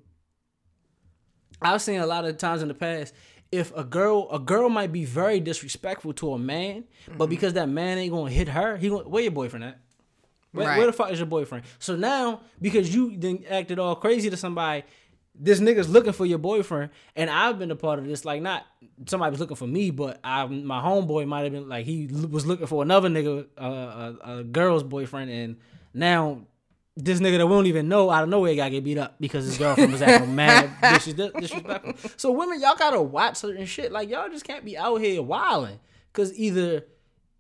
I've 1.63 1.81
seen 1.83 2.01
a 2.01 2.07
lot 2.07 2.25
of 2.25 2.37
times 2.39 2.63
in 2.63 2.69
the 2.69 2.75
past 2.75 3.15
if 3.53 3.75
a 3.77 3.85
girl 3.85 4.29
a 4.33 4.39
girl 4.39 4.69
might 4.69 4.93
be 4.93 5.05
very 5.05 5.39
disrespectful 5.41 6.13
to 6.15 6.33
a 6.35 6.39
man, 6.39 6.85
Mm-hmm. 7.07 7.19
but 7.19 7.29
because 7.29 7.53
that 7.55 7.69
man 7.69 7.99
ain't 7.99 8.13
gonna 8.13 8.31
hit 8.31 8.49
her, 8.49 8.77
he 8.77 8.89
gonna 8.89 9.09
where 9.09 9.23
your 9.23 9.31
boyfriend 9.33 9.65
at? 9.65 9.79
Where, 10.53 10.67
Right. 10.67 10.79
where 10.79 10.87
the 10.87 10.93
fuck 10.93 11.11
is 11.13 11.19
your 11.19 11.27
boyfriend? 11.27 11.65
So 11.79 11.97
now 11.97 12.41
because 12.61 12.95
you 12.95 13.17
then 13.17 13.45
acted 13.49 13.79
all 13.79 13.95
crazy 13.97 14.31
to 14.31 14.37
somebody, 14.37 14.85
this 15.35 15.61
nigga's 15.61 15.89
looking 15.89 16.13
for 16.13 16.27
your 16.27 16.39
boyfriend, 16.39 16.91
and 17.17 17.29
I've 17.31 17.59
been 17.59 17.71
a 17.71 17.77
part 17.77 17.99
of 17.99 18.07
this. 18.07 18.25
Like 18.25 18.41
not 18.43 18.65
somebody 19.07 19.31
was 19.31 19.41
looking 19.41 19.57
for 19.57 19.67
me, 19.67 19.91
but 19.91 20.21
I 20.25 20.47
my 20.47 20.81
homeboy 20.81 21.27
might 21.27 21.43
have 21.45 21.53
been 21.53 21.69
like 21.69 21.87
he 21.87 22.07
was 22.07 22.47
looking 22.47 22.67
for 22.67 22.83
another 22.83 23.09
nigga, 23.09 23.47
uh, 23.61 23.65
a, 24.25 24.39
a 24.39 24.45
girl's 24.45 24.83
boyfriend, 24.83 25.31
and 25.31 25.57
now 25.95 26.41
this 26.97 27.19
nigga 27.19 27.39
that 27.39 27.47
we 27.47 27.53
don't 27.53 27.67
even 27.67 27.89
know 27.89 28.11
out 28.11 28.23
of 28.23 28.29
nowhere 28.29 28.55
got 28.55 28.71
get 28.71 28.85
beat 28.85 28.99
up 28.99 29.17
because 29.19 29.47
his 29.47 29.59
girlfriend 29.59 29.93
was 29.93 30.03
acting 30.03 30.35
mad 30.35 30.71
dis- 31.05 31.07
disrespectful. 31.07 32.11
So 32.17 32.31
women, 32.31 32.61
y'all 32.61 32.77
gotta 32.77 33.01
watch 33.01 33.37
certain 33.37 33.67
shit. 33.67 33.91
Like 33.91 34.09
y'all 34.09 34.29
just 34.29 34.45
can't 34.45 34.65
be 34.65 34.77
out 34.79 35.01
here 35.01 35.21
wilding 35.23 35.81
because 36.13 36.33
either 36.39 36.85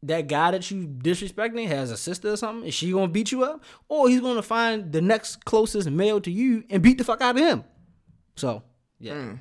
that 0.03 0.27
guy 0.27 0.51
that 0.51 0.71
you 0.71 0.87
disrespecting 0.87 1.69
has 1.69 1.91
a 1.91 1.97
sister 1.97 2.33
or 2.33 2.37
something, 2.37 2.67
is 2.67 2.75
she 2.75 2.91
gonna 2.91 3.09
beat 3.09 3.31
you 3.31 3.45
up, 3.45 3.63
or 3.89 4.09
he's 4.09 4.21
gonna 4.21 4.43
find 4.43 4.93
the 4.93 5.01
next 5.01 5.45
closest 5.45 5.89
male 5.89 6.21
to 6.21 6.31
you 6.31 6.65
and 6.69 6.83
beat 6.83 6.99
the 6.99 7.05
fuck 7.05 7.21
out 7.21 7.37
of 7.37 7.43
him. 7.43 7.65
So 8.37 8.63
yeah. 8.99 9.15
Mm. 9.15 9.39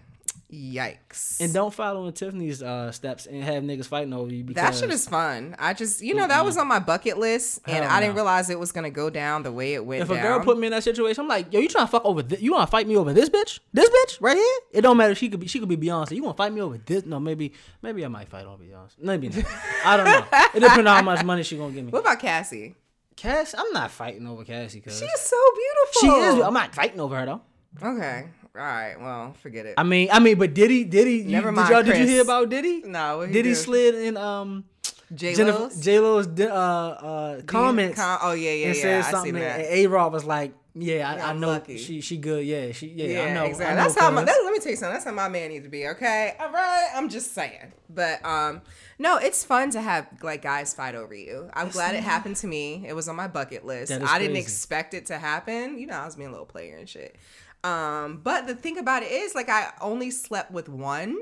Yikes. 0.53 1.39
And 1.41 1.51
don't 1.51 1.73
follow 1.73 2.05
in 2.05 2.13
Tiffany's 2.13 2.61
uh, 2.61 2.91
steps 2.91 3.25
and 3.25 3.43
have 3.43 3.63
niggas 3.63 3.87
fighting 3.87 4.13
over 4.13 4.31
you 4.31 4.43
because 4.43 4.61
That 4.61 4.75
shit 4.75 4.91
is 4.91 5.07
fun. 5.07 5.55
I 5.57 5.73
just, 5.73 6.01
you 6.01 6.13
know, 6.13 6.27
that 6.27 6.45
was 6.45 6.57
on 6.57 6.67
my 6.67 6.77
bucket 6.79 7.17
list, 7.17 7.61
and 7.65 7.83
Hell 7.83 7.91
I 7.91 7.99
didn't 7.99 8.15
realize 8.15 8.49
it 8.49 8.59
was 8.59 8.71
gonna 8.71 8.91
go 8.91 9.09
down 9.09 9.41
the 9.43 9.51
way 9.51 9.73
it 9.73 9.83
went 9.83 10.03
If 10.03 10.09
down. 10.09 10.17
a 10.19 10.21
girl 10.21 10.39
put 10.41 10.59
me 10.59 10.67
in 10.67 10.71
that 10.71 10.83
situation, 10.83 11.21
I'm 11.21 11.27
like, 11.27 11.51
yo, 11.51 11.59
you 11.59 11.67
trying 11.67 11.85
to 11.87 11.91
fuck 11.91 12.05
over? 12.05 12.21
This? 12.21 12.41
You 12.41 12.51
want 12.51 12.67
to 12.67 12.71
fight 12.71 12.87
me 12.87 12.95
over 12.95 13.13
this 13.13 13.29
bitch? 13.29 13.59
This 13.73 13.89
bitch 13.89 14.21
right 14.21 14.37
here? 14.37 14.57
It 14.71 14.81
don't 14.81 14.95
matter. 14.97 15.11
if 15.13 15.17
She 15.17 15.29
could 15.29 15.39
be. 15.39 15.47
She 15.47 15.59
could 15.59 15.69
be 15.69 15.77
Beyonce. 15.77 16.11
You 16.11 16.23
want 16.23 16.37
to 16.37 16.43
fight 16.43 16.53
me 16.53 16.61
over 16.61 16.77
this? 16.77 17.05
No, 17.05 17.19
maybe. 17.19 17.53
Maybe 17.81 18.05
I 18.05 18.07
might 18.07 18.29
fight 18.29 18.45
over 18.45 18.63
Beyonce. 18.63 18.99
Maybe 19.01 19.29
not. 19.29 19.45
I 19.85 19.97
don't 19.97 20.05
know. 20.05 20.25
It 20.53 20.59
depends 20.59 20.77
on 20.79 20.85
how 20.85 21.01
much 21.01 21.23
money 21.25 21.43
she 21.43 21.57
gonna 21.57 21.73
give 21.73 21.85
me. 21.85 21.91
what 21.91 22.01
about 22.01 22.19
Cassie? 22.19 22.75
Cass, 23.15 23.53
I'm 23.57 23.71
not 23.73 23.91
fighting 23.91 24.27
over 24.27 24.43
Cassie 24.43 24.79
because 24.79 24.99
She's 24.99 25.19
so 25.21 25.37
beautiful. 25.55 26.01
she 26.01 26.07
is. 26.37 26.43
I'm 26.45 26.53
not 26.53 26.73
fighting 26.75 26.99
over 26.99 27.15
her 27.19 27.25
though. 27.25 27.41
Okay. 27.81 28.25
All 28.55 28.61
right, 28.61 28.95
well, 28.99 29.33
forget 29.41 29.65
it. 29.65 29.73
I 29.77 29.83
mean, 29.83 30.09
I 30.11 30.19
mean, 30.19 30.37
but 30.37 30.53
did 30.53 30.69
he? 30.69 30.83
Did 30.83 31.07
he? 31.07 31.23
Never 31.23 31.49
you, 31.49 31.55
mind, 31.55 31.69
Did, 31.69 31.73
y'all, 31.73 31.83
did 31.83 31.97
you 31.97 32.05
hear 32.07 32.21
about 32.21 32.49
Diddy? 32.49 32.83
No, 32.85 33.17
what 33.19 33.27
he 33.29 33.33
Did 33.33 33.45
he 33.45 33.51
do? 33.51 33.55
slid 33.55 33.95
in 33.95 34.15
um 34.15 34.65
J 35.13 35.35
Lo's 35.43 35.81
J 35.81 35.99
Lo's 35.99 36.27
uh, 36.39 36.43
uh, 36.43 37.41
comments 37.43 37.99
oh 38.01 38.33
yeah, 38.33 38.51
yeah, 38.51 38.67
and 38.67 38.75
yeah. 38.75 38.81
said 38.81 38.99
I 38.99 39.01
see 39.01 39.11
something, 39.11 39.33
that. 39.35 39.59
and 39.59 39.67
A 39.69 39.87
Rod 39.87 40.13
was 40.13 40.23
like, 40.23 40.53
"Yeah, 40.75 41.09
I, 41.11 41.15
Yeah, 41.15 41.27
I 41.29 41.33
know 41.33 41.47
lucky. 41.47 41.77
she 41.77 41.99
she 42.01 42.17
good. 42.17 42.45
Yeah, 42.45 42.71
she 42.73 42.87
yeah, 42.89 43.05
Yeah, 43.07 43.21
I 43.25 43.33
know. 43.33 43.43
exactly. 43.45 43.65
I 43.65 43.75
know, 43.75 43.83
that's 43.83 43.99
how 43.99 44.11
my. 44.11 44.23
That, 44.23 44.41
let 44.43 44.53
me 44.53 44.59
tell 44.59 44.71
you 44.71 44.75
something. 44.77 44.93
That's 44.93 45.05
how 45.05 45.11
my 45.13 45.29
man 45.29 45.49
needs 45.49 45.65
to 45.65 45.69
be. 45.69 45.87
Okay, 45.87 46.35
all 46.39 46.51
right. 46.51 46.89
I'm 46.95 47.09
just 47.09 47.33
saying. 47.33 47.73
But 47.89 48.23
um, 48.25 48.61
no, 48.97 49.17
it's 49.17 49.43
fun 49.43 49.69
to 49.71 49.81
have 49.81 50.07
like 50.21 50.41
guys 50.43 50.73
fight 50.73 50.95
over 50.95 51.13
you. 51.13 51.49
I'm 51.53 51.69
glad 51.69 51.95
it 51.95 52.03
happened 52.03 52.35
to 52.37 52.47
me. 52.47 52.85
It 52.87 52.93
was 52.93 53.07
on 53.07 53.15
my 53.15 53.27
bucket 53.27 53.65
list. 53.65 53.91
I 53.91 54.19
didn't 54.19 54.37
expect 54.37 54.93
it 54.93 55.07
to 55.07 55.17
happen. 55.17 55.77
You 55.79 55.87
know, 55.87 55.95
I 55.97 56.05
was 56.05 56.15
being 56.15 56.29
a 56.29 56.31
little 56.31 56.45
player 56.45 56.77
and 56.77 56.87
shit. 56.87 57.15
Um, 57.63 58.19
but 58.23 58.47
the 58.47 58.55
thing 58.55 58.77
about 58.77 59.03
it 59.03 59.11
is, 59.11 59.35
like, 59.35 59.49
I 59.49 59.71
only 59.81 60.11
slept 60.11 60.51
with 60.51 60.67
one, 60.67 61.17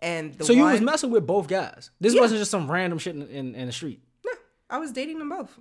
and 0.00 0.34
the 0.34 0.44
so 0.44 0.52
you 0.52 0.62
one, 0.62 0.72
was 0.72 0.80
messing 0.80 1.10
with 1.10 1.26
both 1.26 1.48
guys. 1.48 1.90
This 2.00 2.14
Yeah. 2.14 2.20
wasn't 2.20 2.38
just 2.40 2.50
some 2.50 2.70
random 2.70 2.98
shit 2.98 3.14
in, 3.16 3.22
in, 3.28 3.54
in 3.54 3.66
the 3.66 3.72
street. 3.72 4.02
No, 4.24 4.32
I 4.68 4.78
was 4.78 4.92
dating 4.92 5.18
them 5.18 5.30
both. 5.30 5.58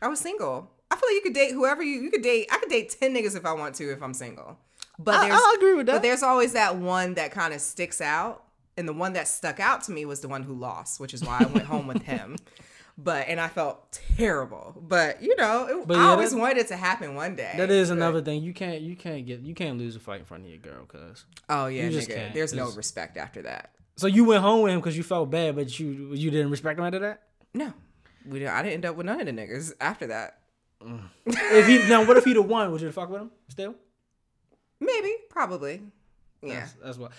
I 0.00 0.08
was 0.08 0.18
single. 0.20 0.70
I 0.90 0.96
feel 0.96 1.08
like 1.08 1.14
you 1.14 1.22
could 1.22 1.34
date 1.34 1.52
whoever 1.52 1.82
you 1.82 2.00
you 2.02 2.10
could 2.10 2.22
date. 2.22 2.48
I 2.52 2.58
could 2.58 2.68
date 2.68 2.94
ten 3.00 3.14
niggas 3.14 3.36
if 3.36 3.46
I 3.46 3.52
want 3.52 3.74
to 3.76 3.92
if 3.92 4.02
I'm 4.02 4.12
single. 4.12 4.58
But 4.98 5.14
I- 5.14 5.30
I 5.30 5.54
agree 5.56 5.74
with 5.74 5.86
that. 5.86 5.92
But 5.92 6.02
there's 6.02 6.22
always 6.22 6.52
that 6.54 6.76
one 6.76 7.14
that 7.14 7.30
kind 7.30 7.54
of 7.54 7.60
sticks 7.60 8.00
out, 8.00 8.42
and 8.76 8.86
the 8.88 8.92
one 8.92 9.12
that 9.14 9.28
stuck 9.28 9.60
out 9.60 9.82
to 9.84 9.92
me 9.92 10.04
was 10.04 10.20
the 10.20 10.28
one 10.28 10.42
who 10.42 10.52
lost, 10.54 10.98
which 11.00 11.14
is 11.14 11.22
why 11.24 11.38
I 11.40 11.46
went 11.46 11.66
home 11.66 11.86
with 11.86 12.02
him. 12.02 12.36
But 12.98 13.26
and 13.28 13.40
I 13.40 13.48
felt 13.48 13.98
terrible. 14.16 14.74
But 14.80 15.22
you 15.22 15.34
know, 15.36 15.66
it, 15.80 15.88
But 15.88 15.96
I 15.96 16.08
always 16.10 16.32
that- 16.32 16.38
wanted 16.38 16.58
it 16.58 16.68
to 16.68 16.76
happen 16.76 17.14
one 17.14 17.34
day. 17.36 17.54
That 17.56 17.70
is 17.70 17.88
But- 17.88 17.96
another 17.98 18.20
thing. 18.20 18.42
You 18.42 18.52
can't 18.52 18.80
you 18.82 18.96
can't 18.96 19.24
get 19.26 19.40
you 19.40 19.54
can't 19.54 19.78
lose 19.78 19.96
a 19.96 20.00
fight 20.00 20.20
in 20.20 20.26
front 20.26 20.44
of 20.44 20.50
your 20.50 20.58
girl, 20.58 20.84
cuz. 20.86 21.24
Oh 21.48 21.66
yeah, 21.66 21.84
you 21.84 21.90
just 21.90 22.08
nigga. 22.08 22.14
can't. 22.16 22.34
There's 22.34 22.52
no 22.52 22.70
respect 22.72 23.16
after 23.16 23.42
that. 23.42 23.72
So 23.96 24.06
you 24.06 24.24
went 24.24 24.42
home 24.42 24.62
with 24.62 24.72
him 24.72 24.80
because 24.80 24.96
you 24.96 25.02
felt 25.02 25.30
bad, 25.30 25.56
but 25.56 25.78
you 25.78 26.12
you 26.14 26.30
didn't 26.30 26.50
respect 26.50 26.78
him 26.78 26.84
after 26.84 26.98
that. 27.00 27.22
No, 27.54 27.72
we. 28.26 28.38
Didn't, 28.40 28.54
I 28.54 28.62
didn't 28.62 28.74
end 28.74 28.84
up 28.86 28.96
with 28.96 29.06
none 29.06 29.20
of 29.20 29.26
the 29.26 29.32
niggas 29.32 29.72
after 29.80 30.06
that. 30.08 30.38
Mm. 30.82 31.02
If 31.26 31.66
he 31.66 31.78
now, 31.88 32.04
what 32.04 32.16
if 32.16 32.24
he'd 32.24 32.36
have 32.36 32.46
won? 32.46 32.70
Would 32.72 32.80
you 32.80 32.90
fuck 32.92 33.08
with 33.08 33.22
him 33.22 33.30
still? 33.48 33.74
Maybe, 34.80 35.14
probably. 35.30 35.82
Yeah. 36.42 36.60
That's, 36.60 36.72
that's 36.84 36.98
what. 36.98 37.12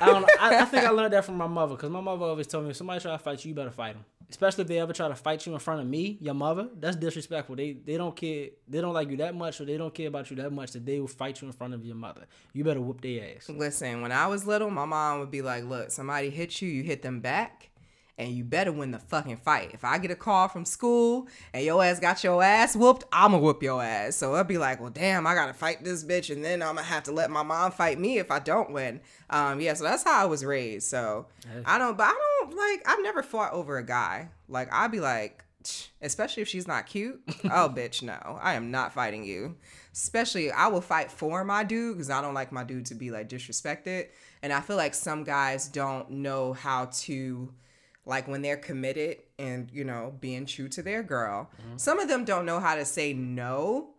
I 0.00 0.06
don't 0.06 0.22
know. 0.22 0.28
I, 0.40 0.58
I 0.60 0.64
think 0.66 0.84
I 0.84 0.90
learned 0.90 1.12
that 1.12 1.24
from 1.24 1.36
my 1.36 1.48
mother 1.48 1.74
because 1.74 1.90
my 1.90 2.00
mother 2.00 2.24
always 2.26 2.46
told 2.46 2.64
me 2.64 2.70
if 2.70 2.76
somebody 2.76 3.00
try 3.00 3.10
to 3.12 3.18
fight 3.18 3.44
you, 3.44 3.48
you 3.48 3.54
better 3.56 3.72
fight 3.72 3.94
them. 3.94 4.04
Especially 4.30 4.62
if 4.62 4.68
they 4.68 4.78
ever 4.78 4.92
try 4.92 5.08
to 5.08 5.14
fight 5.14 5.44
you 5.46 5.52
in 5.52 5.58
front 5.58 5.80
of 5.80 5.86
me, 5.86 6.18
your 6.20 6.34
mother. 6.34 6.68
That's 6.78 6.96
disrespectful. 6.96 7.56
They 7.56 7.72
they 7.72 7.96
don't 7.96 8.16
care. 8.16 8.48
They 8.68 8.80
don't 8.80 8.94
like 8.94 9.10
you 9.10 9.16
that 9.18 9.34
much, 9.34 9.60
or 9.60 9.64
they 9.64 9.76
don't 9.76 9.94
care 9.94 10.08
about 10.08 10.30
you 10.30 10.36
that 10.36 10.52
much 10.52 10.72
that 10.72 10.84
they 10.86 11.00
will 11.00 11.08
fight 11.08 11.40
you 11.40 11.48
in 11.48 11.52
front 11.52 11.74
of 11.74 11.84
your 11.84 11.96
mother. 11.96 12.26
You 12.52 12.64
better 12.64 12.80
whoop 12.80 13.00
their 13.00 13.36
ass. 13.36 13.48
Listen, 13.48 14.02
when 14.02 14.12
I 14.12 14.26
was 14.26 14.46
little, 14.46 14.70
my 14.70 14.84
mom 14.84 15.20
would 15.20 15.30
be 15.30 15.42
like, 15.42 15.64
"Look, 15.64 15.90
somebody 15.90 16.30
hit 16.30 16.60
you, 16.62 16.68
you 16.68 16.82
hit 16.82 17.02
them 17.02 17.20
back, 17.20 17.70
and 18.16 18.30
you 18.30 18.44
better 18.44 18.70
win 18.70 18.90
the 18.92 18.98
fucking 18.98 19.38
fight. 19.38 19.70
If 19.74 19.84
I 19.84 19.98
get 19.98 20.10
a 20.10 20.14
call 20.14 20.48
from 20.48 20.64
school 20.64 21.28
and 21.52 21.64
your 21.64 21.82
ass 21.84 21.98
got 21.98 22.22
your 22.22 22.42
ass 22.42 22.76
whooped, 22.76 23.04
I'ma 23.12 23.38
whoop 23.38 23.62
your 23.62 23.82
ass." 23.82 24.16
So 24.16 24.34
I'd 24.34 24.48
be 24.48 24.58
like, 24.58 24.80
"Well, 24.80 24.90
damn, 24.90 25.26
I 25.26 25.34
gotta 25.34 25.54
fight 25.54 25.84
this 25.84 26.04
bitch, 26.04 26.30
and 26.30 26.44
then 26.44 26.62
I'm 26.62 26.76
gonna 26.76 26.86
have 26.86 27.04
to 27.04 27.12
let 27.12 27.30
my 27.30 27.42
mom 27.42 27.72
fight 27.72 27.98
me 27.98 28.18
if 28.18 28.30
I 28.30 28.38
don't 28.38 28.70
win." 28.70 29.00
Um, 29.30 29.60
yeah, 29.60 29.74
so 29.74 29.84
that's 29.84 30.04
how 30.04 30.22
I 30.22 30.26
was 30.26 30.44
raised. 30.44 30.88
So 30.88 31.26
I 31.66 31.78
don't, 31.78 31.96
but 31.96 32.04
I 32.08 32.14
don't 32.40 32.56
like. 32.56 32.82
I've 32.86 33.02
never 33.02 33.22
fought 33.22 33.52
over 33.52 33.78
a 33.78 33.84
guy. 33.84 34.28
Like 34.48 34.72
I'd 34.72 34.90
be 34.92 35.00
like. 35.00 35.40
Especially 36.02 36.42
if 36.42 36.48
she's 36.48 36.68
not 36.68 36.84
cute. 36.84 37.22
Oh, 37.44 37.70
bitch, 37.74 38.02
no. 38.02 38.38
I 38.42 38.52
am 38.52 38.70
not 38.70 38.92
fighting 38.92 39.24
you. 39.24 39.56
Especially, 39.94 40.50
I 40.52 40.66
will 40.66 40.82
fight 40.82 41.10
for 41.10 41.42
my 41.42 41.64
dude 41.64 41.94
because 41.96 42.10
I 42.10 42.20
don't 42.20 42.34
like 42.34 42.52
my 42.52 42.64
dude 42.64 42.84
to 42.86 42.94
be 42.94 43.10
like 43.10 43.30
disrespected. 43.30 44.08
And 44.42 44.52
I 44.52 44.60
feel 44.60 44.76
like 44.76 44.92
some 44.94 45.24
guys 45.24 45.68
don't 45.68 46.10
know 46.10 46.52
how 46.52 46.90
to, 47.04 47.50
like, 48.06 48.28
when 48.28 48.42
they're 48.42 48.56
committed 48.56 49.18
and, 49.38 49.70
you 49.72 49.84
know, 49.84 50.14
being 50.20 50.46
true 50.46 50.68
to 50.68 50.82
their 50.82 51.02
girl, 51.02 51.50
mm-hmm. 51.60 51.76
some 51.76 51.98
of 51.98 52.08
them 52.08 52.24
don't 52.24 52.46
know 52.46 52.60
how 52.60 52.74
to 52.74 52.84
say 52.84 53.12
no. 53.12 53.90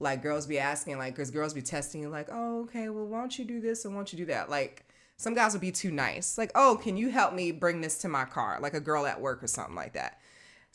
Like, 0.00 0.22
girls 0.22 0.46
be 0.46 0.58
asking, 0.58 0.98
like, 0.98 1.14
because 1.14 1.30
girls 1.30 1.54
be 1.54 1.62
testing 1.62 2.02
you, 2.02 2.08
like, 2.08 2.28
oh, 2.30 2.62
okay, 2.62 2.88
well, 2.88 3.06
why 3.06 3.20
don't 3.20 3.38
you 3.38 3.44
do 3.44 3.60
this 3.60 3.84
and 3.84 3.94
why 3.94 4.00
don't 4.00 4.12
you 4.12 4.18
do 4.18 4.26
that? 4.26 4.50
Like, 4.50 4.84
some 5.16 5.34
guys 5.34 5.52
will 5.52 5.60
be 5.60 5.72
too 5.72 5.90
nice. 5.90 6.36
Like, 6.36 6.50
oh, 6.54 6.78
can 6.82 6.96
you 6.96 7.10
help 7.10 7.32
me 7.32 7.52
bring 7.52 7.80
this 7.80 7.98
to 7.98 8.08
my 8.08 8.24
car? 8.24 8.58
Like 8.60 8.74
a 8.74 8.80
girl 8.80 9.06
at 9.06 9.20
work 9.20 9.42
or 9.42 9.46
something 9.46 9.76
like 9.76 9.92
that 9.92 10.18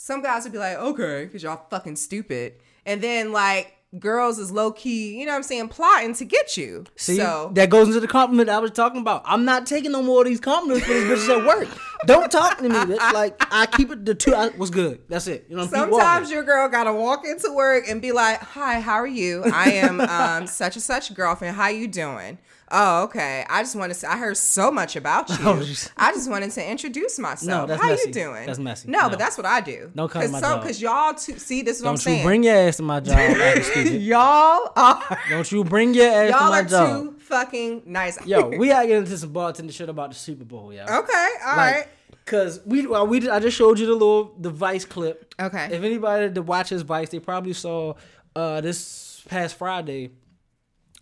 some 0.01 0.21
guys 0.21 0.45
would 0.45 0.53
be 0.53 0.57
like, 0.57 0.77
okay, 0.77 1.25
because 1.25 1.43
y'all 1.43 1.61
fucking 1.69 1.97
stupid. 1.97 2.53
And 2.85 3.01
then 3.01 3.33
like 3.33 3.75
girls 3.99 4.39
is 4.39 4.49
low 4.49 4.71
key, 4.71 5.19
you 5.19 5.25
know 5.25 5.33
what 5.33 5.37
I'm 5.37 5.43
saying, 5.43 5.67
plotting 5.67 6.13
to 6.15 6.25
get 6.25 6.55
you. 6.55 6.85
See, 6.95 7.17
so 7.17 7.51
that 7.53 7.69
goes 7.69 7.89
into 7.89 7.99
the 7.99 8.07
compliment 8.07 8.49
I 8.49 8.59
was 8.59 8.71
talking 8.71 9.01
about. 9.01 9.23
I'm 9.25 9.43
not 9.43 9.65
taking 9.65 9.91
no 9.91 10.01
more 10.01 10.21
of 10.21 10.27
these 10.27 10.39
compliments 10.39 10.87
for 10.87 10.93
these 10.93 11.03
bitches 11.03 11.37
at 11.37 11.45
work. 11.45 11.67
Don't 12.05 12.31
talk 12.31 12.57
to 12.57 12.63
me, 12.63 12.69
bitch. 12.69 13.13
Like 13.13 13.35
I 13.51 13.65
keep 13.65 13.91
it 13.91 14.05
the 14.05 14.15
two. 14.15 14.33
I, 14.33 14.49
what's 14.49 14.71
good? 14.71 15.01
That's 15.09 15.27
it. 15.27 15.45
You 15.49 15.57
know. 15.57 15.67
sometimes 15.67 16.31
your 16.31 16.43
girl 16.43 16.69
gotta 16.69 16.93
walk 16.93 17.25
into 17.25 17.51
work 17.53 17.87
and 17.89 18.01
be 18.01 18.11
like, 18.11 18.39
hi, 18.39 18.79
how 18.79 18.95
are 18.95 19.07
you? 19.07 19.43
I 19.45 19.71
am 19.71 19.99
um 20.01 20.47
such 20.47 20.75
and 20.75 20.83
such 20.83 21.13
girlfriend. 21.13 21.55
How 21.55 21.67
you 21.67 21.87
doing? 21.87 22.37
Oh, 22.71 23.03
okay. 23.03 23.45
I 23.49 23.61
just 23.63 23.75
want 23.75 23.93
to 23.93 24.09
I 24.11 24.17
heard 24.17 24.37
so 24.37 24.69
much 24.71 24.95
about 24.95 25.29
you. 25.29 25.35
Oh, 25.41 25.63
I 25.97 26.11
just 26.11 26.29
wanted 26.29 26.51
to 26.51 26.69
introduce 26.69 27.17
myself. 27.19 27.61
No, 27.61 27.65
that's 27.67 27.81
How 27.81 27.89
messy. 27.89 28.07
you 28.07 28.13
doing? 28.13 28.45
That's 28.45 28.59
messy. 28.59 28.89
No, 28.89 28.99
No. 29.01 29.09
but 29.09 29.19
that's 29.19 29.37
what 29.37 29.45
I 29.45 29.61
do. 29.61 29.91
Don't 29.95 30.09
cut 30.09 30.29
my 30.29 30.39
so, 30.39 30.47
job. 30.55 30.63
Cause 30.63 30.81
y'all 30.81 31.13
two, 31.13 31.37
see 31.37 31.61
this 31.61 31.77
is 31.77 31.83
what 31.83 31.91
I'm 31.91 31.97
saying. 31.97 32.17
Don't 32.17 32.23
you 32.23 32.27
bring 32.29 32.43
your 32.43 32.55
ass 32.55 32.77
to 32.77 32.83
my 32.83 32.99
job, 32.99 33.17
y'all 33.85 34.71
are 34.75 35.19
Don't 35.29 35.51
you 35.51 35.63
bring 35.63 35.93
your 35.93 36.07
ass 36.07 36.31
to 36.31 36.49
my 36.49 36.61
job. 36.63 36.71
y'all 36.71 36.81
are 36.99 37.03
too 37.03 37.19
fucking 37.19 37.83
nice. 37.85 38.25
Yo, 38.25 38.47
we 38.49 38.67
gotta 38.67 38.87
get 38.87 38.97
into 38.97 39.17
some 39.17 39.31
bartender 39.31 39.73
shit 39.73 39.89
about 39.89 40.09
the 40.11 40.15
Super 40.15 40.45
Bowl, 40.45 40.73
yo. 40.73 40.83
Okay, 40.89 41.27
all 41.45 41.55
right. 41.57 41.75
Like, 41.77 41.89
Cause 42.25 42.59
we, 42.63 42.85
well, 42.85 43.07
we, 43.07 43.27
I 43.27 43.39
just 43.39 43.57
showed 43.57 43.79
you 43.79 43.87
the 43.87 43.93
little 43.93 44.35
the 44.37 44.51
Vice 44.51 44.85
clip. 44.85 45.33
Okay. 45.39 45.65
If 45.71 45.81
anybody 45.83 46.27
that 46.27 46.41
watches 46.43 46.83
Vice, 46.83 47.09
they 47.09 47.19
probably 47.19 47.53
saw 47.53 47.95
uh 48.35 48.61
this 48.61 49.23
past 49.27 49.55
Friday 49.57 50.11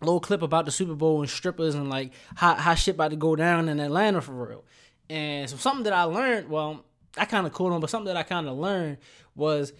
little 0.01 0.19
clip 0.19 0.41
about 0.41 0.65
the 0.65 0.71
Super 0.71 0.95
Bowl 0.95 1.21
and 1.21 1.29
strippers 1.29 1.75
and 1.75 1.89
like 1.89 2.11
how 2.35 2.55
how 2.55 2.75
shit 2.75 2.95
about 2.95 3.11
to 3.11 3.17
go 3.17 3.35
down 3.35 3.69
in 3.69 3.79
Atlanta 3.79 4.21
for 4.21 4.33
real. 4.33 4.65
And 5.09 5.49
so 5.49 5.57
something 5.57 5.83
that 5.83 5.93
I 5.93 6.03
learned, 6.03 6.49
well, 6.49 6.83
I 7.17 7.25
kind 7.25 7.47
of 7.47 7.53
caught 7.53 7.71
on, 7.71 7.81
but 7.81 7.89
something 7.89 8.07
that 8.07 8.17
I 8.17 8.23
kind 8.23 8.47
of 8.47 8.57
learned 8.57 8.97
was 9.35 9.73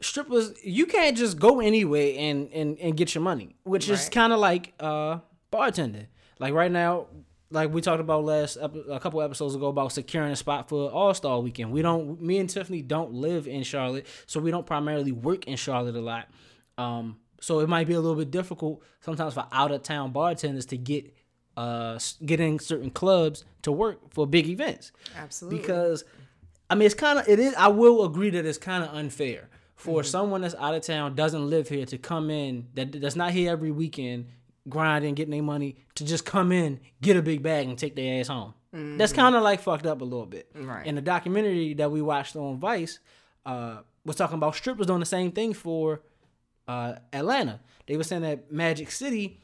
strippers. 0.00 0.52
You 0.64 0.86
can't 0.86 1.16
just 1.16 1.38
go 1.38 1.60
anyway 1.60 2.16
and 2.16 2.50
and 2.52 2.78
and 2.78 2.96
get 2.96 3.14
your 3.14 3.22
money, 3.22 3.56
which 3.64 3.88
is 3.88 4.08
kind 4.08 4.32
of 4.32 4.40
like 4.40 4.72
uh 4.80 5.18
bartending. 5.52 6.06
Like 6.40 6.52
right 6.52 6.72
now, 6.72 7.06
like 7.50 7.72
we 7.72 7.80
talked 7.80 8.00
about 8.00 8.24
last 8.24 8.56
a 8.56 8.98
couple 9.00 9.22
episodes 9.22 9.54
ago 9.54 9.68
about 9.68 9.92
securing 9.92 10.32
a 10.32 10.36
spot 10.36 10.68
for 10.68 10.90
All 10.90 11.14
Star 11.14 11.40
Weekend. 11.40 11.70
We 11.70 11.82
don't, 11.82 12.20
me 12.20 12.38
and 12.38 12.50
Tiffany 12.50 12.82
don't 12.82 13.12
live 13.12 13.46
in 13.46 13.62
Charlotte, 13.62 14.06
so 14.26 14.40
we 14.40 14.50
don't 14.50 14.66
primarily 14.66 15.12
work 15.12 15.46
in 15.46 15.56
Charlotte 15.56 15.94
a 15.94 16.00
lot. 16.00 16.28
Um, 16.76 17.18
so 17.44 17.60
it 17.60 17.68
might 17.68 17.86
be 17.86 17.94
a 17.94 18.00
little 18.00 18.16
bit 18.16 18.30
difficult 18.30 18.82
sometimes 19.00 19.34
for 19.34 19.46
out 19.52 19.70
of 19.70 19.82
town 19.82 20.12
bartenders 20.12 20.66
to 20.66 20.76
get 20.76 21.12
uh 21.56 21.92
s- 21.96 22.16
get 22.24 22.40
in 22.40 22.58
certain 22.58 22.90
clubs 22.90 23.44
to 23.62 23.70
work 23.70 23.98
for 24.12 24.26
big 24.26 24.48
events 24.48 24.92
Absolutely. 25.16 25.58
because 25.60 26.04
I 26.70 26.74
mean 26.74 26.86
it's 26.86 26.94
kind 26.94 27.18
of 27.18 27.28
it 27.28 27.38
is 27.38 27.54
I 27.54 27.68
will 27.68 28.04
agree 28.04 28.30
that 28.30 28.44
it's 28.46 28.58
kind 28.58 28.82
of 28.82 28.94
unfair 28.94 29.48
for 29.76 30.02
someone 30.02 30.40
that's 30.40 30.54
out 30.56 30.74
of 30.74 30.82
town 30.82 31.14
doesn't 31.14 31.48
live 31.50 31.68
here 31.68 31.84
to 31.86 31.98
come 31.98 32.30
in 32.30 32.68
that 32.74 32.92
that's 33.00 33.16
not 33.16 33.32
here 33.32 33.50
every 33.52 33.70
weekend 33.70 34.26
grinding 34.68 35.14
getting 35.14 35.32
their 35.32 35.42
money 35.42 35.76
to 35.94 36.04
just 36.04 36.24
come 36.24 36.50
in 36.50 36.80
get 37.02 37.16
a 37.16 37.22
big 37.22 37.42
bag 37.42 37.68
and 37.68 37.76
take 37.78 37.94
their 37.94 38.18
ass 38.20 38.28
home. 38.28 38.54
That's 38.72 39.12
kind 39.12 39.36
of 39.36 39.42
like 39.44 39.60
fucked 39.60 39.86
up 39.86 40.00
a 40.00 40.04
little 40.04 40.26
bit. 40.26 40.48
Right. 40.52 40.84
In 40.84 40.96
the 40.96 41.00
documentary 41.00 41.74
that 41.74 41.92
we 41.92 42.02
watched 42.02 42.34
on 42.34 42.58
Vice, 42.58 42.98
uh, 43.46 43.82
was 44.04 44.16
talking 44.16 44.34
about 44.36 44.56
strippers 44.56 44.86
doing 44.88 44.98
the 44.98 45.06
same 45.06 45.30
thing 45.30 45.52
for 45.54 46.00
uh, 46.68 46.94
Atlanta. 47.12 47.60
They 47.86 47.96
were 47.96 48.04
saying 48.04 48.22
that 48.22 48.50
Magic 48.50 48.90
City, 48.90 49.40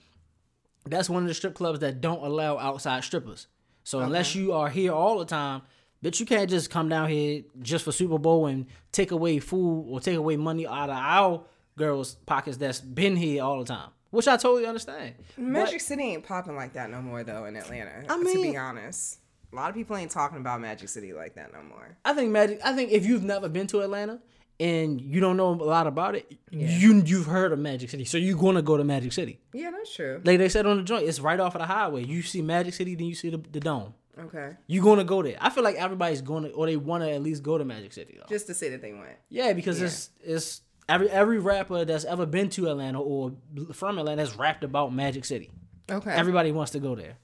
that's 0.87 1.11
one 1.11 1.23
of 1.23 1.29
the 1.29 1.35
strip 1.35 1.55
clubs 1.55 1.81
that 1.81 2.01
don't 2.01 2.23
allow 2.25 2.59
outside 2.59 3.05
strippers. 3.05 3.47
So 3.85 4.01
unless 4.01 4.35
you 4.35 4.53
are 4.53 4.69
here 4.69 4.93
all 4.93 5.19
the 5.19 5.25
time, 5.25 5.63
bitch, 6.05 6.21
you 6.21 6.27
can't 6.27 6.49
just 6.49 6.71
come 6.71 6.89
down 6.89 7.09
here 7.09 7.43
just 7.61 7.85
for 7.85 7.93
Super 7.93 8.19
Bowl 8.19 8.47
and 8.47 8.67
take 8.93 9.11
away 9.11 9.39
food 9.39 9.87
or 9.89 10.01
take 10.01 10.17
away 10.17 10.37
money 10.37 10.67
out 10.67 10.91
of 10.91 10.97
our 10.97 11.45
girls' 11.77 12.15
pockets 12.27 12.57
that's 12.57 12.81
been 12.81 13.17
here 13.17 13.43
all 13.43 13.59
the 13.59 13.65
time. 13.65 13.91
Which 14.11 14.27
I 14.27 14.37
totally 14.37 14.67
understand. 14.67 15.15
Magic 15.37 15.75
But- 15.75 15.83
City 15.83 16.03
ain't 16.03 16.25
popping 16.25 16.57
like 16.57 16.73
that 16.75 16.91
no 16.91 17.01
more 17.01 17.23
though 17.25 17.45
in 17.45 17.57
Atlanta. 17.57 18.05
I 18.09 18.17
mean, 18.19 18.37
to 18.37 18.43
be 18.53 18.57
honest, 18.57 19.19
a 19.53 19.57
lot 19.57 19.69
of 19.71 19.75
people 19.77 19.97
ain't 19.97 20.11
talking 20.11 20.39
about 20.39 20.61
Magic 20.61 20.89
City 20.89 21.13
like 21.13 21.35
that 21.35 21.53
no 21.53 21.63
more. 21.63 21.97
I 22.05 22.13
think 22.13 22.31
Magic. 22.31 22.61
I 22.65 22.75
think 22.75 22.91
if 22.93 23.07
you've 23.07 23.23
never 23.23 23.49
been 23.49 23.67
to 23.69 23.81
Atlanta 23.81 24.21
and 24.61 25.01
you 25.01 25.21
don't 25.21 25.39
know 25.39 25.49
a 25.49 25.55
lot 25.55 25.87
about 25.87 26.15
it, 26.15 26.31
you 26.51 27.03
you've 27.05 27.27
heard 27.27 27.51
of 27.51 27.59
Magic 27.59 27.89
City, 27.91 28.05
so 28.05 28.19
you're 28.19 28.37
gonna 28.37 28.63
go 28.63 28.77
to 28.77 28.85
Magic 28.85 29.13
City. 29.13 29.41
Yeah, 29.53 29.71
that's 29.71 29.93
true. 29.95 30.21
Like 30.23 30.39
they 30.39 30.51
said 30.51 30.67
on 30.67 30.77
the 30.77 30.83
joint, 30.83 31.09
it's 31.09 31.19
right 31.19 31.41
off 31.41 31.55
of 31.55 31.61
the 31.63 31.67
highway. 31.67 32.05
You 32.05 32.23
see 32.23 32.43
Magic 32.43 32.75
City, 32.75 32.95
then 32.95 33.07
you 33.07 33.15
see 33.15 33.31
the, 33.31 33.39
the 33.39 33.59
dome. 33.59 33.95
Okay, 34.19 34.57
You're 34.67 34.85
gonna 34.85 35.05
go 35.05 35.23
there. 35.23 35.39
I 35.41 35.49
feel 35.49 35.65
like 35.65 35.77
everybody's 35.77 36.21
going 36.21 36.43
to, 36.45 36.51
or 36.51 36.67
they 36.67 36.77
want 36.77 37.03
to 37.05 37.11
at 37.11 37.23
least 37.23 37.43
go 37.43 37.57
to 37.57 37.65
Magic 37.65 37.93
City. 37.95 38.19
Though. 38.19 38.27
just 38.29 38.47
to 38.49 38.55
say 38.55 38.69
that 38.69 38.83
they 38.83 38.93
went. 38.93 39.17
Yeah, 39.31 39.55
because 39.55 39.81
it's 39.81 40.11
it's 40.23 40.61
every 40.91 41.09
every 41.11 41.39
rapper 41.39 41.87
that's 41.87 42.05
ever 42.05 42.27
been 42.27 42.51
to 42.51 42.69
Atlanta 42.69 43.01
or 43.01 43.33
from 43.73 43.99
Atlanta 43.99 44.21
has 44.21 44.37
rapped 44.37 44.63
about 44.63 44.93
Magic 44.93 45.25
City. 45.25 45.51
Okay. 45.91 46.13
Everybody 46.13 46.53
wants 46.53 46.73
to 46.73 46.81
go 46.81 46.95
there. 46.95 47.17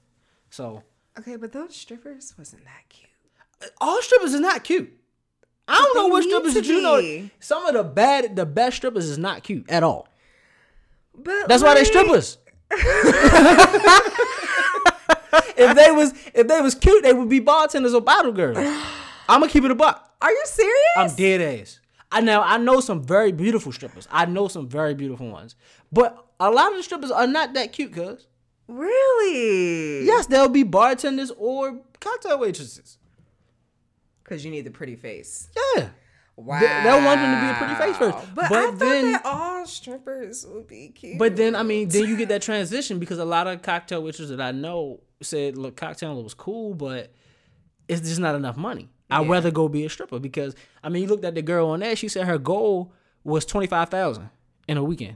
So 0.49 0.81
okay, 1.19 1.35
but 1.35 1.51
those 1.51 1.75
strippers 1.75 2.33
wasn't 2.35 2.63
that 2.65 2.89
cute. 2.89 3.11
all 3.79 4.01
strippers 4.01 4.33
is 4.33 4.39
not 4.39 4.63
cute. 4.63 4.91
I 5.67 5.75
don't 5.75 5.95
know 5.95 6.07
what 6.07 6.23
strippers 6.23 6.53
did 6.53 6.67
you 6.67 6.81
know. 6.81 7.29
Some 7.39 7.65
of 7.65 7.73
the 7.73 7.83
bad, 7.83 8.35
the 8.35 8.45
best 8.45 8.77
strippers 8.77 9.05
is 9.09 9.17
not 9.17 9.43
cute 9.43 9.69
at 9.69 9.83
all. 9.83 10.07
But 11.15 11.47
That's 11.47 11.63
why 11.63 11.73
they 11.73 11.81
like- 11.81 11.87
strippers. 11.87 12.37
if 15.57 15.75
they 15.75 15.91
was 15.91 16.13
if 16.33 16.47
they 16.47 16.61
was 16.61 16.75
cute, 16.75 17.03
they 17.03 17.13
would 17.13 17.29
be 17.29 17.39
bartenders 17.39 17.93
or 17.93 18.01
bottle 18.01 18.31
girls. 18.31 18.57
I'm 18.57 19.41
gonna 19.41 19.49
keep 19.51 19.63
it 19.63 19.71
a 19.71 19.75
buck. 19.75 20.09
Are 20.21 20.31
you 20.31 20.43
serious? 20.45 20.75
I'm 20.97 21.15
dead 21.15 21.41
ass. 21.61 21.79
I 22.11 22.21
know 22.21 22.41
I 22.41 22.57
know 22.57 22.79
some 22.79 23.03
very 23.03 23.31
beautiful 23.31 23.71
strippers. 23.71 24.07
I 24.11 24.25
know 24.25 24.47
some 24.47 24.67
very 24.67 24.93
beautiful 24.93 25.29
ones, 25.29 25.55
but 25.91 26.25
a 26.39 26.49
lot 26.49 26.71
of 26.71 26.77
the 26.77 26.83
strippers 26.83 27.11
are 27.11 27.27
not 27.27 27.53
that 27.53 27.73
cute. 27.73 27.93
Cause 27.93 28.27
Really? 28.67 30.05
yes, 30.05 30.25
they'll 30.27 30.49
be 30.49 30.63
bartenders 30.63 31.31
or 31.37 31.79
cocktail 32.01 32.39
waitresses. 32.39 32.96
Because 34.27 34.43
you 34.43 34.51
need 34.51 34.65
the 34.65 34.71
pretty 34.71 34.95
face. 34.95 35.49
Yeah. 35.75 35.89
Wow. 36.35 36.59
They- 36.59 36.67
they'll 36.67 37.03
want 37.03 37.19
them 37.21 37.33
to 37.35 37.45
be 37.45 37.51
a 37.51 37.55
pretty 37.55 37.75
face 37.75 37.97
first. 37.97 38.35
But, 38.35 38.49
But 38.49 38.51
I 38.51 38.65
thought 38.65 38.79
then- 38.79 39.11
that 39.13 39.25
all 39.25 39.65
strippers 39.65 40.45
would 40.47 40.67
be 40.67 40.89
cute. 40.89 41.17
But 41.17 41.35
then 41.35 41.55
I 41.55 41.63
mean, 41.63 41.87
then 41.89 42.07
you 42.07 42.15
get 42.17 42.29
that 42.29 42.41
transition 42.41 42.99
because 42.99 43.17
a 43.19 43.25
lot 43.25 43.47
of 43.47 43.61
cocktail 43.61 44.03
waitresses 44.03 44.29
that 44.29 44.41
I 44.41 44.51
know 44.51 44.99
said, 45.21 45.57
"Look, 45.57 45.75
cocktail 45.77 46.21
was 46.21 46.33
cool, 46.33 46.73
but 46.75 47.11
it's 47.87 48.01
just 48.01 48.19
not 48.19 48.35
enough 48.35 48.57
money. 48.57 48.89
I'd 49.09 49.25
Yeah. 49.25 49.31
rather 49.31 49.49
go 49.51 49.67
be 49.69 49.85
a 49.85 49.89
stripper 49.89 50.19
because 50.19 50.53
I 50.83 50.89
mean, 50.89 51.03
you 51.03 51.07
looked 51.07 51.23
at 51.25 51.33
the 51.35 51.41
girl 51.41 51.69
on 51.69 51.79
that, 51.79 51.97
She 51.97 52.07
said 52.09 52.27
her 52.27 52.37
goal 52.37 52.93
was 53.23 53.45
twenty 53.45 53.67
five 53.67 53.89
thousand 53.89 54.29
in 54.67 54.77
a 54.77 54.83
weekend. 54.83 55.15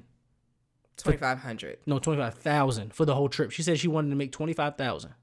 twenty 0.98 1.18
five 1.18 1.40
hundred. 1.40 1.78
No, 1.86 2.00
twenty 2.00 2.20
five 2.22 2.36
thousand 2.36 2.94
for 2.96 3.06
the 3.06 3.14
whole 3.14 3.30
trip. 3.30 3.52
She 3.52 3.62
said 3.62 3.78
she 3.78 3.88
wanted 3.88 4.10
to 4.10 4.16
make 4.16 4.32
twenty 4.32 4.54
five 4.54 4.76
thousand. 4.78 5.14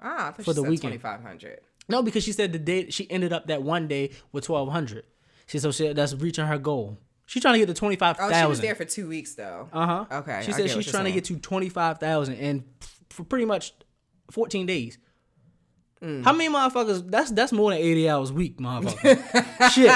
Ah, 0.00 0.28
I 0.28 0.30
thought 0.32 0.44
For 0.44 0.52
the 0.54 0.62
weekend. 0.62 0.80
twenty 0.80 0.98
five 0.98 1.22
hundred. 1.22 1.60
No, 1.88 2.02
because 2.02 2.24
she 2.24 2.32
said 2.32 2.52
the 2.52 2.58
day 2.58 2.90
she 2.90 3.10
ended 3.10 3.32
up 3.32 3.46
that 3.46 3.62
one 3.62 3.86
day 3.88 4.10
with 4.32 4.44
twelve 4.44 4.68
hundred. 4.70 5.04
She 5.46 5.58
so 5.58 5.70
she, 5.70 5.92
that's 5.92 6.14
reaching 6.14 6.46
her 6.46 6.58
goal. 6.58 6.98
She's 7.26 7.42
trying 7.42 7.54
to 7.54 7.58
get 7.60 7.66
to 7.68 7.74
twenty 7.74 7.96
five 7.96 8.16
Oh, 8.18 8.28
thousand. 8.28 8.42
she 8.42 8.48
was 8.48 8.60
there 8.60 8.74
for 8.74 8.84
two 8.84 9.08
weeks 9.08 9.34
though. 9.34 9.68
Uh 9.72 9.86
huh. 9.86 10.04
Okay, 10.18 10.42
She 10.44 10.52
said 10.52 10.70
she's 10.70 10.90
trying 10.90 11.04
to 11.04 11.12
get 11.12 11.24
to 11.26 11.36
twenty 11.38 11.68
five 11.68 11.98
thousand 11.98 12.36
and 12.36 12.64
for 13.10 13.24
pretty 13.24 13.44
much 13.44 13.72
fourteen 14.30 14.66
days. 14.66 14.98
Mm. 16.02 16.24
How 16.24 16.32
many 16.32 16.52
motherfuckers? 16.52 17.10
That's 17.10 17.30
that's 17.30 17.52
more 17.52 17.70
than 17.70 17.80
eighty 17.80 18.08
hours 18.08 18.30
a 18.30 18.34
week, 18.34 18.58
motherfucker. 18.58 19.70
Shit, 19.72 19.92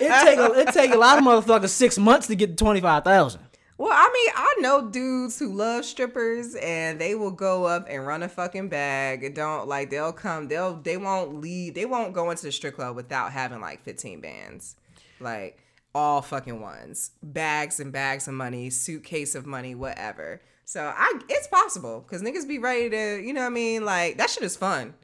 it 0.00 0.24
take 0.24 0.38
a, 0.38 0.60
it 0.60 0.72
take 0.72 0.92
a 0.94 0.96
lot 0.96 1.18
of 1.18 1.24
motherfuckers 1.24 1.68
six 1.68 1.98
months 1.98 2.26
to 2.28 2.34
get 2.36 2.56
to 2.56 2.64
twenty 2.64 2.80
five 2.80 3.04
thousand. 3.04 3.42
Well, 3.78 3.92
I 3.92 4.10
mean, 4.12 4.32
I 4.36 4.54
know 4.60 4.88
dudes 4.90 5.38
who 5.38 5.52
love 5.52 5.84
strippers 5.84 6.54
and 6.54 6.98
they 6.98 7.14
will 7.14 7.30
go 7.30 7.64
up 7.66 7.86
and 7.90 8.06
run 8.06 8.22
a 8.22 8.28
fucking 8.28 8.68
bag. 8.70 9.22
and 9.22 9.34
Don't 9.34 9.68
like 9.68 9.90
they'll 9.90 10.12
come, 10.14 10.48
they'll 10.48 10.74
they 10.76 10.96
won't 10.96 11.40
leave, 11.40 11.74
they 11.74 11.84
won't 11.84 12.14
go 12.14 12.30
into 12.30 12.44
the 12.44 12.52
strip 12.52 12.76
club 12.76 12.96
without 12.96 13.32
having 13.32 13.60
like 13.60 13.82
15 13.84 14.20
bands. 14.22 14.76
Like 15.20 15.58
all 15.94 16.22
fucking 16.22 16.60
ones. 16.60 17.10
Bags 17.22 17.78
and 17.80 17.92
bags 17.92 18.28
of 18.28 18.34
money, 18.34 18.70
suitcase 18.70 19.34
of 19.34 19.44
money, 19.46 19.74
whatever. 19.74 20.40
So 20.64 20.92
I 20.96 21.20
it's 21.28 21.46
possible 21.46 22.00
because 22.00 22.22
niggas 22.22 22.48
be 22.48 22.58
ready 22.58 22.88
to, 22.90 23.20
you 23.22 23.32
know 23.32 23.42
what 23.42 23.46
I 23.48 23.50
mean? 23.50 23.84
Like 23.84 24.16
that 24.18 24.30
shit 24.30 24.42
is 24.42 24.56
fun. 24.56 24.94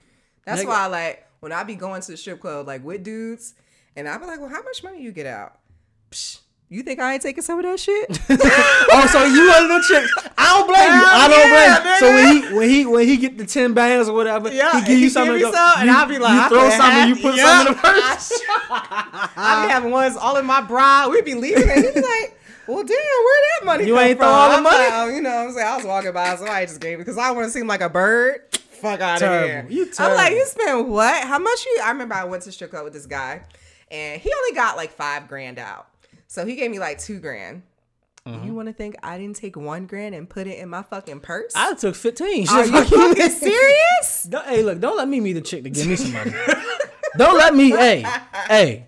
That's 0.47 0.63
Nigga- 0.63 0.69
why 0.69 0.87
like 0.87 1.27
when 1.41 1.53
I 1.53 1.63
be 1.65 1.75
going 1.75 2.01
to 2.03 2.11
the 2.11 2.17
strip 2.17 2.41
club 2.41 2.67
like 2.67 2.83
with 2.85 3.05
dudes 3.05 3.55
and 3.97 4.09
I 4.09 4.17
be 4.17 4.25
like, 4.27 4.41
well, 4.41 4.49
how 4.49 4.63
much 4.63 4.83
money 4.83 5.03
you 5.03 5.13
get 5.13 5.27
out? 5.27 5.59
Psh, 6.11 6.41
you 6.73 6.83
think 6.83 7.01
I 7.01 7.15
ain't 7.15 7.23
taking 7.23 7.43
some 7.43 7.59
of 7.59 7.65
that 7.65 7.79
shit? 7.79 8.09
Oh, 8.95 9.07
so 9.11 9.25
you 9.25 9.49
one 9.49 9.63
of 9.65 9.69
them 9.69 9.83
chicks? 9.89 10.13
I 10.37 10.59
don't 10.59 10.67
blame 10.67 10.93
you. 10.93 11.05
I 11.07 11.29
don't 11.29 11.51
yeah, 11.51 11.81
blame 11.81 11.93
you. 11.93 11.99
So 11.99 12.13
when 12.13 12.27
he 12.51 12.55
when 12.57 12.69
he 12.69 12.87
when 12.87 13.07
he 13.07 13.17
get 13.17 13.39
the 13.39 13.47
ten 13.47 13.73
bands 13.75 14.09
or 14.09 14.15
whatever, 14.15 14.53
Yeah, 14.53 14.81
he 14.81 14.87
give 14.87 14.99
you 14.99 15.09
something. 15.11 15.35
me 15.35 15.39
to 15.41 15.45
go, 15.47 15.53
some, 15.53 15.81
and 15.81 15.91
I'll 15.91 16.07
be 16.09 16.19
like, 16.19 16.35
you 16.35 16.41
I 16.41 16.49
throw 16.49 16.71
something, 16.71 17.09
you 17.09 17.15
put 17.17 17.37
Yup. 17.37 17.47
something 17.49 17.69
in 17.69 17.77
the 17.77 17.83
purse. 17.83 18.33
I 18.71 19.65
be 19.67 19.73
having 19.73 19.91
ones 19.91 20.17
all 20.17 20.37
in 20.37 20.47
my 20.47 20.61
bra. 20.61 21.09
We'd 21.09 21.25
be 21.25 21.35
leaving, 21.35 21.69
and 21.71 21.83
be 21.83 22.01
like, 22.01 22.39
"Well, 22.67 22.83
damn, 22.85 22.97
where 22.97 23.41
that 23.61 23.65
money 23.65 23.87
You 23.87 23.95
come 23.95 24.05
ain't 24.05 24.19
from?" 24.19 24.27
throw 24.27 24.33
all 24.35 24.49
the 24.51 24.57
I'm 24.57 24.63
money? 24.63 24.79
like, 24.79 24.93
oh, 24.93 25.09
you 25.09 25.21
know, 25.23 25.31
what 25.31 25.49
I'm 25.49 25.53
saying 25.55 25.67
I 25.69 25.77
was 25.77 25.85
walking 25.87 26.13
by, 26.13 26.37
somebody 26.37 26.67
just 26.67 26.81
gave 26.81 26.99
me 26.99 27.05
because 27.05 27.19
I 27.19 27.31
want 27.31 27.47
to 27.47 27.51
seem 27.51 27.67
like 27.67 27.81
a 27.81 27.89
bird. 27.89 28.41
Fuck 28.81 29.01
out 29.01 29.23
of 29.23 29.45
here. 29.45 29.67
You 29.71 29.89
I'm 29.99 30.17
like, 30.17 30.33
you 30.33 30.45
spent 30.47 30.89
what? 30.89 31.25
How 31.25 31.39
much 31.39 31.65
you? 31.67 31.81
I 31.85 31.91
remember 31.93 32.15
I 32.15 32.25
went 32.25 32.43
to 32.45 32.53
strip 32.53 32.71
club 32.71 32.85
with 32.85 32.93
this 32.93 33.07
guy, 33.07 33.43
and 33.91 34.21
he 34.21 34.33
only 34.33 34.55
got 34.57 34.77
like 34.77 34.91
five 34.91 35.29
grand 35.29 35.59
out, 35.59 35.87
so 36.33 36.47
he 36.47 36.57
gave 36.57 36.71
me 36.71 36.79
like 36.79 36.99
two 36.99 37.21
grand. 37.21 37.61
You 38.25 38.33
mm-hmm. 38.33 38.55
want 38.55 38.69
to 38.69 38.73
think 38.73 38.95
I 39.03 39.19
didn't 39.19 39.37
take 39.37 39.55
one 39.55 39.85
grand 39.85 40.15
and 40.15 40.31
put 40.31 40.47
it 40.47 40.59
in 40.59 40.71
my 40.71 40.83
fucking 40.83 41.21
purse? 41.21 41.53
I 41.55 41.75
took 41.75 41.95
fifteen. 41.95 42.49
Are 42.49 42.65
you 42.65 42.73
you. 42.73 42.85
fucking 42.85 43.29
serious? 43.29 44.23
Don't, 44.31 44.47
hey, 44.47 44.63
look, 44.63 44.81
don't 44.81 44.97
let 44.97 45.09
me 45.09 45.21
be 45.21 45.35
the 45.35 45.43
chick 45.43 45.63
to 45.65 45.69
give 45.69 45.87
me 45.87 45.97
some 45.97 46.15
money. 46.15 46.33
don't 47.19 47.37
let 47.37 47.55
me. 47.55 47.69
Hey, 47.69 48.07
hey. 48.49 48.87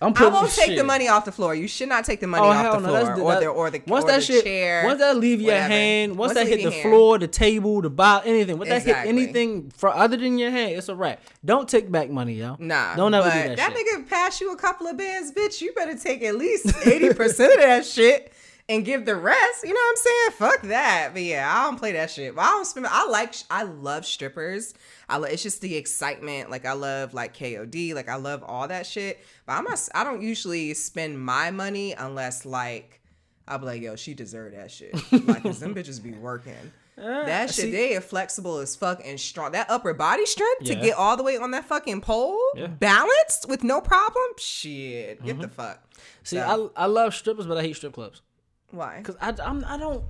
I'm 0.00 0.12
I 0.16 0.28
won't 0.28 0.50
take 0.50 0.66
shit. 0.66 0.76
the 0.78 0.84
money 0.84 1.08
off 1.08 1.24
the 1.24 1.32
floor. 1.32 1.54
You 1.54 1.66
should 1.66 1.88
not 1.88 2.04
take 2.04 2.20
the 2.20 2.26
money 2.26 2.44
Oh 2.44 2.50
off 2.50 2.74
the 2.74 2.80
no! 2.80 2.86
floor 2.88 2.92
That's 3.04 3.18
or 3.20 3.32
that, 3.32 3.40
the 3.40 3.46
or 3.48 3.70
the 3.70 3.82
once 3.86 4.04
or 4.04 4.08
that 4.08 4.16
the 4.16 4.20
shit, 4.22 4.44
chair. 4.44 4.84
once 4.84 4.98
that 5.00 5.16
leave 5.16 5.40
your 5.40 5.52
whatever. 5.54 5.72
hand, 5.72 6.16
once, 6.16 6.18
Once 6.18 6.34
that 6.34 6.46
hit 6.48 6.56
the 6.56 6.62
your 6.64 6.82
floor, 6.82 7.18
the 7.18 7.26
table, 7.28 7.80
the 7.80 7.88
bottle, 7.88 8.30
anything, 8.30 8.58
once 8.58 8.68
that 8.68 8.82
Exactly. 8.82 9.12
hit 9.12 9.22
anything 9.22 9.70
for 9.74 9.88
other 9.88 10.18
than 10.18 10.36
your 10.38 10.50
hand, 10.50 10.72
it's 10.72 10.90
a 10.90 10.94
wrap. 10.94 11.20
Don't 11.44 11.66
take 11.68 11.90
back 11.90 12.10
money, 12.10 12.34
yo. 12.34 12.56
Nah, 12.58 12.94
don't 12.94 13.14
ever 13.14 13.30
do 13.30 13.54
that, 13.56 13.58
shit. 13.74 13.86
nigga 13.86 14.08
pass 14.08 14.38
you 14.40 14.52
a 14.52 14.56
couple 14.56 14.86
of 14.86 14.98
bands, 14.98 15.32
bitch. 15.32 15.62
You 15.62 15.72
better 15.72 15.96
take 15.96 16.22
at 16.22 16.34
least 16.36 16.66
eighty 16.86 17.14
percent 17.14 17.54
of 17.54 17.60
that 17.60 17.86
shit 17.86 18.32
and 18.68 18.84
give 18.84 19.04
the 19.04 19.14
rest. 19.16 19.62
You 19.64 19.72
know 19.72 19.80
what 19.80 19.90
I'm 19.90 19.96
saying? 19.96 20.30
Fuck 20.32 20.62
that. 20.68 21.10
But 21.12 21.22
yeah, 21.22 21.52
I 21.54 21.64
don't 21.64 21.78
play 21.78 21.92
that 21.92 22.10
shit. 22.10 22.34
But 22.34 22.42
I 22.42 22.50
don't 22.50 22.64
spend. 22.64 22.86
I 22.88 23.06
like. 23.08 23.34
I 23.50 23.62
love 23.62 24.04
strippers. 24.04 24.74
I 25.08 25.18
love. 25.18 25.30
It's 25.30 25.42
just 25.42 25.60
the 25.60 25.76
excitement. 25.76 26.50
Like 26.50 26.66
I 26.66 26.72
love 26.72 27.14
like 27.14 27.36
KOD. 27.36 27.94
Like 27.94 28.08
I 28.08 28.16
love 28.16 28.42
all 28.46 28.68
that 28.68 28.86
shit. 28.86 29.20
But 29.46 29.54
I'm 29.54 29.64
not. 29.64 29.88
I 29.94 30.04
don't 30.04 30.22
usually 30.22 30.74
spend 30.74 31.20
my 31.20 31.50
money 31.50 31.92
unless 31.92 32.44
like. 32.44 33.00
I'll 33.48 33.58
be 33.58 33.66
like, 33.66 33.80
yo, 33.80 33.94
she 33.94 34.12
deserved 34.12 34.56
that 34.56 34.72
shit. 34.72 34.92
Like, 35.26 35.44
'cause 35.44 35.60
them 35.60 35.72
bitches 35.72 36.02
be 36.02 36.10
working. 36.10 36.54
Uh, 36.98 37.24
that 37.26 37.46
shit, 37.50 37.66
see- 37.66 37.70
they 37.70 37.94
are 37.94 38.00
flexible 38.00 38.58
as 38.58 38.74
fuck 38.74 39.00
and 39.04 39.20
strong. 39.20 39.52
That 39.52 39.70
upper 39.70 39.94
body 39.94 40.26
strength 40.26 40.64
to 40.64 40.74
get 40.74 40.96
all 40.96 41.16
the 41.16 41.22
way 41.22 41.36
on 41.36 41.52
that 41.52 41.66
fucking 41.66 42.00
pole, 42.00 42.40
Yeah. 42.56 42.66
balanced 42.66 43.48
with 43.48 43.62
no 43.62 43.80
problem. 43.80 44.24
Shit, 44.38 45.22
get 45.24 45.38
the 45.38 45.46
mm-hmm. 45.46 45.54
fuck. 45.54 45.80
See, 46.24 46.36
So, 46.38 46.72
I 46.76 46.84
I 46.84 46.86
love 46.86 47.14
strippers, 47.14 47.46
but 47.46 47.56
I 47.58 47.62
hate 47.62 47.76
strip 47.76 47.92
clubs 47.92 48.22
why? 48.70 48.98
because 48.98 49.16
I 49.20 49.34
I'm, 49.42 49.64
I 49.64 49.76
don't. 49.76 50.04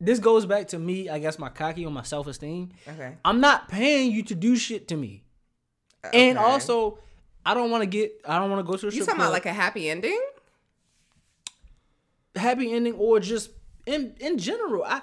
This 0.00 0.18
goes 0.18 0.44
back 0.44 0.68
to 0.68 0.78
me, 0.78 1.08
I 1.08 1.18
guess, 1.18 1.38
my 1.38 1.48
cocky 1.48 1.86
or 1.86 1.90
my 1.90 2.02
self 2.02 2.26
esteem. 2.26 2.70
Okay. 2.86 3.14
I'm 3.24 3.40
not 3.40 3.68
paying 3.68 4.12
you 4.12 4.22
to 4.24 4.34
do 4.34 4.56
shit 4.56 4.88
to 4.88 4.96
me, 4.96 5.24
uh, 6.04 6.08
and 6.12 6.36
also, 6.36 6.98
I 7.44 7.54
don't 7.54 7.70
want 7.70 7.82
to 7.82 7.86
get. 7.86 8.12
I 8.26 8.38
don't 8.38 8.50
want 8.50 8.66
to 8.66 8.70
go 8.70 8.76
to 8.76 8.88
a 8.88 8.90
you 8.90 9.00
talking 9.00 9.14
club. 9.14 9.18
about 9.18 9.32
like 9.32 9.46
a 9.46 9.52
happy 9.52 9.88
ending? 9.88 10.20
happy 12.36 12.72
ending 12.72 12.94
or 12.94 13.20
just 13.20 13.50
in 13.86 14.14
in 14.20 14.38
general. 14.38 14.84
I 14.84 15.02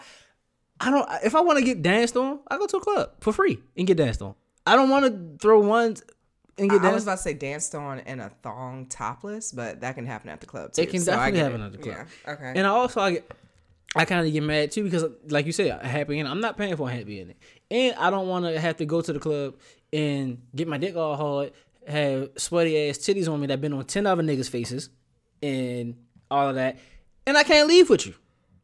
I 0.80 0.92
don't 0.92 1.08
if 1.24 1.36
I 1.36 1.42
want 1.42 1.60
to 1.60 1.66
get 1.66 1.82
danced 1.82 2.16
on, 2.16 2.40
I 2.48 2.58
go 2.58 2.68
to 2.68 2.78
a 2.78 2.82
club 2.82 3.12
for 3.20 3.34
free 3.34 3.60
and 3.78 3.88
get 3.88 3.98
danced 3.98 4.22
on. 4.22 4.36
I 4.66 4.76
don't 4.76 4.90
want 4.90 5.06
to 5.06 5.38
throw 5.42 5.60
ones 5.60 6.04
and 6.58 6.70
get 6.70 6.82
I, 6.82 6.90
I 6.90 6.94
was 6.94 7.04
about 7.04 7.18
to 7.18 7.24
say 7.24 7.34
danced 7.34 7.74
on 7.76 8.00
in 8.00 8.20
a 8.20 8.30
thong 8.42 8.86
topless, 8.88 9.52
but 9.52 9.82
that 9.82 9.96
can 9.96 10.06
happen 10.06 10.30
at 10.30 10.40
the 10.40 10.46
club 10.46 10.74
too. 10.74 10.82
It 10.82 10.90
can 10.90 11.00
so 11.02 11.12
definitely 11.12 11.40
happen 11.40 11.62
it. 11.62 11.66
at 11.66 11.72
the 11.72 11.78
club. 11.78 11.98
Yeah. 11.98 12.32
Okay. 12.34 12.54
And 12.56 12.68
I 12.68 12.70
also 12.70 13.02
I 13.02 13.12
get 13.14 13.32
I 13.96 14.06
kind 14.06 14.26
of 14.26 14.32
get 14.32 14.44
mad 14.44 14.72
too 14.72 14.84
because 14.84 15.06
like 15.30 15.46
you 15.46 15.52
said, 15.52 15.80
a 15.82 15.88
happy 15.88 16.18
ending. 16.18 16.32
I'm 16.32 16.42
not 16.42 16.58
paying 16.58 16.76
for 16.76 16.90
a 16.90 16.92
happy 16.92 17.22
ending, 17.22 17.36
and 17.70 17.96
I 17.96 18.10
don't 18.10 18.28
want 18.28 18.46
to 18.46 18.60
have 18.60 18.78
to 18.78 18.86
go 18.86 19.02
to 19.02 19.14
the 19.14 19.20
club 19.20 19.56
and 19.92 20.42
get 20.56 20.68
my 20.68 20.78
dick 20.78 20.96
all 20.96 21.16
hard, 21.16 21.54
have 21.88 22.30
sweaty 22.38 22.90
ass 22.90 22.98
titties 22.98 23.32
on 23.32 23.40
me 23.40 23.48
that 23.48 23.62
been 23.62 23.74
on 23.74 23.86
ten 23.86 24.08
other 24.08 24.24
niggas' 24.24 24.50
faces, 24.50 24.90
and 25.42 25.96
all 26.32 26.50
of 26.50 26.56
that, 26.56 26.80
and 27.28 27.38
I 27.38 27.44
can't 27.44 27.68
leave 27.68 27.90
with 27.90 28.08
you. 28.08 28.16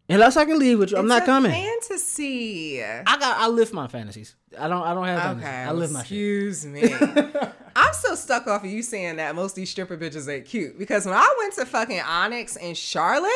Unless 0.09 0.37
I 0.37 0.45
can 0.45 0.57
leave 0.57 0.79
with 0.79 0.91
you, 0.91 0.97
I'm 0.97 1.05
It's 1.05 1.09
not 1.09 1.25
coming. 1.25 1.51
Fantasy. 1.51 2.83
I 2.83 3.03
got 3.19 3.37
I 3.37 3.47
live 3.47 3.71
my 3.73 3.87
fantasies. 3.87 4.35
I 4.57 4.67
don't 4.67 4.81
I 4.83 4.93
don't 4.93 5.05
have 5.05 5.21
fantasies. 5.21 5.47
Okay. 5.47 5.57
I 5.57 5.71
live 5.71 5.91
my 5.91 6.03
shit. 6.03 6.47
Excuse 6.47 6.65
me. 6.65 6.81
I'm 7.75 7.93
so 7.93 8.15
stuck 8.15 8.47
off 8.47 8.63
of 8.63 8.69
you 8.69 8.81
saying 8.81 9.17
that 9.17 9.35
most 9.35 9.51
of 9.51 9.55
these 9.57 9.69
stripper 9.69 9.97
bitches 9.97 10.27
ain't 10.27 10.45
cute 10.45 10.77
because 10.79 11.05
when 11.05 11.13
I 11.15 11.35
went 11.37 11.53
to 11.53 11.65
fucking 11.65 12.01
Onyx 12.01 12.55
in 12.55 12.73
Charlotte, 12.73 13.31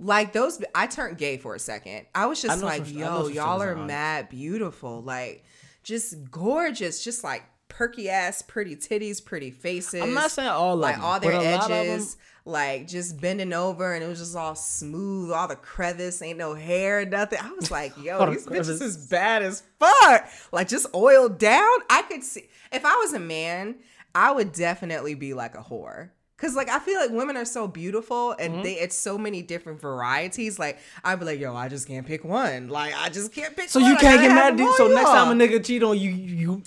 like 0.00 0.32
those, 0.32 0.62
I 0.74 0.86
turned 0.88 1.18
gay 1.18 1.36
for 1.36 1.54
a 1.54 1.58
second. 1.58 2.06
I 2.14 2.26
was 2.26 2.42
just 2.42 2.60
know 2.60 2.66
like, 2.66 2.86
some- 2.86 2.96
yo, 2.96 3.28
y'all 3.28 3.62
are 3.62 3.76
mad 3.76 4.28
beautiful, 4.28 5.00
like 5.02 5.44
just 5.84 6.30
gorgeous, 6.30 7.04
just 7.04 7.22
like 7.22 7.44
perky 7.68 8.08
ass, 8.08 8.42
pretty 8.42 8.76
titties, 8.76 9.24
pretty 9.24 9.50
faces. 9.50 10.02
I'm 10.02 10.14
not 10.14 10.30
saying 10.30 10.48
all 10.48 10.76
like 10.76 10.96
them, 10.96 11.04
all 11.04 11.20
their 11.20 11.32
but 11.32 11.44
a 11.44 11.50
lot 11.56 11.70
of 11.70 11.76
edges. 11.76 12.16
Like 12.46 12.88
just 12.88 13.18
bending 13.20 13.54
over 13.54 13.94
and 13.94 14.04
it 14.04 14.06
was 14.06 14.18
just 14.18 14.36
all 14.36 14.54
smooth, 14.54 15.32
all 15.32 15.48
the 15.48 15.56
crevice, 15.56 16.20
ain't 16.20 16.36
no 16.38 16.54
hair, 16.54 17.06
nothing. 17.06 17.38
I 17.42 17.50
was 17.52 17.70
like, 17.70 17.96
yo, 18.02 18.30
these 18.30 18.44
crevice. 18.44 18.68
bitches 18.68 18.82
is 18.82 18.96
bad 19.06 19.42
as 19.42 19.62
fuck. 19.78 20.28
Like 20.52 20.68
just 20.68 20.86
oiled 20.94 21.38
down. 21.38 21.70
I 21.88 22.02
could 22.02 22.22
see 22.22 22.48
if 22.70 22.84
I 22.84 22.96
was 22.96 23.14
a 23.14 23.18
man, 23.18 23.76
I 24.14 24.30
would 24.32 24.52
definitely 24.52 25.14
be 25.14 25.32
like 25.32 25.54
a 25.54 25.62
whore. 25.62 26.10
Cause 26.36 26.54
like 26.54 26.68
I 26.68 26.80
feel 26.80 27.00
like 27.00 27.10
women 27.10 27.38
are 27.38 27.44
so 27.46 27.66
beautiful 27.66 28.32
and 28.32 28.54
Mm-hmm. 28.54 28.62
they 28.64 28.72
it's 28.74 28.96
so 28.96 29.16
many 29.16 29.40
different 29.40 29.80
varieties. 29.80 30.58
Like 30.58 30.78
I'd 31.02 31.18
be 31.18 31.24
like, 31.24 31.40
yo, 31.40 31.54
I 31.56 31.68
just 31.68 31.86
can't 31.88 32.06
pick 32.06 32.24
one. 32.24 32.68
Like 32.68 32.92
I 32.94 33.08
just 33.08 33.32
can't 33.32 33.56
pick. 33.56 33.70
So 33.70 33.80
one. 33.80 33.88
you 33.90 33.96
can't 33.96 34.20
get 34.20 34.28
mad. 34.28 34.56
Dude. 34.58 34.74
So 34.74 34.88
next 34.88 35.08
time 35.08 35.40
a 35.40 35.42
nigga 35.46 35.64
cheat 35.64 35.82
on 35.82 35.98
you, 35.98 36.10
you. 36.10 36.62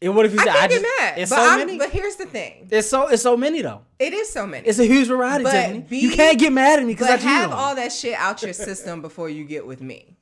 And 0.00 0.14
what 0.14 0.26
if 0.26 0.32
you 0.32 0.38
I 0.40 0.44
can't 0.44 0.56
I 0.58 0.68
get 0.68 0.80
just, 0.82 1.00
mad. 1.00 1.18
It's 1.18 1.30
but 1.30 1.36
so 1.36 1.42
I'm- 1.42 1.58
many. 1.58 1.78
But 1.78 1.90
here's 1.90 2.14
the 2.16 2.26
thing. 2.26 2.68
it's 2.70 2.88
so 2.88 3.08
it's 3.08 3.22
so 3.22 3.36
many 3.36 3.62
though. 3.62 3.82
It 3.98 4.12
is 4.12 4.28
so 4.28 4.46
many. 4.46 4.66
It's 4.66 4.78
a 4.78 4.84
huge 4.86 5.08
variety, 5.08 5.42
But 5.44 5.52
Tiffany. 5.52 5.80
be- 5.80 5.98
you 5.98 6.10
can't 6.12 6.38
get 6.38 6.52
mad 6.52 6.78
at 6.78 6.86
me 6.86 6.92
because 6.94 7.08
I 7.10 7.16
have 7.16 7.50
all 7.52 7.74
that 7.74 7.90
shit 7.92 8.14
out 8.14 8.42
your 8.42 8.52
system 8.52 9.02
before 9.08 9.28
you 9.28 9.44
get 9.44 9.66
with 9.66 9.80
me. 9.80 10.14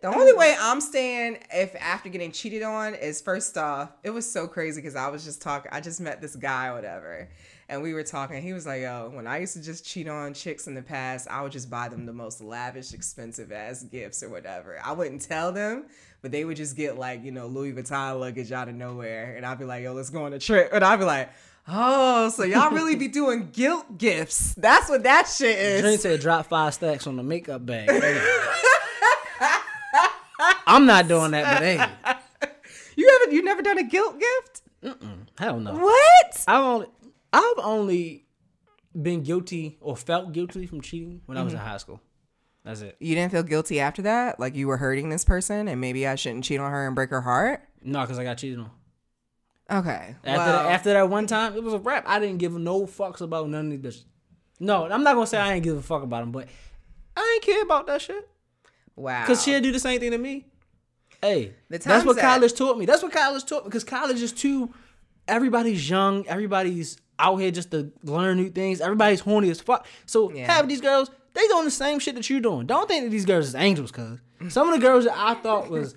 The 0.00 0.14
only 0.14 0.32
way 0.32 0.54
I'm 0.58 0.80
staying 0.80 1.38
if 1.52 1.74
after 1.76 2.08
getting 2.08 2.30
cheated 2.32 2.62
on 2.62 2.94
is 2.94 3.20
first 3.20 3.58
off, 3.58 3.90
it 4.04 4.10
was 4.10 4.30
so 4.30 4.46
crazy 4.46 4.80
because 4.80 4.94
I 4.96 5.08
was 5.08 5.24
just 5.24 5.42
talking. 5.42 5.70
I 5.74 5.80
just 5.80 6.00
met 6.00 6.20
this 6.22 6.36
guy 6.36 6.68
or 6.68 6.74
whatever, 6.74 7.28
and 7.68 7.82
we 7.82 7.92
were 7.92 8.02
talking. 8.02 8.40
He 8.42 8.52
was 8.52 8.66
like, 8.66 8.82
"Yo, 8.82 9.10
when 9.12 9.26
I 9.26 9.38
used 9.38 9.54
to 9.54 9.62
just 9.62 9.84
cheat 9.84 10.08
on 10.08 10.34
chicks 10.34 10.66
in 10.66 10.74
the 10.74 10.82
past, 10.82 11.28
I 11.30 11.42
would 11.42 11.52
just 11.52 11.68
buy 11.68 11.88
them 11.88 12.06
the 12.06 12.12
most 12.12 12.40
lavish, 12.40 12.94
expensive 12.94 13.52
ass 13.52 13.82
gifts 13.82 14.22
or 14.22 14.28
whatever. 14.28 14.78
I 14.84 14.92
wouldn't 14.92 15.22
tell 15.22 15.52
them, 15.52 15.84
but 16.22 16.32
they 16.32 16.44
would 16.44 16.56
just 16.56 16.76
get 16.76 16.98
like 16.98 17.22
you 17.24 17.30
know 17.32 17.46
Louis 17.46 17.72
Vuitton 17.72 18.18
luggage 18.20 18.52
out 18.52 18.68
of 18.68 18.74
nowhere, 18.74 19.34
and 19.36 19.44
I'd 19.44 19.58
be 19.58 19.64
like, 19.64 19.82
"Yo, 19.82 19.92
let's 19.92 20.10
go 20.10 20.24
on 20.24 20.32
a 20.32 20.38
trip," 20.38 20.70
and 20.72 20.84
I'd 20.84 20.98
be 20.98 21.04
like. 21.04 21.30
Oh, 21.70 22.30
so 22.30 22.44
y'all 22.44 22.70
really 22.70 22.96
be 22.96 23.08
doing 23.08 23.50
guilt 23.52 23.98
gifts? 23.98 24.54
That's 24.54 24.88
what 24.88 25.02
that 25.02 25.28
shit 25.28 25.58
is. 25.58 25.82
Drake 25.82 26.00
said 26.00 26.18
drop 26.18 26.46
five 26.46 26.72
stacks 26.72 27.06
on 27.06 27.16
the 27.16 27.22
makeup 27.22 27.66
bag. 27.66 27.90
I'm 30.66 30.86
not 30.86 31.08
doing 31.08 31.32
that, 31.32 31.60
but 31.60 31.62
hey, 31.62 32.16
You 32.96 33.18
haven't 33.20 33.34
you 33.34 33.42
never 33.42 33.62
done 33.62 33.78
a 33.78 33.84
guilt 33.84 34.18
gift? 34.18 34.62
Mm-mm. 34.82 35.26
hell 35.38 35.60
no. 35.60 35.74
What? 35.74 36.44
I've 36.48 36.64
only 36.64 36.86
I've 37.32 37.58
only 37.58 38.26
been 39.00 39.22
guilty 39.22 39.78
or 39.80 39.96
felt 39.96 40.32
guilty 40.32 40.66
from 40.66 40.80
cheating 40.80 41.22
when 41.26 41.38
I 41.38 41.42
was 41.42 41.52
in 41.52 41.58
mm-hmm. 41.58 41.68
high 41.68 41.76
school. 41.76 42.00
That's 42.64 42.80
it. 42.80 42.96
You 43.00 43.14
didn't 43.14 43.32
feel 43.32 43.42
guilty 43.42 43.80
after 43.80 44.02
that? 44.02 44.38
Like 44.38 44.54
you 44.54 44.68
were 44.68 44.76
hurting 44.76 45.08
this 45.08 45.24
person 45.24 45.68
and 45.68 45.80
maybe 45.80 46.06
I 46.06 46.16
shouldn't 46.16 46.44
cheat 46.44 46.60
on 46.60 46.70
her 46.70 46.86
and 46.86 46.94
break 46.94 47.10
her 47.10 47.20
heart? 47.20 47.62
No, 47.82 48.00
because 48.02 48.18
I 48.18 48.24
got 48.24 48.38
cheated 48.38 48.58
on. 48.58 48.70
Okay. 49.70 50.16
After 50.24 50.38
well, 50.38 50.64
that, 50.64 50.72
after 50.72 50.92
that 50.94 51.08
one 51.08 51.26
time, 51.26 51.54
it 51.54 51.62
was 51.62 51.74
a 51.74 51.78
wrap. 51.78 52.04
I 52.06 52.18
didn't 52.18 52.38
give 52.38 52.52
no 52.52 52.86
fucks 52.86 53.20
about 53.20 53.48
none 53.48 53.72
of 53.72 53.82
this. 53.82 54.04
No, 54.60 54.84
I'm 54.84 55.02
not 55.02 55.14
gonna 55.14 55.26
say 55.26 55.38
I 55.38 55.54
ain't 55.54 55.64
give 55.64 55.76
a 55.76 55.82
fuck 55.82 56.02
about 56.02 56.22
him, 56.22 56.32
but 56.32 56.48
I 57.16 57.32
ain't 57.34 57.44
care 57.44 57.62
about 57.62 57.86
that 57.86 58.02
shit. 58.02 58.28
wow. 58.96 59.24
Cause 59.26 59.42
she'll 59.42 59.60
do 59.60 59.70
the 59.70 59.78
same 59.78 60.00
thing 60.00 60.10
to 60.10 60.18
me. 60.18 60.46
Hey, 61.22 61.54
that's 61.68 61.86
what 62.04 62.16
that- 62.16 62.22
college 62.22 62.54
taught 62.54 62.78
me. 62.78 62.86
That's 62.86 63.02
what 63.02 63.12
college 63.12 63.44
taught 63.44 63.64
me. 63.64 63.68
Because 63.68 63.84
college 63.84 64.20
is 64.22 64.32
too. 64.32 64.72
Everybody's 65.26 65.88
young. 65.88 66.26
Everybody's 66.26 66.96
out 67.18 67.36
here 67.36 67.50
just 67.50 67.70
to 67.72 67.90
learn 68.02 68.36
new 68.36 68.50
things. 68.50 68.80
Everybody's 68.80 69.20
horny 69.20 69.50
as 69.50 69.60
fuck. 69.60 69.86
So 70.06 70.30
Yeah. 70.32 70.46
half 70.46 70.62
of 70.64 70.68
these 70.68 70.80
girls, 70.80 71.10
they 71.34 71.46
doing 71.48 71.64
the 71.64 71.70
same 71.70 71.98
shit 71.98 72.14
that 72.14 72.28
you 72.30 72.40
doing. 72.40 72.66
Don't 72.66 72.88
think 72.88 73.04
that 73.04 73.10
these 73.10 73.24
girls 73.26 73.46
is 73.48 73.54
angels, 73.54 73.90
cause 73.90 74.18
some 74.48 74.68
of 74.68 74.74
the 74.74 74.80
girls 74.86 75.04
that 75.04 75.14
I 75.16 75.34
thought 75.34 75.68
was 75.70 75.94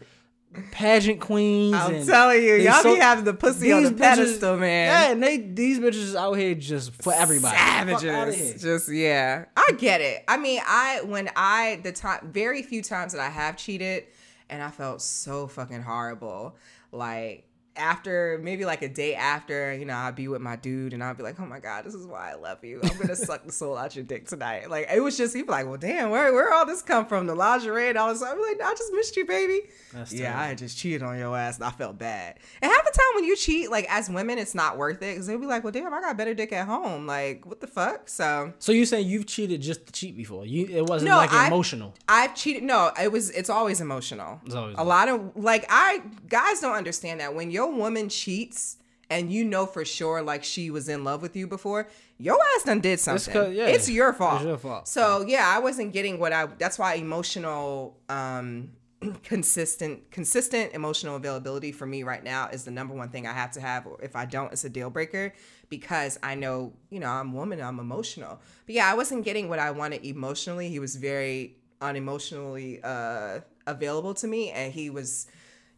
pageant 0.72 1.22
queens. 1.22 1.74
I'm 1.76 2.05
telling 2.05 2.43
you, 2.43 2.55
y'all 2.55 2.82
so- 2.82 2.93
be 2.95 2.99
having 2.99 3.24
the 3.24 3.34
pussy 3.34 3.72
on 3.72 3.84
the 3.84 3.89
bitches- 3.91 3.97
pedestal, 3.99 4.57
man. 4.57 4.88
Yeah, 4.88 5.11
and 5.11 5.24
they 5.24 5.38
these 5.38 5.80
bitches 5.80 5.93
is 5.95 6.15
out 6.15 6.34
here 6.34 6.55
just 6.55 7.01
for 7.01 7.13
everybody. 7.13 7.55
Fuck 7.55 7.65
outta 7.65 7.99
here. 8.01 8.34
Savages. 8.34 8.61
Just 8.61 8.91
yeah. 8.91 9.45
I 9.55 9.72
get 9.78 10.01
it. 10.01 10.24
I 10.28 10.38
mean, 10.38 10.59
I 10.65 11.01
when 11.05 11.30
I 11.36 11.80
the 11.84 11.91
time 11.93 12.30
very 12.34 12.63
few 12.63 12.82
times 12.82 13.13
that 13.13 13.22
I 13.22 13.30
have 13.30 13.55
cheated 13.57 14.05
and 14.49 14.61
I 14.61 14.69
felt 14.69 15.01
so 15.01 15.47
fucking 15.47 15.84
horrible. 15.84 16.57
Like 16.91 17.47
after 17.76 18.39
maybe 18.43 18.65
like 18.65 18.82
a 18.82 18.89
day 18.89 19.15
after, 19.15 19.74
you 19.74 19.86
know, 19.86 19.95
I'd 19.95 20.15
be 20.15 20.28
with 20.28 20.41
my 20.41 20.55
dude 20.55 20.93
and 20.93 21.03
I'd 21.03 21.17
be 21.17 21.24
like, 21.24 21.39
Oh 21.39 21.45
my 21.45 21.59
god, 21.59 21.86
this 21.86 21.93
is 21.93 22.05
why 22.05 22.32
I 22.32 22.36
love 22.36 22.63
you. 22.63 22.80
I'm 22.84 22.97
gonna 22.97 23.15
suck 23.15 23.45
the 23.45 23.51
soul 23.51 23.78
out 23.78 23.95
your 23.95 24.03
dick 24.05 24.28
tonight. 24.28 24.69
Like 24.69 24.88
it 24.93 24.99
was 24.99 25.17
just 25.17 25.36
he'd 25.36 25.43
be 25.43 25.51
like, 25.51 25.65
Well 25.65 25.78
damn, 25.78 26.09
where 26.09 26.34
where 26.34 26.53
all 26.53 26.65
this 26.65 26.82
come 26.82 27.05
from? 27.05 27.28
The 27.28 27.36
lingerie 27.36 27.89
and 27.89 27.97
all 27.97 28.09
this 28.13 28.19
be 28.19 28.26
like, 28.26 28.61
I 28.61 28.74
just 28.78 28.91
missed 28.93 29.15
you, 29.15 29.26
baby. 29.26 29.61
That's 29.93 30.11
yeah, 30.13 30.32
terrible. 30.34 30.51
I 30.51 30.55
just 30.55 30.78
cheated 30.78 31.03
on 31.03 31.17
your 31.17 31.36
ass 31.38 31.55
and 31.57 31.65
I 31.65 31.72
felt 31.72 31.97
bad. 31.97 32.39
And 32.61 32.72
half 32.72 32.84
the 32.86 32.91
time 32.91 33.15
when 33.15 33.24
you 33.24 33.36
cheat, 33.36 33.72
like 33.72 33.86
as 33.89 34.09
women, 34.09 34.38
it's 34.38 34.55
not 34.55 34.78
worth 34.78 34.97
it 35.01 35.13
because 35.13 35.28
they'll 35.28 35.39
be 35.39 35.45
like, 35.45 35.63
well, 35.63 35.72
damn, 35.72 35.93
I 35.93 36.01
got 36.01 36.17
better 36.17 36.34
dick 36.34 36.51
at 36.53 36.67
home. 36.67 37.07
Like, 37.07 37.45
what 37.45 37.61
the 37.61 37.67
fuck? 37.67 38.09
So 38.09 38.53
So 38.59 38.72
you 38.72 38.86
saying 38.86 39.07
you've 39.07 39.28
cheated 39.28 39.61
just 39.61 39.86
to 39.88 39.91
cheat 39.93 40.15
before? 40.17 40.45
You 40.45 40.67
it 40.69 40.86
wasn't 40.88 41.09
No, 41.09 41.17
like 41.17 41.32
I- 41.34 41.47
emotional. 41.47 41.93
I've 42.07 42.36
cheated. 42.36 42.63
No, 42.63 42.91
it 43.01 43.11
was. 43.11 43.30
It's 43.32 43.49
always 43.49 43.80
emotional. 43.82 44.39
It's 44.45 44.55
always 44.55 44.76
a 44.78 44.84
lot 44.84 45.07
of 45.09 45.32
like 45.36 45.65
I 45.69 46.01
guys 46.28 46.59
don't 46.59 46.76
understand 46.76 47.19
that 47.19 47.34
when 47.34 47.51
your 47.51 47.70
woman 47.78 48.09
cheats 48.09 48.78
and 49.09 49.32
you 49.32 49.43
know 49.43 49.65
for 49.65 49.84
sure 49.84 50.22
like 50.22 50.43
she 50.43 50.69
was 50.72 50.88
in 50.88 51.03
love 51.03 51.22
with 51.22 51.36
you 51.36 51.45
before, 51.47 51.89
your 52.17 52.38
ass 52.55 52.63
done 52.63 52.80
did 52.80 52.99
something. 52.99 53.34
'cause- 53.34 53.53
yeah, 53.53 53.65
it's 53.67 53.89
your 53.89 54.13
fault. 54.13 54.36
it's 54.41 54.45
your 54.45 54.57
fault. 54.57 54.88
So 54.88 55.26
yeah, 55.28 55.45
I 55.53 55.59
wasn't 55.59 55.91
getting 55.93 56.17
what 56.19 56.32
I. 56.34 56.45
That's 56.45 56.80
why 56.80 56.93
emotional. 56.95 57.97
um 58.09 58.72
consistent 59.24 60.11
consistent 60.11 60.74
emotional 60.74 61.15
availability 61.15 61.72
for 61.72 61.88
me 61.88 62.03
right 62.03 62.24
now 62.24 62.47
is 62.49 62.65
the 62.65 62.69
number 62.69 62.93
one 62.93 63.09
thing 63.09 63.26
I 63.26 63.34
have 63.34 63.49
to 63.53 63.59
have 63.59 63.88
if 64.03 64.15
I 64.15 64.26
don't 64.26 64.53
it's 64.53 64.63
a 64.63 64.69
deal 64.69 64.91
breaker 64.91 65.34
because 65.69 66.19
I 66.22 66.36
know 66.36 66.74
you 66.91 66.99
know 66.99 67.07
I'm 67.09 67.34
woman 67.34 67.59
I'm 67.61 67.80
emotional 67.80 68.39
but 68.67 68.76
yeah 68.76 68.86
I 68.91 68.93
wasn't 68.93 69.26
getting 69.26 69.49
what 69.49 69.57
I 69.57 69.72
wanted 69.72 70.05
emotionally 70.05 70.69
he 70.69 70.78
was 70.78 70.95
very 70.97 71.55
unemotionally 71.82 72.80
uh 72.84 73.39
available 73.67 74.13
to 74.15 74.28
me 74.28 74.51
and 74.51 74.72
he 74.74 74.91
was 74.91 75.26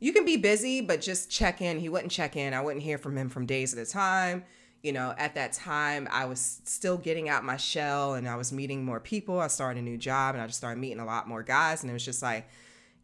you 0.03 0.13
can 0.13 0.25
be 0.25 0.37
busy 0.37 0.81
but 0.81 1.01
just 1.01 1.29
check 1.29 1.61
in 1.61 1.79
he 1.79 1.89
wouldn't 1.89 2.11
check 2.11 2.35
in 2.35 2.53
I 2.53 2.61
wouldn't 2.61 2.83
hear 2.83 2.97
from 2.97 3.17
him 3.17 3.29
from 3.29 3.45
days 3.45 3.73
at 3.73 3.79
a 3.79 3.89
time 3.89 4.43
you 4.81 4.91
know 4.91 5.13
at 5.17 5.35
that 5.35 5.53
time 5.53 6.07
I 6.11 6.25
was 6.25 6.61
still 6.65 6.97
getting 6.97 7.29
out 7.29 7.43
my 7.43 7.57
shell 7.57 8.15
and 8.15 8.27
I 8.27 8.35
was 8.35 8.51
meeting 8.51 8.83
more 8.83 8.99
people 8.99 9.39
I 9.39 9.47
started 9.47 9.79
a 9.79 9.83
new 9.83 9.97
job 9.97 10.35
and 10.35 10.41
I 10.41 10.47
just 10.47 10.57
started 10.57 10.79
meeting 10.79 10.99
a 10.99 11.05
lot 11.05 11.27
more 11.27 11.43
guys 11.43 11.83
and 11.83 11.89
it 11.89 11.93
was 11.93 12.05
just 12.05 12.21
like 12.21 12.47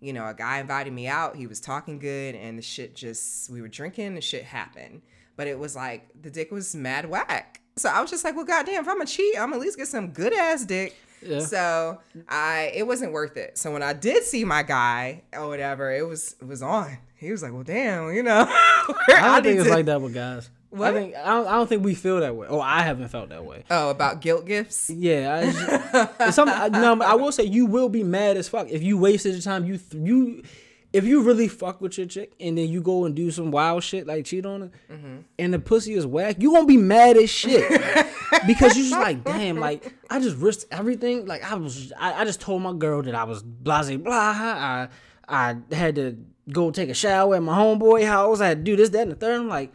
you 0.02 0.14
know, 0.14 0.28
a 0.28 0.34
guy 0.34 0.60
invited 0.60 0.94
me 0.94 1.08
out. 1.08 1.36
He 1.36 1.48
was 1.48 1.60
talking 1.60 2.00
good, 2.00 2.36
and 2.36 2.58
the 2.58 2.62
shit 2.62 2.96
just 2.96 3.50
we 3.50 3.62
were 3.62 3.68
drinking. 3.68 4.16
The 4.16 4.22
shit 4.22 4.44
happened, 4.44 5.02
but 5.36 5.48
it 5.48 5.60
was 5.60 5.76
like 5.76 6.10
the 6.20 6.30
dick 6.30 6.52
was 6.52 6.76
mad 6.76 7.10
whack. 7.10 7.62
So 7.76 7.90
I 7.90 8.02
was 8.02 8.10
just 8.10 8.24
like, 8.24 8.36
well, 8.36 8.46
goddamn, 8.46 8.82
if 8.82 8.90
I'm 8.90 9.02
a 9.02 9.06
cheat, 9.06 9.40
I'm 9.40 9.54
at 9.54 9.60
least 9.60 9.78
get 9.78 9.88
some 9.88 10.12
good 10.12 10.34
ass 10.34 10.66
dick. 10.66 10.96
Yeah. 11.22 11.40
So 11.40 12.00
I 12.28 12.72
it 12.76 12.88
wasn't 12.88 13.12
worth 13.14 13.38
it. 13.38 13.58
So 13.58 13.72
when 13.72 13.84
I 13.84 13.94
did 13.94 14.24
see 14.24 14.46
my 14.46 14.64
guy 14.64 15.24
or 15.34 15.48
whatever, 15.48 15.92
it 15.92 16.08
was 16.08 16.36
it 16.42 16.48
was 16.48 16.62
on. 16.62 16.98
He 17.16 17.32
was 17.32 17.44
like, 17.44 17.52
well, 17.52 17.64
damn, 17.64 18.14
you 18.14 18.24
know. 18.24 18.46
I 18.50 18.94
don't 19.08 19.44
think 19.44 19.60
it's 19.60 19.68
to- 19.68 19.74
like 19.74 19.86
that 19.88 20.02
with 20.02 20.14
guys. 20.14 20.50
What? 20.72 20.92
I 20.92 20.94
think 20.94 21.16
I 21.16 21.26
don't, 21.26 21.48
I 21.48 21.52
don't 21.54 21.68
think 21.68 21.84
we 21.84 21.96
feel 21.96 22.20
that 22.20 22.36
way. 22.36 22.48
Or 22.48 22.62
I 22.62 22.84
haven't 22.84 23.08
felt 23.10 23.30
that 23.30 23.44
way. 23.44 23.64
Oh, 23.72 23.90
about 23.90 24.22
guilt 24.22 24.46
gifts. 24.46 24.90
Yeah, 24.92 25.36
I 25.42 25.52
just, 25.52 26.38
it's 26.38 26.38
no, 26.38 27.02
I 27.02 27.16
will 27.16 27.32
say 27.32 27.44
you 27.44 27.66
will 27.66 27.90
be 27.90 28.04
mad 28.04 28.38
as 28.38 28.48
fuck 28.48 28.70
if 28.70 28.84
you 28.84 28.96
wasted 28.98 29.34
your 29.34 29.42
time. 29.42 29.66
You 29.66 29.80
you 29.94 30.44
if 30.92 31.06
you 31.06 31.22
really 31.22 31.48
fuck 31.48 31.82
with 31.82 31.98
your 31.98 32.08
chick 32.08 32.34
and 32.40 32.58
then 32.58 32.68
you 32.70 32.82
go 32.82 33.06
and 33.06 33.16
do 33.16 33.30
some 33.32 33.52
wild 33.52 33.84
shit 33.84 34.08
like 34.08 34.26
cheat 34.26 34.46
on 34.46 34.62
her, 34.62 34.72
Mm-hmm. 34.92 35.18
and 35.38 35.54
the 35.54 35.60
pussy 35.60 35.94
is 35.94 36.06
whack, 36.06 36.38
you 36.40 36.52
gonna 36.54 36.66
be 36.66 36.78
mad 36.78 37.16
as 37.18 37.30
shit 37.30 37.68
because 38.48 38.76
you're 38.76 38.88
just 38.88 39.00
like 39.00 39.24
damn, 39.24 39.58
like 39.60 39.94
I 40.10 40.20
just 40.20 40.38
risked 40.38 40.66
everything. 40.72 41.26
Like 41.26 41.44
I 41.50 41.56
was, 41.56 41.94
I, 41.98 42.22
I 42.22 42.26
just 42.26 42.42
told 42.42 42.62
my 42.62 42.74
girl 42.74 43.02
that 43.04 43.14
I 43.16 43.24
was 43.26 43.44
blase 43.44 43.96
blah. 43.98 44.14
I 44.36 44.88
I 45.28 45.58
had 45.72 45.96
to 45.96 46.18
go 46.52 46.72
take 46.72 46.90
a 46.90 46.94
shower 46.96 47.36
at 47.36 47.44
my 47.44 47.56
homeboy 47.56 48.06
house. 48.08 48.42
I 48.42 48.48
had 48.48 48.58
to 48.60 48.64
do 48.64 48.76
this, 48.76 48.90
that, 48.90 49.04
and 49.04 49.12
the 49.12 49.16
third. 49.16 49.40
I'm 49.42 49.48
like, 49.48 49.72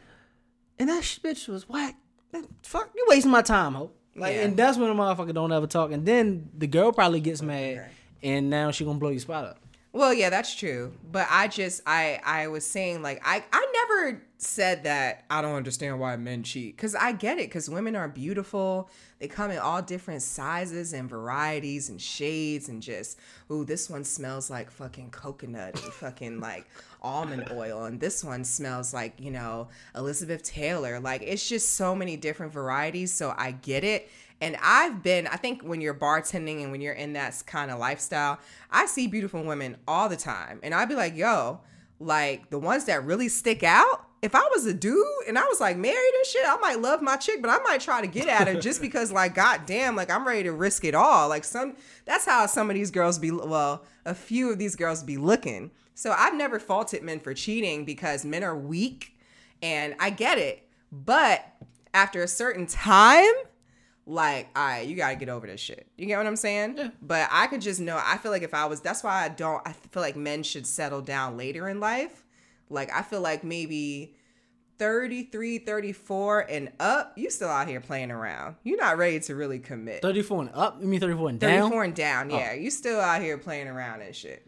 and 0.81 0.89
that 0.89 1.05
sh- 1.05 1.21
bitch 1.21 1.47
was 1.47 1.69
whack. 1.69 1.95
Fuck, 2.65 2.91
you 2.97 3.07
wasting 3.09 3.31
my 3.31 3.43
time, 3.43 3.75
ho. 3.75 3.93
Like, 4.17 4.35
Yeah. 4.35 4.43
and 4.43 4.57
that's 4.57 4.77
when 4.77 4.91
a 4.91 4.95
motherfucker 4.95 5.33
don't 5.33 5.53
ever 5.53 5.69
talk. 5.69 5.93
And 5.93 6.05
then 6.05 6.49
the 6.59 6.67
girl 6.67 6.91
probably 6.91 7.21
gets 7.21 7.41
mad, 7.43 7.89
and 8.25 8.51
now 8.51 8.73
she 8.73 8.85
gonna 8.85 8.99
blow 8.99 9.11
your 9.11 9.21
spot 9.21 9.45
up. 9.45 9.59
Well, 9.95 10.13
yeah, 10.13 10.29
that's 10.29 10.53
true. 10.53 10.93
But 11.13 11.29
I 11.31 11.47
just 11.47 11.81
I 11.87 12.21
I 12.25 12.49
was 12.49 12.67
saying 12.67 13.01
like 13.03 13.23
I 13.25 13.45
I 13.53 13.73
never 13.73 14.23
said 14.39 14.83
that 14.83 15.25
I 15.31 15.41
don't 15.41 15.55
understand 15.55 16.01
why 16.01 16.17
men 16.17 16.43
cheat 16.43 16.77
cuz 16.77 16.97
I 16.97 17.13
get 17.13 17.39
it 17.39 17.49
cuz 17.53 17.71
women 17.71 17.95
are 17.95 18.09
beautiful. 18.09 18.91
They 19.21 19.29
come 19.29 19.53
in 19.53 19.59
all 19.59 19.83
different 19.83 20.23
sizes 20.23 20.93
and 20.93 21.09
varieties 21.09 21.89
and 21.89 22.03
shades 22.03 22.69
and 22.69 22.83
just 22.83 23.21
ooh, 23.53 23.65
this 23.65 23.89
one 23.89 24.03
smells 24.03 24.51
like 24.51 24.69
fucking 24.69 25.13
coconut 25.13 25.81
and 25.81 25.93
fucking 25.93 26.41
like 26.41 26.67
almond 27.01 27.49
oil 27.53 27.85
and 27.85 28.01
this 28.01 28.25
one 28.25 28.43
smells 28.43 28.93
like, 28.93 29.21
you 29.21 29.31
know, 29.31 29.69
Elizabeth 29.95 30.43
Taylor. 30.43 30.99
Like 30.99 31.23
it's 31.23 31.49
just 31.49 31.77
so 31.77 31.95
many 31.95 32.17
different 32.17 32.53
varieties, 32.53 33.13
so 33.15 33.33
I 33.39 33.53
get 33.53 33.85
it. 33.85 34.11
And 34.45 34.59
I've 34.63 35.03
been, 35.03 35.27
I 35.27 35.37
think 35.37 35.63
when 35.63 35.81
you're 35.81 35.95
bartending 35.95 36.63
and 36.63 36.71
when 36.71 36.83
you're 36.83 36.93
in 36.93 37.15
that 37.15 37.43
kind 37.47 37.71
of 37.71 37.79
lifestyle, 37.79 38.39
I 38.71 38.85
see 38.85 39.07
beautiful 39.07 39.43
women 39.43 39.79
all 39.89 40.11
the 40.11 40.19
time. 40.19 40.61
And 40.63 40.75
I'd 40.75 40.91
be 40.91 40.95
like, 40.95 41.17
yo, 41.17 41.61
like 41.99 42.51
the 42.51 42.59
ones 42.59 42.85
that 42.85 43.07
really 43.07 43.31
stick 43.31 43.63
out, 43.63 44.07
if 44.21 44.35
I 44.35 44.47
was 44.55 44.67
a 44.67 44.75
dude 44.75 45.03
and 45.27 45.39
I 45.39 45.45
was 45.45 45.63
like 45.63 45.79
married 45.79 46.13
and 46.15 46.27
shit, 46.27 46.45
I 46.47 46.59
might 46.59 46.79
love 46.79 47.01
my 47.01 47.17
chick, 47.17 47.41
but 47.41 47.49
I 47.49 47.57
might 47.63 47.81
try 47.81 48.03
to 48.03 48.07
get 48.07 48.29
at 48.29 48.47
her 48.47 48.61
just 48.61 48.83
because, 48.83 49.11
like, 49.11 49.35
goddamn, 49.35 49.97
like 49.97 50.11
I'm 50.11 50.27
ready 50.27 50.43
to 50.43 50.53
risk 50.53 50.85
it 50.85 50.95
all. 50.95 51.31
Like 51.31 51.45
some, 51.45 51.77
that's 52.05 52.27
how 52.27 52.45
some 52.45 52.69
of 52.69 52.75
these 52.75 52.91
girls 52.91 53.19
be. 53.19 53.31
Well, 53.31 53.83
a 54.05 54.15
few 54.15 54.53
of 54.53 54.59
these 54.59 54.77
girls 54.77 55.03
be 55.03 55.17
looking. 55.17 55.71
So 55.95 56.13
I've 56.13 56.35
never 56.35 56.59
faulted 56.59 57.03
men 57.03 57.19
for 57.19 57.33
cheating 57.33 57.87
because 57.87 58.27
men 58.27 58.45
are 58.45 58.59
weak, 58.59 59.17
and 59.63 59.95
I 59.99 60.11
get 60.11 60.37
it. 60.37 60.69
But 60.93 61.47
after 61.95 62.23
a 62.23 62.29
certain 62.29 62.67
time, 62.67 63.33
like, 64.07 64.49
all 64.55 64.65
right, 64.65 64.87
you 64.87 64.97
gotta 64.97 65.17
get 65.17 65.29
over 65.29 65.47
this 65.47 65.61
shit. 65.61 65.87
You 65.97 66.07
get 66.07 66.19
what 66.19 66.27
I'm 66.27 66.37
saying? 66.37 66.75
Yeah. 66.77 66.91
But 67.01 67.29
I 67.31 67.47
could 67.47 67.61
just 67.61 67.81
know. 67.81 68.01
I 68.03 68.19
feel 68.19 68.31
like 68.31 68.43
if 68.43 68.55
I 68.55 68.67
was, 68.67 68.81
that's 68.81 69.03
why 69.03 69.25
I 69.25 69.29
don't. 69.29 69.63
I 69.67 69.73
feel 69.73 70.03
like 70.03 70.17
men 70.17 70.43
should 70.43 70.67
settle 70.67 71.01
down 71.01 71.37
later 71.37 71.69
in 71.69 71.81
life. 71.81 72.25
Like 72.69 72.93
I 72.93 73.03
feel 73.03 73.21
like 73.21 73.45
maybe 73.45 74.17
33, 74.79 75.59
34 75.59 76.41
and 76.51 76.73
up, 76.81 77.13
you 77.17 77.31
still 77.31 77.49
out 77.49 77.69
here 77.69 77.81
playing 77.81 78.11
around. 78.11 78.57
You're 78.65 78.79
not 78.79 78.99
ready 78.99 79.21
to 79.21 79.35
really 79.35 79.59
commit. 79.59 80.03
34 80.03 80.43
and 80.43 80.51
up? 80.55 80.79
You 80.81 80.87
mean 80.89 81.01
34 81.01 81.29
and 81.29 81.41
down? 81.41 81.61
34 81.63 81.85
and 81.85 81.95
down, 81.95 82.33
oh. 82.33 82.37
yeah. 82.37 82.53
You 82.55 82.71
still 82.71 83.01
out 83.01 83.23
here 83.23 83.39
playing 83.39 83.69
around 83.69 84.03
and 84.03 84.15
shit. 84.15 84.47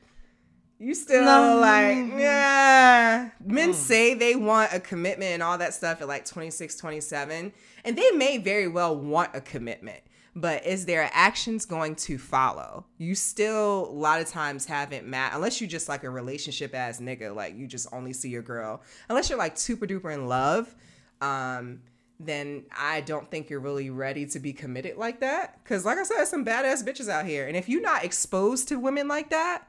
You 0.79 0.95
still 0.95 1.24
like, 1.61 1.97
yeah. 2.18 3.31
Men 3.45 3.72
say 3.72 4.12
they 4.12 4.37
want 4.37 4.74
a 4.74 4.81
commitment 4.81 5.31
and 5.33 5.43
all 5.43 5.57
that 5.59 5.72
stuff 5.72 6.03
at 6.03 6.09
like 6.09 6.27
26, 6.27 6.77
27. 6.77 7.53
And 7.85 7.97
they 7.97 8.11
may 8.11 8.37
very 8.37 8.68
well 8.68 8.95
want 8.95 9.31
a 9.35 9.41
commitment. 9.41 10.01
But 10.35 10.66
is 10.66 10.85
their 10.85 11.09
actions 11.14 11.64
going 11.64 11.95
to 11.97 12.18
follow? 12.18 12.85
You 12.99 13.14
still 13.14 13.87
a 13.87 13.91
lot 13.91 14.20
of 14.20 14.29
times 14.29 14.66
haven't 14.66 15.07
met 15.07 15.33
unless 15.33 15.62
you 15.62 15.66
just 15.66 15.89
like 15.89 16.05
a 16.05 16.11
relationship 16.11 16.74
ass 16.74 17.01
nigga, 17.01 17.35
like 17.35 17.57
you 17.57 17.66
just 17.66 17.89
only 17.91 18.12
see 18.12 18.29
your 18.29 18.43
girl. 18.43 18.83
Unless 19.09 19.31
you're 19.31 19.39
like 19.39 19.57
super 19.57 19.87
duper 19.87 20.12
in 20.12 20.27
love, 20.27 20.74
um, 21.22 21.81
then 22.20 22.64
I 22.77 23.01
don't 23.01 23.31
think 23.31 23.49
you're 23.49 23.61
really 23.61 23.89
ready 23.89 24.27
to 24.27 24.39
be 24.39 24.53
committed 24.53 24.99
like 24.99 25.20
that. 25.20 25.64
Cause 25.64 25.87
like 25.87 25.97
I 25.97 26.03
said, 26.03 26.27
some 26.27 26.45
badass 26.45 26.87
bitches 26.87 27.09
out 27.09 27.24
here. 27.24 27.47
And 27.47 27.57
if 27.57 27.66
you're 27.66 27.81
not 27.81 28.05
exposed 28.05 28.68
to 28.68 28.79
women 28.79 29.09
like 29.09 29.31
that, 29.31 29.66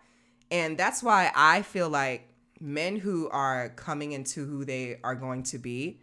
and 0.52 0.78
that's 0.78 1.04
why 1.04 1.32
I 1.36 1.62
feel 1.62 1.90
like 1.90 2.30
men 2.60 2.98
who 2.98 3.30
are 3.30 3.70
coming 3.70 4.12
into 4.14 4.46
who 4.46 4.66
they 4.66 5.00
are 5.04 5.16
going 5.16 5.44
to 5.44 5.58
be, 5.58 6.00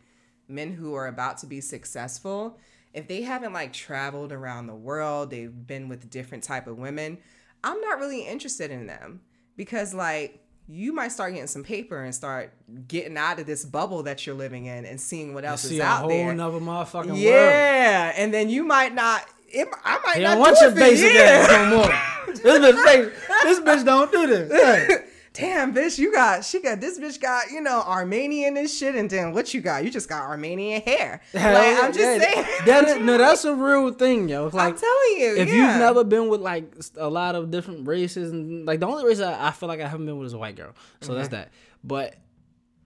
men 0.49 0.73
who 0.73 0.95
are 0.95 1.07
about 1.07 1.39
to 1.39 1.47
be 1.47 1.61
successful, 1.61 2.59
if 2.93 3.09
they 3.09 3.23
haven't 3.23 3.53
like 3.53 3.73
traveled 3.73 4.33
around 4.33 4.67
the 4.69 4.75
world, 4.75 5.31
they've 5.31 5.67
been 5.67 5.89
with 5.89 6.09
different 6.11 6.45
type 6.45 6.67
of 6.67 6.79
women, 6.79 7.19
I'm 7.65 7.81
not 7.81 7.99
really 7.99 8.23
interested 8.27 8.71
in 8.71 8.87
them 8.87 9.23
because 9.57 9.95
like 9.95 10.41
you 10.69 10.95
might 10.95 11.09
start 11.09 11.33
getting 11.33 11.47
some 11.47 11.65
paper 11.65 12.03
and 12.03 12.15
start 12.15 12.53
getting 12.89 13.17
out 13.19 13.39
of 13.39 13.47
this 13.47 13.65
bubble 13.65 14.03
that 14.05 14.27
you're 14.27 14.35
living 14.35 14.67
in 14.67 14.85
and 14.85 15.01
seeing 15.01 15.35
what 15.35 15.45
else 15.45 15.63
See 15.63 15.75
is 15.75 15.81
a 15.81 15.85
out 15.85 16.01
whole 16.01 16.09
there. 16.09 16.35
nother 16.35 16.59
motherfucking 16.61 17.07
world. 17.09 17.19
Yeah, 17.19 18.13
and 18.17 18.33
then 18.33 18.49
you 18.49 18.65
might 18.65 18.95
not. 18.95 19.27
It, 19.55 19.69
I 19.85 20.01
might 20.05 20.17
He 20.17 20.23
not 20.23 20.31
don't 20.33 20.41
want 20.41 20.59
your 20.61 20.71
basic 20.73 21.15
ass 21.15 21.51
no 21.51 21.77
more. 21.79 21.95
This 22.35 22.43
bitch, 22.43 23.13
this 23.45 23.61
bitch 23.61 23.85
don't 23.85 24.11
do 24.11 24.27
this. 24.27 24.51
Hey. 24.65 25.05
Damn, 25.35 25.75
bitch, 25.75 25.99
you 25.99 26.13
got 26.13 26.45
she 26.45 26.61
got 26.61 26.81
this 26.81 26.97
bitch 26.99 27.21
got 27.21 27.51
you 27.51 27.61
know 27.61 27.83
Armenian 27.85 28.57
and 28.57 28.71
shit, 28.71 28.95
and 28.95 29.11
then 29.11 29.33
what 29.33 29.53
you 29.53 29.61
got? 29.61 29.83
You 29.85 29.91
just 29.91 30.09
got 30.09 30.23
Armenian 30.23 30.81
hair. 30.83 31.21
Like, 31.35 31.83
I'm 31.83 31.93
just 31.93 31.99
yeah. 31.99 32.19
saying. 32.19 32.47
That 32.67 33.03
no, 33.03 33.19
that's 33.19 33.45
a 33.45 33.53
real 33.53 33.93
thing, 33.93 34.29
yo. 34.29 34.45
Like, 34.53 34.75
I'm 34.75 34.79
telling 34.79 35.17
you, 35.19 35.35
if 35.37 35.49
yeah. 35.49 35.55
you've 35.55 35.81
never 35.81 36.05
been 36.05 36.29
with 36.29 36.41
like 36.41 36.73
a 36.97 37.09
lot 37.09 37.35
of 37.35 37.51
different 37.51 37.89
races, 37.89 38.31
and 38.31 38.65
like 38.65 38.79
the 38.79 38.87
only 38.87 39.05
race 39.05 39.21
I, 39.21 39.49
I 39.49 39.51
feel 39.51 39.69
like 39.69 39.81
I 39.81 39.89
haven't 39.89 40.07
been 40.07 40.19
with 40.19 40.27
is 40.27 40.35
a 40.35 40.39
white 40.39 40.55
girl, 40.55 40.73
so 41.01 41.15
that's 41.15 41.31
that. 41.31 41.51
But 41.83 42.15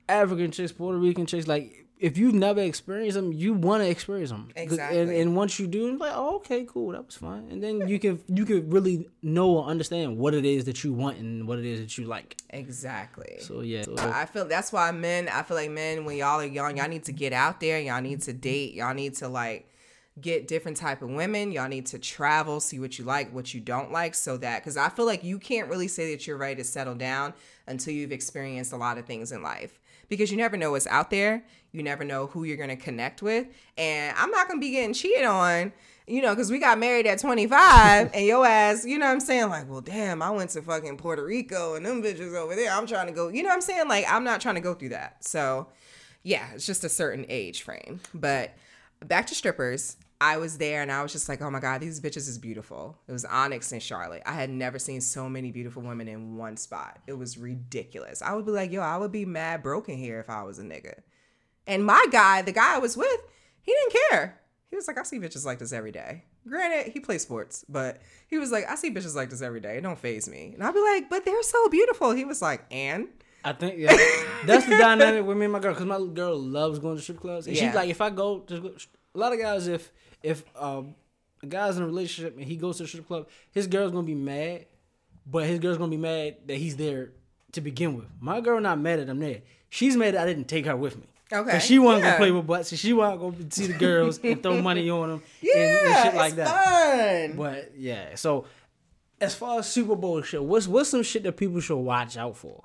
African 0.09 0.51
chicks, 0.51 0.73
Puerto 0.73 0.99
Rican 0.99 1.27
chicks, 1.27 1.47
like 1.47 1.87
if 2.01 2.17
you've 2.17 2.35
never 2.35 2.61
experienced 2.61 3.17
them, 3.17 3.33
you 3.33 3.53
want 3.53 3.83
to 3.83 3.89
experience 3.89 4.31
them. 4.31 4.49
And, 4.57 4.71
Exactly. 4.71 5.21
and 5.21 5.35
once 5.37 5.59
you 5.59 5.67
do, 5.67 5.97
like, 5.97 6.13
oh, 6.15 6.37
okay, 6.37 6.65
cool, 6.65 6.93
that 6.93 7.05
was 7.05 7.17
fun. 7.17 7.49
And 7.51 7.63
then 7.63 7.89
you 7.89 7.99
can 7.99 8.21
you 8.29 8.45
can 8.45 8.71
really 8.71 9.09
know 9.23 9.51
or 9.59 9.65
understand 9.67 10.19
what 10.19 10.35
it 10.35 10.45
is 10.45 10.65
that 10.67 10.85
you 10.85 10.93
want 10.93 11.19
and 11.19 11.49
what 11.49 11.59
it 11.59 11.65
is 11.65 11.81
that 11.81 11.99
you 11.99 12.07
like. 12.07 12.37
exactly. 12.51 13.39
So 13.41 13.61
yeah, 13.61 13.83
so, 13.83 13.95
I 13.99 14.27
feel 14.27 14.45
that's 14.47 14.73
why 14.73 14.91
men. 14.93 15.29
I 15.29 15.43
feel 15.43 15.57
like 15.57 15.71
men, 15.71 16.05
when 16.05 16.17
y'all 16.17 16.41
are 16.41 16.45
young, 16.45 16.77
y'all 16.77 16.89
need 16.89 17.05
to 17.05 17.13
get 17.13 17.33
out 17.33 17.61
there. 17.61 17.81
Y'all 17.81 18.01
need 18.01 18.23
to 18.23 18.33
date. 18.33 18.75
Y'all 18.75 18.95
need 18.95 19.15
to 19.17 19.29
like 19.29 19.69
get 20.21 20.49
different 20.49 20.77
type 20.77 21.03
of 21.03 21.11
women. 21.11 21.53
Y'all 21.53 21.69
need 21.69 21.87
to 21.87 21.99
travel, 21.99 22.61
see 22.61 22.79
what 22.79 22.99
you 22.99 23.05
like, 23.05 23.33
what 23.33 23.55
you 23.55 23.61
don't 23.61 23.93
like, 23.93 24.15
so 24.15 24.37
that 24.39 24.63
because 24.63 24.77
I 24.77 24.89
feel 24.89 25.07
like 25.07 25.25
you 25.25 25.39
can't 25.39 25.69
really 25.69 25.89
say 25.89 26.13
that 26.13 26.27
you're 26.27 26.37
ready 26.37 26.57
to 26.57 26.65
settle 26.65 26.95
down 26.95 27.35
until 27.67 27.95
you've 27.95 28.13
experienced 28.13 28.73
a 28.73 28.77
lot 28.77 28.99
of 28.99 29.07
things 29.07 29.33
in 29.33 29.43
life. 29.43 29.79
Because 30.09 30.31
you 30.31 30.39
never 30.39 30.57
know 30.57 30.71
what's 30.71 30.87
out 30.87 31.11
there. 31.11 31.45
You 31.73 31.83
never 31.83 32.05
know 32.05 32.27
who 32.27 32.45
you're 32.45 32.57
gonna 32.57 32.77
connect 32.77 33.23
with. 33.23 33.47
And 33.77 34.16
I'm 34.16 34.31
not 34.31 34.49
gonna 34.49 34.61
be 34.61 34.71
getting 34.71 34.95
cheated 34.95 35.25
on. 35.25 35.73
You 36.07 36.23
know, 36.23 36.31
because 36.31 36.51
we 36.51 36.59
got 36.59 36.79
married 36.79 37.07
at 37.07 37.19
25 37.19 38.11
and 38.14 38.25
your 38.25 38.47
ass, 38.47 38.87
you 38.87 38.97
know 38.97 39.05
what 39.05 39.12
I'm 39.12 39.21
saying? 39.21 39.51
Like, 39.51 39.69
well, 39.69 39.83
damn, 39.83 40.23
I 40.23 40.31
went 40.31 40.49
to 40.51 40.62
fucking 40.62 40.97
Puerto 40.97 41.23
Rico 41.23 41.75
and 41.75 41.85
them 41.85 42.03
bitches 42.03 42.35
over 42.35 42.55
there. 42.55 42.73
I'm 42.73 42.87
trying 42.87 43.09
to 43.09 43.12
go, 43.12 43.29
you 43.29 43.43
know 43.43 43.51
what 43.51 43.57
I'm 43.57 43.61
saying? 43.61 43.89
Like, 43.89 44.07
I'm 44.11 44.25
not 44.25 44.41
trying 44.41 44.55
to 44.55 44.62
go 44.62 44.73
through 44.73 44.89
that. 44.91 45.23
So, 45.23 45.66
yeah, 46.23 46.49
it's 46.55 46.64
just 46.64 46.83
a 46.83 46.89
certain 46.89 47.27
age 47.29 47.61
frame. 47.61 48.01
But 48.14 48.57
back 49.05 49.27
to 49.27 49.35
strippers, 49.35 49.99
I 50.21 50.39
was 50.39 50.59
there 50.59 50.83
and 50.83 50.91
I 50.91 51.03
was 51.03 51.12
just 51.12 51.29
like, 51.29 51.41
oh 51.41 51.51
my 51.51 51.61
God, 51.61 51.81
these 51.81 52.01
bitches 52.01 52.29
is 52.29 52.39
beautiful. 52.39 52.99
It 53.07 53.12
was 53.12 53.25
Onyx 53.25 53.71
and 53.71 53.83
Charlotte. 53.83 54.23
I 54.27 54.33
had 54.33 54.51
never 54.51 54.79
seen 54.79 55.01
so 55.01 55.29
many 55.29 55.53
beautiful 55.53 55.83
women 55.83 56.09
in 56.09 56.37
one 56.37 56.57
spot. 56.57 56.99
It 57.07 57.12
was 57.12 57.39
ridiculous. 57.39 58.21
I 58.21 58.33
would 58.33 58.45
be 58.45 58.51
like, 58.53 58.73
yo, 58.73 58.81
I 58.81 58.97
would 58.97 59.12
be 59.12 59.25
mad 59.25 59.62
broken 59.62 59.97
here 59.97 60.19
if 60.19 60.29
I 60.29 60.43
was 60.43 60.59
a 60.59 60.64
nigga. 60.64 61.01
And 61.69 61.85
my 61.85 62.07
guy, 62.11 62.43
the 62.43 62.51
guy 62.53 62.75
I 62.75 62.79
was 62.79 62.97
with, 62.97 63.21
he 63.62 63.73
didn't 63.73 63.93
care. 64.11 64.41
He 64.71 64.77
was 64.77 64.89
like, 64.89 64.99
I 64.99 65.03
see 65.05 65.19
bitches 65.21 65.45
like 65.45 65.59
this 65.61 65.73
every 65.73 65.93
day. 65.93 66.25
Granted, 66.49 66.93
he 66.93 66.99
plays 67.01 67.23
sports, 67.23 67.64
but 67.69 67.99
he 68.27 68.39
was 68.39 68.51
like, 68.51 68.69
I 68.69 68.75
see 68.75 68.91
bitches 68.91 69.14
like 69.14 69.31
this 69.31 69.43
every 69.43 69.61
day. 69.61 69.77
It 69.77 69.83
don't 69.83 69.99
phase 69.99 70.29
me. 70.29 70.53
And 70.55 70.62
I'd 70.64 70.75
be 70.75 70.81
like, 70.81 71.09
but 71.11 71.25
they're 71.25 71.43
so 71.43 71.69
beautiful. 71.69 72.11
He 72.12 72.25
was 72.25 72.43
like, 72.43 72.64
and? 72.71 73.09
I 73.45 73.53
think 73.53 73.79
yeah, 73.79 73.97
that's 74.47 74.66
the 74.66 74.77
dynamic 74.79 75.25
with 75.25 75.37
me 75.37 75.45
and 75.45 75.53
my 75.53 75.61
girl 75.61 75.73
because 75.73 75.87
my 75.87 76.01
girl 76.12 76.39
loves 76.39 76.79
going 76.81 76.97
to 76.97 77.03
strip 77.03 77.21
clubs. 77.21 77.47
And 77.47 77.55
Yeah. 77.57 77.66
she's 77.66 77.75
like, 77.75 77.89
if 77.89 78.01
I 78.01 78.11
go, 78.11 78.41
to 78.41 78.75
a 79.14 79.19
lot 79.19 79.33
of 79.33 79.39
guys, 79.39 79.69
if 79.69 79.93
if 80.23 80.43
um, 80.57 80.95
a 81.43 81.47
guy's 81.47 81.77
in 81.77 81.83
a 81.83 81.87
relationship 81.87 82.37
and 82.37 82.45
he 82.45 82.57
goes 82.57 82.79
to 82.79 82.83
the 82.83 82.89
strip 82.89 83.07
club, 83.07 83.29
his 83.53 83.66
girl's 83.66 83.93
gonna 83.93 84.07
be 84.07 84.14
mad, 84.14 84.66
but 85.27 85.47
his 85.47 85.61
girl's 85.61 85.79
gonna 85.79 85.91
be 85.91 85.97
mad 85.97 86.37
that 86.47 86.57
he's 86.57 86.77
there 86.77 87.12
to 87.53 87.61
begin 87.61 87.95
with. 87.95 88.07
My 88.21 88.41
girl 88.41 88.61
not 88.61 88.81
mad 88.81 88.99
at 88.99 89.09
him 89.09 89.21
there. 89.21 89.43
She's 89.71 89.97
mad 89.97 90.14
that 90.14 90.23
I 90.23 90.27
didn't 90.27 90.49
take 90.49 90.66
her 90.66 90.77
with 90.77 90.97
me. 90.97 91.07
Okay, 91.33 91.51
'Cause 91.53 91.64
she 91.64 91.79
wasn't 91.79 92.05
yeah. 92.05 92.11
gonna 92.12 92.18
play 92.18 92.31
with 92.31 92.47
butts. 92.47 92.72
and 92.72 92.79
She 92.79 92.93
wasn't 92.93 93.20
gonna 93.20 93.51
see 93.51 93.66
the 93.66 93.74
girls 93.79 94.18
and 94.22 94.43
throw 94.43 94.62
money 94.62 94.89
on 94.89 95.09
them 95.11 95.22
Yeah, 95.43 95.57
and, 95.57 95.89
and 95.89 96.05
shit 96.05 96.14
like 96.14 96.35
that. 96.37 97.29
fun. 97.29 97.37
But 97.37 97.72
yeah, 97.76 98.14
so 98.14 98.47
as 99.20 99.35
far 99.35 99.59
as 99.59 99.68
Super 99.70 99.95
Bowl 99.97 100.22
show, 100.22 100.43
what's 100.43 100.66
what's 100.66 100.89
some 100.91 101.03
shit 101.03 101.22
that 101.24 101.37
people 101.37 101.61
should 101.61 101.76
watch 101.76 102.16
out 102.16 102.37
for? 102.37 102.64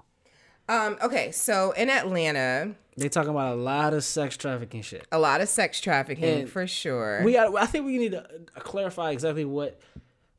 Um, 0.70 0.98
okay, 1.04 1.32
so 1.32 1.72
in 1.72 1.90
Atlanta, 1.90 2.74
They 2.96 3.10
talking 3.10 3.32
about 3.32 3.54
a 3.58 3.60
lot 3.62 3.94
of 3.94 4.02
sex 4.04 4.38
trafficking 4.38 4.82
shit. 4.82 5.06
a 5.12 5.20
lot 5.20 5.42
of 5.42 5.50
sex 5.50 5.82
trafficking 5.82 6.24
And 6.24 6.50
for 6.50 6.66
sure. 6.68 7.22
We 7.26 7.34
got, 7.34 7.54
I 7.58 7.66
think 7.66 7.86
we 7.86 7.98
need 7.98 8.14
to 8.14 8.24
uh, 8.24 8.60
clarify 8.62 9.12
exactly 9.12 9.44
what 9.44 9.78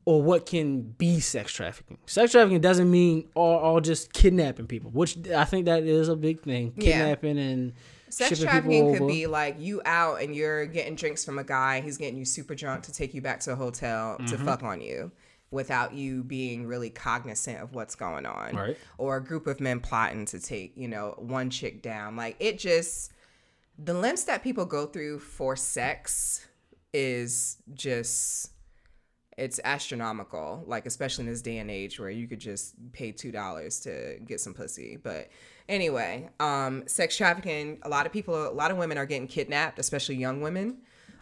or 0.03 0.23
what 0.23 0.47
can 0.47 0.81
be 0.81 1.19
sex 1.19 1.51
trafficking. 1.51 1.99
Sex 2.07 2.31
trafficking 2.31 2.59
doesn't 2.61 2.89
mean 2.89 3.27
all, 3.35 3.57
all 3.59 3.81
just 3.81 4.13
kidnapping 4.13 4.65
people, 4.65 4.89
which 4.89 5.15
I 5.29 5.45
think 5.45 5.65
that 5.65 5.83
is 5.83 6.07
a 6.09 6.15
big 6.15 6.41
thing. 6.41 6.73
Yeah. 6.75 6.91
Kidnapping 6.93 7.37
and 7.37 7.73
Sex 8.09 8.39
trafficking 8.39 8.95
could 8.97 9.07
be 9.07 9.27
like 9.27 9.59
you 9.59 9.81
out 9.85 10.21
and 10.21 10.35
you're 10.35 10.65
getting 10.65 10.95
drinks 10.95 11.25
from 11.25 11.39
a 11.39 11.43
guy, 11.43 11.81
he's 11.81 11.97
getting 11.97 12.17
you 12.17 12.25
super 12.25 12.55
drunk 12.55 12.83
to 12.83 12.93
take 12.93 13.13
you 13.13 13.21
back 13.21 13.39
to 13.41 13.53
a 13.53 13.55
hotel 13.55 14.17
to 14.17 14.23
Mm-hmm. 14.23 14.45
fuck 14.45 14.63
on 14.63 14.81
you 14.81 15.11
without 15.51 15.93
you 15.93 16.23
being 16.23 16.65
really 16.65 16.89
cognizant 16.89 17.61
of 17.61 17.73
what's 17.73 17.95
going 17.95 18.25
on. 18.25 18.55
Right. 18.55 18.77
Or 18.97 19.17
a 19.17 19.23
group 19.23 19.47
of 19.47 19.59
men 19.59 19.79
plotting 19.79 20.25
to 20.27 20.39
take, 20.39 20.73
you 20.75 20.87
know, 20.87 21.15
one 21.17 21.49
chick 21.49 21.81
down. 21.81 22.15
Like 22.15 22.35
it 22.39 22.59
just 22.59 23.11
the 23.77 23.93
lengths 23.93 24.23
that 24.25 24.43
people 24.43 24.65
go 24.65 24.85
through 24.85 25.19
for 25.19 25.55
sex 25.55 26.45
is 26.93 27.57
just 27.73 28.51
it's 29.37 29.59
astronomical 29.65 30.63
like 30.65 30.85
especially 30.85 31.25
in 31.25 31.29
this 31.29 31.41
day 31.41 31.57
and 31.57 31.69
age 31.69 31.99
where 31.99 32.09
you 32.09 32.25
could 32.25 32.39
just 32.39 32.73
pay 32.93 33.11
two 33.11 33.33
dollars 33.33 33.81
to 33.81 34.17
get 34.25 34.39
some 34.39 34.53
pussy 34.53 34.97
but 35.03 35.27
anyway 35.67 36.29
um 36.39 36.83
sex 36.87 37.17
trafficking 37.17 37.79
a 37.83 37.89
lot 37.89 38.05
of 38.05 38.11
people 38.11 38.47
a 38.47 38.53
lot 38.53 38.71
of 38.71 38.77
women 38.77 38.97
are 38.97 39.05
getting 39.05 39.27
kidnapped 39.27 39.79
especially 39.79 40.15
young 40.15 40.41
women 40.41 40.77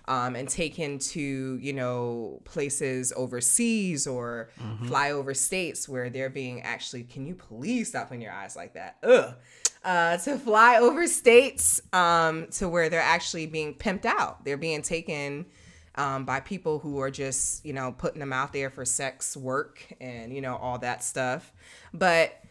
um, 0.07 0.35
and 0.35 0.49
taken 0.49 0.99
to 0.99 1.57
you 1.61 1.73
know 1.73 2.41
places 2.43 3.13
overseas 3.15 4.05
or 4.05 4.49
fly 4.85 5.11
over 5.11 5.33
states 5.33 5.87
where 5.87 6.09
they're 6.09 6.29
being 6.29 6.61
actually 6.61 7.03
can 7.03 7.25
you 7.25 7.35
please 7.35 7.89
stop 7.89 8.07
putting 8.07 8.21
your 8.21 8.33
eyes 8.33 8.55
like 8.55 8.73
that? 8.73 8.97
Ugh. 9.03 9.33
Uh, 9.83 10.17
to 10.17 10.37
fly 10.37 10.77
over 10.77 11.07
states 11.07 11.81
um, 11.91 12.47
to 12.47 12.69
where 12.69 12.87
they're 12.87 13.01
actually 13.01 13.45
being 13.45 13.73
pimped 13.73 14.05
out. 14.05 14.45
They're 14.45 14.55
being 14.55 14.81
taken 14.81 15.45
um, 15.95 16.23
by 16.23 16.39
people 16.39 16.79
who 16.79 16.99
are 16.99 17.11
just, 17.11 17.65
you 17.65 17.73
know, 17.73 17.91
putting 17.91 18.19
them 18.19 18.31
out 18.31 18.53
there 18.53 18.69
for 18.69 18.85
sex 18.85 19.35
work 19.35 19.85
and, 19.99 20.33
you 20.33 20.39
know, 20.39 20.55
all 20.55 20.79
that 20.79 21.03
stuff. 21.03 21.51
But 21.93 22.42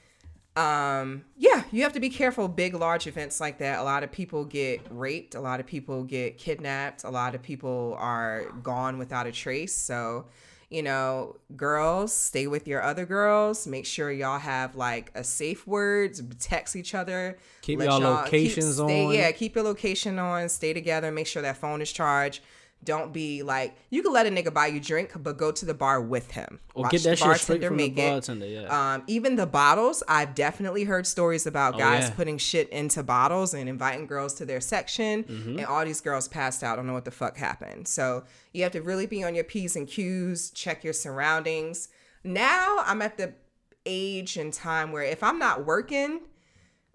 um, 0.57 1.25
yeah, 1.37 1.65
you 1.71 1.83
have 1.83 1.95
to 1.95 2.01
be 2.01 2.11
careful. 2.11 2.47
Big, 2.47 2.75
large 2.75 3.07
events 3.07 3.41
like 3.41 3.59
that. 3.59 3.79
A 3.79 3.83
lot 3.83 4.03
of 4.03 4.13
people 4.13 4.45
get 4.45 4.81
raped. 4.91 5.35
A 5.35 5.41
lot 5.41 5.61
of 5.61 5.67
people 5.67 6.05
get 6.05 6.37
kidnapped. 6.37 7.05
A 7.05 7.11
lot 7.11 7.35
of 7.35 7.43
people 7.43 7.97
are 7.99 8.45
gone 8.63 8.99
without 8.99 9.27
a 9.27 9.33
trace. 9.33 9.75
So, 9.75 10.27
you 10.69 10.83
know, 10.83 11.37
girls, 11.57 12.13
stay 12.13 12.47
with 12.47 12.69
your 12.69 12.83
other 12.83 13.07
girls. 13.07 13.67
Make 13.67 13.87
sure 13.87 14.13
y'all 14.13 14.39
have 14.39 14.77
like 14.77 15.11
a 15.15 15.25
safe 15.25 15.67
word. 15.67 16.19
Text 16.39 16.77
each 16.77 16.95
other. 16.95 17.39
Keep 17.63 17.81
y'all- 17.81 18.01
locations 18.01 18.75
stay- 18.77 19.07
on. 19.07 19.15
Yeah, 19.15 19.33
keep 19.33 19.55
your 19.55 19.65
location 19.65 20.19
on. 20.19 20.51
Stay 20.51 20.75
together. 20.75 21.11
Make 21.11 21.27
sure 21.27 21.41
that 21.43 21.57
phone 21.57 21.81
is 21.81 21.91
charged 21.91 22.43
Don't 22.85 23.13
be 23.13 23.43
like 23.45 23.77
you 23.91 24.03
can 24.03 24.13
let 24.13 24.27
a 24.27 24.31
nigga 24.31 24.53
buy 24.53 24.67
you 24.67 24.81
drink, 24.81 25.13
but 25.17 25.37
go 25.39 25.53
to 25.53 25.65
the 25.65 25.73
bar 25.75 26.01
with 26.01 26.33
him. 26.33 26.59
Or 26.75 26.83
Watch 26.83 26.91
get 26.93 27.03
that 27.05 27.19
shit 27.19 27.37
straight 27.37 27.63
from 27.65 27.77
the 27.77 27.83
make 27.89 27.97
it. 27.97 28.11
bartender, 28.11 28.47
yeah. 28.47 28.95
Um, 28.95 29.05
even 29.07 29.37
the 29.37 29.47
bottles, 29.47 30.03
I've 30.09 30.35
definitely 30.35 30.83
heard 30.85 31.07
stories 31.07 31.47
about 31.47 31.79
guys 31.79 32.05
Oh, 32.05 32.09
yeah. 32.09 32.15
putting 32.15 32.39
shit 32.39 32.69
into 32.71 33.03
bottles 33.05 33.55
and 33.55 33.69
inviting 33.69 34.07
girls 34.07 34.35
to 34.35 34.45
their 34.45 34.61
section, 34.61 35.23
Mm-hmm. 35.25 35.59
and 35.59 35.67
all 35.67 35.85
these 35.85 36.01
girls 36.01 36.27
passed 36.27 36.65
out. 36.65 36.73
I 36.73 36.77
don't 36.77 36.87
know 36.89 36.93
what 36.93 37.05
the 37.05 37.11
fuck 37.13 37.37
happened. 37.37 37.87
So 37.87 38.25
you 38.53 38.65
have 38.65 38.73
to 38.73 38.83
really 38.83 39.07
be 39.07 39.23
on 39.23 39.35
your 39.37 39.45
p's 39.45 39.77
and 39.77 39.87
q's. 39.87 40.51
Check 40.51 40.83
your 40.83 40.93
surroundings. 40.93 41.89
Now 42.25 42.79
I'm 42.85 43.01
at 43.03 43.17
the 43.17 43.35
age 43.87 44.37
and 44.37 44.53
time 44.53 44.91
where 44.93 45.03
if 45.05 45.23
I'm 45.23 45.39
not 45.39 45.65
working, 45.67 46.21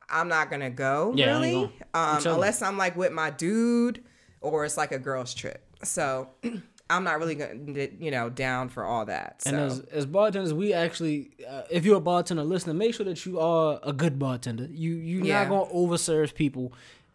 I'm 0.09 0.27
not 0.30 0.49
gonna 0.49 0.69
go 0.69 1.14
Yeah, 1.15 1.31
really, 1.31 1.72
um, 1.93 2.22
unless 2.26 2.61
I'm 2.61 2.77
like 2.77 2.95
with 2.95 3.11
my 3.11 3.30
dude 3.30 4.03
or 4.41 4.64
it's 4.65 4.77
like 4.77 4.91
a 4.93 4.99
girls 4.99 5.34
trip. 5.34 5.64
So 5.84 6.30
I'm 6.90 7.04
not 7.04 7.20
really 7.20 7.36
gonna, 7.36 7.88
you 7.99 8.12
know, 8.12 8.30
down 8.30 8.70
for 8.70 8.86
all 8.86 9.06
that. 9.06 9.41
So. 9.41 9.49
And 9.49 9.58
as, 9.60 9.80
as 9.91 10.06
bartenders, 10.06 10.54
we 10.54 10.74
actually, 10.74 11.32
uh, 11.48 11.64
if 11.70 11.86
you're 11.86 11.98
a 11.98 12.02
bartender 12.02 12.44
listener, 12.44 12.74
make 12.74 12.94
sure 12.95 13.06
that 13.06 13.26
you 13.26 13.40
are 13.40 13.80
a 13.84 13.91
good 13.94 14.18
bartender. 14.18 14.68
You 14.72 14.95
you're 14.95 15.26
Yeah. 15.26 15.44
not 15.44 15.49
gonna 15.49 15.74
overserve 15.74 16.34
people, 16.34 16.72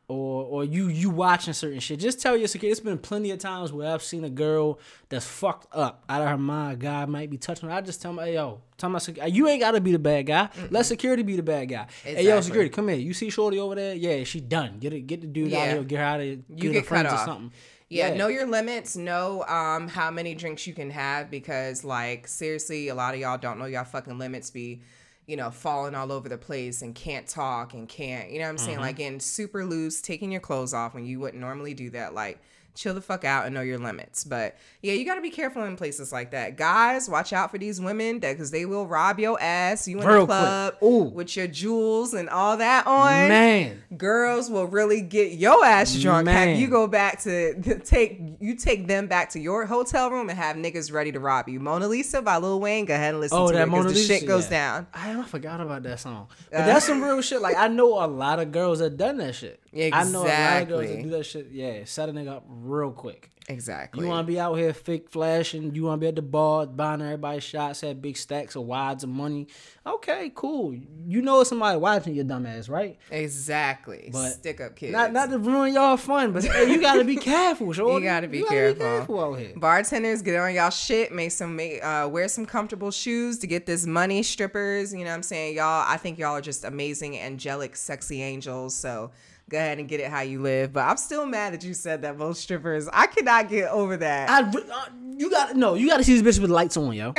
or 0.09 0.45
or 0.45 0.65
you 0.65 0.89
you 0.89 1.09
watching 1.09 1.55
certain 1.55 1.81
shit. 1.81 2.01
Just 2.01 2.21
tell 2.21 2.37
your 2.37 2.49
security. 2.49 2.73
It's 2.73 2.81
been 2.81 2.99
plenty 2.99 3.31
of 3.31 3.39
times 3.39 3.73
where 3.73 3.91
I've 3.95 4.03
seen 4.03 4.25
a 4.25 4.29
girl 4.31 4.79
that's 5.09 5.27
fucked 5.27 5.69
up 5.75 6.05
out 6.09 6.21
of 6.21 6.29
her 6.29 6.37
mind. 6.37 6.75
A 6.75 6.77
guy 6.77 7.05
might 7.07 7.31
be 7.31 7.39
touching 7.39 7.69
her. 7.71 7.75
I 7.75 7.81
just 7.81 8.03
tell 8.03 8.13
my 8.13 8.27
hey, 8.27 8.35
yo, 8.35 8.61
tell 8.77 8.91
my 8.91 8.99
sec- 8.99 9.17
you 9.33 9.49
ain't 9.49 9.61
gotta 9.61 9.81
be 9.81 9.93
the 9.93 9.99
bad 9.99 10.27
guy. 10.27 10.51
Let 10.71 10.85
security 10.85 11.23
be 11.23 11.37
the 11.37 11.43
bad 11.43 11.71
guy. 11.71 11.87
Hey 12.05 12.27
yo, 12.27 12.41
security, 12.43 12.69
come 12.69 12.89
here. 12.89 12.99
You 12.99 13.15
see 13.15 13.31
Shorty 13.31 13.59
over 13.59 13.75
there? 13.75 13.95
Yeah, 13.95 14.23
she 14.25 14.41
done. 14.41 14.79
Get 14.81 14.93
it. 14.93 15.07
Get 15.07 15.23
the 15.23 15.29
dude 15.29 15.47
out 15.47 15.51
Yeah. 15.53 15.73
here. 15.75 15.83
Get 15.85 15.99
her 15.99 16.05
out 16.05 16.21
of 16.21 16.27
here. 16.27 16.39
you 16.57 16.69
her 16.69 16.73
get 16.75 16.81
cut 16.81 16.89
friends 16.89 17.13
or 17.13 17.17
off. 17.17 17.25
something. 17.25 17.53
Yeah, 17.93 18.15
know 18.15 18.29
your 18.29 18.47
limits. 18.47 18.97
Know 18.97 19.45
um 19.47 19.89
how 19.89 20.11
many 20.11 20.35
drinks 20.35 20.67
you 20.67 20.75
can 20.75 20.91
have 20.91 21.31
because 21.31 21.85
like 21.85 22.27
seriously, 22.29 22.89
a 22.89 22.95
lot 22.95 23.15
of 23.15 23.21
y'all 23.21 23.39
don't 23.39 23.59
know 23.59 23.67
y'all 23.67 23.85
fucking 23.85 24.19
limits. 24.19 24.51
Be 24.51 24.83
you 25.27 25.37
know 25.37 25.51
falling 25.51 25.95
all 25.95 26.11
over 26.11 26.29
the 26.29 26.39
place 26.39 26.83
and 26.83 26.95
can't 26.95 27.29
talk 27.29 27.75
and 27.75 27.89
can't 27.89 28.31
you 28.31 28.39
know 28.41 28.47
what 28.47 28.51
I'm 28.51 28.59
saying 28.59 28.81
like 28.81 28.97
getting 28.97 29.21
super 29.21 29.65
loose, 29.65 30.01
taking 30.01 30.33
your 30.33 30.41
clothes 30.41 30.75
off 30.75 30.95
when 30.95 31.07
you 31.07 31.21
wouldn't 31.21 31.41
normally 31.41 31.75
do 31.75 31.91
that. 31.91 32.15
Like 32.15 32.41
chill 32.75 32.95
the 32.95 33.01
fuck 33.01 33.25
out 33.25 33.45
and 33.47 33.55
know 33.55 33.61
your 33.61 33.79
limits. 33.79 34.25
But 34.25 34.57
yeah, 34.81 34.95
you 34.95 35.05
got 35.05 35.17
to 35.17 35.21
be 35.21 35.31
careful 35.31 35.63
in 35.65 35.77
places 35.77 36.13
like 36.13 36.31
that. 36.31 36.57
Guys, 36.57 37.09
watch 37.09 37.33
out 37.33 37.51
for 37.51 37.59
these 37.59 37.81
women 37.81 38.21
that 38.21 38.33
because 38.33 38.51
they 38.51 38.65
will 38.65 38.87
rob 38.87 39.19
your 39.21 39.41
ass. 39.41 39.87
You 39.87 40.01
in 40.01 40.07
Real 40.07 40.21
the 40.21 40.27
club 40.27 40.75
Ooh. 40.83 41.03
with 41.05 41.37
your 41.37 41.47
jewels 41.47 42.15
and 42.15 42.29
all 42.29 42.57
that 42.57 42.87
on 42.87 43.29
Man, 43.29 43.83
girls 43.97 44.51
will 44.51 44.67
really 44.67 45.01
get 45.03 45.33
your 45.33 45.65
ass 45.65 45.95
drunk. 45.97 46.29
Have 46.29 46.57
you 46.59 46.69
go 46.69 46.87
back 46.87 47.21
to 47.23 47.79
take 47.85 48.21
you 48.41 48.57
take 48.57 48.87
them 48.87 49.07
back 49.07 49.31
to 49.31 49.41
your 49.41 49.67
hotel 49.67 50.11
room 50.11 50.29
and 50.31 50.39
have 50.39 50.57
niggas 50.57 50.93
ready 50.93 51.13
to 51.13 51.21
rob 51.21 51.49
you. 51.49 51.61
Mona 51.61 51.89
Lisa 51.89 52.23
by 52.23 52.39
Lil 52.39 52.61
Wayne. 52.61 52.85
Go 52.87 52.95
ahead 52.95 53.11
and 53.15 53.21
listen 53.21 53.39
Oh, 53.39 53.49
to 53.49 53.53
that 53.55 53.63
it 53.63 53.67
because 53.67 53.79
Mona 53.79 53.89
the 53.91 53.95
Lisa 53.95 54.19
shit 54.19 54.27
goes 54.27 54.45
yeah. 54.51 54.51
down. 54.81 54.87
I, 54.95 55.19
I 55.21 55.23
forgot 55.25 55.61
about 55.61 55.83
that 55.85 56.01
song, 56.01 56.29
but 56.51 56.61
Uh, 56.61 56.67
that's 56.67 56.87
some 56.87 57.03
real 57.03 57.21
shit. 57.23 57.41
Like 57.43 57.57
I 57.57 57.69
know 57.69 58.05
a 58.05 58.07
lot 58.07 58.39
of 58.39 58.51
girls 58.51 58.79
that 58.81 58.97
done 58.97 59.19
that 59.19 59.35
shit. 59.35 59.62
I 59.75 60.05
know 60.05 60.25
a 60.25 60.29
lot 60.29 60.63
of 60.63 60.69
girls 60.69 60.89
that 60.89 61.03
do 61.03 61.11
that 61.11 61.25
shit. 61.25 61.49
Yeah, 61.51 61.85
set 61.85 62.09
a 62.09 62.13
nigga 62.13 62.37
up 62.37 62.45
real 62.49 62.91
quick. 62.91 63.31
Exactly. 63.49 64.05
You 64.05 64.09
want 64.09 64.27
to 64.27 64.33
be 64.33 64.39
out 64.39 64.55
here 64.55 64.73
fake 64.73 65.09
flashing. 65.11 65.75
You 65.75 65.85
want 65.85 66.01
to 66.01 66.05
be 66.05 66.09
at 66.09 66.15
the 66.15 66.23
bar 66.23 66.67
buying 66.67 67.03
everybody 67.03 67.41
shots, 67.41 67.81
have 67.81 68.01
big 68.01 68.17
stacks 68.17 68.55
of 68.55 68.63
wads 68.63 69.03
of 69.03 69.11
money. 69.11 69.49
Okay, 69.85 70.31
cool. 70.35 70.75
You 71.07 71.23
know 71.23 71.43
somebody 71.43 71.77
watching 71.79 72.15
your 72.15 72.25
dumb 72.25 72.47
ass, 72.47 72.69
right? 72.69 72.99
exactly. 73.11 74.11
But 74.13 74.31
Stick 74.33 74.61
up 74.61 74.77
kids. 74.77 74.93
Not 74.93 75.13
not 75.13 75.31
to 75.31 75.39
ruin 75.39 75.75
y'all 75.75 75.97
fun, 75.97 76.33
but 76.33 76.45
hey, 76.45 76.71
you 76.71 76.81
gotta 76.81 77.05
be 77.05 77.17
careful, 77.33 77.73
shorty. 77.73 78.05
you 78.05 78.11
gotta 78.11 78.29
be 78.29 78.45
careful. 78.45 79.21
out 79.21 79.39
here. 79.39 79.53
Bartenders, 79.57 80.23
get 80.23 80.39
on 80.39 80.55
y'all 80.55 80.71
shit. 80.71 81.13
Make 81.13 81.33
some, 81.33 81.57
make, 81.57 81.85
uh, 81.85 82.09
wear 82.11 82.29
some 82.29 82.47
comfortable 82.47 82.91
shoes 82.91 83.39
to 83.41 83.47
get 83.47 83.67
this 83.67 83.87
money. 83.87 84.23
Strippers, 84.23 84.93
you 84.93 85.01
know 85.01 85.07
what 85.07 85.15
I'm 85.17 85.23
saying, 85.23 85.57
y'all. 85.57 85.85
I 85.87 85.97
think 85.97 86.19
y'all 86.19 86.37
are 86.37 86.41
just 86.41 86.65
amazing, 86.65 87.19
angelic, 87.19 87.75
sexy 87.75 88.23
angels. 88.23 88.75
So 88.77 89.11
go 89.53 89.59
ahead 89.59 89.79
and 89.79 89.89
get 89.89 90.01
it 90.01 90.09
how 90.09 90.23
you 90.23 90.41
live. 90.41 90.73
But 90.73 90.89
I'm 90.89 90.97
still 90.97 91.27
mad 91.27 91.53
that 91.53 91.63
you 91.63 91.75
said 91.75 92.03
that 92.03 92.17
most 92.19 92.41
strippers. 92.41 92.89
I 92.93 93.07
cannot 93.07 93.49
get 93.49 93.71
over 93.71 93.97
that. 93.99 94.29
I, 94.29 94.49
uh, 94.49 94.87
you 95.17 95.31
got 95.31 95.55
no. 95.55 95.75
You 95.75 95.89
got 95.89 95.99
to 95.99 96.05
see 96.05 96.19
this 96.19 96.39
bitch 96.39 96.41
with 96.41 96.51
lights 96.51 96.77
on, 96.77 96.93
yo. 96.95 97.13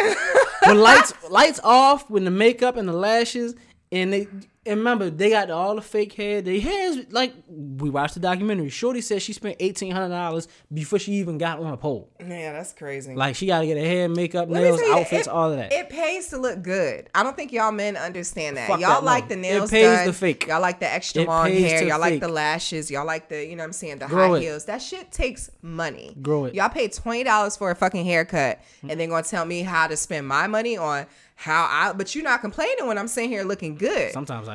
when 0.65 0.79
lights 0.79 1.13
lights 1.29 1.59
off, 1.63 2.09
when 2.09 2.25
the 2.25 2.31
makeup 2.31 2.75
and 2.75 2.89
the 2.89 2.93
lashes, 2.93 3.55
and 3.91 4.11
they 4.11 4.27
and 4.65 4.77
remember 4.79 5.09
they 5.09 5.29
got 5.29 5.49
all 5.49 5.75
the 5.75 5.81
fake 5.81 6.13
hair. 6.13 6.41
They 6.41 6.59
hairs 6.59 6.97
like 7.11 7.33
we 7.47 7.89
watched 7.89 8.13
the 8.13 8.19
documentary. 8.19 8.69
Shorty 8.69 9.01
said 9.01 9.21
she 9.21 9.33
spent 9.33 9.57
eighteen 9.59 9.91
hundred 9.91 10.09
dollars 10.09 10.47
before 10.73 10.99
she 10.99 11.13
even 11.13 11.37
got 11.37 11.59
on 11.59 11.73
a 11.73 11.77
pole. 11.77 12.09
yeah, 12.19 12.53
that's 12.53 12.73
crazy. 12.73 13.13
Like 13.15 13.35
she 13.35 13.45
got 13.47 13.59
to 13.61 13.65
get 13.67 13.77
her 13.77 13.83
hair, 13.83 14.09
makeup, 14.09 14.49
Let 14.49 14.63
nails, 14.63 14.79
you, 14.79 14.93
outfits, 14.93 15.27
it- 15.27 15.33
all 15.33 15.51
of 15.51 15.57
that. 15.57 15.73
It 15.73 15.89
pays 15.89 16.29
to 16.29 16.37
look 16.37 16.61
good. 16.61 17.09
I 17.13 17.23
don't 17.23 17.35
think 17.35 17.51
y'all 17.51 17.71
men 17.71 17.97
understand 17.97 18.57
that. 18.57 18.67
Fuck 18.69 18.79
y'all 18.79 19.01
that, 19.01 19.03
like 19.03 19.27
the 19.27 19.35
It 19.35 19.39
nails 19.39 19.69
pays 19.69 19.85
done. 19.85 20.07
the 20.07 20.13
fake. 20.13 20.47
Y'all 20.47 20.61
like 20.61 20.79
the 20.79 20.91
extra 20.91 21.23
It 21.23 21.27
long 21.27 21.51
hair. 21.51 21.83
Y'all 21.83 21.99
like 21.99 22.19
the 22.19 22.27
lashes. 22.27 22.89
Y'all 22.89 23.05
like 23.05 23.29
the, 23.29 23.45
you 23.45 23.55
know 23.55 23.63
what 23.63 23.67
I'm 23.67 23.73
saying, 23.73 23.99
the 23.99 24.07
Grow 24.07 24.31
high 24.31 24.37
it. 24.37 24.41
heels. 24.41 24.65
That 24.65 24.81
shit 24.81 25.11
takes 25.11 25.49
money. 25.61 26.15
Grow 26.21 26.45
it. 26.45 26.55
Y'all 26.55 26.69
pay 26.69 26.87
twenty 26.87 27.23
dollars 27.23 27.57
for 27.57 27.71
a 27.71 27.75
fucking 27.75 28.05
haircut 28.05 28.59
mm-hmm. 28.59 28.89
and 28.89 28.99
then 28.99 29.09
gonna 29.09 29.23
tell 29.23 29.45
me 29.45 29.61
how 29.61 29.87
to 29.87 29.97
spend 29.97 30.27
my 30.27 30.47
money 30.47 30.77
on 30.77 31.05
how 31.35 31.67
I 31.69 31.93
but 31.93 32.13
you're 32.13 32.23
not 32.23 32.41
complaining 32.41 32.87
when 32.87 32.97
I'm 32.97 33.07
sitting 33.07 33.29
here 33.29 33.43
looking 33.43 33.75
good. 33.75 34.11
Sometimes 34.11 34.47
I. 34.47 34.52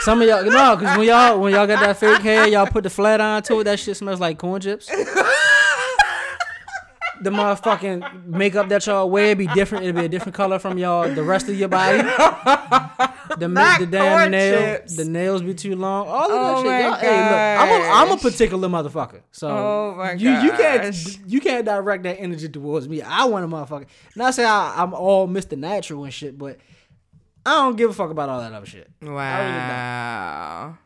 Some 0.00 0.22
of 0.22 0.28
y'all 0.28 0.44
no, 0.44 0.76
cause 0.76 0.96
when 0.98 1.06
y'all 1.08 1.40
when 1.40 1.52
y'all 1.52 1.66
got 1.66 1.80
that 1.80 1.96
fake 1.96 2.20
hair, 2.22 2.46
y'all 2.46 2.66
put 2.66 2.84
the 2.84 2.90
flat 2.90 3.20
iron 3.20 3.42
to 3.44 3.60
it. 3.60 3.64
That 3.64 3.80
shit 3.80 3.96
smells 3.96 4.20
like 4.20 4.38
corn 4.38 4.60
chips. 4.60 4.86
the 7.22 7.30
motherfucking 7.30 8.26
makeup 8.26 8.68
that 8.68 8.86
y'all 8.86 9.08
wear 9.10 9.34
be 9.34 9.46
different. 9.48 9.84
It'll 9.86 9.98
be 10.00 10.04
a 10.06 10.08
different 10.08 10.34
color 10.36 10.58
from 10.60 10.78
y'all 10.78 11.08
the 11.12 11.22
rest 11.24 11.48
of 11.48 11.58
your 11.58 11.68
body. 11.68 11.98
The 13.38 13.48
Not 13.48 13.80
the 13.80 13.86
damn 13.86 14.30
nail, 14.30 14.76
chips. 14.76 14.96
the 14.96 15.04
nails 15.04 15.42
be 15.42 15.52
too 15.54 15.74
long. 15.74 16.06
All 16.08 16.24
of 16.24 16.30
that 16.30 16.54
Oh 16.56 16.62
shit. 16.62 16.66
my 16.66 16.80
Y'all, 16.80 16.94
hey, 16.94 17.08
look, 17.08 17.38
I'm 17.60 17.68
a, 17.68 17.84
I'm 18.12 18.18
a 18.18 18.20
particular 18.20 18.68
motherfucker. 18.68 19.20
So 19.32 19.48
Oh 19.48 20.10
you 20.16 20.30
you 20.30 20.52
can't 20.52 21.18
you 21.26 21.40
can't 21.40 21.64
direct 21.64 22.04
that 22.04 22.20
energy 22.20 22.48
towards 22.48 22.88
me. 22.88 23.02
I 23.02 23.24
want 23.24 23.44
a 23.44 23.48
motherfucker. 23.48 23.86
Not 24.14 24.34
say 24.34 24.44
I, 24.44 24.80
I'm 24.80 24.94
all 24.94 25.26
Mr. 25.26 25.58
Natural 25.58 26.04
and 26.04 26.14
shit, 26.14 26.38
but 26.38 26.58
I 27.46 27.54
don't 27.62 27.76
give 27.76 27.90
a 27.90 27.92
fuck 27.92 28.10
about 28.10 28.28
all 28.28 28.40
that 28.40 28.52
other 28.52 28.66
shit. 28.66 28.90
Wow. 29.00 30.76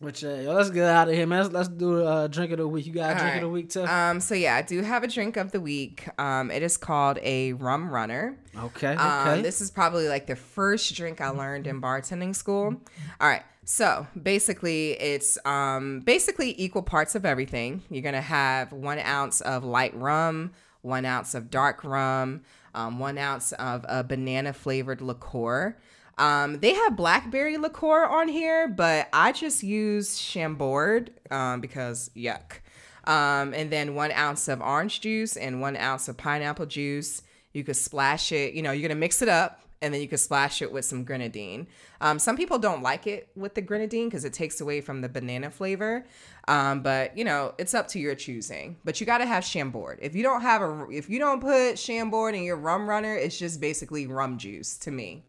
Which 0.00 0.22
uh, 0.22 0.34
yo, 0.34 0.52
let's 0.52 0.68
get 0.68 0.84
out 0.84 1.08
of 1.08 1.14
here, 1.14 1.26
man. 1.26 1.44
Let's, 1.44 1.54
let's 1.54 1.68
do 1.68 2.00
a 2.00 2.04
uh, 2.04 2.26
drink 2.26 2.52
of 2.52 2.58
the 2.58 2.68
week. 2.68 2.84
You 2.84 2.92
got 2.92 3.16
a 3.16 3.18
drink 3.18 3.36
of 3.36 3.40
the 3.40 3.48
week 3.48 3.70
too? 3.70 3.84
Um, 3.84 4.20
so 4.20 4.34
yeah, 4.34 4.54
I 4.56 4.60
do 4.60 4.82
have 4.82 5.02
a 5.02 5.08
drink 5.08 5.38
of 5.38 5.50
the 5.50 5.62
week. 5.62 6.06
Um, 6.20 6.50
it 6.50 6.62
is 6.62 6.76
called 6.76 7.18
a 7.22 7.54
rum 7.54 7.88
runner. 7.88 8.36
okay, 8.54 8.92
okay. 8.92 9.02
Um, 9.02 9.42
this 9.42 9.62
is 9.62 9.70
probably 9.70 10.08
like 10.08 10.26
the 10.26 10.36
first 10.36 10.94
drink 10.94 11.22
I 11.22 11.30
learned 11.30 11.66
in 11.66 11.80
bartending 11.80 12.36
school. 12.36 12.74
All 13.18 13.28
right. 13.28 13.42
So 13.64 14.06
basically, 14.20 14.92
it's 15.00 15.38
um, 15.46 16.00
basically 16.00 16.54
equal 16.60 16.82
parts 16.82 17.14
of 17.14 17.24
everything. 17.24 17.82
You're 17.88 18.02
going 18.02 18.14
to 18.14 18.20
have 18.20 18.72
one 18.72 18.98
ounce 18.98 19.40
of 19.40 19.64
light 19.64 19.96
rum, 19.96 20.52
one 20.82 21.06
ounce 21.06 21.34
of 21.34 21.50
dark 21.50 21.82
rum, 21.82 22.42
um, 22.74 22.98
one 22.98 23.16
ounce 23.16 23.52
of 23.52 23.86
a 23.88 24.04
banana 24.04 24.52
flavored 24.52 25.00
liqueur. 25.00 25.78
Um, 26.18 26.60
they 26.60 26.74
have 26.74 26.96
blackberry 26.96 27.58
liqueur 27.58 28.04
on 28.04 28.28
here, 28.28 28.68
but 28.68 29.08
I 29.12 29.32
just 29.32 29.62
use 29.62 30.18
Chambord 30.18 31.10
um, 31.30 31.60
because 31.60 32.10
yuck. 32.16 32.60
Um, 33.06 33.52
and 33.52 33.70
then 33.70 33.94
one 33.94 34.12
ounce 34.12 34.48
of 34.48 34.60
orange 34.60 35.00
juice 35.00 35.36
and 35.36 35.60
one 35.60 35.76
ounce 35.76 36.08
of 36.08 36.16
pineapple 36.16 36.66
juice. 36.66 37.22
You 37.52 37.64
could 37.64 37.76
splash 37.76 38.32
it, 38.32 38.54
you 38.54 38.62
know, 38.62 38.72
you're 38.72 38.88
gonna 38.88 38.98
mix 38.98 39.22
it 39.22 39.28
up 39.28 39.60
and 39.82 39.92
then 39.92 40.00
you 40.00 40.08
could 40.08 40.20
splash 40.20 40.62
it 40.62 40.72
with 40.72 40.84
some 40.86 41.04
grenadine. 41.04 41.66
Um, 42.00 42.18
some 42.18 42.38
people 42.38 42.58
don't 42.58 42.82
like 42.82 43.06
it 43.06 43.28
with 43.36 43.54
the 43.54 43.60
grenadine 43.60 44.08
because 44.08 44.24
it 44.24 44.32
takes 44.32 44.60
away 44.62 44.80
from 44.80 45.02
the 45.02 45.10
banana 45.10 45.50
flavor. 45.50 46.06
Um, 46.48 46.82
but 46.82 47.16
you 47.18 47.24
know, 47.24 47.54
it's 47.58 47.74
up 47.74 47.88
to 47.88 47.98
your 47.98 48.14
choosing. 48.14 48.78
But 48.84 48.98
you 48.98 49.06
gotta 49.06 49.26
have 49.26 49.44
Chambord. 49.44 49.98
If 50.00 50.14
you 50.14 50.22
don't 50.22 50.40
have 50.40 50.62
a, 50.62 50.86
if 50.90 51.10
you 51.10 51.18
don't 51.18 51.40
put 51.40 51.78
Chambord 51.78 52.34
in 52.34 52.44
your 52.44 52.56
rum 52.56 52.88
runner, 52.88 53.14
it's 53.14 53.38
just 53.38 53.60
basically 53.60 54.06
rum 54.06 54.38
juice 54.38 54.78
to 54.78 54.90
me. 54.90 55.24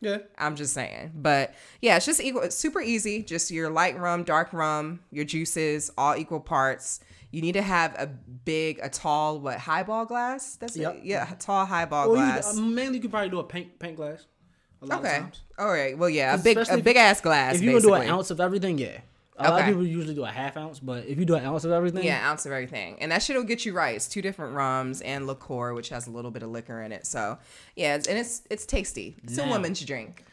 Yeah. 0.00 0.18
I'm 0.36 0.56
just 0.56 0.74
saying. 0.74 1.12
But 1.14 1.54
yeah, 1.80 1.96
it's 1.96 2.06
just 2.06 2.20
equal. 2.20 2.50
Super 2.50 2.80
easy. 2.80 3.22
Just 3.22 3.50
your 3.50 3.70
light 3.70 3.98
rum, 3.98 4.24
dark 4.24 4.52
rum, 4.52 5.00
your 5.10 5.24
juices, 5.24 5.90
all 5.98 6.16
equal 6.16 6.40
parts. 6.40 7.00
You 7.30 7.42
need 7.42 7.52
to 7.52 7.62
have 7.62 7.94
a 7.98 8.06
big, 8.06 8.78
a 8.82 8.88
tall, 8.88 9.38
what 9.38 9.58
highball 9.58 10.06
glass? 10.06 10.56
That's 10.56 10.76
Yep. 10.76 10.96
it. 10.96 11.04
Yeah, 11.04 11.30
a 11.30 11.36
tall 11.36 11.66
highball 11.66 12.08
glass. 12.08 12.56
you, 12.56 12.62
uh, 12.62 12.66
mainly 12.66 12.96
you 12.96 13.02
could 13.02 13.10
probably 13.10 13.28
do 13.28 13.38
a 13.38 13.44
paint 13.44 13.78
paint 13.78 13.96
glass. 13.96 14.24
A 14.80 14.86
lot 14.86 15.00
okay. 15.00 15.16
Of 15.16 15.22
times. 15.24 15.40
All 15.58 15.70
right. 15.70 15.98
Well, 15.98 16.08
yeah, 16.08 16.34
a 16.34 16.38
big, 16.38 16.56
Especially 16.56 16.80
a 16.80 16.84
big 16.84 16.96
ass 16.96 17.20
glass. 17.20 17.56
If 17.56 17.62
you 17.62 17.72
gonna 17.72 17.82
do 17.82 17.94
an 17.94 18.08
ounce 18.08 18.30
of 18.30 18.40
everything, 18.40 18.78
yeah. 18.78 19.00
A 19.40 19.50
lot 19.50 19.60
of 19.60 19.66
people 19.66 19.86
usually 19.86 20.14
do 20.14 20.24
a 20.24 20.30
half 20.30 20.56
ounce, 20.56 20.80
but 20.80 21.06
if 21.06 21.18
you 21.18 21.24
do 21.24 21.34
an 21.36 21.44
ounce 21.44 21.64
of 21.64 21.70
everything, 21.70 22.02
Yeah, 22.04 22.28
ounce 22.28 22.44
of 22.44 22.52
everything. 22.52 22.96
And 23.00 23.12
that 23.12 23.22
shit 23.22 23.36
will 23.36 23.44
get 23.44 23.64
you 23.64 23.72
right. 23.72 23.94
It's 23.94 24.08
two 24.08 24.20
different 24.20 24.54
rums 24.54 25.00
and 25.00 25.26
liqueur, 25.26 25.74
which 25.74 25.90
has 25.90 26.06
a 26.08 26.10
little 26.10 26.30
bit 26.30 26.42
of 26.42 26.50
liquor 26.50 26.82
in 26.82 26.90
it. 26.92 27.06
So 27.06 27.38
yeah, 27.76 27.94
it's, 27.94 28.08
and 28.08 28.18
it's 28.18 28.42
it's 28.50 28.66
tasty. 28.66 29.16
It's 29.22 29.38
a 29.38 29.46
Now. 29.46 29.52
woman's 29.52 29.80
drink. 29.84 30.24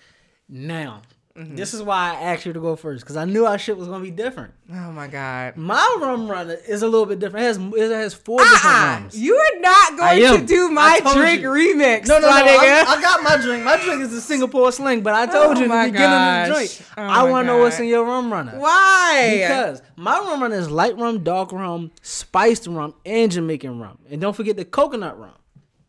Now, 0.50 1.02
Mm-hmm. 1.38 1.56
This 1.56 1.74
is 1.74 1.84
why 1.84 2.12
I 2.12 2.22
asked 2.32 2.46
you 2.46 2.54
to 2.54 2.62
go 2.62 2.78
first 2.78 3.04
because 3.04 3.18
I 3.18 3.26
knew 3.26 3.46
our 3.46 3.58
shit 3.58 3.76
was 3.76 3.90
gonna 3.90 4.02
be 4.02 4.10
different. 4.10 4.54
Oh 4.72 4.92
my 4.94 5.08
god. 5.08 5.58
My 5.58 5.98
rum 6.00 6.30
runner 6.32 6.56
is 6.66 6.82
a 6.82 6.88
little 6.88 7.06
bit 7.06 7.20
different. 7.20 7.44
It 7.44 7.48
has 7.48 7.58
it 7.58 7.92
has 7.94 8.14
four 8.14 8.40
ah, 8.42 8.54
different 8.54 8.76
Uh-uh. 8.76 9.02
rums. 9.02 9.20
You 9.20 9.36
are 9.36 9.60
not 9.60 9.98
going 9.98 10.40
to 10.40 10.46
do 10.46 10.70
my 10.70 11.02
drink 11.14 11.42
you. 11.42 11.50
remix. 11.50 12.08
No, 12.08 12.20
no, 12.20 12.30
no. 12.30 12.34
I. 12.34 12.86
I 12.88 13.02
got 13.02 13.22
my 13.22 13.36
drink. 13.36 13.66
My 13.66 13.76
drink 13.84 14.02
is 14.04 14.12
the 14.12 14.22
Singapore 14.22 14.72
sling, 14.72 15.02
but 15.02 15.14
I 15.14 15.24
oh 15.24 15.26
told 15.26 15.58
Oh 15.58 15.60
you 15.60 15.66
in 15.66 15.70
the 15.72 15.92
beginning 15.92 16.18
of 16.18 16.48
the 16.48 16.54
drink. 16.54 16.82
Oh 16.98 17.02
I 17.02 17.24
want 17.24 17.44
to 17.44 17.48
know 17.48 17.58
what's 17.60 17.80
in 17.82 17.88
your 17.88 18.06
rum 18.06 18.32
runner. 18.32 18.58
Why? 18.58 19.40
Because 19.42 19.82
my 19.98 20.18
rum 20.18 20.42
runner 20.42 20.56
is 20.56 20.72
light 20.72 20.98
rum, 20.98 21.22
dark 21.22 21.52
rum, 21.52 21.92
spiced 22.02 22.66
rum, 22.68 22.94
and 23.06 23.30
Jamaican 23.30 23.78
rum. 23.78 23.98
And 24.10 24.22
don't 24.22 24.36
forget 24.36 24.56
the 24.56 24.64
coconut 24.64 25.20
rum. 25.20 25.34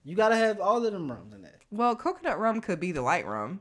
You 0.02 0.16
gotta 0.16 0.34
have 0.36 0.58
all 0.60 0.84
of 0.84 0.92
them 0.92 1.08
rums 1.08 1.32
in 1.32 1.42
there. 1.42 1.58
well, 1.70 1.94
coconut 1.94 2.40
rum 2.40 2.60
could 2.60 2.80
be 2.80 2.90
the 2.90 3.02
light 3.02 3.26
rum. 3.26 3.60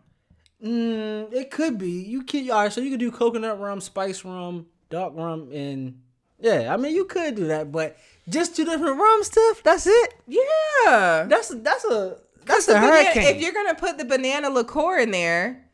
Mm, 0.63 1.33
it 1.33 1.51
could 1.51 1.77
be. 1.77 1.91
You 1.91 2.23
could 2.23 2.49
all 2.49 2.63
right, 2.63 2.73
so 2.73 2.81
you 2.81 2.89
could 2.91 2.99
do 2.99 3.11
coconut 3.11 3.59
rum, 3.59 3.81
spice 3.81 4.23
rum, 4.23 4.67
dark 4.89 5.13
rum, 5.15 5.51
and 5.51 6.01
yeah, 6.39 6.73
I 6.73 6.77
mean 6.77 6.95
you 6.95 7.05
could 7.05 7.35
do 7.35 7.47
that, 7.47 7.71
but 7.71 7.97
just 8.29 8.55
two 8.55 8.65
different 8.65 8.97
rum 8.99 9.23
stuff, 9.23 9.61
that's 9.63 9.85
it. 9.87 10.13
Yeah. 10.27 11.25
That's 11.29 11.49
that's 11.49 11.85
a 11.85 12.17
that's 12.45 12.65
The 12.67 12.73
a 12.73 12.75
banana- 12.81 13.03
hurricane. 13.03 13.35
if 13.35 13.41
you're 13.41 13.53
gonna 13.53 13.75
put 13.75 13.97
the 13.97 14.05
banana 14.05 14.49
liqueur 14.49 14.99
in 14.99 15.11
there, 15.11 15.65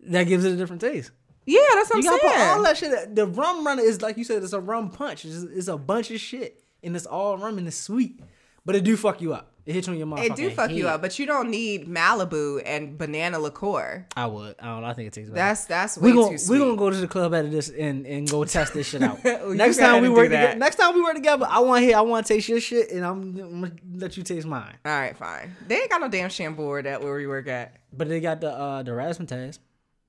that 0.00 0.24
gives 0.24 0.44
it 0.44 0.52
a 0.52 0.56
different 0.56 0.80
taste. 0.80 1.10
yeah, 1.46 1.60
that's 1.74 1.90
what 1.90 2.02
You 2.02 2.12
I'm 2.12 2.20
saying. 2.20 2.48
all 2.50 2.62
that 2.62 2.76
shit. 2.76 3.14
The 3.14 3.26
rum 3.26 3.66
runner 3.66 3.82
is 3.82 4.00
like 4.02 4.16
you 4.16 4.24
said, 4.24 4.42
it's 4.42 4.52
a 4.54 4.60
rum 4.60 4.90
punch. 4.90 5.24
It's, 5.24 5.42
it's 5.42 5.68
a 5.68 5.76
bunch 5.76 6.10
of 6.10 6.18
shit, 6.20 6.62
and 6.82 6.96
it's 6.96 7.06
all 7.06 7.36
rum 7.36 7.58
and 7.58 7.66
it's 7.66 7.76
sweet, 7.76 8.20
but 8.64 8.74
it 8.74 8.82
do 8.82 8.96
fuck 8.96 9.20
you 9.20 9.34
up. 9.34 9.51
It 9.64 9.74
hits 9.74 9.86
you 9.86 9.92
on 9.92 9.98
your 9.98 10.08
mouth. 10.08 10.20
it 10.20 10.34
do 10.34 10.50
fuck 10.50 10.72
you 10.72 10.88
up, 10.88 11.00
but 11.00 11.20
you 11.20 11.26
don't 11.26 11.48
need 11.48 11.86
Malibu 11.86 12.60
and 12.64 12.98
banana 12.98 13.38
liqueur. 13.38 14.06
I 14.16 14.26
would. 14.26 14.56
I 14.58 14.66
don't. 14.66 14.80
know. 14.82 14.88
I 14.88 14.92
think 14.94 15.16
it 15.16 15.20
better. 15.20 15.32
That's 15.34 15.66
that's 15.66 15.96
way 15.98 16.10
we 16.10 16.16
gonna 16.18 16.30
too 16.32 16.38
sweet. 16.38 16.58
we 16.58 16.64
gonna 16.64 16.76
go 16.76 16.90
to 16.90 16.96
the 16.96 17.06
club 17.06 17.32
after 17.32 17.48
this 17.48 17.68
and, 17.68 18.04
and 18.06 18.28
go 18.28 18.44
test 18.44 18.74
this 18.74 18.88
shit 18.88 19.02
out. 19.02 19.24
Next 19.48 19.76
time 19.76 20.02
we 20.02 20.08
work 20.08 20.30
together, 20.30 20.58
next 20.58 20.76
time 20.76 20.94
we 20.94 21.02
work 21.02 21.14
together, 21.14 21.46
I 21.48 21.60
want 21.60 21.82
to 21.82 21.86
hear. 21.86 21.96
I 21.96 22.00
want 22.00 22.26
to 22.26 22.34
taste 22.34 22.48
your 22.48 22.58
shit, 22.60 22.90
and 22.90 23.04
I'm, 23.04 23.22
I'm 23.38 23.60
gonna 23.62 23.72
let 23.94 24.16
you 24.16 24.24
taste 24.24 24.46
mine. 24.46 24.76
All 24.84 24.92
right, 24.92 25.16
fine. 25.16 25.54
They 25.68 25.76
ain't 25.76 25.90
got 25.90 26.00
no 26.00 26.08
damn 26.08 26.28
Chambord 26.28 26.86
at 26.86 27.00
where 27.00 27.14
we 27.14 27.28
work 27.28 27.46
at. 27.46 27.76
But 27.92 28.08
they 28.08 28.18
got 28.20 28.40
the 28.40 28.50
uh 28.50 28.82
the 28.82 28.90
razzmatazz. 28.90 29.58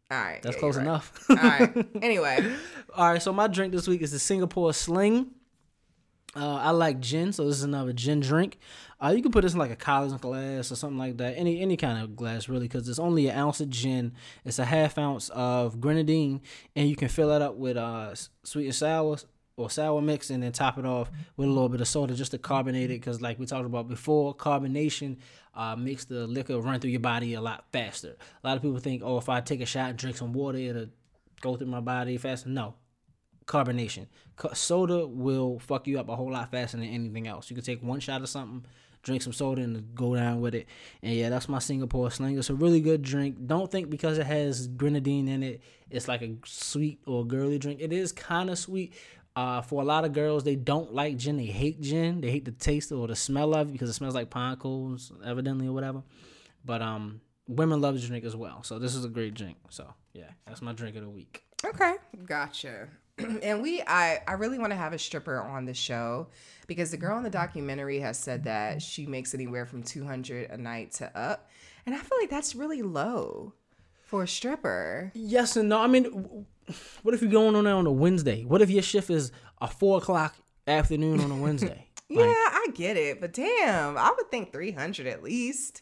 All 0.09 0.17
right, 0.19 0.41
That's 0.41 0.55
yeah, 0.55 0.59
close 0.59 0.77
right. 0.77 0.83
enough. 0.83 1.25
All 1.29 1.35
right. 1.35 1.87
Anyway, 2.01 2.53
All 2.95 3.11
right, 3.11 3.21
so 3.21 3.31
my 3.33 3.47
drink 3.47 3.71
this 3.73 3.87
week 3.87 4.01
is 4.01 4.11
the 4.11 4.19
Singapore 4.19 4.73
Sling. 4.73 5.31
Uh, 6.35 6.55
I 6.55 6.71
like 6.71 6.99
gin, 6.99 7.31
so 7.31 7.45
this 7.45 7.57
is 7.57 7.63
another 7.63 7.93
gin 7.93 8.19
drink. 8.19 8.57
Uh, 9.03 9.09
you 9.09 9.21
can 9.21 9.31
put 9.31 9.41
this 9.41 9.53
in 9.53 9.59
like 9.59 9.71
a 9.71 9.75
Collins 9.75 10.13
glass 10.13 10.71
or 10.71 10.75
something 10.75 10.97
like 10.97 11.17
that, 11.17 11.37
any 11.37 11.59
any 11.61 11.75
kind 11.75 12.01
of 12.01 12.15
glass 12.15 12.47
really, 12.47 12.67
because 12.67 12.87
it's 12.87 12.99
only 12.99 13.27
an 13.27 13.37
ounce 13.37 13.59
of 13.59 13.69
gin. 13.69 14.13
It's 14.45 14.59
a 14.59 14.65
half 14.65 14.97
ounce 14.97 15.29
of 15.29 15.81
grenadine, 15.81 16.41
and 16.75 16.87
you 16.87 16.95
can 16.95 17.09
fill 17.09 17.27
that 17.29 17.41
up 17.41 17.55
with 17.55 17.75
uh 17.75 18.15
sweet 18.43 18.65
and 18.65 18.75
sour 18.75 19.17
or 19.57 19.69
sour 19.69 20.01
mix, 20.01 20.29
and 20.29 20.41
then 20.41 20.51
top 20.51 20.77
it 20.77 20.85
off 20.85 21.11
with 21.35 21.47
a 21.47 21.51
little 21.51 21.69
bit 21.69 21.81
of 21.81 21.87
soda 21.87 22.13
just 22.13 22.31
to 22.31 22.37
carbonate 22.37 22.91
it, 22.91 23.01
because 23.01 23.21
like 23.21 23.37
we 23.37 23.45
talked 23.45 23.65
about 23.65 23.89
before, 23.89 24.33
carbonation 24.33 25.17
uh, 25.53 25.75
makes 25.75 26.05
the 26.05 26.25
liquor 26.25 26.59
run 26.59 26.79
through 26.79 26.89
your 26.89 26.99
body 26.99 27.33
a 27.33 27.41
lot 27.41 27.65
faster. 27.71 28.15
A 28.43 28.47
lot 28.47 28.55
of 28.55 28.63
people 28.63 28.79
think, 28.79 29.03
oh, 29.03 29.17
if 29.17 29.27
I 29.27 29.41
take 29.41 29.61
a 29.61 29.65
shot 29.65 29.89
and 29.89 29.99
drink 29.99 30.17
some 30.17 30.33
water, 30.33 30.57
it'll 30.57 30.87
go 31.41 31.55
through 31.55 31.67
my 31.67 31.81
body 31.81 32.17
faster. 32.17 32.49
No, 32.49 32.75
carbonation. 33.45 34.07
Soda 34.53 35.05
will 35.05 35.59
fuck 35.59 35.87
you 35.87 35.99
up 35.99 36.09
a 36.09 36.15
whole 36.15 36.31
lot 36.31 36.49
faster 36.49 36.77
than 36.77 36.87
anything 36.87 37.27
else. 37.27 37.49
You 37.51 37.55
can 37.55 37.65
take 37.65 37.83
one 37.83 37.99
shot 37.99 38.21
of 38.21 38.29
something, 38.29 38.65
drink 39.03 39.21
some 39.21 39.33
soda, 39.33 39.61
and 39.61 39.93
go 39.93 40.15
down 40.15 40.41
with 40.41 40.55
it. 40.55 40.67
And 41.01 41.13
yeah, 41.13 41.29
that's 41.29 41.47
my 41.47 41.59
Singapore 41.59 42.09
Sling. 42.09 42.37
It's 42.37 42.49
a 42.49 42.55
really 42.55 42.81
good 42.81 43.01
drink. 43.01 43.45
Don't 43.45 43.69
think 43.69 43.89
because 43.89 44.17
it 44.17 44.25
has 44.25 44.67
grenadine 44.67 45.27
in 45.27 45.43
it, 45.43 45.61
it's 45.89 46.07
like 46.07 46.21
a 46.21 46.35
sweet 46.45 46.99
or 47.05 47.25
girly 47.25 47.59
drink. 47.59 47.79
It 47.81 47.93
is 47.93 48.11
kind 48.11 48.49
of 48.49 48.57
sweet. 48.57 48.93
Uh, 49.35 49.61
for 49.61 49.81
a 49.81 49.85
lot 49.85 50.05
of 50.05 50.13
girls, 50.13 50.43
they 50.43 50.55
don't 50.55 50.93
like 50.93 51.17
gin. 51.17 51.37
They 51.37 51.45
hate 51.45 51.81
gin. 51.81 52.21
They 52.21 52.29
hate 52.29 52.45
the 52.45 52.51
taste 52.51 52.91
or 52.91 53.07
the 53.07 53.15
smell 53.15 53.55
of 53.55 53.69
it 53.69 53.71
because 53.71 53.89
it 53.89 53.93
smells 53.93 54.13
like 54.13 54.29
pine 54.29 54.55
cones, 54.57 55.11
evidently 55.25 55.67
or 55.67 55.73
whatever. 55.73 56.03
But 56.63 56.81
um, 56.81 57.21
women 57.47 57.81
love 57.81 57.99
the 57.99 58.07
drink 58.07 58.25
as 58.25 58.35
well. 58.35 58.63
So 58.63 58.79
this 58.79 58.95
is 58.95 59.05
a 59.05 59.09
great 59.09 59.33
drink. 59.33 59.57
So 59.69 59.91
yeah, 60.13 60.29
that's 60.45 60.61
my 60.61 60.73
drink 60.73 60.95
of 60.95 61.03
the 61.03 61.09
week. 61.09 61.43
Okay, 61.65 61.95
gotcha. 62.25 62.89
and 63.43 63.61
we, 63.61 63.81
I, 63.81 64.21
I 64.27 64.33
really 64.33 64.57
want 64.59 64.71
to 64.71 64.77
have 64.77 64.93
a 64.93 64.99
stripper 64.99 65.39
on 65.39 65.65
the 65.65 65.73
show 65.73 66.27
because 66.67 66.91
the 66.91 66.97
girl 66.97 67.17
in 67.17 67.23
the 67.23 67.29
documentary 67.29 67.99
has 67.99 68.17
said 68.17 68.43
that 68.45 68.81
she 68.81 69.05
makes 69.05 69.33
anywhere 69.33 69.65
from 69.65 69.83
two 69.83 70.05
hundred 70.05 70.49
a 70.49 70.57
night 70.57 70.91
to 70.93 71.17
up, 71.17 71.49
and 71.85 71.93
I 71.95 71.99
feel 71.99 72.17
like 72.19 72.29
that's 72.29 72.55
really 72.55 72.81
low 72.81 73.53
for 74.05 74.23
a 74.23 74.27
stripper. 74.27 75.11
Yes 75.13 75.55
and 75.55 75.69
no. 75.69 75.79
I 75.79 75.87
mean, 75.87 76.45
what 77.03 77.13
if 77.13 77.21
you're 77.21 77.31
going 77.31 77.55
on 77.55 77.65
there 77.65 77.75
on 77.75 77.85
a 77.85 77.91
Wednesday? 77.91 78.43
What 78.45 78.61
if 78.61 78.69
your 78.69 78.81
shift 78.83 79.09
is 79.09 79.31
a 79.61 79.67
four 79.67 79.97
o'clock 79.99 80.35
afternoon 80.67 81.19
on 81.19 81.31
a 81.31 81.37
Wednesday? 81.37 81.87
Yeah, 82.09 82.25
Like, 82.25 82.35
I 82.35 82.67
get 82.75 82.95
it, 82.97 83.19
but 83.21 83.33
damn, 83.33 83.97
I 83.97 84.13
would 84.15 84.29
think 84.29 84.51
three 84.51 84.71
hundred 84.71 85.07
at 85.07 85.23
least. 85.23 85.81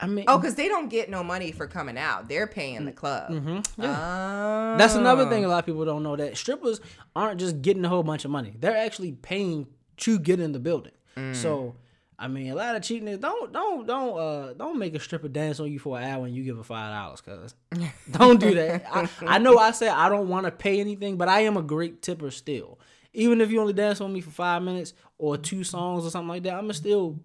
I 0.00 0.06
mean, 0.06 0.24
Oh, 0.28 0.38
because 0.38 0.54
they 0.54 0.66
don't 0.68 0.88
get 0.88 1.10
no 1.10 1.22
money 1.22 1.52
for 1.52 1.66
coming 1.66 1.98
out; 1.98 2.28
they're 2.28 2.46
paying 2.46 2.86
the 2.86 2.92
club. 2.92 3.30
Mm-hmm. 3.30 3.82
Oh. 3.82 4.76
that's 4.78 4.94
another 4.94 5.28
thing 5.28 5.44
a 5.44 5.48
lot 5.48 5.58
of 5.58 5.66
people 5.66 5.84
don't 5.84 6.02
know 6.02 6.16
that 6.16 6.36
strippers 6.36 6.80
aren't 7.14 7.38
just 7.38 7.60
getting 7.60 7.84
a 7.84 7.88
whole 7.88 8.02
bunch 8.02 8.24
of 8.24 8.30
money; 8.30 8.54
they're 8.58 8.76
actually 8.76 9.12
paying 9.12 9.66
to 9.98 10.18
get 10.18 10.40
in 10.40 10.52
the 10.52 10.58
building. 10.58 10.92
Mm. 11.16 11.36
So, 11.36 11.74
I 12.18 12.28
mean, 12.28 12.50
a 12.50 12.54
lot 12.54 12.76
of 12.76 12.82
cheating 12.82 13.08
is 13.08 13.18
don't 13.18 13.52
don't 13.52 13.86
don't 13.86 14.18
uh 14.18 14.52
don't 14.54 14.78
make 14.78 14.94
a 14.94 15.00
stripper 15.00 15.28
dance 15.28 15.60
on 15.60 15.70
you 15.70 15.78
for 15.78 15.98
an 15.98 16.04
hour 16.04 16.24
and 16.26 16.34
you 16.34 16.44
give 16.44 16.56
her 16.56 16.62
five 16.62 16.92
dollars, 16.92 17.20
cause 17.20 17.54
don't 18.10 18.40
do 18.40 18.54
that. 18.54 18.84
I, 18.90 19.08
I 19.26 19.38
know 19.38 19.58
I 19.58 19.72
said 19.72 19.90
I 19.90 20.08
don't 20.08 20.28
want 20.28 20.46
to 20.46 20.50
pay 20.50 20.80
anything, 20.80 21.16
but 21.16 21.28
I 21.28 21.40
am 21.40 21.56
a 21.56 21.62
great 21.62 22.00
tipper 22.00 22.30
still. 22.30 22.78
Even 23.12 23.40
if 23.40 23.50
you 23.50 23.60
only 23.60 23.72
dance 23.72 24.00
on 24.00 24.12
me 24.12 24.20
for 24.20 24.30
five 24.30 24.62
minutes 24.62 24.94
or 25.18 25.36
two 25.36 25.64
songs 25.64 26.06
or 26.06 26.10
something 26.10 26.28
like 26.28 26.44
that, 26.44 26.54
I'ma 26.54 26.72
still 26.72 27.18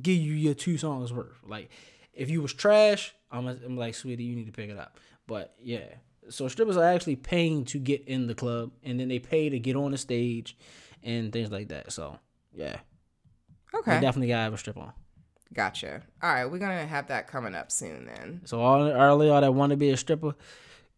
give 0.00 0.16
you 0.18 0.34
your 0.34 0.54
two 0.54 0.76
songs 0.78 1.12
worth. 1.12 1.38
Like 1.44 1.70
if 2.20 2.30
you 2.30 2.42
was 2.42 2.52
trash, 2.52 3.14
I'm, 3.30 3.46
I'm 3.48 3.76
like, 3.76 3.94
sweetie, 3.94 4.24
you 4.24 4.36
need 4.36 4.46
to 4.46 4.52
pick 4.52 4.70
it 4.70 4.78
up. 4.78 4.98
But 5.26 5.54
yeah, 5.60 5.86
so 6.28 6.46
strippers 6.48 6.76
are 6.76 6.84
actually 6.84 7.16
paying 7.16 7.64
to 7.66 7.78
get 7.78 8.04
in 8.06 8.26
the 8.26 8.34
club, 8.34 8.72
and 8.84 9.00
then 9.00 9.08
they 9.08 9.18
pay 9.18 9.48
to 9.48 9.58
get 9.58 9.74
on 9.74 9.90
the 9.92 9.98
stage 9.98 10.56
and 11.02 11.32
things 11.32 11.50
like 11.50 11.68
that. 11.68 11.92
So 11.92 12.18
yeah, 12.52 12.76
Okay, 13.74 13.94
you 13.94 14.00
definitely 14.00 14.28
gotta 14.28 14.42
have 14.42 14.54
a 14.54 14.58
strip 14.58 14.76
on. 14.76 14.92
gotcha. 15.54 16.02
All 16.22 16.32
right, 16.32 16.44
we're 16.44 16.58
gonna 16.58 16.86
have 16.86 17.06
that 17.08 17.26
coming 17.26 17.54
up 17.54 17.72
soon 17.72 18.06
then. 18.06 18.42
So 18.44 18.60
all 18.60 18.82
early 18.88 19.28
y'all 19.28 19.40
that 19.40 19.54
want 19.54 19.70
to 19.70 19.76
be 19.76 19.90
a 19.90 19.96
stripper, 19.96 20.34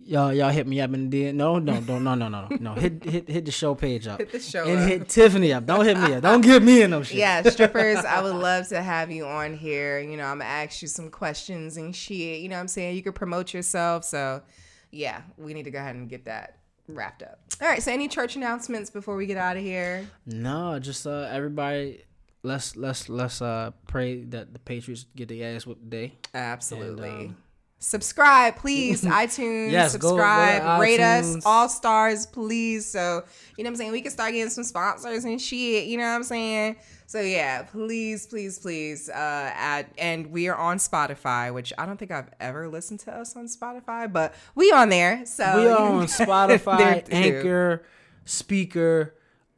y'all 0.05 0.33
y'all 0.33 0.51
hit 0.51 0.67
me 0.67 0.81
up 0.81 0.93
and 0.93 1.11
did 1.11 1.35
no 1.35 1.59
no 1.59 1.81
don't, 1.81 2.05
no 2.05 2.15
no 2.15 2.29
no 2.29 2.47
no 2.49 2.57
no 2.59 2.75
hit 2.75 3.05
hit 3.05 3.29
hit 3.29 3.45
the 3.45 3.51
show 3.51 3.75
page 3.75 4.07
up. 4.07 4.19
Hit 4.19 4.33
the 4.33 4.41
show 4.41 4.65
and 4.65 4.81
up. 4.81 4.89
hit 4.89 5.09
Tiffany 5.09 5.53
up. 5.53 5.67
Don't 5.67 5.85
hit 5.85 5.99
me 5.99 6.15
up. 6.15 6.23
Don't 6.23 6.41
give 6.41 6.63
me 6.63 6.83
in 6.83 6.91
no 6.91 7.03
shit. 7.03 7.19
Yeah, 7.19 7.43
strippers, 7.43 7.99
I 7.99 8.23
would 8.23 8.35
love 8.35 8.69
to 8.69 8.83
have 8.83 9.11
you 9.11 9.25
on 9.25 9.57
here. 9.57 10.01
You 10.01 10.17
know, 10.17 10.25
I'm 10.25 10.39
gonna 10.39 10.51
ask 10.51 10.83
you 10.83 10.89
some 10.89 11.11
questions 11.11 11.77
and 11.77 11.95
shit. 11.95 12.41
You 12.41 12.49
know 12.49 12.57
what 12.57 12.63
I'm 12.63 12.69
saying? 12.69 12.97
You 12.97 13.03
could 13.03 13.15
promote 13.15 13.55
yourself. 13.55 14.05
So, 14.05 14.43
yeah, 14.91 15.23
we 15.37 15.55
need 15.55 15.65
to 15.65 15.71
go 15.71 15.79
ahead 15.79 15.95
and 15.95 16.09
get 16.09 16.25
that 16.25 16.59
wrapped 16.89 17.23
up. 17.23 17.41
All 17.61 17.69
right, 17.69 17.83
so 17.83 17.93
any 17.93 18.09
church 18.09 18.37
announcements 18.37 18.91
before 18.91 19.17
we 19.17 19.27
get 19.27 19.37
out 19.37 19.57
of 19.57 19.63
here? 19.63 20.07
No, 20.27 20.79
just 20.79 21.07
uh 21.07 21.29
everybody 21.31 22.05
let's 22.43 22.77
let's 22.77 23.09
let's 23.09 23.41
uh 23.41 23.71
pray 23.87 24.25
that 24.25 24.53
the 24.53 24.59
Patriots 24.59 25.07
get 25.15 25.29
the 25.29 25.45
ass 25.45 25.67
whipped 25.67 25.83
today. 25.83 26.19
Absolutely. 26.35 27.09
And, 27.09 27.29
um, 27.31 27.37
subscribe, 27.83 28.57
please. 28.57 29.03
iTunes, 29.03 29.73
Yes, 29.73 29.97
go- 29.97 29.99
go 29.99 30.09
subscribe, 30.17 30.81
rate 30.81 31.01
us, 31.01 31.45
all 31.45 31.69
stars, 31.69 32.27
please. 32.27 32.87
So, 32.87 33.25
you 33.57 33.65
know 33.65 33.69
what 33.69 33.73
I'm 33.73 33.77
saying? 33.77 33.93
We 33.93 34.01
can 34.01 34.13
start 34.13 34.33
getting 34.33 34.51
some 34.51 34.65
sponsors 34.65 35.25
and 35.25 35.41
shit. 35.41 35.87
You 35.87 35.99
know 35.99 36.05
what 36.05 36.15
I'm 36.15 36.23
saying? 36.25 36.77
So, 37.07 37.21
yeah, 37.21 37.63
please, 37.63 38.27
please, 38.27 38.59
please. 38.59 39.09
Uh, 39.11 39.15
add, 39.55 39.87
and 39.99 40.29
we 40.29 40.49
are 40.49 40.57
on 40.57 40.79
Spotify, 40.79 41.53
which 41.53 41.73
I 41.77 41.85
don't 41.85 41.99
think 41.99 42.11
I've 42.11 42.31
ever 42.41 42.69
listened 42.69 43.01
to 43.01 43.13
us 43.13 43.37
on 43.37 43.47
Spotify, 43.47 44.11
but 44.11 44.35
we 44.55 44.73
on 44.73 44.89
there. 44.89 45.27
So, 45.27 45.61
we 45.61 45.69
are 45.69 45.79
on 45.79 46.07
Spotify. 46.07 47.07
Anchor, 47.11 47.83
Spreaker, 48.25 49.11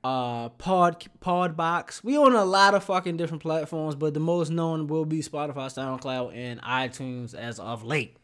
uh 0.05 0.51
Pod 0.51 1.07
Podbox. 1.21 2.05
We 2.05 2.17
on 2.17 2.35
a 2.35 2.45
lot 2.45 2.75
of 2.75 2.85
fucking 2.85 3.17
different 3.17 3.43
platforms, 3.43 3.95
but 3.95 4.15
the 4.15 4.21
most 4.21 4.51
known 4.51 4.87
will 4.87 5.07
be 5.07 5.21
Spotify, 5.21 5.67
SoundCloud, 5.67 6.37
and 6.37 6.61
iTunes 6.63 7.35
as 7.35 7.59
of 7.59 7.83
late. 7.83 8.17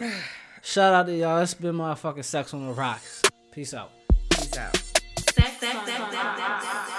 Shout 0.62 0.94
out 0.94 1.06
to 1.06 1.14
y'all. 1.14 1.38
It's 1.38 1.54
been 1.54 1.76
my 1.76 1.94
fucking 1.94 2.24
sex 2.24 2.52
on 2.54 2.66
the 2.66 2.72
rocks. 2.72 3.22
Peace 3.52 3.74
out. 3.74 3.92
Peace 4.30 4.56
out. 4.56 4.76
Sex 4.76 5.62
on 5.62 5.86
the 5.86 6.97